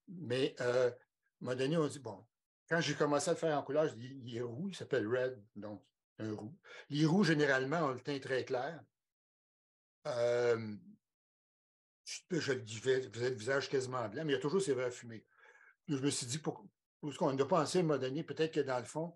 Mais 0.10 0.54
euh, 0.60 0.90
à 0.90 0.92
un 0.92 0.96
moment 1.40 1.56
donné, 1.56 1.78
on 1.78 1.88
dit, 1.88 2.00
bon, 2.00 2.26
quand 2.68 2.82
j'ai 2.82 2.94
commencé 2.94 3.30
à 3.30 3.34
le 3.34 3.40
faire 3.40 3.58
en 3.58 3.64
couleur, 3.64 3.88
je 3.88 3.94
dis, 3.94 4.20
il 4.26 4.38
est 4.38 4.42
roux, 4.42 4.68
il 4.68 4.76
s'appelle 4.76 5.08
red, 5.08 5.42
donc 5.56 5.82
roux. 6.20 6.56
Les 6.90 7.06
roux, 7.06 7.24
généralement, 7.24 7.82
ont 7.82 7.94
le 7.94 8.00
teint 8.00 8.20
très 8.20 8.46
clair. 8.46 8.82
Euh, 10.08 10.76
je, 12.06 12.54
le 12.54 12.62
disais, 12.62 13.02
vous 13.08 13.20
avez 13.20 13.30
le 13.30 13.36
visage 13.36 13.70
quasiment 13.70 14.08
blanc, 14.08 14.24
mais 14.26 14.34
il 14.34 14.36
y 14.36 14.40
a 14.40 14.42
toujours 14.42 14.62
ses 14.62 14.74
verres 14.74 14.94
fumés. 14.94 15.26
je 15.88 15.96
me 15.96 16.10
suis 16.10 16.28
dit, 16.28 16.40
pour, 16.40 16.66
ce 17.04 17.18
qu'on 17.18 17.38
a 17.38 17.46
pensé 17.46 17.80
à 17.80 17.82
un 17.82 17.84
moment 17.84 18.00
donné, 18.00 18.24
peut-être 18.24 18.54
que 18.54 18.60
dans 18.62 18.80
le 18.80 18.86
fond, 18.86 19.16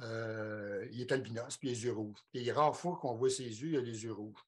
euh, 0.00 0.86
il 0.92 1.00
est 1.00 1.12
albinos, 1.12 1.56
puis 1.58 1.68
les 1.68 1.84
yeux 1.84 1.92
rouges. 1.92 2.18
Il 2.32 2.42
y 2.42 2.50
a 2.50 2.54
rare 2.54 2.76
fois 2.76 2.98
qu'on 3.00 3.14
voit 3.14 3.30
ses 3.30 3.44
yeux, 3.44 3.68
il 3.68 3.76
a 3.76 3.80
les 3.80 4.04
yeux 4.04 4.12
rouges. 4.12 4.40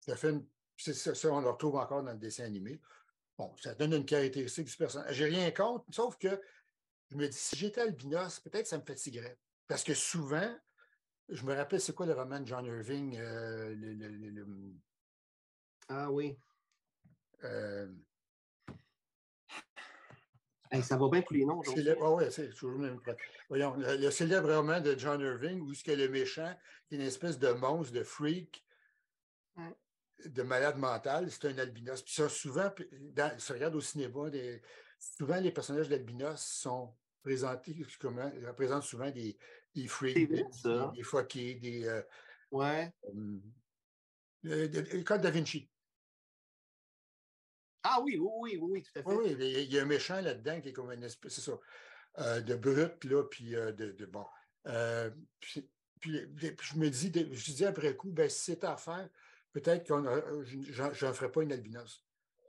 Ça 0.00 0.16
fait 0.16 0.34
ça, 0.76 1.14
ça, 1.14 1.32
on 1.32 1.40
le 1.40 1.50
retrouve 1.50 1.76
encore 1.76 2.02
dans 2.02 2.12
le 2.12 2.18
dessin 2.18 2.44
animé. 2.44 2.80
Bon, 3.38 3.54
ça 3.56 3.74
donne 3.74 3.94
une 3.94 4.04
caractéristique 4.04 4.66
du 4.66 4.76
personnage. 4.76 5.14
J'ai 5.14 5.26
rien 5.26 5.50
contre, 5.50 5.84
sauf 5.90 6.16
que 6.18 6.40
je 7.10 7.16
me 7.16 7.28
dis, 7.28 7.36
si 7.36 7.56
j'étais 7.56 7.80
albinos, 7.80 8.40
peut-être 8.40 8.66
ça 8.66 8.78
me 8.78 8.84
fatiguerait. 8.84 9.38
Parce 9.66 9.82
que 9.82 9.94
souvent, 9.94 10.54
je 11.28 11.44
me 11.44 11.54
rappelle, 11.54 11.80
c'est 11.80 11.94
quoi 11.94 12.06
le 12.06 12.12
roman 12.12 12.40
de 12.40 12.46
John 12.46 12.66
Irving? 12.66 13.16
Euh, 13.18 13.74
le, 13.76 14.46
Ah 15.88 16.10
oui. 16.10 16.36
Euh... 17.44 17.88
ça 20.82 20.96
va 20.96 21.08
bien 21.08 21.22
tous 21.22 21.34
les 21.34 21.44
noms. 21.44 21.62
Ah 22.00 22.10
oui, 22.12 22.24
c'est 22.30 22.50
toujours 22.50 22.72
le 22.72 22.78
même. 22.78 23.00
Voyons, 23.48 23.74
le, 23.76 24.10
célèbre 24.10 24.52
roman 24.54 24.80
de 24.80 24.98
John 24.98 25.20
Irving, 25.20 25.60
où 25.60 25.74
ce 25.74 25.84
que 25.84 25.92
le 25.92 26.08
méchant, 26.08 26.54
est 26.90 26.94
une 26.94 27.02
espèce 27.02 27.38
de 27.38 27.48
monstre, 27.48 27.92
de 27.92 28.02
freak, 28.02 28.64
de 30.24 30.42
malade 30.42 30.78
mental, 30.78 31.30
c'est 31.30 31.46
un 31.46 31.58
albinos. 31.58 32.02
Puis 32.02 32.14
ça, 32.14 32.28
souvent, 32.28 32.70
dans, 33.12 33.38
si 33.38 33.52
regarde 33.52 33.74
au 33.74 33.80
cinéma, 33.80 34.30
souvent 34.98 35.36
les 35.36 35.52
personnages 35.52 35.88
d'albinos 35.88 36.40
sont 36.40 36.94
présentés 37.22 37.74
comme 37.98 38.18
représentent 38.46 38.82
souvent 38.82 39.10
des, 39.10 39.36
des 39.74 39.88
freaks, 39.88 40.14
des, 40.14 40.26
des, 40.26 41.54
des. 41.54 41.84
Euh, 41.86 42.02
ouais. 42.50 42.92
Euh, 44.46 45.02
code 45.04 45.22
da 45.22 45.30
Vinci. 45.30 45.68
Ah 47.82 48.00
oui, 48.00 48.16
oui, 48.18 48.56
oui, 48.56 48.58
oui, 48.60 48.82
tout 48.82 48.98
à 48.98 49.02
fait. 49.02 49.08
Oui, 49.08 49.36
oui, 49.38 49.64
il 49.64 49.72
y 49.72 49.78
a 49.78 49.82
un 49.82 49.86
méchant 49.86 50.20
là-dedans 50.20 50.60
qui 50.60 50.68
est 50.68 50.72
comme 50.72 50.90
une 50.92 51.02
espèce, 51.02 51.34
c'est 51.34 51.40
ça, 51.40 51.58
euh, 52.18 52.40
de 52.40 52.54
brut, 52.54 53.04
là, 53.04 53.24
puis 53.24 53.50
de, 53.50 53.70
de, 53.70 54.06
bon. 54.06 54.24
Puis, 55.40 55.68
puis, 56.00 56.20
je 56.62 56.78
me 56.78 56.88
dis, 56.88 57.12
je 57.14 57.52
dis 57.52 57.64
après 57.64 57.96
coup, 57.96 58.10
ben, 58.10 58.28
si 58.28 58.40
c'est 58.40 58.64
à 58.64 58.76
faire, 58.76 59.08
peut-être 59.52 59.84
que 59.84 59.94
je 60.44 61.04
n'en 61.04 61.12
ferai 61.12 61.30
pas 61.30 61.42
une 61.42 61.52
albinos. 61.52 62.04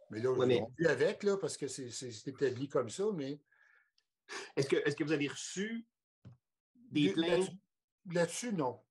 Mais 0.10 0.20
là, 0.20 0.32
on 0.32 0.46
mais... 0.46 0.62
avec, 0.86 1.24
là, 1.24 1.38
parce 1.38 1.58
que 1.58 1.68
c'est 1.68 2.28
établi 2.28 2.70
comme 2.70 2.90
ça, 2.90 3.06
mais. 3.14 3.42
Est-ce 4.56 4.68
que, 4.68 4.76
est 4.78 4.98
que 4.98 5.04
vous 5.04 5.12
avez 5.12 5.28
reçu 5.28 5.86
des 7.02 7.14
plaintes? 7.14 7.52
Là-dessus, 8.12 8.54
non. 8.54 8.82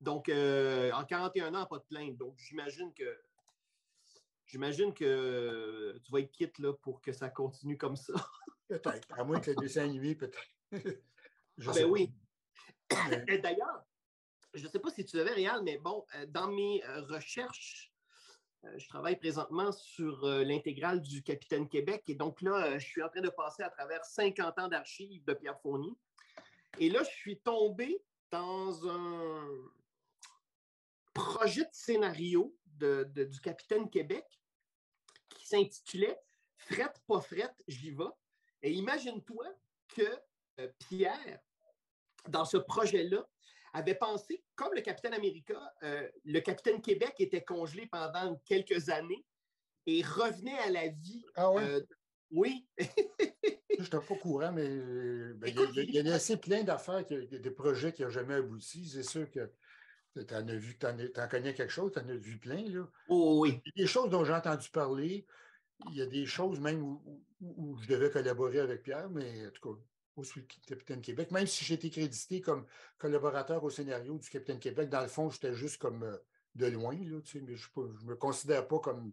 Donc, 0.00 0.28
euh, 0.28 0.90
en 0.92 1.04
41 1.04 1.54
ans, 1.54 1.66
pas 1.66 1.78
de 1.78 1.84
plainte. 1.84 2.16
Donc, 2.16 2.36
j'imagine 2.38 2.92
que 2.92 3.22
j'imagine 4.46 4.92
que 4.92 5.98
tu 6.04 6.12
vas 6.12 6.20
être 6.20 6.32
quitte 6.32 6.58
là, 6.58 6.74
pour 6.74 7.00
que 7.00 7.12
ça 7.12 7.30
continue 7.30 7.78
comme 7.78 7.96
ça. 7.96 8.12
Peut-être. 8.68 9.08
À 9.18 9.24
moins 9.24 9.40
que 9.40 9.50
le 9.50 9.56
dessin 9.56 9.84
animé, 9.84 10.14
peut-être. 10.14 10.72
ah 11.66 11.72
ben 11.74 11.84
oui. 11.84 12.10
D'ailleurs, 12.88 13.84
je 14.54 14.64
ne 14.64 14.68
sais 14.68 14.78
pas 14.78 14.90
si 14.90 15.04
tu 15.04 15.16
l'avais, 15.16 15.32
Réal, 15.32 15.62
mais 15.62 15.78
bon, 15.78 16.06
euh, 16.14 16.26
dans 16.26 16.48
mes 16.48 16.84
euh, 16.84 17.02
recherches, 17.02 17.91
je 18.76 18.88
travaille 18.88 19.16
présentement 19.16 19.72
sur 19.72 20.24
l'intégrale 20.24 21.00
du 21.00 21.22
Capitaine 21.22 21.68
Québec. 21.68 22.04
Et 22.08 22.14
donc 22.14 22.42
là, 22.42 22.78
je 22.78 22.86
suis 22.86 23.02
en 23.02 23.08
train 23.08 23.20
de 23.20 23.28
passer 23.28 23.62
à 23.62 23.70
travers 23.70 24.04
50 24.04 24.58
ans 24.58 24.68
d'archives 24.68 25.24
de 25.24 25.34
Pierre 25.34 25.60
Fournier. 25.60 25.92
Et 26.78 26.88
là, 26.88 27.02
je 27.02 27.10
suis 27.10 27.38
tombé 27.40 28.02
dans 28.30 28.88
un 28.88 29.48
projet 31.12 31.64
de 31.64 31.72
scénario 31.72 32.56
du 32.66 33.40
Capitaine 33.40 33.90
Québec 33.90 34.24
qui 35.28 35.46
s'intitulait 35.46 36.18
Frette, 36.66 37.02
pas 37.08 37.20
frette, 37.20 37.62
j'y 37.66 37.90
vais. 37.90 38.04
Et 38.62 38.72
imagine-toi 38.72 39.46
que 39.88 40.02
euh, 40.60 40.68
Pierre, 40.78 41.40
dans 42.28 42.44
ce 42.44 42.56
projet-là, 42.56 43.28
avait 43.72 43.94
pensé, 43.94 44.44
comme 44.54 44.74
le 44.74 44.80
capitaine 44.80 45.14
America, 45.14 45.58
euh, 45.82 46.08
le 46.24 46.40
capitaine 46.40 46.80
Québec 46.80 47.14
était 47.18 47.42
congelé 47.42 47.86
pendant 47.86 48.36
quelques 48.44 48.88
années 48.90 49.24
et 49.86 50.02
revenait 50.02 50.58
à 50.58 50.70
la 50.70 50.88
vie. 50.88 51.24
Ah 51.34 51.50
oui? 51.50 51.62
Euh, 51.62 51.80
oui. 52.30 52.66
je 52.78 53.82
n'étais 53.82 53.98
pas 53.98 54.14
courant, 54.20 54.52
mais 54.52 54.68
ben, 55.34 55.54
il, 55.76 55.90
y 55.90 56.10
a, 56.10 56.14
assez 56.14 56.36
plein 56.36 56.62
d'affaires, 56.62 57.04
des 57.04 57.50
projets 57.50 57.92
qui 57.92 58.02
n'ont 58.02 58.10
jamais 58.10 58.34
abouti. 58.34 58.86
C'est 58.86 59.02
sûr 59.02 59.30
que 59.30 59.50
tu 60.14 60.34
en 60.34 60.48
as 60.48 60.54
vu, 60.54 60.78
tu 60.78 60.86
en, 60.86 61.28
connais 61.28 61.54
quelque 61.54 61.72
chose, 61.72 61.92
tu 61.92 61.98
en 61.98 62.08
as 62.08 62.14
vu 62.14 62.38
plein. 62.38 62.68
Là. 62.68 62.86
Oh, 63.08 63.40
oui. 63.42 63.60
Il 63.66 63.80
y 63.80 63.82
a 63.82 63.84
des 63.84 63.88
choses 63.88 64.10
dont 64.10 64.24
j'ai 64.24 64.34
entendu 64.34 64.68
parler, 64.70 65.26
il 65.90 65.96
y 65.96 66.02
a 66.02 66.06
des 66.06 66.26
choses 66.26 66.60
même 66.60 66.82
où, 66.82 67.76
je 67.80 67.88
devais 67.88 68.10
collaborer 68.10 68.60
avec 68.60 68.82
Pierre, 68.82 69.10
mais 69.10 69.46
en 69.46 69.50
tout 69.50 69.74
cas, 69.74 69.80
au 70.16 70.22
Capitaine 70.66 71.00
Québec, 71.00 71.30
même 71.30 71.46
si 71.46 71.64
j'ai 71.64 71.74
été 71.74 71.90
crédité 71.90 72.40
comme 72.40 72.66
collaborateur 72.98 73.62
au 73.64 73.70
scénario 73.70 74.18
du 74.18 74.28
Capitaine 74.28 74.58
Québec. 74.58 74.88
Dans 74.88 75.00
le 75.00 75.08
fond, 75.08 75.30
j'étais 75.30 75.54
juste 75.54 75.78
comme 75.78 76.02
euh, 76.02 76.16
de 76.54 76.66
loin, 76.66 76.94
là, 76.94 77.18
mais 77.34 77.56
je 77.56 77.68
ne 77.76 78.10
me 78.10 78.14
considère 78.14 78.68
pas 78.68 78.78
comme 78.78 79.12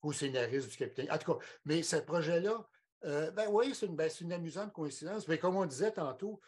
co-scénariste 0.00 0.70
du 0.70 0.76
Capitaine. 0.76 1.10
En 1.10 1.18
tout 1.18 1.34
cas, 1.34 1.46
mais 1.64 1.82
ce 1.82 1.96
projet-là, 1.96 2.68
euh, 3.04 3.30
ben 3.30 3.48
oui, 3.50 3.74
c'est 3.74 3.86
une, 3.86 3.96
ben, 3.96 4.10
une, 4.20 4.32
amusante 4.32 4.72
coïncidence. 4.72 5.28
Mais 5.28 5.38
comme 5.38 5.56
on 5.56 5.66
disait 5.66 5.92
tantôt, 5.92 6.40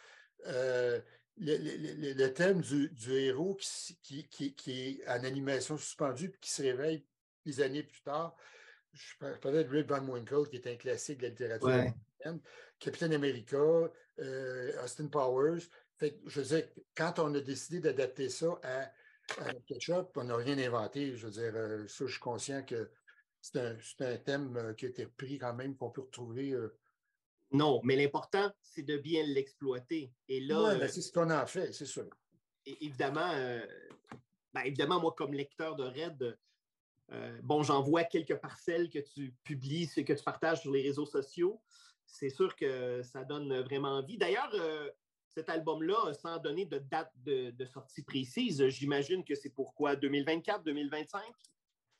euh, 0.47 1.01
le, 1.39 2.29
thème 2.29 2.61
du, 2.61 2.91
héros 3.09 3.57
qui, 4.03 4.29
qui, 4.29 4.55
est 4.67 5.09
en 5.09 5.25
animation 5.25 5.77
suspendue 5.77 6.27
et 6.27 6.39
qui 6.41 6.51
se 6.51 6.63
réveille 6.63 7.07
des 7.45 7.61
années 7.61 7.83
plus 7.83 8.03
tard, 8.03 8.37
je 8.93 9.15
parlais 9.41 9.65
de 9.65 9.69
Rick 9.69 9.89
Van 9.89 10.05
Winkle, 10.07 10.49
qui 10.49 10.57
est 10.57 10.67
un 10.67 10.77
classique 10.77 11.19
de 11.19 11.25
la 11.25 11.29
littérature 11.29 11.69
américaine, 11.69 12.41
Capitaine 12.79 13.15
America, 13.15 13.57
euh, 14.19 14.83
Austin 14.83 15.09
Powers. 15.09 15.63
Fait, 15.99 16.19
je 16.27 16.41
veux 16.41 16.47
dire, 16.57 16.69
quand 16.95 17.19
on 17.19 17.35
a 17.35 17.41
décidé 17.41 17.81
d'adapter 17.81 18.29
ça 18.29 18.61
à, 18.63 18.91
Ketchup, 19.67 20.17
on 20.17 20.25
n'a 20.25 20.37
rien 20.37 20.59
inventé. 20.59 21.17
Je 21.17 21.27
veux 21.27 21.33
dire, 21.33 21.53
ça, 21.89 22.07
je 22.07 22.13
suis 22.13 22.21
conscient 22.21 22.63
que 22.63 22.91
c'est 23.41 23.59
un, 24.01 24.17
thème 24.19 24.75
qui 24.77 24.87
a 24.87 24.89
été 24.89 25.07
pris 25.07 25.39
quand 25.39 25.55
même, 25.55 25.77
qu'on 25.77 25.91
peut 25.91 26.03
retrouver 26.03 26.55
non, 27.53 27.81
mais 27.85 27.97
l'important, 27.97 28.51
c'est 28.61 28.83
de 28.83 28.97
bien 28.97 29.25
l'exploiter. 29.25 30.13
Et 30.29 30.41
là. 30.41 30.75
Ben, 30.77 30.89
c'est 30.89 31.01
ce 31.01 31.13
qu'on 31.13 31.31
a 31.31 31.47
fait, 31.47 31.73
c'est 31.73 31.87
sûr. 31.87 32.09
Évidemment, 32.65 33.31
euh, 33.35 33.65
ben, 34.53 34.63
évidemment, 34.63 35.01
moi, 35.01 35.15
comme 35.17 35.33
lecteur 35.33 35.77
de 35.77 35.85
Red, 35.85 36.39
euh, 37.13 37.41
bon, 37.43 37.63
j'en 37.63 37.83
vois 37.83 38.03
quelques 38.05 38.37
parcelles 38.37 38.91
que 38.91 38.99
tu 38.99 39.33
publies, 39.45 39.89
que 39.89 40.13
tu 40.13 40.25
partages 40.25 40.63
sur 40.63 40.73
les 40.73 40.83
réseaux 40.83 41.07
sociaux. 41.07 41.63
C'est 42.07 42.31
sûr 42.31 42.55
que 42.57 43.03
ça 43.03 43.25
donne 43.25 43.61
vraiment 43.63 43.99
envie. 43.99 44.17
D'ailleurs, 44.17 44.51
euh, 44.55 44.91
cet 45.29 45.49
album-là, 45.49 46.15
sans 46.15 46.39
donner 46.39 46.65
de 46.65 46.79
date 46.79 47.13
de, 47.17 47.51
de 47.51 47.65
sortie 47.67 48.03
précise, 48.03 48.67
j'imagine 48.69 49.25
que 49.25 49.35
c'est 49.35 49.51
pourquoi 49.51 49.97
2024, 49.97 50.63
2025? 50.65 51.23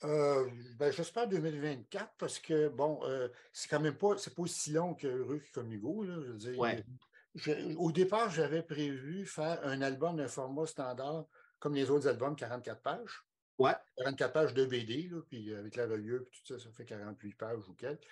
Euh, 0.05 0.49
ben, 0.79 0.93
J'espère 0.93 1.29
2024 1.29 2.15
parce 2.19 2.39
que, 2.39 2.69
bon, 2.69 3.01
euh, 3.05 3.29
c'est 3.53 3.69
quand 3.69 3.81
même 3.81 3.97
pas, 3.97 4.17
c'est 4.19 4.35
pas 4.35 4.43
aussi 4.43 4.73
long 4.73 4.95
que 4.95 5.07
Ruc 5.07 5.51
comme 5.53 5.73
Hugo. 5.73 6.05
Là, 6.05 6.15
je 6.23 6.31
veux 6.31 6.39
dire, 6.39 7.77
au 7.79 7.93
départ, 7.93 8.31
j'avais 8.31 8.63
prévu 8.63 9.27
faire 9.27 9.61
un 9.65 9.83
album 9.83 10.17
d'un 10.17 10.29
format 10.29 10.67
standard 10.67 11.27
comme 11.59 11.75
les 11.75 11.91
autres 11.91 12.09
albums, 12.09 12.37
44 12.37 12.83
pages. 12.83 13.25
Ouais. 13.59 13.73
44 13.97 14.33
pages 14.33 14.55
de 14.55 14.67
BD, 14.67 15.09
là, 15.09 15.23
puis 15.29 15.55
avec 15.55 15.77
la 15.77 15.87
reliure, 15.87 16.25
puis 16.31 16.43
tout 16.45 16.59
ça, 16.59 16.63
ça 16.63 16.71
fait 16.73 16.85
48 16.85 17.35
pages 17.35 17.69
ou 17.69 17.75
quelques. 17.75 18.07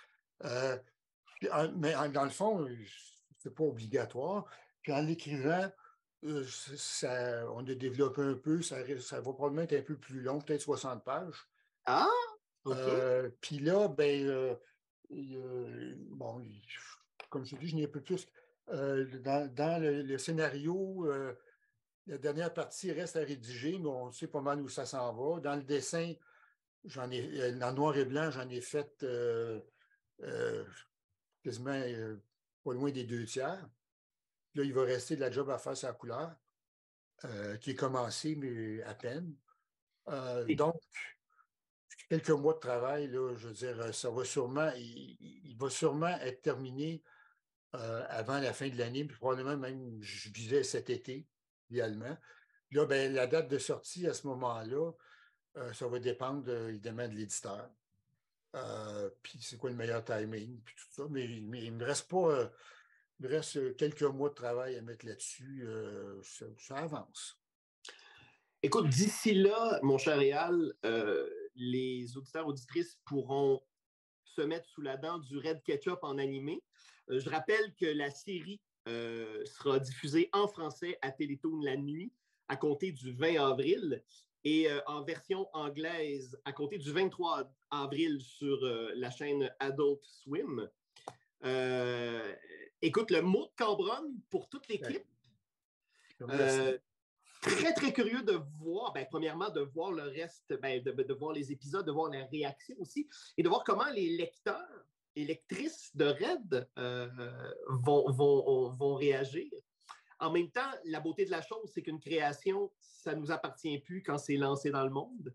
Euh, 0.45 0.77
mais 1.77 1.95
dans 2.11 2.25
le 2.25 2.31
fond, 2.31 2.69
c'est 3.39 3.55
pas 3.55 3.65
obligatoire. 3.65 4.45
Puis 4.83 4.93
en 4.93 5.03
l'écrivant, 5.03 5.71
ça, 6.47 7.45
on 7.53 7.67
a 7.67 7.75
développé 7.75 8.23
un 8.23 8.35
peu, 8.35 8.63
ça, 8.63 8.77
ça 9.01 9.21
va 9.21 9.33
probablement 9.33 9.63
être 9.63 9.75
un 9.75 9.83
peu 9.83 9.97
plus 9.97 10.21
long, 10.21 10.41
peut-être 10.41 10.63
60 10.63 11.05
pages. 11.05 11.49
Ah! 11.87 12.09
Euh, 12.67 13.31
puis 13.41 13.59
là, 13.59 13.89
ben, 13.89 14.27
euh, 14.27 15.95
bon, 16.11 16.43
comme 17.29 17.45
je 17.45 17.57
dis, 17.57 17.69
je 17.69 17.77
n'ai 17.77 17.89
peu 17.89 18.01
plus. 18.01 18.27
Euh, 18.71 19.05
dans, 19.21 19.83
le, 19.83 20.17
scénario, 20.19 21.07
la 22.07 22.19
dernière 22.19 22.53
partie 22.55 22.93
reste 22.93 23.17
à 23.17 23.21
rédiger, 23.21 23.79
mais 23.79 23.89
on 23.89 24.11
sait 24.11 24.29
pas 24.29 24.41
mal 24.41 24.61
où 24.63 24.69
ça 24.69 24.87
s'en 24.87 25.13
va. 25.13 25.41
Dans 25.41 25.57
le 25.57 25.63
dessin, 25.63 26.15
j'en 26.85 27.11
ai, 27.11 27.63
en 27.63 27.73
noir 27.73 27.97
et 27.97 28.05
blanc, 28.05 28.31
j'en 28.31 28.49
ai 28.49 28.61
fait 28.61 29.05
quasiment 31.45 31.81
pas 32.65 32.73
loin 32.73 32.91
des 32.91 33.05
deux 33.05 33.25
tiers. 33.25 33.69
Là, 34.55 34.65
il 34.65 34.73
va 34.73 34.83
rester 34.83 35.15
de 35.15 35.21
la 35.21 35.31
job 35.31 35.51
à 35.51 35.59
faire 35.59 35.75
la 35.83 35.93
couleur, 35.93 36.35
qui 37.61 37.71
est 37.71 37.75
commencée, 37.77 38.35
mais 38.35 38.83
à 38.83 38.95
peine. 38.95 39.35
donc, 40.57 40.81
quelques 42.09 42.31
mois 42.31 42.55
de 42.55 42.59
travail, 42.59 43.09
là, 43.09 43.35
je 43.37 43.49
veux 43.49 43.55
dire, 43.55 43.81
euh, 43.81 43.93
ça 43.93 44.11
va 44.11 44.25
sûrement, 44.25 44.71
il, 44.77 45.57
va 45.59 45.71
sûrement 45.71 46.17
être 46.21 46.43
terminé 46.43 47.03
euh, 47.75 48.05
avant 48.09 48.39
la 48.39 48.53
fin 48.53 48.69
de 48.69 48.79
l'année, 48.79 49.05
puis 49.05 49.17
probablement 49.17 49.57
même, 49.57 49.99
je 50.01 50.29
disais 50.31 50.63
cet 50.63 50.91
été, 50.91 51.27
idéalement. 51.71 52.17
Là, 52.71 52.87
ben, 52.87 53.13
la 53.13 53.27
date 53.27 53.49
de 53.49 53.59
sortie 53.59 54.07
à 54.07 54.15
ce 54.15 54.27
moment-là, 54.27 54.93
euh, 55.57 55.73
ça 55.73 55.87
va 55.89 55.99
dépendre 55.99 56.51
évidemment 56.69 57.09
de 57.09 57.15
l'éditeur. 57.15 57.71
Puis 59.23 59.39
c'est 59.41 59.57
quoi 59.57 59.71
le 59.71 59.77
meilleur 59.77 60.05
timing, 60.05 60.61
puis 60.65 60.75
tout 60.77 61.03
ça. 61.03 61.09
Mais, 61.11 61.25
il 61.25 61.73
me 61.73 61.85
reste 61.85 62.09
pas, 62.09 62.51
il 63.19 63.27
me 63.27 63.29
reste 63.29 63.77
quelques 63.77 64.03
mois 64.03 64.29
de 64.29 64.35
travail 64.35 64.77
à 64.77 64.83
mettre 64.83 65.07
là-dessus. 65.07 65.67
Ça, 66.59 66.77
avance. 66.77 67.41
Écoute, 68.63 68.89
d'ici 68.89 69.35
là, 69.35 69.79
mon 69.83 69.99
cher 69.99 70.19
Réal, 70.19 70.75
les 71.55 72.17
auditeurs 72.17 72.47
auditrices 72.47 72.99
pourront 73.05 73.61
se 74.35 74.43
mettre 74.43 74.69
sous 74.69 74.83
la 74.83 74.97
dent 74.97 75.19
du 75.19 75.39
Red 75.39 75.63
Ketchup 75.63 75.99
en 76.03 76.19
animé. 76.19 76.63
Euh, 77.11 77.21
je 77.21 77.31
rappelle 77.31 77.75
que 77.75 77.87
la 77.87 78.11
série 78.11 78.61
euh, 78.89 79.45
sera 79.45 79.79
diffusée 79.79 80.29
en 80.33 80.49
français 80.49 80.99
à 81.03 81.11
Télétoon 81.11 81.61
la 81.63 81.77
nuit 81.77 82.13
à 82.49 82.57
compter 82.57 82.93
du 82.93 83.13
20 83.13 83.43
avril 83.43 84.03
et 84.45 84.71
euh, 84.71 84.81
en 84.87 85.03
version 85.03 85.49
anglaise 85.53 86.39
à 86.45 86.53
compter 86.53 86.79
du 86.79 86.93
23 86.93 87.51
avril 87.71 88.21
sur 88.21 88.59
la 88.95 89.11
chaîne 89.11 89.51
Adult 89.59 90.01
Swim. 90.05 90.69
écoute, 92.83 93.11
le 93.11 93.23
mot 93.23 93.47
de 93.47 93.53
Cambronne 93.57 94.21
pour 94.31 94.49
toute 94.49 94.69
l'équipe 94.69 95.07
très, 97.45 97.73
très 97.75 97.93
curieux 97.93 98.23
de 98.23 98.41
voir, 98.59 98.93
ben, 98.93 99.07
premièrement, 99.09 99.51
de 99.51 99.61
voir 99.61 99.93
le 99.93 100.05
reste, 100.05 100.59
ben, 100.61 100.83
de, 100.83 101.15
voir 101.15 101.33
les 101.33 101.53
épisodes, 101.53 101.87
de 101.87 101.93
voir 101.93 102.11
la 102.11 102.25
réaction 102.27 102.77
aussi, 102.79 103.09
et 103.37 103.43
de 103.43 103.49
voir 103.49 103.65
comment 103.65 103.91
les 103.95 104.17
lecteurs 104.17 104.87
et 105.17 105.25
lectrices 105.25 105.95
de 105.95 106.07
Red 106.07 106.69
euh, 106.79 107.09
vont, 107.69 108.11
vont, 108.11 108.71
vont, 108.71 108.95
réagir. 108.95 109.51
En 110.25 110.31
même 110.31 110.51
temps, 110.51 110.71
la 110.85 111.01
beauté 111.01 111.27
de 111.27 111.31
la 111.31 111.43
chose, 111.43 111.71
c'est 111.75 111.83
qu'une 111.83 112.01
création, 112.01 112.73
ça 112.81 113.15
ne 113.15 113.21
nous 113.21 113.31
appartient 113.31 113.79
plus 113.81 114.03
quand 114.03 114.17
c'est 114.17 114.37
lancé 114.37 114.71
dans 114.71 114.83
le 114.83 114.91
monde. 114.91 115.35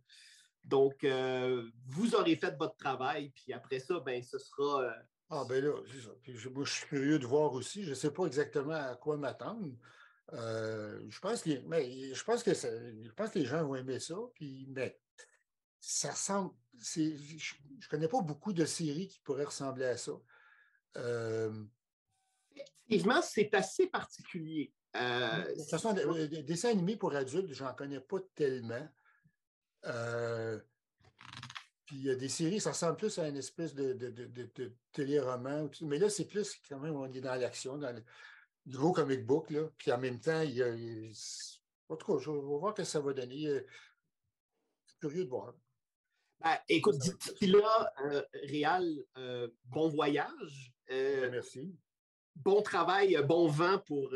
Donc, 0.64 1.04
euh, 1.04 1.70
vous 1.86 2.16
aurez 2.16 2.36
fait 2.36 2.58
votre 2.58 2.76
travail, 2.76 3.30
puis 3.30 3.54
après 3.54 3.80
ça, 3.80 4.00
ben, 4.00 4.24
ce 4.24 4.40
sera. 4.40 4.84
Euh, 4.84 4.94
ah, 5.30 5.46
ben 5.48 5.64
là, 5.64 5.76
je, 5.86 6.00
je, 6.34 6.64
suis 6.66 6.88
curieux 6.88 7.20
de 7.20 7.28
voir 7.28 7.54
aussi. 7.54 7.84
Je 7.84 7.92
ne 7.92 7.96
sais 7.96 8.12
pas 8.12 8.26
exactement 8.26 8.74
à 8.74 8.96
quoi 8.96 9.16
m'attendre. 9.16 9.72
Euh, 10.34 11.06
je, 11.08 11.20
pense 11.20 11.44
que, 11.44 11.60
mais, 11.68 12.12
je, 12.12 12.24
pense 12.24 12.42
que 12.42 12.56
je 12.56 13.12
pense 13.12 13.30
que 13.30 13.38
les 13.38 13.46
gens 13.46 13.64
vont 13.64 13.76
aimer 13.76 14.00
ça. 14.00 14.16
Puis, 14.34 14.66
mais 14.70 15.00
ça 15.80 16.12
ressemble. 16.12 16.52
Je 16.82 17.02
ne 17.02 17.88
connais 17.90 18.08
pas 18.08 18.22
beaucoup 18.22 18.54
de 18.54 18.66
séries 18.66 19.08
qui 19.08 19.20
pourraient 19.20 19.46
ressembler 19.46 19.86
à 19.86 19.98
ça. 19.98 20.14
Effectivement, 22.88 23.22
c'est 23.22 23.54
assez 23.54 23.86
particulier. 23.86 24.74
Euh, 24.96 25.54
de 25.54 25.60
toute 25.60 25.70
façon, 25.70 25.94
des, 25.94 26.44
dessins 26.44 26.70
animés 26.70 26.96
pour 26.96 27.14
adultes, 27.16 27.54
je 27.54 27.64
n'en 27.64 27.74
connais 27.74 28.00
pas 28.00 28.18
tellement. 28.36 28.88
puis 31.86 31.96
il 31.98 32.04
y 32.04 32.10
a 32.10 32.16
des 32.16 32.30
séries, 32.30 32.60
ça 32.60 32.72
ressemble 32.72 32.98
plus 32.98 33.18
à 33.20 33.28
une 33.28 33.38
espèce 33.38 33.74
de, 33.76 33.94
de, 33.94 34.10
de, 34.10 34.76
téléroman. 34.92 35.70
Mais 35.82 36.00
là, 36.00 36.10
c'est 36.10 36.28
plus 36.28 36.56
quand 36.68 36.80
même, 36.80 36.96
on 36.96 37.12
est 37.12 37.22
dans 37.22 37.36
l'action, 37.36 37.78
dans, 37.78 37.96
gros 38.68 38.92
comic 38.92 39.26
book, 39.26 39.50
là. 39.50 39.70
Puis 39.78 39.92
en 39.92 39.98
même 39.98 40.20
temps, 40.20 40.42
il 40.42 40.56
y 40.56 40.64
a. 40.64 40.74
en 41.90 41.96
tout 41.96 42.14
cas, 42.14 42.20
je 42.20 42.32
vais 42.32 42.40
voir 42.40 42.74
ce 42.76 42.82
que 42.82 42.88
ça 42.88 43.00
va 43.00 43.14
donner. 43.14 43.44
Je 43.44 44.92
suis 44.92 45.00
curieux 45.00 45.26
de 45.26 45.30
voir. 45.30 45.54
Ben, 46.42 46.58
écoute, 46.70 46.98
d'ici 46.98 47.48
là, 47.48 47.94
euh, 48.06 48.24
Réal, 48.44 48.88
euh, 49.18 49.50
bon 49.66 49.90
voyage. 49.90 50.74
Euh, 50.90 51.30
merci. 51.30 51.76
Bon 52.36 52.62
travail, 52.62 53.18
bon 53.28 53.48
vent 53.48 53.80
pour, 53.80 54.14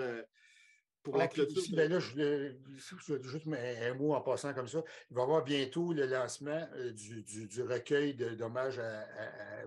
pour 1.03 1.17
la 1.17 1.25
ah, 1.25 1.27
clôture. 1.27 1.61
ben 1.73 1.91
là, 1.91 1.99
je, 1.99 2.53
juste 3.21 3.47
un 3.47 3.93
mot 3.93 4.13
en 4.13 4.21
passant 4.21 4.53
comme 4.53 4.67
ça. 4.67 4.81
Il 5.11 5.15
va 5.15 5.21
y 5.21 5.23
avoir 5.23 5.43
bientôt 5.43 5.93
le 5.93 6.05
lancement 6.05 6.65
du, 6.93 7.23
du, 7.23 7.61
recueil 7.61 8.13
d'hommage 8.15 8.79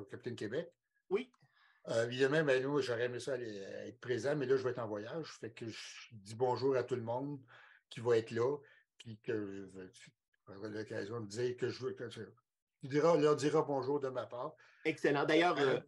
au 0.00 0.04
Capitaine 0.04 0.36
Québec. 0.36 0.72
Oui. 1.10 1.30
Euh, 1.88 2.04
évidemment, 2.06 2.42
ben, 2.42 2.62
nous, 2.62 2.80
j'aurais 2.80 3.04
aimé 3.04 3.20
ça 3.20 3.34
aller, 3.34 3.60
euh, 3.60 3.86
être 3.86 4.00
présent, 4.00 4.34
mais 4.34 4.46
là, 4.46 4.56
je 4.56 4.64
vais 4.64 4.70
être 4.70 4.80
en 4.80 4.88
voyage. 4.88 5.26
Fait 5.40 5.50
que 5.50 5.68
je 5.68 6.08
dis 6.12 6.34
bonjour 6.34 6.76
à 6.76 6.82
tout 6.82 6.96
le 6.96 7.02
monde 7.02 7.40
qui 7.88 8.00
va 8.00 8.18
être 8.18 8.32
là, 8.32 8.56
puis 8.98 9.18
que 9.22 9.68
j'aurai 10.48 10.70
l'occasion 10.70 11.20
de 11.20 11.26
dire 11.26 11.56
que 11.56 11.68
je 11.68 11.84
veux. 11.84 11.92
Que 11.92 12.10
je, 12.10 12.22
leur 12.82 13.36
dira 13.36 13.62
bonjour 13.62 14.00
de 14.00 14.08
ma 14.08 14.26
part. 14.26 14.56
Excellent. 14.84 15.24
D'ailleurs, 15.24 15.58
euh, 15.58 15.78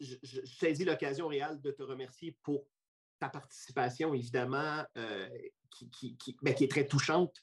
je, 0.00 0.16
saisis 0.46 0.86
l'occasion 0.86 1.28
réelle 1.28 1.60
de 1.60 1.70
te 1.70 1.82
remercier 1.82 2.34
pour 2.42 2.66
ta 3.18 3.28
participation, 3.28 4.14
évidemment, 4.14 4.84
qui, 5.70 6.16
ben, 6.42 6.54
qui, 6.54 6.64
est 6.64 6.70
très 6.70 6.86
touchante. 6.86 7.34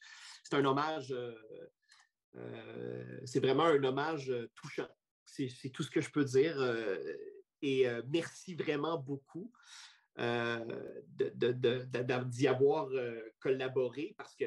C'est 0.44 0.56
un 0.56 0.66
hommage, 0.66 1.16
c'est 3.26 3.40
vraiment 3.40 3.66
un 3.66 3.84
hommage 3.84 4.34
touchant. 4.56 4.88
C'est 5.26 5.70
tout 5.72 5.84
ce 5.84 5.90
que 5.90 6.02
je 6.02 6.12
peux 6.12 6.26
dire 6.26 6.56
et 7.64 7.88
euh, 7.88 8.04
merci 8.08 8.54
vraiment 8.54 8.98
beaucoup. 8.98 9.52
d'y 12.26 12.48
avoir 12.48 12.90
collaboré 13.40 14.14
parce 14.18 14.36
que, 14.36 14.46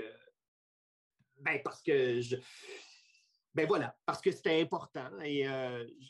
ben, 1.38 1.60
parce 1.64 1.82
que 1.82 2.20
je, 2.20 2.36
ben 3.54 3.66
voilà, 3.66 3.96
parce 4.04 4.20
que 4.20 4.30
c'était 4.30 4.60
important 4.60 5.10
et 5.22 5.44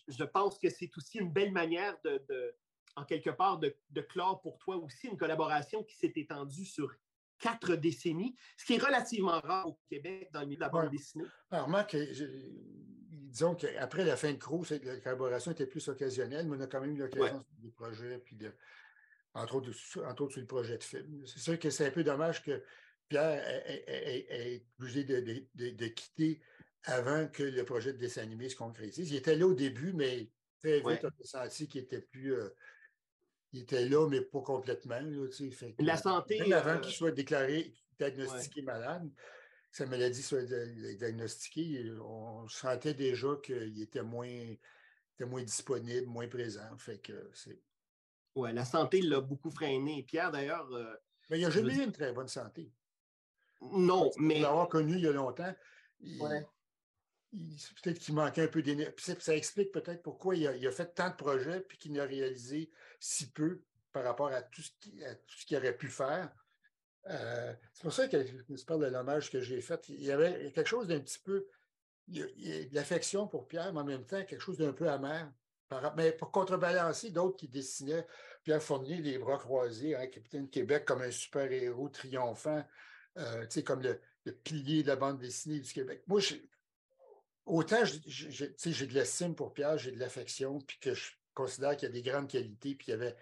je 0.09 0.25
pense 0.25 0.59
que 0.59 0.69
c'est 0.69 0.91
aussi 0.99 1.19
une 1.19 1.33
belle 1.33 1.53
manière 1.53 1.97
de, 2.05 2.55
en 2.97 3.05
quelque 3.05 3.31
part, 3.31 3.59
de, 3.59 3.75
de, 3.91 4.01
clore 4.01 4.41
pour 4.41 4.59
toi 4.59 4.77
aussi 4.77 5.07
une 5.07 5.17
collaboration 5.17 5.85
qui 5.85 5.97
s'est 5.97 6.13
étendue 6.17 6.65
sur 6.65 6.93
quatre 7.39 7.77
décennies, 7.77 8.35
ce 8.57 8.65
qui 8.65 8.75
est 8.75 8.83
relativement 8.83 9.41
rare 9.41 9.69
au 9.69 9.79
Québec 9.89 10.31
dans 10.33 10.41
le 10.41 10.47
milieu 10.47 10.57
de 10.57 10.63
la 10.63 10.69
bande 10.69 10.91
dessinée. 10.91 11.25
Alors, 11.51 11.69
Marc, 11.69 11.97
disons 13.11 13.55
qu'après 13.55 14.05
la 14.05 14.17
fin 14.17 14.33
de 14.33 14.39
Crow, 14.39 14.65
la 14.71 14.97
collaboration 15.01 15.53
était 15.53 15.67
plus 15.67 15.87
occasionnelle, 15.89 16.49
mais 16.49 16.57
on 16.57 16.61
a 16.61 16.67
quand 16.67 16.81
même 16.81 16.97
eu 16.97 17.01
l'occasion 17.01 17.39
de 17.39 17.63
des 17.63 17.71
projets, 17.71 18.19
puis 18.19 18.37
de, 18.37 18.53
entre, 19.35 19.57
autres, 19.57 19.71
entre 20.05 20.23
autres 20.23 20.33
sur 20.33 20.41
le 20.41 20.47
projet 20.47 20.79
de 20.79 20.85
film. 20.85 21.27
C'est 21.27 21.41
sûr 21.41 21.59
que 21.59 21.71
c'est 21.71 21.87
un 21.87 21.91
peu 21.91 22.05
dommage 22.05 22.43
que 22.43 22.63
Pierre 23.09 23.43
ait, 23.67 24.65
obligé 24.79 25.05
de, 25.05 25.87
quitter 25.89 26.41
avant 26.85 27.29
que 27.29 27.43
le 27.43 27.65
projet 27.65 27.93
de 27.93 27.99
dessin 27.99 28.23
animé 28.23 28.49
se 28.49 28.57
concrétise. 28.57 29.11
Il 29.11 29.17
était 29.17 29.37
là 29.37 29.47
au 29.47 29.55
début, 29.55 29.93
mais 29.93 30.31
très 30.61 30.81
vite, 30.81 31.05
on 31.05 31.09
a 31.09 31.25
senti 31.25 31.69
qu'il 31.69 31.83
était 31.83 32.01
plus. 32.01 32.35
Euh, 32.35 32.49
il 33.57 33.63
était 33.63 33.89
là, 33.89 34.07
mais 34.09 34.21
pas 34.21 34.43
complètement. 34.43 35.01
la 35.79 35.97
santé. 35.97 36.41
Même 36.41 36.53
avant 36.53 36.71
euh, 36.71 36.79
qu'il 36.79 36.93
soit 36.93 37.11
déclaré 37.11 37.73
diagnostiqué 37.99 38.61
malade, 38.61 39.11
que 39.71 39.77
sa 39.77 39.87
maladie 39.87 40.23
soit 40.23 40.43
diagnostiquée, 40.43 41.91
on 42.01 42.47
sentait 42.49 42.93
déjà 42.93 43.29
qu'il 43.43 43.81
était 43.81 44.03
moins, 44.03 44.55
moins 45.21 45.43
disponible, 45.43 46.07
moins 46.07 46.29
présent. 46.29 46.77
Fait 46.79 46.99
que 46.99 47.31
c'est. 47.33 47.59
Oui, 48.35 48.53
la 48.53 48.67
santé 48.67 49.01
l'a 49.01 49.21
beaucoup 49.21 49.51
freiné. 49.51 50.03
Pierre, 50.03 50.31
d'ailleurs. 50.31 50.71
Euh, 50.73 50.95
mais 51.31 51.39
il 51.39 51.43
n'a 51.43 51.51
jamais 51.51 51.75
eu 51.75 51.83
une 51.83 51.93
très 51.93 52.13
bonne 52.13 52.29
santé. 52.29 52.71
Non, 53.63 54.11
mais. 54.19 54.39
L'avoir 54.41 54.69
connu 54.69 54.97
il 54.97 55.01
y 55.01 55.09
a 55.09 55.13
longtemps, 55.13 55.55
peut-être 57.33 57.99
qu'il 57.99 58.15
manquait 58.15 58.43
un 58.43 58.49
peu 58.49 58.63
d'énergie. 58.63 58.95
Ça 59.19 59.35
explique 59.35 59.73
peut-être 59.73 60.03
pourquoi 60.03 60.37
il 60.37 60.47
a, 60.47 60.71
fait 60.71 60.95
tant 60.95 61.11
de 61.11 61.17
projets 61.17 61.61
puis 61.61 61.79
qu'il 61.79 61.93
n'a 61.93 62.05
réalisé 62.05 62.71
si 63.01 63.31
peu 63.31 63.63
par 63.93 64.05
rapport 64.05 64.29
à 64.29 64.43
tout 64.43 64.63
ce 64.63 65.47
qu'il 65.47 65.57
aurait 65.57 65.77
pu 65.77 65.89
faire. 65.89 66.31
Euh, 67.09 67.55
c'est 67.73 67.83
pour 67.83 67.93
ça 67.93 68.09
que 68.09 68.19
je 68.25 68.65
parle 68.65 68.85
de 68.85 68.91
l'hommage 68.91 69.31
que 69.31 69.41
j'ai 69.41 69.61
fait. 69.61 69.89
Il 69.89 70.03
y 70.03 70.13
avait 70.13 70.53
quelque 70.53 70.67
chose 70.67 70.89
d'un 70.89 71.01
petit 71.01 71.19
peu. 71.19 71.47
Il 72.09 72.19
y 72.19 72.53
a, 72.53 72.65
de 72.65 72.75
l'affection 72.75 73.27
pour 73.27 73.49
Pierre, 73.49 73.73
mais 73.73 73.81
en 73.81 73.85
même 73.85 74.05
temps, 74.05 74.23
quelque 74.25 74.41
chose 74.41 74.59
d'un 74.59 74.73
peu 74.73 74.89
amer. 74.89 75.31
mais 75.97 76.13
pour 76.13 76.31
contrebalancer 76.31 77.11
d'autres 77.11 77.37
qui 77.37 77.49
dessinaient 77.49 78.07
Pierre 78.45 78.63
Fournier, 78.63 78.99
les 78.99 79.19
bras 79.19 79.39
croisés, 79.39 79.97
hein, 79.97 80.07
Capitaine 80.07 80.49
Québec 80.49 80.85
comme 80.85 81.03
un 81.03 81.11
super-héros 81.11 81.89
triomphant, 81.89 82.65
euh, 83.19 83.47
comme 83.65 83.83
le, 83.83 84.01
pilier 84.45 84.83
de 84.83 84.89
la 84.89 84.97
bande 84.97 85.19
dessinée 85.19 85.61
du 85.61 85.73
Québec. 85.73 86.03
Moi, 86.07 86.21
je, 86.21 86.35
autant 87.47 87.85
j'ai 87.85 88.87
de 88.87 88.95
l'estime 88.95 89.35
pour 89.35 89.55
Pierre, 89.55 89.79
j'ai 89.79 89.93
de 89.93 89.99
l'affection, 89.99 90.59
puis 90.61 90.79
que 90.79 90.95
je 90.95 91.13
considère 91.33 91.77
qu'il 91.77 91.89
y 91.89 91.91
a 91.91 91.95
des 91.95 92.03
grandes 92.03 92.29
qualités, 92.29 92.75
puis 92.75 92.87
qu'il 92.87 93.15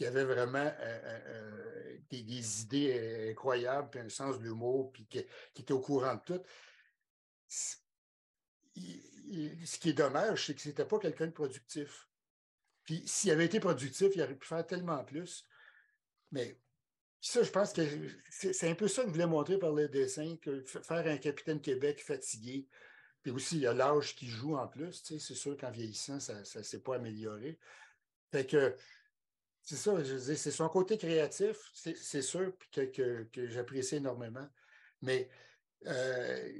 y 0.00 0.06
avait, 0.06 0.24
vraiment 0.24 0.58
euh, 0.58 0.72
euh, 0.80 1.20
euh, 1.26 1.98
des, 2.10 2.62
idées 2.62 3.30
incroyables, 3.30 3.90
puis 3.90 4.00
un 4.00 4.08
sens 4.08 4.38
de 4.38 4.44
l'humour, 4.44 4.92
puis 4.92 5.06
qu'il 5.06 5.26
était 5.56 5.72
au 5.72 5.80
courant 5.80 6.16
de 6.16 6.20
tout. 6.24 6.42
ce 7.48 7.76
qui 8.74 9.90
est 9.90 9.94
dommage, 9.94 10.46
c'est 10.46 10.54
que 10.54 10.60
ce 10.60 10.68
n'était 10.68 10.84
pas 10.84 10.98
quelqu'un 10.98 11.26
de 11.26 11.32
productif. 11.32 12.08
Puis 12.84 13.02
s'il 13.06 13.30
avait 13.30 13.46
été 13.46 13.60
productif, 13.60 14.08
il 14.14 14.22
aurait 14.22 14.34
pu 14.34 14.46
faire 14.46 14.66
tellement 14.66 15.04
plus. 15.04 15.46
Mais 16.32 16.58
ça, 17.20 17.42
je 17.42 17.50
pense 17.50 17.72
que 17.72 17.82
c'est 18.30 18.68
un 18.68 18.74
peu 18.74 18.88
ça 18.88 19.02
que 19.02 19.08
je 19.08 19.12
voulais 19.12 19.26
montrer 19.26 19.58
par 19.58 19.72
le 19.72 19.88
dessin, 19.88 20.36
que 20.40 20.62
faire 20.62 21.06
un 21.06 21.18
capitaine 21.18 21.60
Québec 21.60 22.02
fatigué, 22.02 22.66
puis 23.28 23.34
aussi, 23.34 23.56
il 23.56 23.62
y 23.62 23.66
a 23.66 23.74
l'âge 23.74 24.14
qui 24.14 24.26
joue 24.26 24.56
en 24.56 24.66
plus. 24.66 25.02
c'est 25.04 25.18
sûr 25.18 25.54
qu'en 25.56 25.70
vieillissant, 25.70 26.18
ça 26.18 26.38
ne 26.38 26.62
s'est 26.62 26.80
pas 26.80 26.96
amélioré. 26.96 27.58
Fait 28.32 28.46
que 28.46 28.74
c'est 29.60 29.76
ça, 29.76 30.02
je 30.02 30.16
c'est 30.16 30.50
son 30.50 30.68
côté 30.70 30.96
créatif, 30.96 31.56
c'est 31.74 32.22
sûr, 32.22 32.54
que, 32.72 33.26
j'apprécie 33.34 33.96
énormément. 33.96 34.48
Mais 35.02 35.28
euh, 35.86 36.52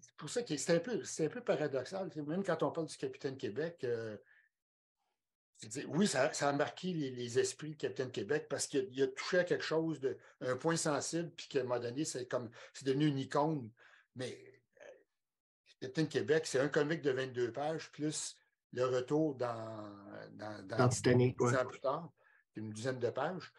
c'est 0.00 0.16
pour 0.16 0.28
ça 0.28 0.42
que 0.42 0.56
c'est 0.56 0.74
un, 0.74 0.80
peu, 0.80 1.00
un 1.20 1.28
peu 1.28 1.40
paradoxal. 1.40 2.10
Même 2.26 2.42
quand 2.42 2.64
on 2.64 2.72
parle 2.72 2.88
du 2.88 2.96
Capitaine 2.96 3.36
Québec, 3.36 3.84
euh, 3.84 4.16
oui, 5.86 6.08
ça, 6.08 6.32
a 6.40 6.52
marqué 6.52 6.92
les, 6.92 7.38
esprits 7.38 7.70
du 7.70 7.76
Capitaine 7.76 8.10
Québec 8.10 8.46
parce 8.50 8.66
qu'il 8.66 9.00
a 9.00 9.06
touché 9.06 9.38
à 9.38 9.44
quelque 9.44 9.64
chose, 9.64 10.00
de, 10.00 10.18
un 10.40 10.56
point 10.56 10.76
sensible, 10.76 11.30
puis 11.36 11.46
qu'à 11.46 11.60
un 11.60 11.62
moment 11.62 11.78
donné, 11.78 12.04
c'est 12.04 12.28
c'est 12.74 12.86
devenu 12.86 13.06
une 13.06 13.18
icône. 13.18 13.70
Mais 14.16 14.57
Québec, 16.08 16.46
c'est 16.46 16.60
un 16.60 16.68
comic 16.68 17.02
de 17.02 17.10
22 17.10 17.52
pages, 17.52 17.90
plus 17.92 18.36
le 18.72 18.84
retour 18.84 19.34
dans, 19.34 19.88
dans, 20.32 20.66
dans, 20.66 20.88
Titanic, 20.88 21.40
ans 21.40 21.64
plus 21.66 21.80
tard, 21.80 22.12
une 22.56 22.70
dizaine 22.70 22.98
de 22.98 23.10
pages. 23.10 23.52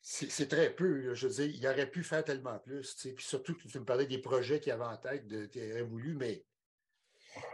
C'est 0.00 0.48
très 0.48 0.74
peu. 0.74 1.14
Je 1.14 1.26
veux 1.26 1.34
dire, 1.34 1.56
il 1.56 1.66
aurait 1.66 1.90
pu 1.90 2.02
faire 2.02 2.24
tellement 2.24 2.58
plus. 2.58 2.94
Puis 2.94 3.24
surtout 3.26 3.54
que 3.54 3.68
tu 3.68 3.78
me 3.78 3.84
parlais 3.84 4.06
des 4.06 4.18
projets 4.18 4.58
qu'il 4.58 4.72
avait 4.72 4.84
en 4.84 4.96
tête, 4.96 5.26
de, 5.26 5.44
tu 5.46 5.82
voulu, 5.82 6.14
mais 6.14 6.46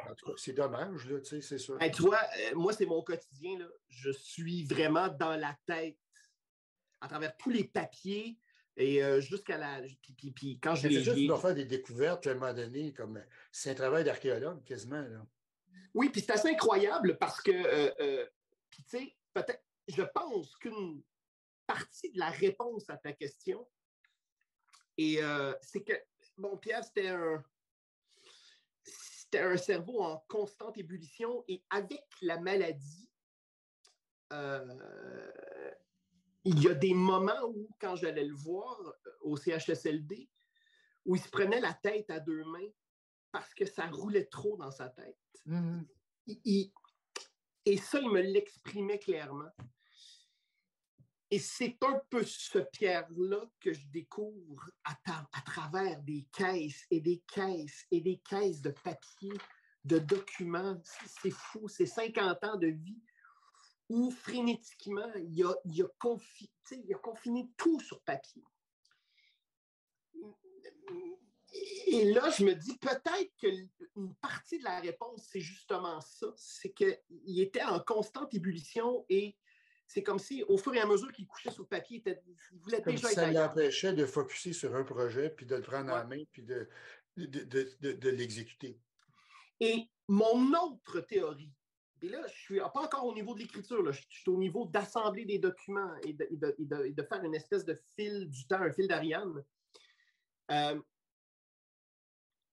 en 0.09 0.15
tout 0.15 0.27
cas, 0.27 0.33
c'est 0.37 0.53
dommage, 0.53 1.07
là, 1.07 1.19
c'est 1.23 1.59
sûr. 1.59 1.79
tu 1.93 2.03
vois, 2.03 2.21
euh, 2.39 2.55
moi, 2.55 2.73
c'est 2.73 2.87
mon 2.87 3.03
quotidien. 3.03 3.59
Là. 3.59 3.67
Je 3.89 4.11
suis 4.11 4.65
vraiment 4.65 5.09
dans 5.09 5.37
la 5.37 5.57
tête, 5.67 5.99
à 7.01 7.09
travers 7.09 7.37
tous 7.37 7.51
les 7.51 7.65
papiers, 7.65 8.39
et 8.77 9.03
euh, 9.03 9.21
jusqu'à 9.21 9.57
la. 9.57 9.81
Puis, 10.17 10.33
puis, 10.33 10.59
quand 10.61 10.75
je 10.75 10.89
C'est 10.89 11.03
juste 11.03 11.29
de 11.29 11.37
faire 11.37 11.55
des 11.55 11.65
découvertes 11.65 12.27
à 12.27 12.31
un 12.31 12.35
moment 12.35 12.53
donné, 12.53 12.93
comme 12.93 13.23
c'est 13.53 13.71
un 13.71 13.75
travail 13.75 14.05
d'archéologue 14.05 14.65
quasiment. 14.65 15.03
Là. 15.03 15.27
Oui, 15.95 16.11
puis 16.11 16.21
c'est 16.21 16.33
assez 16.33 16.49
incroyable 16.49 17.17
parce 17.19 17.41
que, 17.41 17.53
euh, 17.53 17.95
euh, 18.01 18.27
puis 18.71 18.83
tu 18.83 18.99
sais, 18.99 19.17
peut-être, 19.33 19.63
je 19.87 20.03
pense 20.03 20.57
qu'une 20.57 21.03
partie 21.67 22.11
de 22.11 22.19
la 22.19 22.31
réponse 22.31 22.91
à 22.91 22.97
ta 22.97 23.13
question, 23.13 23.67
et 24.97 25.21
c'est 25.63 25.83
que, 25.83 25.95
bon, 26.37 26.57
Pierre, 26.57 26.85
c'était 26.85 27.09
un. 27.09 27.43
C'était 28.85 29.41
un 29.41 29.57
cerveau 29.57 30.01
en 30.03 30.19
constante 30.29 30.79
ébullition 30.79 31.45
et 31.49 31.65
avec 31.71 32.05
la 32.21 32.39
maladie, 32.39 33.11
il 36.45 36.63
y 36.63 36.69
a 36.69 36.75
des 36.75 36.95
moments 36.95 37.43
où, 37.49 37.69
quand 37.81 37.97
j'allais 37.97 38.25
le 38.25 38.35
voir 38.35 38.81
euh, 38.81 39.11
au 39.23 39.37
CHSLD, 39.37 40.29
où 41.05 41.17
il 41.17 41.23
se 41.23 41.29
prenait 41.29 41.61
la 41.61 41.75
tête 41.75 42.11
à 42.11 42.21
deux 42.21 42.45
mains 42.45 42.71
parce 43.33 43.53
que 43.55 43.67
ça 43.67 43.87
roulait 43.87 44.27
trop 44.27 44.57
dans 44.57 44.71
sa 44.71 44.89
tête. 44.89 45.19
Mm-hmm. 45.47 46.71
et 47.67 47.77
ça, 47.77 48.01
il 48.01 48.11
me 48.11 48.21
l'exprimait 48.21 48.99
clairement. 48.99 49.51
Et 51.31 51.39
c'est 51.41 51.77
un 51.83 52.01
peu 52.11 52.23
ce 52.25 52.59
Pierre-là 52.61 53.45
que 53.59 53.73
je 53.73 53.87
découvre 53.89 54.71
à, 54.85 54.97
à, 55.33 55.41
travers 55.41 56.01
des 56.03 56.29
caisses 56.33 56.87
et 56.93 57.01
des 57.01 57.25
caisses 57.27 57.87
et 57.91 58.01
des 58.01 58.19
caisses 58.19 58.61
de 58.61 58.71
papier, 58.71 59.33
de 59.85 59.99
documents. 59.99 60.81
C'est 61.07 61.33
fou, 61.33 61.67
c'est 61.67 61.87
50 61.87 62.45
ans 62.45 62.57
de 62.57 62.69
vie 62.69 63.03
où 63.89 64.11
frénétiquement, 64.11 65.13
il 65.17 65.45
a, 65.45 65.55
il 65.65 65.83
a, 65.83 65.87
il 66.71 66.95
a 66.95 66.99
confiné 66.99 67.51
tout 67.57 67.81
sur 67.81 68.01
papier. 68.03 68.43
Et 71.87 72.13
là, 72.13 72.31
je 72.31 72.45
me 72.45 72.55
dis 72.55 72.77
peut-être 72.79 73.31
qu'une 73.39 74.15
partie 74.21 74.59
de 74.59 74.65
la 74.65 74.81
réponse, 74.81 75.29
c'est 75.31 75.41
justement 75.41 76.01
ça. 76.01 76.27
C'est 76.37 76.73
qu'il 76.73 77.41
était 77.41 77.63
en 77.63 77.79
constante 77.81 78.35
ébullition 78.35 79.05
et 79.09 79.37
c'est 79.87 80.03
comme 80.03 80.19
si, 80.19 80.43
au 80.45 80.57
fur 80.57 80.75
et 80.75 80.81
à 80.81 80.87
mesure 80.87 81.13
qu'il 81.13 81.27
couchait 81.27 81.51
sur 81.51 81.69
papier, 81.69 82.03
il, 82.05 82.59
voulait 82.61 82.81
déjà 82.81 83.09
ça 83.09 83.31
l'empêchait 83.31 83.93
de 83.93 84.07
focuser 84.07 84.53
sur 84.53 84.75
un 84.75 84.83
projet, 84.83 85.31
puis 85.31 85.47
de 85.47 85.55
le 85.55 85.63
prendre 85.63 85.93
en 85.93 86.05
main, 86.07 86.25
puis 86.33 86.43
de, 86.43 86.69
de, 87.17 87.93
de 87.93 88.09
l'exécuter. 88.09 88.81
Et 89.61 89.89
mon 90.09 90.53
autre 90.55 91.01
théorie, 91.01 91.53
et 92.05 92.09
là, 92.11 92.21
je 92.27 92.35
suis 92.35 92.59
pas 92.59 92.83
encore 92.83 93.07
au 93.07 93.15
niveau 93.15 93.35
de 93.35 93.41
l'écriture, 93.41 93.91
je 93.91 94.03
suis 94.11 94.29
au 94.31 94.37
niveau 94.37 94.67
d'assembler 94.67 95.25
des 95.25 95.39
documents 95.39 95.95
et 96.03 96.13
de, 96.13 97.03
faire 97.03 97.25
une 97.25 97.35
espèce 97.35 97.65
de 97.65 97.81
fil 97.97 98.29
du 98.29 98.47
temps, 98.47 98.61
un 98.61 98.71
fil 98.71 98.87
d'Ariane. 98.87 99.43
Euh, 100.51 100.79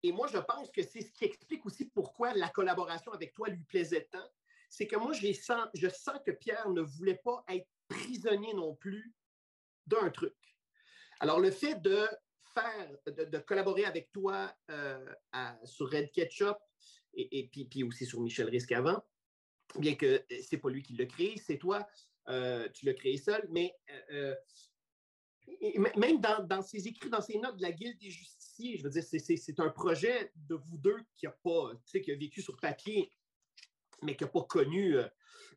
et 0.04 0.14
moi, 0.14 0.28
je 0.28 0.38
pense 0.38 0.72
que 0.72 0.82
c'est 0.82 1.02
ce 1.02 1.12
qui 1.12 1.26
explique 1.26 1.66
aussi 1.66 1.84
pourquoi 1.90 2.34
la 2.34 2.48
collaboration 2.48 3.12
avec 3.12 3.34
toi 3.34 3.50
lui 3.50 3.64
plaisait 3.66 4.08
tant. 4.10 4.26
C'est 4.70 4.88
que 4.88 4.96
moi, 4.96 5.12
je 5.12 5.34
sens, 5.34 5.68
je 5.74 5.90
sens 5.90 6.18
que 6.26 6.32
Pierre 6.32 6.70
ne 6.70 6.82
voulait 6.82 7.20
pas 7.22 7.44
être 7.50 7.68
prisonnier 7.90 8.54
non 8.54 8.76
plus 8.76 9.14
d'un 9.86 10.10
truc. 10.12 10.38
Alors, 11.20 11.42
le 11.42 11.52
fait 11.52 11.76
de 11.82 12.08
faire, 12.54 12.90
de, 13.06 13.38
collaborer 13.40 13.84
avec 13.84 14.14
toi 14.14 14.56
euh, 14.70 15.14
sur 15.66 15.92
Red 15.92 16.10
Ketchup 16.12 16.58
et, 17.14 17.50
puis, 17.52 17.66
puis, 17.66 17.84
aussi 17.84 18.06
sur 18.06 18.22
Michel 18.22 18.48
Risque 18.48 18.72
avant, 18.72 19.04
bien 19.80 19.96
que 19.96 20.06
euh, 20.06 20.38
c'est 20.48 20.58
pas 20.58 20.70
lui 20.70 20.84
qui 20.84 20.94
l'a 20.94 21.06
créé, 21.06 21.38
c'est 21.38 21.58
toi. 21.58 21.88
tu 22.74 22.86
l'as 22.86 22.94
créé 22.94 23.18
seul, 23.18 23.48
mais 23.52 23.76
même 25.98 26.22
dans, 26.22 26.62
ses 26.62 26.88
écrits, 26.88 27.10
dans 27.10 27.22
ses 27.22 27.38
notes 27.40 27.58
de 27.58 27.62
la 27.62 27.72
Guilde 27.72 28.00
des 28.00 28.10
justiciers, 28.10 28.78
je 28.78 28.84
veux 28.84 28.90
dire, 28.90 29.04
c'est 29.04 29.60
un 29.60 29.70
projet 29.70 30.32
de 30.36 30.56
vous 30.56 30.78
deux 30.78 31.00
qui 31.16 31.28
a 31.28 31.36
pas, 31.44 31.72
qui 31.86 32.12
a 32.12 32.16
vécu 32.16 32.42
sur 32.42 32.58
papier, 32.58 33.12
mais 34.04 34.16
qui 34.16 34.24
n'a 34.24 34.30
pas 34.30 34.44
connu 34.44 34.96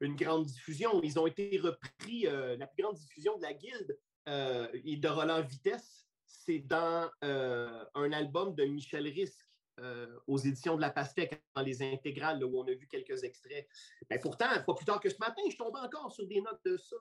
une 0.01 0.16
grande 0.16 0.47
diffusion. 0.47 1.01
Ils 1.03 1.19
ont 1.19 1.27
été 1.27 1.59
repris, 1.59 2.23
la 2.23 2.66
plus 2.66 2.82
grande 2.82 2.97
diffusion 2.97 3.36
de 3.36 3.43
la 3.43 3.55
Guilde 3.55 3.99
et 4.27 4.97
de 4.97 5.09
Roland 5.09 5.43
Vitesse, 5.43 6.09
c'est 6.24 6.61
dans 6.61 7.11
un 7.23 8.12
album 8.12 8.55
de 8.55 8.65
Michel 8.65 9.07
Risque 9.07 9.44
euh, 9.80 10.18
aux 10.26 10.38
éditions 10.38 10.76
de 10.76 10.80
La 10.80 10.90
Pastèque, 10.90 11.42
dans 11.55 11.62
les 11.62 11.82
intégrales, 11.82 12.42
où 12.44 12.59
on 12.59 12.66
a 12.66 12.72
vu 12.72 12.86
quelques 12.86 13.24
extraits. 13.24 13.66
Ben, 14.09 14.20
pourtant, 14.20 14.46
pas 14.66 14.74
plus 14.74 14.84
tard 14.84 15.01
que 15.01 15.10
ce 15.10 15.18
matin, 15.18 15.42
je 15.51 15.56
tombais 15.56 15.80
encore 15.80 16.12
sur 16.12 16.26
des 16.26 16.40
notes 16.40 16.60
de 16.64 16.76
ça. 16.76 16.96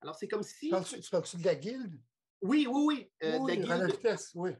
Alors, 0.00 0.14
c'est 0.14 0.28
comme 0.28 0.42
si. 0.42 0.70
Tu 0.70 1.10
parles-tu 1.10 1.36
de 1.36 1.44
la 1.44 1.54
guilde? 1.54 2.00
Oui, 2.40 2.66
oui, 2.68 2.82
oui. 2.86 3.12
Euh, 3.22 3.38
oui, 3.40 3.58
de 3.58 3.66
la 3.66 3.86
vitesse, 3.86 4.32
oui. 4.34 4.50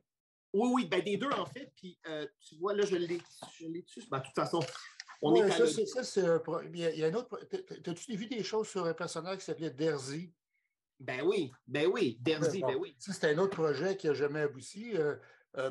Oui, 0.52 0.70
oui, 0.72 0.86
ben, 0.86 1.02
des 1.02 1.16
deux, 1.16 1.30
en 1.30 1.46
fait. 1.46 1.72
Puis, 1.76 1.98
euh, 2.06 2.26
tu 2.40 2.56
vois, 2.56 2.74
là, 2.74 2.84
je 2.84 2.96
l'ai 2.96 3.18
dessus. 3.18 4.02
Ben, 4.10 4.18
de 4.18 4.24
toute 4.24 4.34
façon, 4.34 4.60
on 5.22 5.34
est 5.34 5.50
ça, 5.50 5.66
c'est, 5.66 5.86
ça, 5.86 6.04
c'est 6.04 6.26
un 6.26 6.42
Il 6.72 6.78
y 6.78 7.04
a 7.04 7.06
un 7.06 7.14
autre. 7.14 7.40
As-tu 7.86 8.16
vu 8.16 8.26
des 8.26 8.42
choses 8.42 8.68
sur 8.68 8.84
un 8.84 8.94
personnage 8.94 9.38
qui 9.38 9.44
s'appelait 9.44 9.70
Derzy? 9.70 10.32
Ben 11.00 11.22
oui, 11.22 11.50
ben 11.66 11.88
oui, 11.88 12.18
Derzy, 12.20 12.60
ben, 12.60 12.76
oui. 12.76 12.94
Ça, 12.98 13.12
c'était 13.12 13.30
un 13.30 13.38
autre 13.38 13.56
projet 13.56 13.96
qui 13.96 14.06
n'a 14.06 14.14
jamais 14.14 14.40
abouti. 14.40 14.96
Euh, 14.96 15.16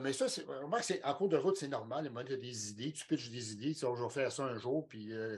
mais 0.02 0.14
ça, 0.14 0.30
c'est, 0.30 0.45
c'est, 0.82 1.03
en 1.03 1.14
cours 1.16 1.30
de 1.30 1.38
route, 1.38 1.58
c'est 1.58 1.68
normal. 1.68 2.10
Moi, 2.12 2.24
tu 2.24 2.34
as 2.34 2.38
des 2.38 2.70
idées, 2.70 2.91
tu 2.91 3.06
pitches 3.08 3.32
des 3.32 3.53
idées, 3.53 3.74
tu 3.74 3.86
dis, 3.86 3.95
je 3.95 4.03
vais 4.03 4.10
faire 4.10 4.32
ça 4.32 4.44
un 4.44 4.58
jour, 4.58 4.88
puis 4.88 5.12
euh, 5.12 5.38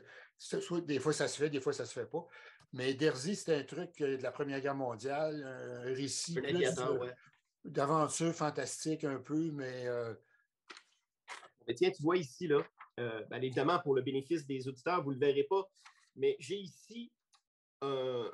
des 0.85 0.99
fois 0.99 1.13
ça 1.13 1.27
se 1.27 1.37
fait, 1.37 1.49
des 1.49 1.61
fois 1.61 1.71
ça 1.71 1.85
se 1.85 1.93
fait 1.93 2.05
pas. 2.05 2.25
Mais 2.73 2.93
Derzy, 2.93 3.35
c'était 3.35 3.55
un 3.55 3.63
truc 3.63 4.01
euh, 4.01 4.17
de 4.17 4.23
la 4.23 4.31
Première 4.31 4.59
Guerre 4.59 4.75
mondiale, 4.75 5.43
un 5.43 5.93
récit 5.93 6.37
d'aventure 7.63 8.33
fantastique 8.33 9.05
un 9.05 9.19
peu, 9.19 9.51
mais. 9.51 9.87
tiens, 11.75 11.91
tu 11.91 12.03
vois 12.03 12.17
ici, 12.17 12.47
là, 12.47 12.61
ben, 12.97 13.41
évidemment, 13.41 13.79
pour 13.79 13.95
le 13.95 14.01
bénéfice 14.01 14.45
des 14.45 14.67
auditeurs, 14.67 15.01
vous 15.03 15.11
ne 15.11 15.19
le 15.19 15.25
verrez 15.25 15.47
pas, 15.49 15.69
mais 16.17 16.35
j'ai 16.39 16.57
ici 16.57 17.11
un. 17.81 18.29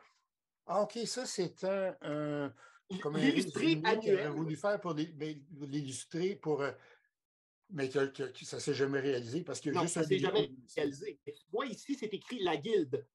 Ah, 0.65 0.81
OK, 0.81 0.97
ça, 1.05 1.27
c'est 1.27 1.63
un 1.63 2.51
L'illustré 2.89 3.79
annuel. 3.83 4.29
voulu 4.29 4.55
faire 4.55 4.79
pour 4.81 4.93
l'illustrer 4.93 6.35
pour. 6.35 6.61
Euh, 6.61 6.71
mais 7.71 7.87
que, 7.87 8.11
ça 8.43 8.57
ne 8.57 8.61
s'est 8.61 8.73
jamais 8.73 8.99
réalisé 8.99 9.43
parce 9.43 9.61
que 9.61 9.69
non, 9.69 9.81
juste 9.81 9.93
ça 9.93 10.01
ne 10.01 10.07
s'est 10.07 10.17
jamais 10.17 10.51
réalisé. 10.75 11.19
Moi, 11.53 11.67
ici, 11.67 11.95
c'est 11.95 12.11
écrit 12.13 12.39
La 12.39 12.57
Guilde 12.57 13.05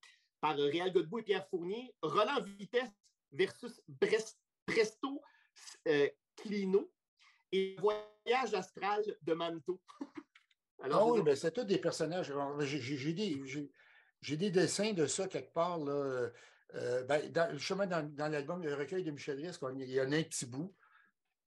par 0.40 0.56
euh, 0.58 0.66
Réal 0.66 0.92
Godbout 0.92 1.18
et 1.18 1.22
Pierre 1.24 1.48
Fournier. 1.48 1.92
Roland 2.02 2.40
Vitesse 2.40 2.92
versus 3.32 3.82
Brest, 3.88 4.38
Presto 4.64 5.20
euh, 5.88 6.08
Clino 6.36 6.92
et 7.50 7.74
Voyage 7.80 8.54
astral 8.54 9.02
de 9.22 9.34
Manto. 9.34 9.80
Alors, 10.82 11.02
ah 11.02 11.12
oui, 11.12 11.22
ben, 11.22 11.34
c'est 11.34 11.50
tous 11.50 11.64
des 11.64 11.78
personnages. 11.78 12.32
J'ai 12.60 13.12
des, 13.12 14.36
des, 14.36 14.50
dessins 14.50 14.92
de 14.92 15.06
ça 15.06 15.26
quelque 15.26 15.52
part. 15.52 15.78
Là. 15.78 16.30
Euh, 16.74 17.04
ben, 17.04 17.30
dans, 17.30 17.56
justement, 17.56 17.86
dans, 17.86 18.02
dans 18.14 18.28
l'album 18.28 18.62
Le 18.62 18.74
recueil 18.74 19.04
de 19.04 19.10
Michel 19.10 19.36
Risque, 19.36 19.62
il 19.76 19.90
y 19.90 20.00
en 20.00 20.10
a 20.12 20.16
un 20.16 20.22
petit 20.22 20.46
bout. 20.46 20.74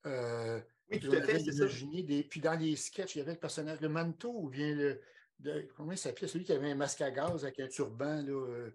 Euh, 0.05 0.59
oui, 0.89 0.99
tout 0.99 1.11
à 1.11 1.21
fait, 1.21 1.39
c'est 1.39 1.51
ça. 1.51 1.65
Des, 1.65 2.23
puis 2.23 2.39
dans 2.39 2.57
les 2.57 2.75
sketchs, 2.75 3.15
il 3.15 3.19
y 3.19 3.21
avait 3.21 3.33
le 3.33 3.39
personnage, 3.39 3.81
le 3.81 3.89
manteau, 3.89 4.33
ou 4.33 4.49
bien 4.49 4.73
le. 4.73 5.01
De, 5.39 5.67
comment 5.75 5.91
il 5.91 5.97
s'appelait? 5.97 6.27
Celui 6.27 6.45
qui 6.45 6.53
avait 6.53 6.71
un 6.71 6.75
masque 6.75 7.01
à 7.01 7.11
gaz 7.11 7.43
avec 7.43 7.59
un 7.59 7.67
turban. 7.67 8.23
Là, 8.23 8.69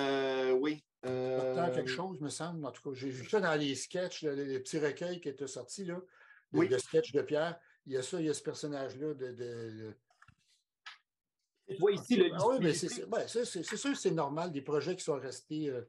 euh, 0.00 0.52
oui. 0.52 0.82
Quelque 1.02 1.86
chose, 1.86 2.20
me 2.20 2.30
semble. 2.30 2.64
En 2.64 2.72
tout 2.72 2.82
cas, 2.82 2.90
j'ai 2.94 3.10
vu 3.10 3.28
ça 3.28 3.40
dans 3.40 3.54
les 3.54 3.74
sketchs, 3.74 4.22
les, 4.22 4.58
petits 4.60 4.78
recueils 4.78 5.20
qui 5.20 5.28
étaient 5.28 5.46
sortis, 5.46 5.84
là, 5.84 5.96
de, 6.52 6.58
oui. 6.58 6.68
de 6.68 6.78
sketchs 6.78 7.12
de 7.12 7.22
Pierre. 7.22 7.60
Il 7.86 7.92
y 7.92 7.96
a 7.96 8.02
ça, 8.02 8.18
il 8.18 8.26
y 8.26 8.30
a 8.30 8.34
ce 8.34 8.42
personnage-là 8.42 9.14
de, 9.14 9.32
de 9.32 9.94
tu 11.74 11.80
vois 11.80 11.92
ici 11.92 12.16
le. 12.16 12.30
Ah 12.34 12.46
oui, 12.48 12.56
mais 12.60 12.74
c'est 12.74 13.76
sûr, 13.76 13.96
c'est 13.96 14.10
normal, 14.10 14.52
des 14.52 14.62
projets 14.62 14.96
qui 14.96 15.04
sont 15.04 15.18
restés. 15.18 15.68
Euh, 15.68 15.82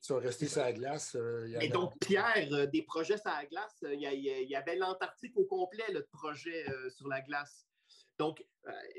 sont 0.00 0.18
restés 0.18 0.48
sur 0.48 0.62
la 0.62 0.72
glace. 0.72 1.14
Euh, 1.14 1.60
et 1.60 1.68
donc, 1.68 1.96
Pierre, 2.00 2.48
euh, 2.50 2.66
des 2.66 2.82
projets 2.82 3.18
sur 3.18 3.30
la 3.30 3.46
glace, 3.46 3.84
il 3.84 4.00
y, 4.00 4.56
avait 4.56 4.74
l'Antarctique 4.74 5.36
au 5.36 5.44
complet, 5.44 5.84
le 5.92 6.04
projet 6.10 6.66
sur 6.90 7.06
la 7.06 7.20
glace. 7.20 7.68
Donc, 8.18 8.44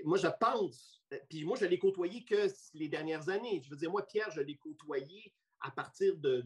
moi, 0.05 0.17
je 0.17 0.27
pense, 0.39 1.03
puis 1.29 1.43
moi, 1.43 1.57
je 1.59 1.65
l'ai 1.65 1.77
côtoyé 1.77 2.23
que 2.23 2.47
les 2.73 2.87
dernières 2.87 3.27
années. 3.27 3.61
Je 3.61 3.69
veux 3.69 3.75
dire, 3.75 3.91
moi, 3.91 4.05
Pierre, 4.05 4.31
je 4.31 4.39
l'ai 4.39 4.55
côtoyé 4.55 5.33
à 5.59 5.71
partir 5.71 6.15
de, 6.15 6.45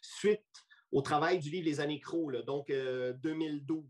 suite 0.00 0.40
au 0.90 1.02
travail 1.02 1.38
du 1.38 1.50
livre 1.50 1.66
Les 1.66 1.80
années 1.80 2.00
Crocs, 2.00 2.34
donc 2.46 2.68
2012 2.68 3.84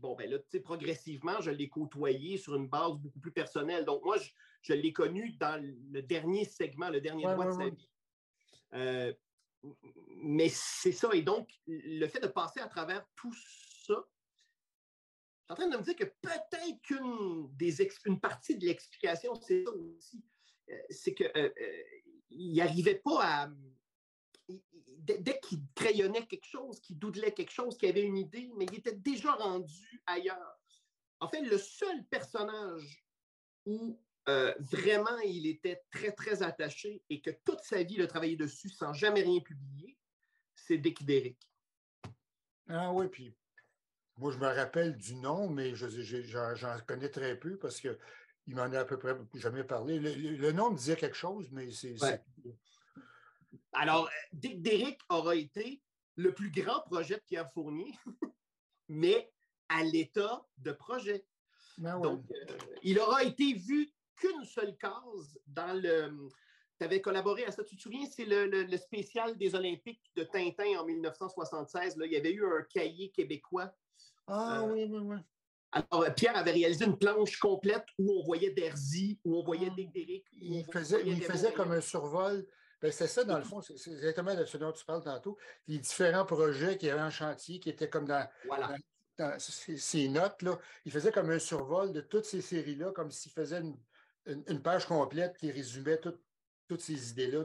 bon, 0.00 0.14
ben 0.16 0.28
là, 0.28 0.38
tu 0.38 0.44
sais, 0.50 0.60
progressivement, 0.60 1.40
je 1.40 1.50
l'ai 1.50 1.68
côtoyé 1.68 2.38
sur 2.38 2.54
une 2.54 2.68
base 2.68 2.98
beaucoup 2.98 3.20
plus 3.20 3.32
personnelle. 3.32 3.84
Donc, 3.84 4.04
moi, 4.04 4.16
je, 4.62 4.72
l'ai 4.72 4.92
connu 4.92 5.30
dans 5.32 5.62
le 5.62 6.02
dernier 6.02 6.44
segment, 6.44 6.88
le 6.88 7.00
dernier 7.00 7.24
droit 7.24 7.46
de 7.46 7.52
sa 7.52 7.68
vie. 7.68 7.88
Euh, 8.74 9.12
mais 10.22 10.48
c'est 10.48 10.92
ça. 10.92 11.10
Et 11.12 11.22
donc, 11.22 11.48
le 11.66 12.06
fait 12.06 12.20
de 12.20 12.26
passer 12.26 12.60
à 12.60 12.68
travers 12.68 13.06
tout 13.14 13.32
ça, 13.34 13.94
je 13.94 13.94
suis 13.94 15.52
en 15.52 15.54
train 15.54 15.68
de 15.68 15.76
me 15.76 15.82
dire 15.82 15.96
que 15.96 16.04
peut-être 16.04 16.80
qu'une 16.82 17.48
des 17.56 17.82
une 18.06 18.20
partie 18.20 18.56
de 18.56 18.64
l'explication, 18.64 19.34
c'est 19.34 19.64
ça 19.64 19.70
aussi. 19.72 20.22
Euh, 20.70 20.78
c'est 20.90 21.14
qu'il 21.14 21.30
euh, 21.36 21.50
n'arrivait 22.30 23.00
pas 23.04 23.20
à 23.22 23.50
dès 24.98 25.40
qu'il 25.40 25.60
crayonnait 25.74 26.26
quelque 26.26 26.46
chose, 26.46 26.80
qu'il 26.80 26.98
doudelait 26.98 27.32
quelque 27.32 27.52
chose, 27.52 27.76
qu'il 27.76 27.88
avait 27.88 28.02
une 28.02 28.18
idée, 28.18 28.50
mais 28.56 28.66
il 28.66 28.78
était 28.78 28.96
déjà 28.96 29.32
rendu 29.32 30.02
ailleurs. 30.06 30.58
En 31.20 31.28
fait, 31.28 31.42
le 31.42 31.58
seul 31.58 32.04
personnage 32.06 33.04
où 33.66 33.98
euh, 34.28 34.54
vraiment 34.58 35.18
il 35.20 35.46
était 35.46 35.82
très, 35.90 36.12
très 36.12 36.42
attaché 36.42 37.02
et 37.08 37.20
que 37.20 37.30
toute 37.44 37.60
sa 37.60 37.82
vie 37.82 37.94
il 37.94 38.02
a 38.02 38.06
travaillé 38.06 38.36
dessus 38.36 38.68
sans 38.68 38.92
jamais 38.92 39.22
rien 39.22 39.40
publier, 39.40 39.96
c'est 40.54 40.78
Dick 40.78 41.04
Derrick. 41.04 41.38
Ah 42.68 42.92
oui, 42.92 43.08
puis 43.08 43.34
moi 44.18 44.30
je 44.30 44.38
me 44.38 44.46
rappelle 44.46 44.96
du 44.96 45.14
nom, 45.16 45.48
mais 45.48 45.74
j'en 45.74 46.78
connais 46.86 47.08
très 47.08 47.38
peu 47.38 47.56
parce 47.58 47.80
qu'il 47.80 47.96
m'en 48.48 48.62
a 48.62 48.80
à 48.80 48.84
peu 48.84 48.98
près 48.98 49.16
jamais 49.34 49.64
parlé. 49.64 49.98
Le, 49.98 50.52
nom 50.52 50.70
me 50.70 50.76
disait 50.76 50.96
quelque 50.96 51.16
chose, 51.16 51.48
mais 51.50 51.70
c'est. 51.70 51.96
Alors, 53.72 54.10
Dick 54.32 54.62
Derrick 54.62 55.00
aura 55.08 55.34
été 55.34 55.80
le 56.16 56.34
plus 56.34 56.50
grand 56.50 56.80
projet 56.82 57.14
de 57.14 57.22
Pierre 57.26 57.50
Fournier, 57.52 57.94
mais 58.88 59.30
à 59.68 59.82
l'état 59.84 60.44
de 60.58 60.72
projet. 60.72 61.24
Ben 61.78 61.98
Donc, 62.00 62.24
euh, 62.30 62.56
il 62.82 62.98
aura 62.98 63.22
été 63.22 63.54
vu 63.54 63.90
qu'une 64.16 64.44
seule 64.44 64.76
case 64.76 65.38
dans 65.46 65.80
le. 65.80 66.28
Tu 66.78 66.84
avais 66.84 67.00
collaboré 67.00 67.44
à 67.44 67.52
ça, 67.52 67.62
tu 67.62 67.76
te 67.76 67.82
souviens, 67.82 68.06
c'est 68.10 68.24
le, 68.24 68.76
spécial 68.76 69.36
des 69.36 69.54
Olympiques 69.54 70.02
de 70.16 70.24
Tintin 70.24 70.78
en 70.78 70.86
1976. 70.86 71.96
Là. 71.96 72.06
Il 72.06 72.12
y 72.12 72.16
avait 72.16 72.32
eu 72.32 72.44
un 72.44 72.62
cahier 72.62 73.10
québécois. 73.10 73.70
Ah 74.26 74.62
euh, 74.62 74.72
oui, 74.72 74.88
oui, 74.90 74.98
oui. 75.02 75.16
Alors, 75.72 76.12
Pierre 76.14 76.36
avait 76.36 76.52
réalisé 76.52 76.86
une 76.86 76.98
planche 76.98 77.38
complète 77.38 77.84
où 77.98 78.10
on 78.18 78.24
voyait 78.24 78.50
Derzy, 78.50 79.20
où 79.24 79.38
on 79.38 79.44
voyait 79.44 79.68
ah. 79.70 79.74
Dick 79.76 79.92
Derrick. 79.92 80.24
Il 80.32 80.64
faisait, 80.64 81.02
il 81.06 81.22
faisait 81.22 81.52
comme 81.52 81.70
un 81.72 81.80
survol 81.80 82.46
c'est 82.82 83.06
ça, 83.06 83.24
dans 83.24 83.38
le 83.38 83.44
fond, 83.44 83.60
c'est 83.60 83.90
exactement 83.90 84.34
de 84.34 84.44
ce 84.44 84.56
dont 84.56 84.72
tu 84.72 84.84
parles 84.84 85.02
tantôt. 85.02 85.36
Les 85.68 85.78
différents 85.78 86.24
projets 86.24 86.78
qui 86.78 86.88
avaient 86.88 87.02
en 87.02 87.10
chantier, 87.10 87.60
qui 87.60 87.68
étaient 87.68 87.90
comme 87.90 88.06
dans, 88.06 88.26
ces, 89.38 90.08
notes, 90.08 90.42
là. 90.42 90.58
Il 90.86 90.92
faisait 90.92 91.12
comme 91.12 91.30
un 91.30 91.38
survol 91.38 91.92
de 91.92 92.00
toutes 92.00 92.24
ces 92.24 92.40
séries-là, 92.40 92.92
comme 92.92 93.10
s'il 93.10 93.32
faisait 93.32 93.60
une, 94.26 94.62
page 94.62 94.86
complète 94.86 95.36
qui 95.36 95.50
résumait 95.50 96.00
toutes 96.00 96.80
ces 96.80 97.10
idées-là 97.10 97.44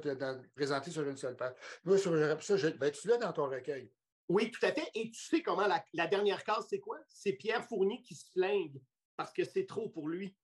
présentées 0.55 0.91
sur 0.91 1.07
une 1.07 1.17
seule 1.17 1.35
page. 1.35 1.53
Moi, 1.83 1.97
sur 1.97 2.13
ça, 2.41 2.57
je, 2.57 2.69
ben, 2.69 2.91
tu 2.91 3.07
l'as 3.07 3.17
dans 3.17 3.33
ton 3.33 3.49
recueil. 3.49 3.91
Oui, 4.27 4.51
tout 4.51 4.65
à 4.65 4.71
fait. 4.71 4.89
Et 4.95 5.11
tu 5.11 5.21
sais 5.21 5.41
comment 5.41 5.67
la, 5.67 6.07
dernière 6.07 6.43
case, 6.43 6.65
c'est 6.69 6.79
quoi? 6.79 6.97
C'est 7.07 7.33
Pierre 7.33 7.65
Fournier 7.65 8.01
qui 8.01 8.15
se 8.15 8.25
flingue 8.31 8.81
parce 9.17 9.31
que 9.31 9.43
c'est 9.43 9.65
trop 9.65 9.89
pour 9.89 10.07
lui. 10.07 10.35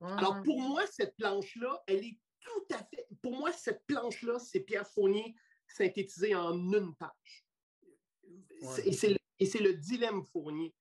Alors, 0.00 0.42
pour 0.42 0.60
moi, 0.60 0.82
cette 0.90 1.16
planche-là, 1.16 1.82
elle 1.86 2.04
est 2.04 2.18
tout 2.44 2.74
à 2.74 2.84
fait. 2.84 3.06
Pour 3.22 3.32
moi, 3.32 3.52
cette 3.52 3.84
planche-là, 3.86 4.38
c'est 4.38 4.60
Pierre 4.60 4.86
Fournier 4.86 5.34
synthétisé 5.66 6.34
en 6.34 6.54
une 6.54 6.94
page. 6.94 7.46
Et 8.84 8.92
c'est 9.46 9.58
le, 9.58 9.74
dilemme 9.74 10.24
Fournier. 10.24 10.74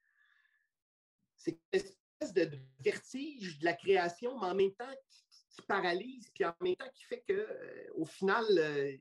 C'est 1.37 1.51
une 1.51 1.79
espèce 1.79 2.33
de 2.33 2.59
vertige 2.79 3.59
de 3.59 3.65
la 3.65 3.73
création, 3.73 4.39
mais 4.39 4.47
en 4.47 4.55
même 4.55 4.73
temps 4.73 4.93
qui, 5.09 5.61
paralyse, 5.67 6.29
puis 6.33 6.45
en 6.45 6.53
même 6.61 6.75
temps 6.75 6.89
qui 6.93 7.03
fait 7.03 7.23
que, 7.27 7.33
euh, 7.33 7.87
au 7.95 8.05
final. 8.05 8.45
Euh, 8.49 8.97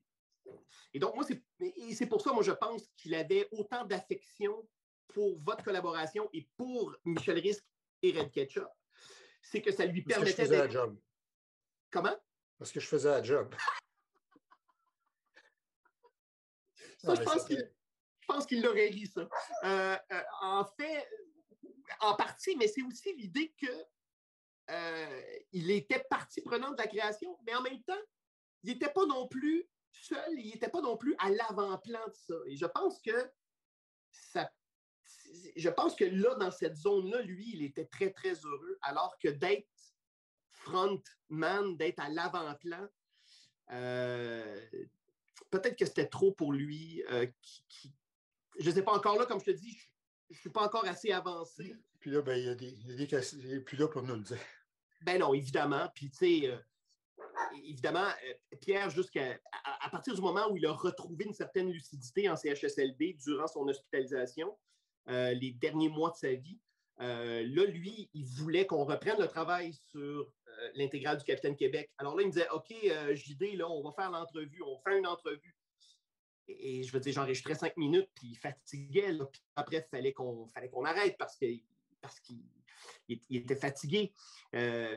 et 0.92 0.98
donc, 0.98 1.14
moi, 1.14 1.24
c'est 1.24 2.06
pour 2.06 2.20
ça, 2.20 2.32
moi, 2.32 2.42
je 2.42 2.52
pense 2.52 2.88
qu'il 2.96 3.14
avait 3.14 3.48
autant 3.52 3.84
d'affection 3.84 4.68
pour 5.08 5.38
votre 5.40 5.64
collaboration 5.64 6.28
et 6.32 6.48
pour 6.56 6.94
Michel 7.04 7.38
Risque 7.38 7.64
et 8.02 8.12
Red 8.12 8.30
Ketchup. 8.30 8.68
C'est 9.40 9.62
que 9.62 9.72
ça 9.72 9.86
lui 9.86 10.02
permettait 10.02 10.48
d'être. 10.48 10.94
Comment? 11.90 12.16
Parce 12.62 12.70
que 12.70 12.78
je 12.78 12.86
faisais 12.86 13.10
la 13.10 13.20
job. 13.20 13.52
Ça, 16.98 17.16
je 17.16 17.22
pense 17.22 17.44
qu'il 17.44 17.58
je 18.20 18.26
pense 18.28 18.46
qu'il 18.46 18.62
l'aurait 18.62 18.86
ri, 18.86 19.04
ça. 19.08 19.28
Euh, 19.64 19.96
euh, 20.12 20.22
en 20.42 20.64
fait, 20.64 21.08
en 21.98 22.14
partie, 22.14 22.54
mais 22.54 22.68
c'est 22.68 22.82
aussi 22.82 23.12
l'idée 23.16 23.52
que 23.60 23.66
euh, 24.70 25.22
il 25.50 25.72
était 25.72 26.04
partie 26.08 26.40
prenante 26.40 26.76
de 26.76 26.82
la 26.82 26.86
création, 26.86 27.36
mais 27.44 27.52
en 27.56 27.62
même 27.62 27.82
temps, 27.82 27.98
il 28.62 28.74
n'était 28.74 28.92
pas 28.92 29.06
non 29.06 29.26
plus 29.26 29.68
seul, 29.90 30.38
il 30.38 30.52
n'était 30.52 30.68
pas 30.68 30.82
non 30.82 30.96
plus 30.96 31.16
à 31.18 31.30
l'avant-plan 31.30 32.06
de 32.06 32.14
ça. 32.14 32.34
Et 32.46 32.56
je 32.56 32.66
pense 32.66 33.02
que 33.02 33.28
ça. 34.12 34.48
Je 35.56 35.68
pense 35.68 35.96
que 35.96 36.04
là, 36.04 36.36
dans 36.36 36.52
cette 36.52 36.76
zone-là, 36.76 37.22
lui, 37.22 37.54
il 37.54 37.64
était 37.64 37.86
très, 37.86 38.12
très 38.12 38.34
heureux, 38.34 38.78
alors 38.82 39.18
que 39.18 39.30
d'être 39.30 39.66
frontman, 40.64 41.76
d'être 41.76 42.00
à 42.00 42.08
l'avant-plan, 42.08 42.88
peut-être 45.50 45.76
que 45.76 45.86
c'était 45.86 46.08
trop 46.08 46.32
pour 46.32 46.52
lui, 46.52 47.02
qui, 47.68 47.92
je 48.58 48.68
ne 48.68 48.74
sais 48.74 48.82
pas 48.82 48.92
encore 48.92 49.18
là, 49.18 49.26
comme 49.26 49.40
je 49.40 49.46
te 49.46 49.50
dis, 49.50 49.76
je 50.30 50.36
ne 50.36 50.40
suis 50.40 50.50
pas 50.50 50.64
encore 50.64 50.86
assez 50.86 51.12
avancé. 51.12 51.76
Puis 52.00 52.10
là, 52.10 52.22
ben, 52.22 52.36
il 52.36 52.44
y 52.44 52.48
a 52.48 52.54
des, 52.54 52.68
il 52.68 53.00
y 53.00 53.54
a 53.54 53.60
puis 53.60 53.76
là 53.76 53.88
pour 53.88 54.02
nous 54.02 54.14
le 54.14 54.22
dire. 54.22 54.38
Ben 55.02 55.18
non, 55.18 55.34
évidemment. 55.34 55.88
Puis, 55.94 56.10
tu 56.10 56.16
sais, 56.16 56.48
euh, 56.48 56.56
évidemment, 57.64 58.06
euh, 58.06 58.56
Pierre, 58.60 58.90
jusqu'à 58.90 59.38
à, 59.80 59.90
partir 59.90 60.14
du 60.14 60.20
moment 60.20 60.50
où 60.50 60.56
il 60.56 60.66
a 60.66 60.72
retrouvé 60.72 61.24
une 61.24 61.34
certaine 61.34 61.70
lucidité 61.70 62.28
en 62.28 62.36
CHSLD 62.36 63.18
durant 63.24 63.46
son 63.46 63.68
hospitalisation, 63.68 64.56
euh, 65.08 65.32
les 65.34 65.52
derniers 65.52 65.88
mois 65.88 66.10
de 66.10 66.16
sa 66.16 66.32
vie, 66.32 66.58
là, 66.98 67.64
lui, 67.64 68.08
il 68.14 68.24
voulait 68.24 68.64
qu'on 68.64 68.84
reprenne 68.84 69.18
le 69.18 69.26
travail 69.26 69.72
sur 69.72 70.32
l'intégrale 70.74 71.18
du 71.18 71.24
Capitaine 71.24 71.56
Québec. 71.56 71.90
Alors 71.98 72.16
là, 72.16 72.22
il 72.22 72.26
me 72.26 72.32
disait, 72.32 72.48
OK, 72.50 72.72
JD, 73.14 73.56
là, 73.56 73.68
on 73.68 73.82
va 73.82 73.92
faire 73.92 74.10
l'entrevue, 74.10 74.62
on 74.62 74.78
fait 74.78 74.98
une 74.98 75.06
entrevue. 75.06 75.56
Et, 76.48 76.82
je 76.82 76.92
veux 76.92 77.00
dire, 77.00 77.12
j'enregistrais 77.12 77.54
cinq 77.54 77.76
minutes, 77.76 78.08
puis 78.14 78.28
il 78.28 78.36
fatiguait. 78.36 79.16
puis 79.32 79.42
après, 79.56 79.76
il 79.76 79.90
fallait 79.90 80.12
qu'on 80.12 80.84
arrête 80.84 81.16
parce 81.18 81.36
qu'il 81.36 81.62
parce 82.02 82.20
qu'il 82.20 82.42
était 83.30 83.56
fatigué. 83.56 84.12
Euh, 84.54 84.96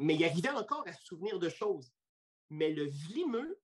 mais 0.00 0.14
il 0.14 0.24
arrivait 0.24 0.50
encore 0.50 0.86
à 0.86 0.92
se 0.92 1.04
souvenir 1.04 1.38
de 1.38 1.48
choses. 1.50 1.92
Mais 2.48 2.70
le 2.70 2.84
vlimeux, 2.84 3.60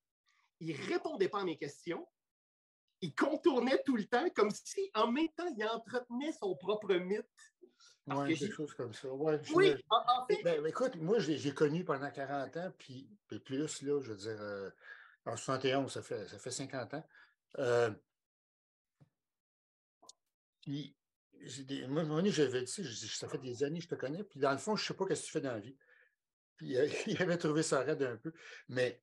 il 0.59 0.77
ne 0.77 0.87
répondait 0.87 1.29
pas 1.29 1.41
à 1.41 1.43
mes 1.43 1.57
questions. 1.57 2.07
Il 2.99 3.15
contournait 3.15 3.81
tout 3.83 3.95
le 3.95 4.05
temps 4.05 4.29
comme 4.35 4.51
si, 4.51 4.91
en 4.93 5.11
même 5.11 5.29
temps, 5.29 5.47
il 5.57 5.63
entretenait 5.65 6.33
son 6.33 6.55
propre 6.55 6.93
mythe. 6.93 7.25
Oui, 8.07 8.37
quelque 8.37 8.53
chose 8.53 8.73
comme 8.73 8.93
ça. 8.93 9.07
oui, 9.09 9.35
en, 9.89 10.25
fait. 10.27 10.43
Ben, 10.43 10.65
écoute, 10.65 10.95
moi, 10.95 11.19
j'ai 11.19 11.53
connu 11.53 11.83
pendant 11.83 12.09
40 12.09 12.57
ans, 12.57 12.73
puis, 12.77 13.09
plus, 13.45 13.81
là, 13.83 13.99
je 14.01 14.11
veux 14.11 14.15
dire, 14.15 14.37
euh, 14.39 14.69
en 15.25 15.35
71, 15.35 15.91
ça 15.91 16.01
fait, 16.01 16.27
ça 16.27 16.39
fait 16.39 16.51
50 16.51 16.95
ans. 16.95 17.07
Euh, 17.59 17.91
puis, 20.61 20.95
moi, 21.87 22.03
moi 22.03 22.23
j'avais 22.25 22.63
dit, 22.63 23.07
ça 23.07 23.27
fait 23.27 23.37
des 23.37 23.63
années 23.63 23.79
que 23.79 23.85
je 23.85 23.89
te 23.89 23.95
connais, 23.95 24.23
puis 24.23 24.39
dans 24.39 24.51
le 24.51 24.57
fond, 24.57 24.75
je 24.75 24.83
ne 24.83 24.87
sais 24.87 24.93
pas 24.93 25.03
ce 25.15 25.21
que 25.21 25.25
tu 25.25 25.31
fais 25.31 25.41
dans 25.41 25.53
la 25.53 25.59
vie. 25.59 25.77
Puis 26.57 26.77
euh, 26.77 26.87
il 27.07 27.21
avait 27.21 27.37
trouvé 27.37 27.63
ça 27.63 27.81
raide 27.81 28.03
un 28.03 28.17
peu, 28.17 28.33
mais 28.67 29.01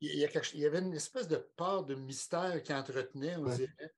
il 0.00 0.10
y, 0.10 0.24
il 0.24 0.60
y, 0.60 0.66
avait 0.66 0.78
une 0.78 0.94
espèce 0.94 1.28
de 1.28 1.36
part 1.36 1.84
de 1.84 1.94
mystère 1.94 2.62
qui 2.62 2.72
entretenait, 2.72 3.36
on 3.36 3.44
dirait. 3.46 3.94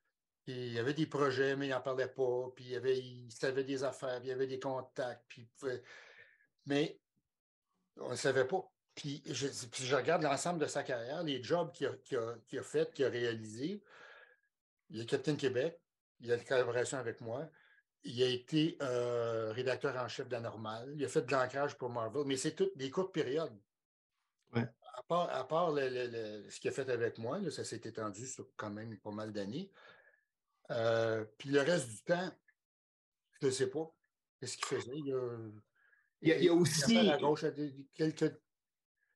Il 0.50 0.72
y 0.72 0.78
avait 0.78 0.94
des 0.94 1.06
projets, 1.06 1.56
mais 1.56 1.66
il 1.66 1.70
n'en 1.70 1.80
parlait 1.80 2.08
pas, 2.08 2.50
puis 2.54 2.64
il, 2.64 2.70
y 2.70 2.76
avait, 2.76 2.98
il 2.98 3.30
savait 3.32 3.64
des 3.64 3.84
affaires, 3.84 4.18
puis 4.20 4.28
il 4.28 4.30
y 4.30 4.34
avait 4.34 4.46
des 4.46 4.58
contacts, 4.58 5.24
puis, 5.28 5.48
mais 6.66 6.98
on 7.96 8.10
ne 8.10 8.16
savait 8.16 8.46
pas. 8.46 8.70
Puis 8.94 9.22
je, 9.26 9.94
regarde 9.94 10.22
l'ensemble 10.22 10.58
de 10.60 10.66
sa 10.66 10.82
carrière, 10.82 11.22
les 11.22 11.42
jobs 11.42 11.72
qu'il 11.72 11.86
a, 11.86 11.92
qu 12.04 12.58
a, 12.58 12.62
fait, 12.62 12.92
qu'il 12.92 13.04
a 13.04 13.08
réalisés. 13.08 13.82
Il 14.90 15.00
est 15.00 15.06
Capitaine 15.06 15.36
Québec, 15.36 15.80
il 16.20 16.30
a 16.32 16.34
une 16.36 16.44
collaboration 16.44 16.98
avec 16.98 17.20
moi. 17.20 17.48
Il 18.02 18.22
a 18.22 18.26
été 18.26 18.76
euh, 18.82 19.52
rédacteur 19.52 19.96
en 19.96 20.08
chef 20.08 20.28
d'Anormal. 20.28 20.92
Il 20.96 21.04
a 21.04 21.08
fait 21.08 21.22
de 21.22 21.32
l'ancrage 21.32 21.76
pour 21.76 21.90
Marvel, 21.90 22.24
mais 22.26 22.36
c'est 22.36 22.54
toutes 22.54 22.76
des 22.76 22.90
courtes 22.90 23.12
périodes. 23.12 23.56
À 25.08 25.44
part, 25.44 25.74
ce 25.74 26.60
qu'il 26.60 26.70
a 26.70 26.72
fait 26.72 26.88
avec 26.88 27.18
moi, 27.18 27.38
ça 27.50 27.64
s'est 27.64 27.80
étendu 27.84 28.26
sur 28.26 28.46
quand 28.56 28.70
même 28.70 28.96
pas 28.98 29.10
mal 29.10 29.32
d'années. 29.32 29.70
Euh, 30.70 31.24
puis 31.38 31.50
le 31.50 31.60
reste 31.60 31.88
du 31.88 32.02
temps, 32.02 32.30
je 33.40 33.46
ne 33.46 33.50
sais 33.50 33.68
pas. 33.68 33.92
Qu'est-ce 34.38 34.56
qu'il 34.56 34.66
faisait? 34.66 34.96
Il, 34.96 35.12
a, 35.12 36.38
il, 36.38 36.44
y 36.44 36.48
a, 36.48 36.54
aussi. 36.54 36.96
à 36.96 37.18
gauche, 37.18 37.44
quelques 37.94 38.40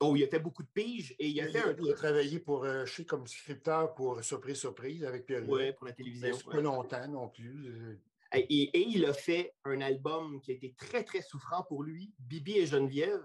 Oh, 0.01 0.17
il 0.17 0.25
a 0.25 0.27
fait 0.27 0.41
beaucoup 0.41 0.63
de 0.63 0.69
piges 0.69 1.15
et 1.19 1.29
il 1.29 1.41
a 1.41 1.49
fait 1.49 1.61
un. 1.61 1.75
Il 1.81 1.91
a 1.91 1.95
travaillé 1.95 2.39
pour, 2.39 2.65
euh, 2.65 2.85
comme 3.07 3.27
scripteur 3.27 3.95
pour 3.95 4.23
Surprise 4.23 4.59
Surprise 4.59 5.05
avec 5.05 5.25
Pierre. 5.25 5.49
Oui, 5.49 5.73
pour 5.73 5.87
la 5.87 5.93
télévision. 5.93 6.37
Pas 6.51 6.61
longtemps 6.61 7.09
non 7.09 7.29
plus. 7.29 7.69
Euh. 7.69 8.01
Et, 8.35 8.89
il 8.89 9.05
a 9.07 9.13
fait 9.13 9.55
un 9.65 9.81
album 9.81 10.41
qui 10.41 10.51
a 10.51 10.55
été 10.55 10.75
très, 10.75 11.05
très 11.05 11.23
souffrant 11.23 11.63
pour 11.63 11.85
lui, 11.85 12.13
Bibi 12.19 12.59
et 12.59 12.67
Geneviève. 12.67 13.25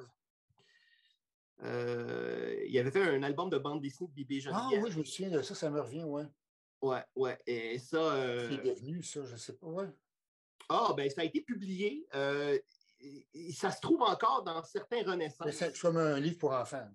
Euh, 1.63 2.55
il 2.67 2.77
avait 2.77 2.91
fait 2.91 3.01
un 3.01 3.23
album 3.23 3.49
de 3.49 3.57
bande 3.57 3.81
dessinée 3.81 4.07
de 4.07 4.13
Bibi 4.13 4.37
et 4.37 4.43
ah 4.45 4.51
Geneviève. 4.51 4.79
Ah 4.81 4.85
oui, 4.85 4.91
je 4.91 4.99
me 4.99 5.03
souviens 5.03 5.31
de 5.31 5.41
ça, 5.41 5.55
ça 5.55 5.69
me 5.69 5.81
revient, 5.81 6.03
ouais. 6.03 6.25
Ouais, 6.81 7.03
ouais. 7.15 7.37
Et 7.45 7.77
ça. 7.79 8.47
C'est 8.49 8.63
devenu 8.63 9.03
ça, 9.03 9.23
je 9.25 9.33
ne 9.33 9.37
sais 9.37 9.57
pas, 9.57 9.67
ouais. 9.67 9.89
Ah, 10.69 10.93
ben 10.95 11.09
ça 11.09 11.21
a 11.21 11.23
été 11.23 11.41
publié 11.41 12.07
ça 13.53 13.71
se 13.71 13.81
trouve 13.81 14.01
encore 14.01 14.43
dans 14.43 14.63
certains 14.63 15.03
renaissances. 15.03 15.51
C'est 15.51 15.79
comme 15.79 15.97
un 15.97 16.19
livre 16.19 16.37
pour 16.37 16.51
enfants. 16.51 16.87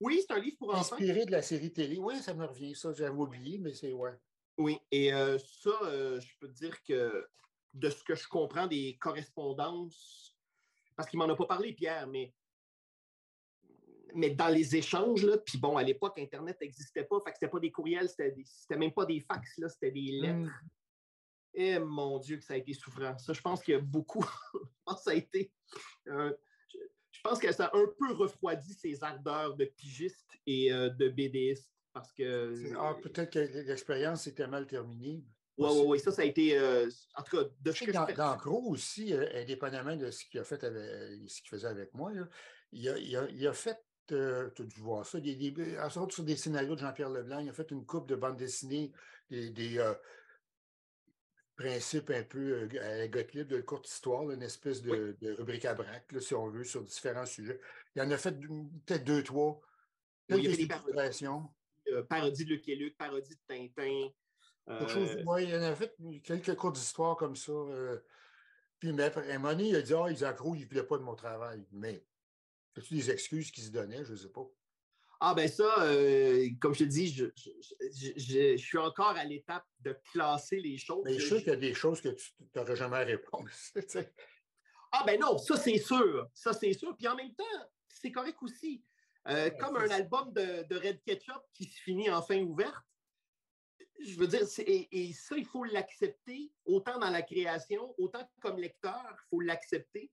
Oui, 0.00 0.22
c'est 0.26 0.34
un 0.34 0.40
livre 0.40 0.56
pour 0.58 0.70
enfants. 0.70 0.94
Inspiré 0.94 1.24
de 1.24 1.32
la 1.32 1.42
série 1.42 1.72
télé. 1.72 1.98
Oui, 1.98 2.20
ça 2.20 2.34
me 2.34 2.44
revient. 2.44 2.74
Ça, 2.74 2.92
j'avais 2.92 3.16
oublié, 3.16 3.58
mais 3.58 3.74
c'est 3.74 3.92
ouais. 3.92 4.16
Oui, 4.56 4.78
et 4.90 5.12
euh, 5.12 5.38
ça, 5.38 5.70
euh, 5.84 6.20
je 6.20 6.32
peux 6.40 6.48
te 6.48 6.54
dire 6.54 6.82
que 6.82 7.28
de 7.74 7.90
ce 7.90 8.02
que 8.02 8.16
je 8.16 8.26
comprends 8.26 8.66
des 8.66 8.96
correspondances, 9.00 10.36
parce 10.96 11.08
qu'il 11.08 11.18
ne 11.20 11.26
m'en 11.26 11.32
a 11.32 11.36
pas 11.36 11.46
parlé, 11.46 11.72
Pierre, 11.72 12.08
mais, 12.08 12.34
mais 14.14 14.30
dans 14.30 14.48
les 14.48 14.76
échanges, 14.76 15.24
là, 15.24 15.38
puis 15.38 15.58
bon, 15.58 15.76
à 15.76 15.82
l'époque, 15.82 16.18
Internet 16.18 16.58
n'existait 16.60 17.04
pas, 17.04 17.20
fait 17.24 17.30
que 17.30 17.36
c'était 17.36 17.50
pas 17.50 17.60
des 17.60 17.70
courriels, 17.70 18.08
c'était, 18.08 18.76
même 18.76 18.92
pas 18.92 19.06
des 19.06 19.20
fax, 19.20 19.58
là, 19.58 19.68
c'était 19.68 19.90
des 19.90 20.12
lettres. 20.12 20.50
Hmm. 20.50 20.68
Et 21.54 21.78
mon 21.78 22.18
Dieu, 22.18 22.36
que 22.36 22.44
ça 22.44 22.54
a 22.54 22.56
été 22.56 22.72
souffrant. 22.72 23.16
Ça, 23.18 23.32
je 23.32 23.40
pense 23.40 23.62
qu'il 23.62 23.74
y 23.74 23.76
a 23.76 23.80
beaucoup. 23.80 24.24
je 24.54 24.58
pense 24.84 24.98
que 24.98 25.02
ça 25.02 25.10
a 25.10 25.14
été. 25.14 25.52
Euh, 26.06 26.32
je, 27.10 27.20
pense 27.22 27.38
que 27.38 27.50
ça 27.50 27.66
a 27.66 27.76
un 27.76 27.86
peu 27.98 28.12
refroidi 28.12 28.74
ses 28.74 29.02
ardeurs 29.02 29.56
de 29.56 29.64
pigiste 29.64 30.28
et 30.46 30.72
euh, 30.72 30.88
de 30.90 31.08
BDiste. 31.08 31.72
Parce 31.92 32.12
que. 32.12 32.54
Ah, 32.76 32.94
peut-être 33.02 33.32
que 33.32 33.38
l'expérience 33.66 34.26
était 34.26 34.46
mal 34.46 34.66
terminée. 34.66 35.24
Oui, 35.56 35.70
oui, 35.72 35.84
oui. 35.86 36.00
Ça, 36.00 36.12
ça 36.12 36.22
a 36.22 36.26
été. 36.26 36.56
Euh, 36.56 36.88
en 37.16 37.22
tout 37.24 37.38
cas, 37.38 37.44
de 37.60 37.72
ce 37.72 37.84
que 37.84 37.90
dans, 37.90 38.06
dans 38.06 38.36
gros 38.36 38.70
aussi, 38.70 39.12
indépendamment 39.12 39.96
de 39.96 40.12
ce 40.12 40.24
qu'il 40.26 40.38
a 40.38 40.44
fait 40.44 40.62
avec, 40.62 41.28
ce 41.28 41.40
qu'il 41.40 41.48
faisait 41.48 41.66
avec 41.66 41.92
moi, 41.92 42.12
il, 42.72 42.88
a, 42.88 42.98
il, 42.98 43.46
a, 43.46 43.52
fait 43.52 43.78
tu 44.08 44.62
as 44.62 44.64
dû 44.64 44.80
voir 44.80 45.06
ça, 45.06 45.20
des, 45.20 45.34
des, 45.34 45.78
en 45.78 45.90
sorte 45.90 46.12
sur 46.12 46.24
des 46.24 46.36
scénarios 46.36 46.74
de 46.74 46.80
Jean-Pierre 46.80 47.10
Leblanc, 47.10 47.38
il 47.38 47.48
a 47.48 47.52
fait 47.52 47.70
une 47.70 47.84
coupe 47.84 48.08
de 48.08 48.16
bandes 48.16 48.36
dessinées, 48.36 48.92
des, 49.30 49.50
des, 49.50 49.78
principe 51.58 52.10
un 52.10 52.22
peu 52.22 52.38
euh, 52.38 52.68
à 52.80 52.98
la 52.98 53.08
Gottlieb 53.08 53.48
de 53.48 53.60
courte 53.60 53.88
histoire, 53.88 54.30
une 54.30 54.42
espèce 54.42 54.80
de, 54.80 55.16
rubrique 55.36 55.64
à 55.64 55.74
braque, 55.74 56.14
si 56.20 56.34
on 56.34 56.48
veut, 56.48 56.64
sur 56.64 56.82
différents 56.82 57.26
sujets. 57.26 57.60
Il 57.94 58.02
y 58.02 58.06
en 58.06 58.10
a 58.10 58.16
fait 58.16 58.38
peut-être 58.86 59.04
deux, 59.04 59.22
trois. 59.22 59.60
Oui, 60.30 60.38
il 60.38 60.44
y 60.44 60.46
avait 60.46 60.56
des 60.56 60.68
parodies. 60.68 61.26
Euh, 61.88 62.02
parodie 62.04 62.44
de 62.44 62.50
Luc 62.50 62.68
et 62.68 62.76
Luc, 62.76 62.96
parodie 62.96 63.34
de 63.34 63.40
Tintin. 63.46 64.08
Euh... 64.68 65.22
Oui, 65.26 65.44
il 65.44 65.50
y 65.50 65.56
en 65.56 65.62
a 65.62 65.74
fait 65.74 65.94
quelques 66.22 66.54
courtes 66.54 66.78
histoires 66.78 67.16
comme 67.16 67.34
ça. 67.34 67.52
Euh. 67.52 67.98
Puis, 68.78 68.92
mais 68.92 69.04
après, 69.04 69.32
un 69.32 69.38
moment 69.38 69.52
donné, 69.52 69.70
il 69.70 69.76
a 69.76 69.82
dit 69.82 69.94
Ah, 69.94 70.06
ils 70.10 70.24
accro, 70.24 70.54
il 70.54 70.62
ne 70.62 70.68
voulait 70.68 70.84
pas 70.84 70.98
de 70.98 71.02
mon 71.02 71.16
travail. 71.16 71.66
Mais, 71.72 72.04
c'est-tu 72.80 72.94
des 72.94 73.10
excuses 73.10 73.50
qui 73.50 73.60
se 73.60 73.70
donnaient? 73.70 74.04
Je 74.04 74.12
ne 74.12 74.16
sais 74.16 74.28
pas. 74.28 74.46
Ah 75.20 75.34
ben 75.34 75.48
ça, 75.48 75.82
euh, 75.82 76.48
comme 76.60 76.74
je 76.74 76.84
te 76.84 76.88
dis, 76.88 77.08
je, 77.08 78.56
suis 78.56 78.78
encore 78.78 79.16
à 79.16 79.24
l'étape 79.24 79.66
de 79.80 79.98
classer 80.12 80.60
les 80.60 80.78
choses. 80.78 81.02
Mais 81.04 81.18
je 81.18 81.28
sais 81.28 81.38
qu'il 81.38 81.48
y 81.48 81.56
a 81.56 81.56
des 81.56 81.74
choses 81.74 82.00
que 82.00 82.10
tu 82.10 82.32
n'aurais 82.54 82.76
jamais 82.76 82.98
à 82.98 83.04
répondre. 83.04 83.50
ah 84.92 85.04
ben 85.04 85.18
non, 85.18 85.36
ça 85.36 85.56
c'est 85.56 85.78
sûr. 85.78 86.28
Ça 86.32 86.52
c'est 86.52 86.72
sûr. 86.72 86.96
Puis 86.96 87.08
en 87.08 87.16
même 87.16 87.34
temps, 87.34 87.44
c'est 87.88 88.12
correct 88.12 88.38
aussi. 88.42 88.84
Euh, 89.26 89.50
comme 89.58 89.76
un 89.76 89.90
album 89.90 90.32
de, 90.32 90.74
Red 90.76 91.02
Ketchup 91.02 91.42
qui 91.52 91.64
se 91.64 91.80
finit 91.82 92.10
en 92.10 92.22
fin 92.22 92.40
ouverte. 92.40 92.84
Je 94.00 94.16
veux 94.16 94.28
dire, 94.28 94.42
et, 94.58 94.88
et, 94.92 95.12
ça, 95.12 95.36
il 95.36 95.44
faut 95.44 95.64
l'accepter, 95.64 96.52
autant 96.64 97.00
dans 97.00 97.10
la 97.10 97.22
création, 97.22 97.92
autant 97.98 98.30
comme 98.40 98.58
lecteur, 98.58 99.02
il 99.04 99.28
faut 99.28 99.40
l'accepter, 99.40 100.12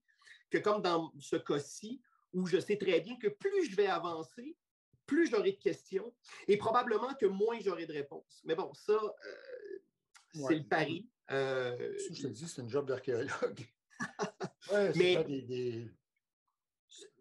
que 0.50 0.58
comme 0.58 0.82
dans 0.82 1.12
ce 1.20 1.36
cas-ci, 1.36 2.02
où 2.36 2.46
je 2.46 2.60
sais 2.60 2.76
très 2.76 3.00
bien 3.00 3.16
que 3.16 3.28
plus 3.28 3.70
je 3.70 3.74
vais 3.74 3.86
avancer, 3.86 4.56
plus 5.06 5.30
j'aurai 5.30 5.52
de 5.52 5.58
questions 5.58 6.14
et 6.46 6.58
probablement 6.58 7.14
que 7.14 7.26
moins 7.26 7.58
j'aurai 7.60 7.86
de 7.86 7.92
réponses. 7.92 8.42
Mais 8.44 8.54
bon, 8.54 8.72
ça, 8.74 8.92
euh, 8.92 9.78
c'est 10.34 10.56
le 10.56 10.64
pari. 10.64 11.08
Euh, 11.30 11.94
je 12.14 12.22
te 12.22 12.26
dis, 12.28 12.46
c'est 12.46 12.60
un 12.60 12.68
job 12.68 12.86
d'archéologue. 12.86 13.60
mais, 14.96 15.24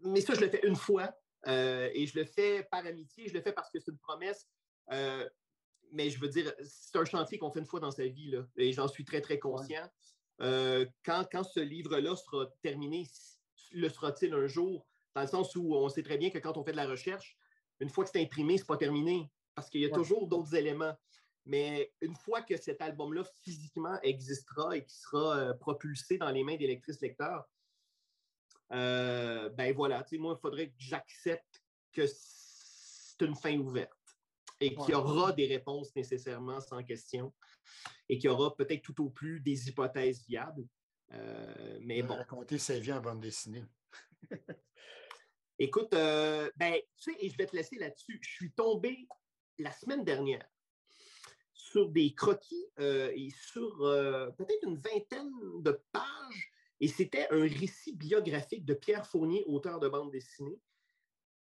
mais 0.03 0.21
ça, 0.21 0.33
je 0.33 0.41
le 0.41 0.49
fais 0.49 0.67
une 0.67 0.75
fois 0.75 1.15
euh, 1.47 1.89
et 1.93 2.05
je 2.05 2.19
le 2.19 2.25
fais 2.25 2.63
par 2.69 2.85
amitié, 2.85 3.29
je 3.29 3.33
le 3.33 3.41
fais 3.41 3.53
parce 3.53 3.71
que 3.71 3.79
c'est 3.79 3.91
une 3.91 3.97
promesse. 3.97 4.49
mais 4.89 6.09
je 6.09 6.19
veux 6.19 6.27
dire, 6.27 6.53
c'est 6.61 6.97
un 6.97 7.05
chantier 7.05 7.37
qu'on 7.37 7.51
fait 7.51 7.59
une 7.59 7.65
fois 7.65 7.79
dans 7.79 7.91
sa 7.91 8.05
vie, 8.05 8.31
là, 8.31 8.45
et 8.57 8.73
j'en 8.73 8.89
suis 8.89 9.05
très, 9.05 9.21
très 9.21 9.39
conscient. 9.39 9.89
Quand, 10.39 11.25
quand 11.31 11.43
ce 11.43 11.61
livre-là 11.61 12.17
sera 12.17 12.47
terminé, 12.61 13.07
le 13.71 13.87
sera-t-il 13.87 14.33
un 14.33 14.47
jour? 14.47 14.85
Dans 15.15 15.21
le 15.21 15.27
sens 15.27 15.55
où 15.55 15.73
on 15.73 15.89
sait 15.89 16.03
très 16.03 16.17
bien 16.17 16.29
que 16.29 16.37
quand 16.37 16.57
on 16.57 16.63
fait 16.63 16.73
de 16.73 16.77
la 16.77 16.87
recherche, 16.87 17.37
une 17.79 17.89
fois 17.89 18.03
que 18.03 18.11
c'est 18.13 18.21
imprimé, 18.21 18.57
ce 18.57 18.63
n'est 18.63 18.67
pas 18.67 18.77
terminé, 18.77 19.31
parce 19.55 19.69
qu'il 19.69 19.81
y 19.81 19.85
a 19.85 19.89
toujours 19.89 20.27
d'autres 20.27 20.53
éléments. 20.55 20.95
Mais 21.45 21.93
une 22.01 22.15
fois 22.15 22.41
que 22.41 22.57
cet 22.57 22.81
album-là 22.81 23.23
physiquement 23.43 23.99
existera 24.01 24.75
et 24.75 24.83
qui 24.83 24.95
sera 24.95 25.37
euh, 25.37 25.53
propulsé 25.53 26.17
dans 26.17 26.31
les 26.31 26.43
mains 26.43 26.57
des 26.57 26.67
lectrices 26.67 26.99
lecteurs, 27.01 27.47
euh, 28.71 29.49
ben 29.49 29.73
voilà, 29.73 30.03
moi, 30.13 30.35
il 30.37 30.41
faudrait 30.41 30.69
que 30.69 30.75
j'accepte 30.77 31.63
que 31.93 32.07
c'est 32.07 33.21
une 33.21 33.35
fin 33.35 33.57
ouverte 33.57 33.91
et 34.59 34.73
qu'il 34.75 34.89
y 34.89 34.95
aura 34.95 35.31
des 35.31 35.47
réponses 35.47 35.95
nécessairement 35.95 36.59
sans 36.61 36.83
question 36.83 37.33
et 38.09 38.17
qu'il 38.17 38.29
y 38.29 38.33
aura 38.33 38.55
peut-être 38.55 38.81
tout 38.81 39.03
au 39.03 39.09
plus 39.09 39.39
des 39.39 39.69
hypothèses 39.69 40.25
viables. 40.27 40.67
Euh, 41.13 41.79
mais 41.81 42.01
bon. 42.01 42.15
Raconter 42.15 42.57
sa 42.57 42.79
vie 42.79 42.91
en 42.91 43.01
bande 43.01 43.21
dessinée. 43.21 43.63
Écoute, 45.57 45.93
euh, 45.93 46.49
ben, 46.57 46.73
tu 46.97 47.11
sais, 47.11 47.17
et 47.19 47.29
je 47.29 47.37
vais 47.37 47.45
te 47.45 47.55
laisser 47.55 47.77
là-dessus. 47.77 48.19
Je 48.21 48.29
suis 48.29 48.51
tombé 48.51 49.07
la 49.57 49.71
semaine 49.71 50.03
dernière 50.03 50.45
sur 51.53 51.89
des 51.89 52.13
croquis 52.13 52.67
euh, 52.79 53.11
et 53.15 53.29
sur 53.29 53.77
peut-être 54.37 54.63
une 54.63 54.77
vingtaine 54.77 55.31
de 55.61 55.81
pages. 55.91 56.51
Et 56.81 56.89
c'était 56.89 57.27
un 57.31 57.41
récit 57.41 57.95
biographique 57.95 58.65
de 58.65 58.73
Pierre 58.73 59.07
Fournier, 59.07 59.45
auteur 59.45 59.79
de 59.79 59.87
bande 59.87 60.11
dessinée, 60.11 60.59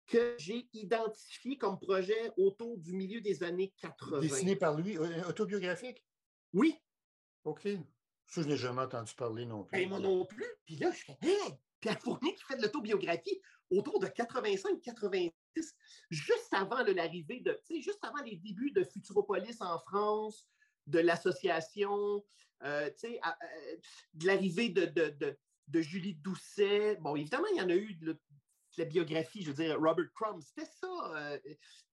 que 0.07 0.35
j'ai 0.37 0.69
identifié 0.73 1.57
comme 1.57 1.77
projet 1.77 2.31
autour 2.37 2.77
du 2.77 2.93
milieu 2.93 3.19
des 3.19 3.43
années 3.43 3.73
80. 3.81 4.21
Dessiné 4.21 4.55
par 4.55 4.79
lui, 4.79 4.97
autobiographique? 4.97 6.05
Oui. 6.53 6.75
OK. 7.43 7.67
Ça, 8.27 8.41
je 8.41 8.47
n'ai 8.47 8.57
jamais 8.57 8.81
entendu 8.81 9.13
parler 9.13 9.45
non 9.45 9.63
plus. 9.63 9.77
Et 9.77 9.83
ben, 9.83 9.89
moi 9.89 9.99
non 9.99 10.25
plus. 10.25 10.45
Puis 10.65 10.77
là, 10.77 10.91
je 10.91 11.03
fais, 11.03 11.17
hey, 11.21 11.53
Pierre 11.79 11.99
Fournier 11.99 12.33
qui 12.35 12.43
fait 12.43 12.57
de 12.57 12.61
l'autobiographie 12.61 13.41
autour 13.71 13.99
de 13.99 14.07
85-90, 14.07 15.31
juste 16.09 16.53
avant 16.53 16.83
l'arrivée 16.83 17.41
de, 17.41 17.59
juste 17.81 18.03
avant 18.03 18.23
les 18.23 18.37
débuts 18.37 18.71
de 18.71 18.83
Futuropolis 18.83 19.61
en 19.61 19.79
France, 19.79 20.47
de 20.87 20.99
l'association, 20.99 22.23
euh, 22.63 22.89
euh, 23.03 23.11
de 24.13 24.27
l'arrivée 24.27 24.69
de, 24.69 24.85
de, 24.85 25.37
de, 25.67 25.81
Julie 25.81 26.15
Doucet. 26.15 26.97
Bon, 27.01 27.15
évidemment, 27.15 27.47
il 27.53 27.57
y 27.57 27.61
en 27.61 27.69
a 27.69 27.75
eu 27.75 27.93
de, 27.95 28.19
la 28.77 28.85
biographie, 28.85 29.43
je 29.43 29.51
veux 29.51 29.63
dire, 29.63 29.79
Robert 29.79 30.11
Crumb, 30.13 30.41
c'était 30.41 30.69
ça. 30.69 31.13
Euh, 31.15 31.39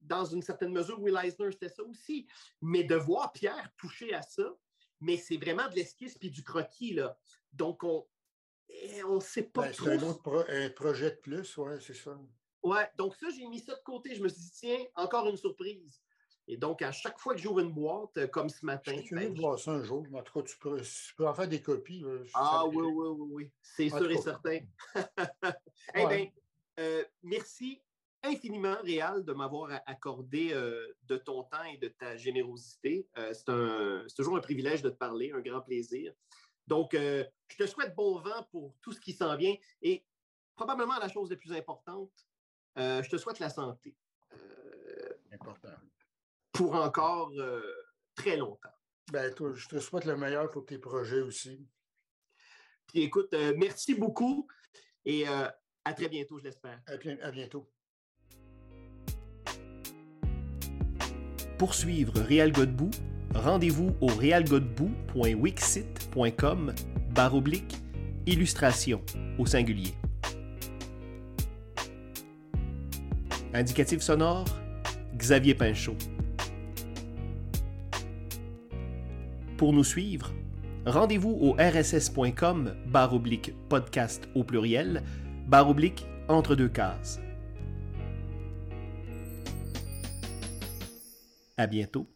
dans 0.01 0.25
une 0.25 0.43
certaine 0.43 0.73
mesure, 0.73 1.01
Will 1.01 1.19
Eisner, 1.23 1.51
c'était 1.51 1.69
ça 1.69 1.83
aussi. 1.83 2.27
Mais 2.63 2.85
de 2.85 2.95
voir 2.95 3.33
Pierre 3.33 3.71
toucher 3.77 4.15
à 4.15 4.23
ça, 4.23 4.55
mais 5.01 5.17
c'est 5.17 5.37
vraiment 5.37 5.69
de 5.69 5.75
l'esquisse 5.75 6.17
puis 6.17 6.31
du 6.31 6.43
croquis, 6.43 6.95
là. 6.95 7.19
Donc, 7.53 7.83
on 7.83 8.07
ne 8.69 9.21
sait 9.21 9.43
pas 9.43 9.63
ben, 9.63 9.73
C'est 9.73 9.89
un 9.89 10.03
autre 10.03 10.23
projet 10.75 11.11
de 11.11 11.17
plus, 11.17 11.57
oui, 11.59 11.73
c'est 11.81 11.95
ça. 11.95 12.19
Ouais, 12.63 12.89
donc 12.97 13.15
ça, 13.17 13.29
j'ai 13.31 13.47
mis 13.47 13.61
ça 13.61 13.75
de 13.75 13.83
côté. 13.85 14.15
Je 14.15 14.23
me 14.23 14.29
suis 14.29 14.41
dit, 14.41 14.53
tiens, 14.53 14.85
encore 14.95 15.29
une 15.29 15.37
surprise. 15.37 16.01
Et 16.49 16.57
donc, 16.57 16.83
à 16.83 16.93
chaque 16.93 17.19
fois 17.19 17.35
que 17.35 17.41
j'ouvre 17.41 17.61
une 17.61 17.73
boîte, 17.73 18.17
euh, 18.19 18.27
comme 18.29 18.49
ce 18.49 18.65
matin. 18.65 18.93
Je 18.97 19.03
suis 19.03 19.17
ben, 19.17 19.33
de 19.33 19.41
voir 19.41 19.59
ça 19.59 19.73
un 19.73 19.83
jour. 19.83 20.05
En 20.13 20.23
tout 20.23 20.33
cas, 20.33 20.43
tu 20.43 20.57
peux, 20.59 21.27
en 21.27 21.35
faire 21.35 21.49
des 21.49 21.61
copies. 21.61 22.05
ah 22.35 22.65
oui, 22.67 22.77
oui, 22.77 23.09
oui, 23.09 23.29
oui. 23.33 23.51
C'est 23.63 23.89
sûr 23.89 24.11
et 24.11 24.19
certain. 24.19 24.59
eh 25.95 26.07
bien, 26.07 26.29
euh, 26.79 27.05
merci 27.23 27.81
infiniment, 28.27 28.77
Réal, 28.83 29.25
de 29.25 29.33
m'avoir 29.33 29.71
accordé 29.87 30.51
euh, 30.53 30.87
de 31.05 31.17
ton 31.17 31.45
temps 31.45 31.65
et 31.73 31.79
de 31.79 31.89
ta 31.89 32.17
générosité. 32.17 33.07
Euh, 33.19 33.33
c'est 33.33 34.15
toujours 34.17 34.37
un 34.37 34.41
privilège 34.41 34.83
de 34.83 34.91
te 34.91 34.97
parler, 34.97 35.33
un 35.33 35.41
grand 35.41 35.61
plaisir. 35.61 36.13
Donc, 36.67 36.95
je 36.95 37.57
te 37.57 37.67
souhaite 37.67 37.95
bon 37.95 38.19
vent 38.21 38.43
pour 38.51 38.75
tout 38.81 38.93
ce 38.93 39.01
qui 39.01 39.13
s'en 39.13 39.37
vient 39.37 39.55
et 39.83 40.05
probablement 40.55 40.99
la 40.99 41.09
chose 41.09 41.31
la 41.31 41.37
plus 41.37 41.53
importante, 41.53 42.11
je 42.77 43.09
te 43.09 43.17
souhaite 43.17 43.39
la 43.39 43.51
santé. 43.51 43.97
Important. 45.33 45.75
Pour 46.53 46.75
encore 46.75 47.33
très 48.15 48.37
longtemps. 48.37 48.69
Ben, 49.13 49.33
toi, 49.35 49.53
je 49.55 49.69
te 49.69 49.79
souhaite 49.79 50.05
le 50.05 50.17
meilleur 50.17 50.51
pour 50.51 50.67
tes 50.67 50.79
projets 50.79 51.21
aussi. 51.21 51.69
Puis 52.89 53.03
écoute, 53.03 53.33
merci 53.57 53.95
beaucoup 53.95 54.49
et 55.05 55.27
à 55.29 55.55
très 55.95 56.09
bientôt, 56.09 56.39
je 56.39 56.45
l'espère. 56.45 56.81
À 56.87 57.31
bientôt. 57.31 57.71
Pour 61.59 61.75
suivre 61.75 62.21
Réal 62.21 62.53
Godbout, 62.53 62.91
rendez-vous 63.35 63.97
au 64.01 64.09
realgodbout.wixit.com 64.09 66.06
barre 67.11 67.35
oblique 67.35 67.77
illustration 68.27 69.03
au 69.39 69.45
singulier. 69.45 69.93
Indicatif 73.53 74.01
sonore 74.01 74.47
Xavier 75.17 75.55
Pinchot. 75.55 75.97
Pour 79.59 79.73
nous 79.73 79.85
suivre, 79.85 80.33
rendez-vous 80.87 81.39
au 81.41 81.55
rss.com 81.59 82.75
oblique 83.15 83.53
podcast 83.69 84.29
au 84.35 84.43
pluriel 84.43 85.03
oblique, 85.69 86.07
entre 86.29 86.55
deux 86.55 86.69
cases. 86.69 87.21
À 91.59 91.67
bientôt. 91.67 92.16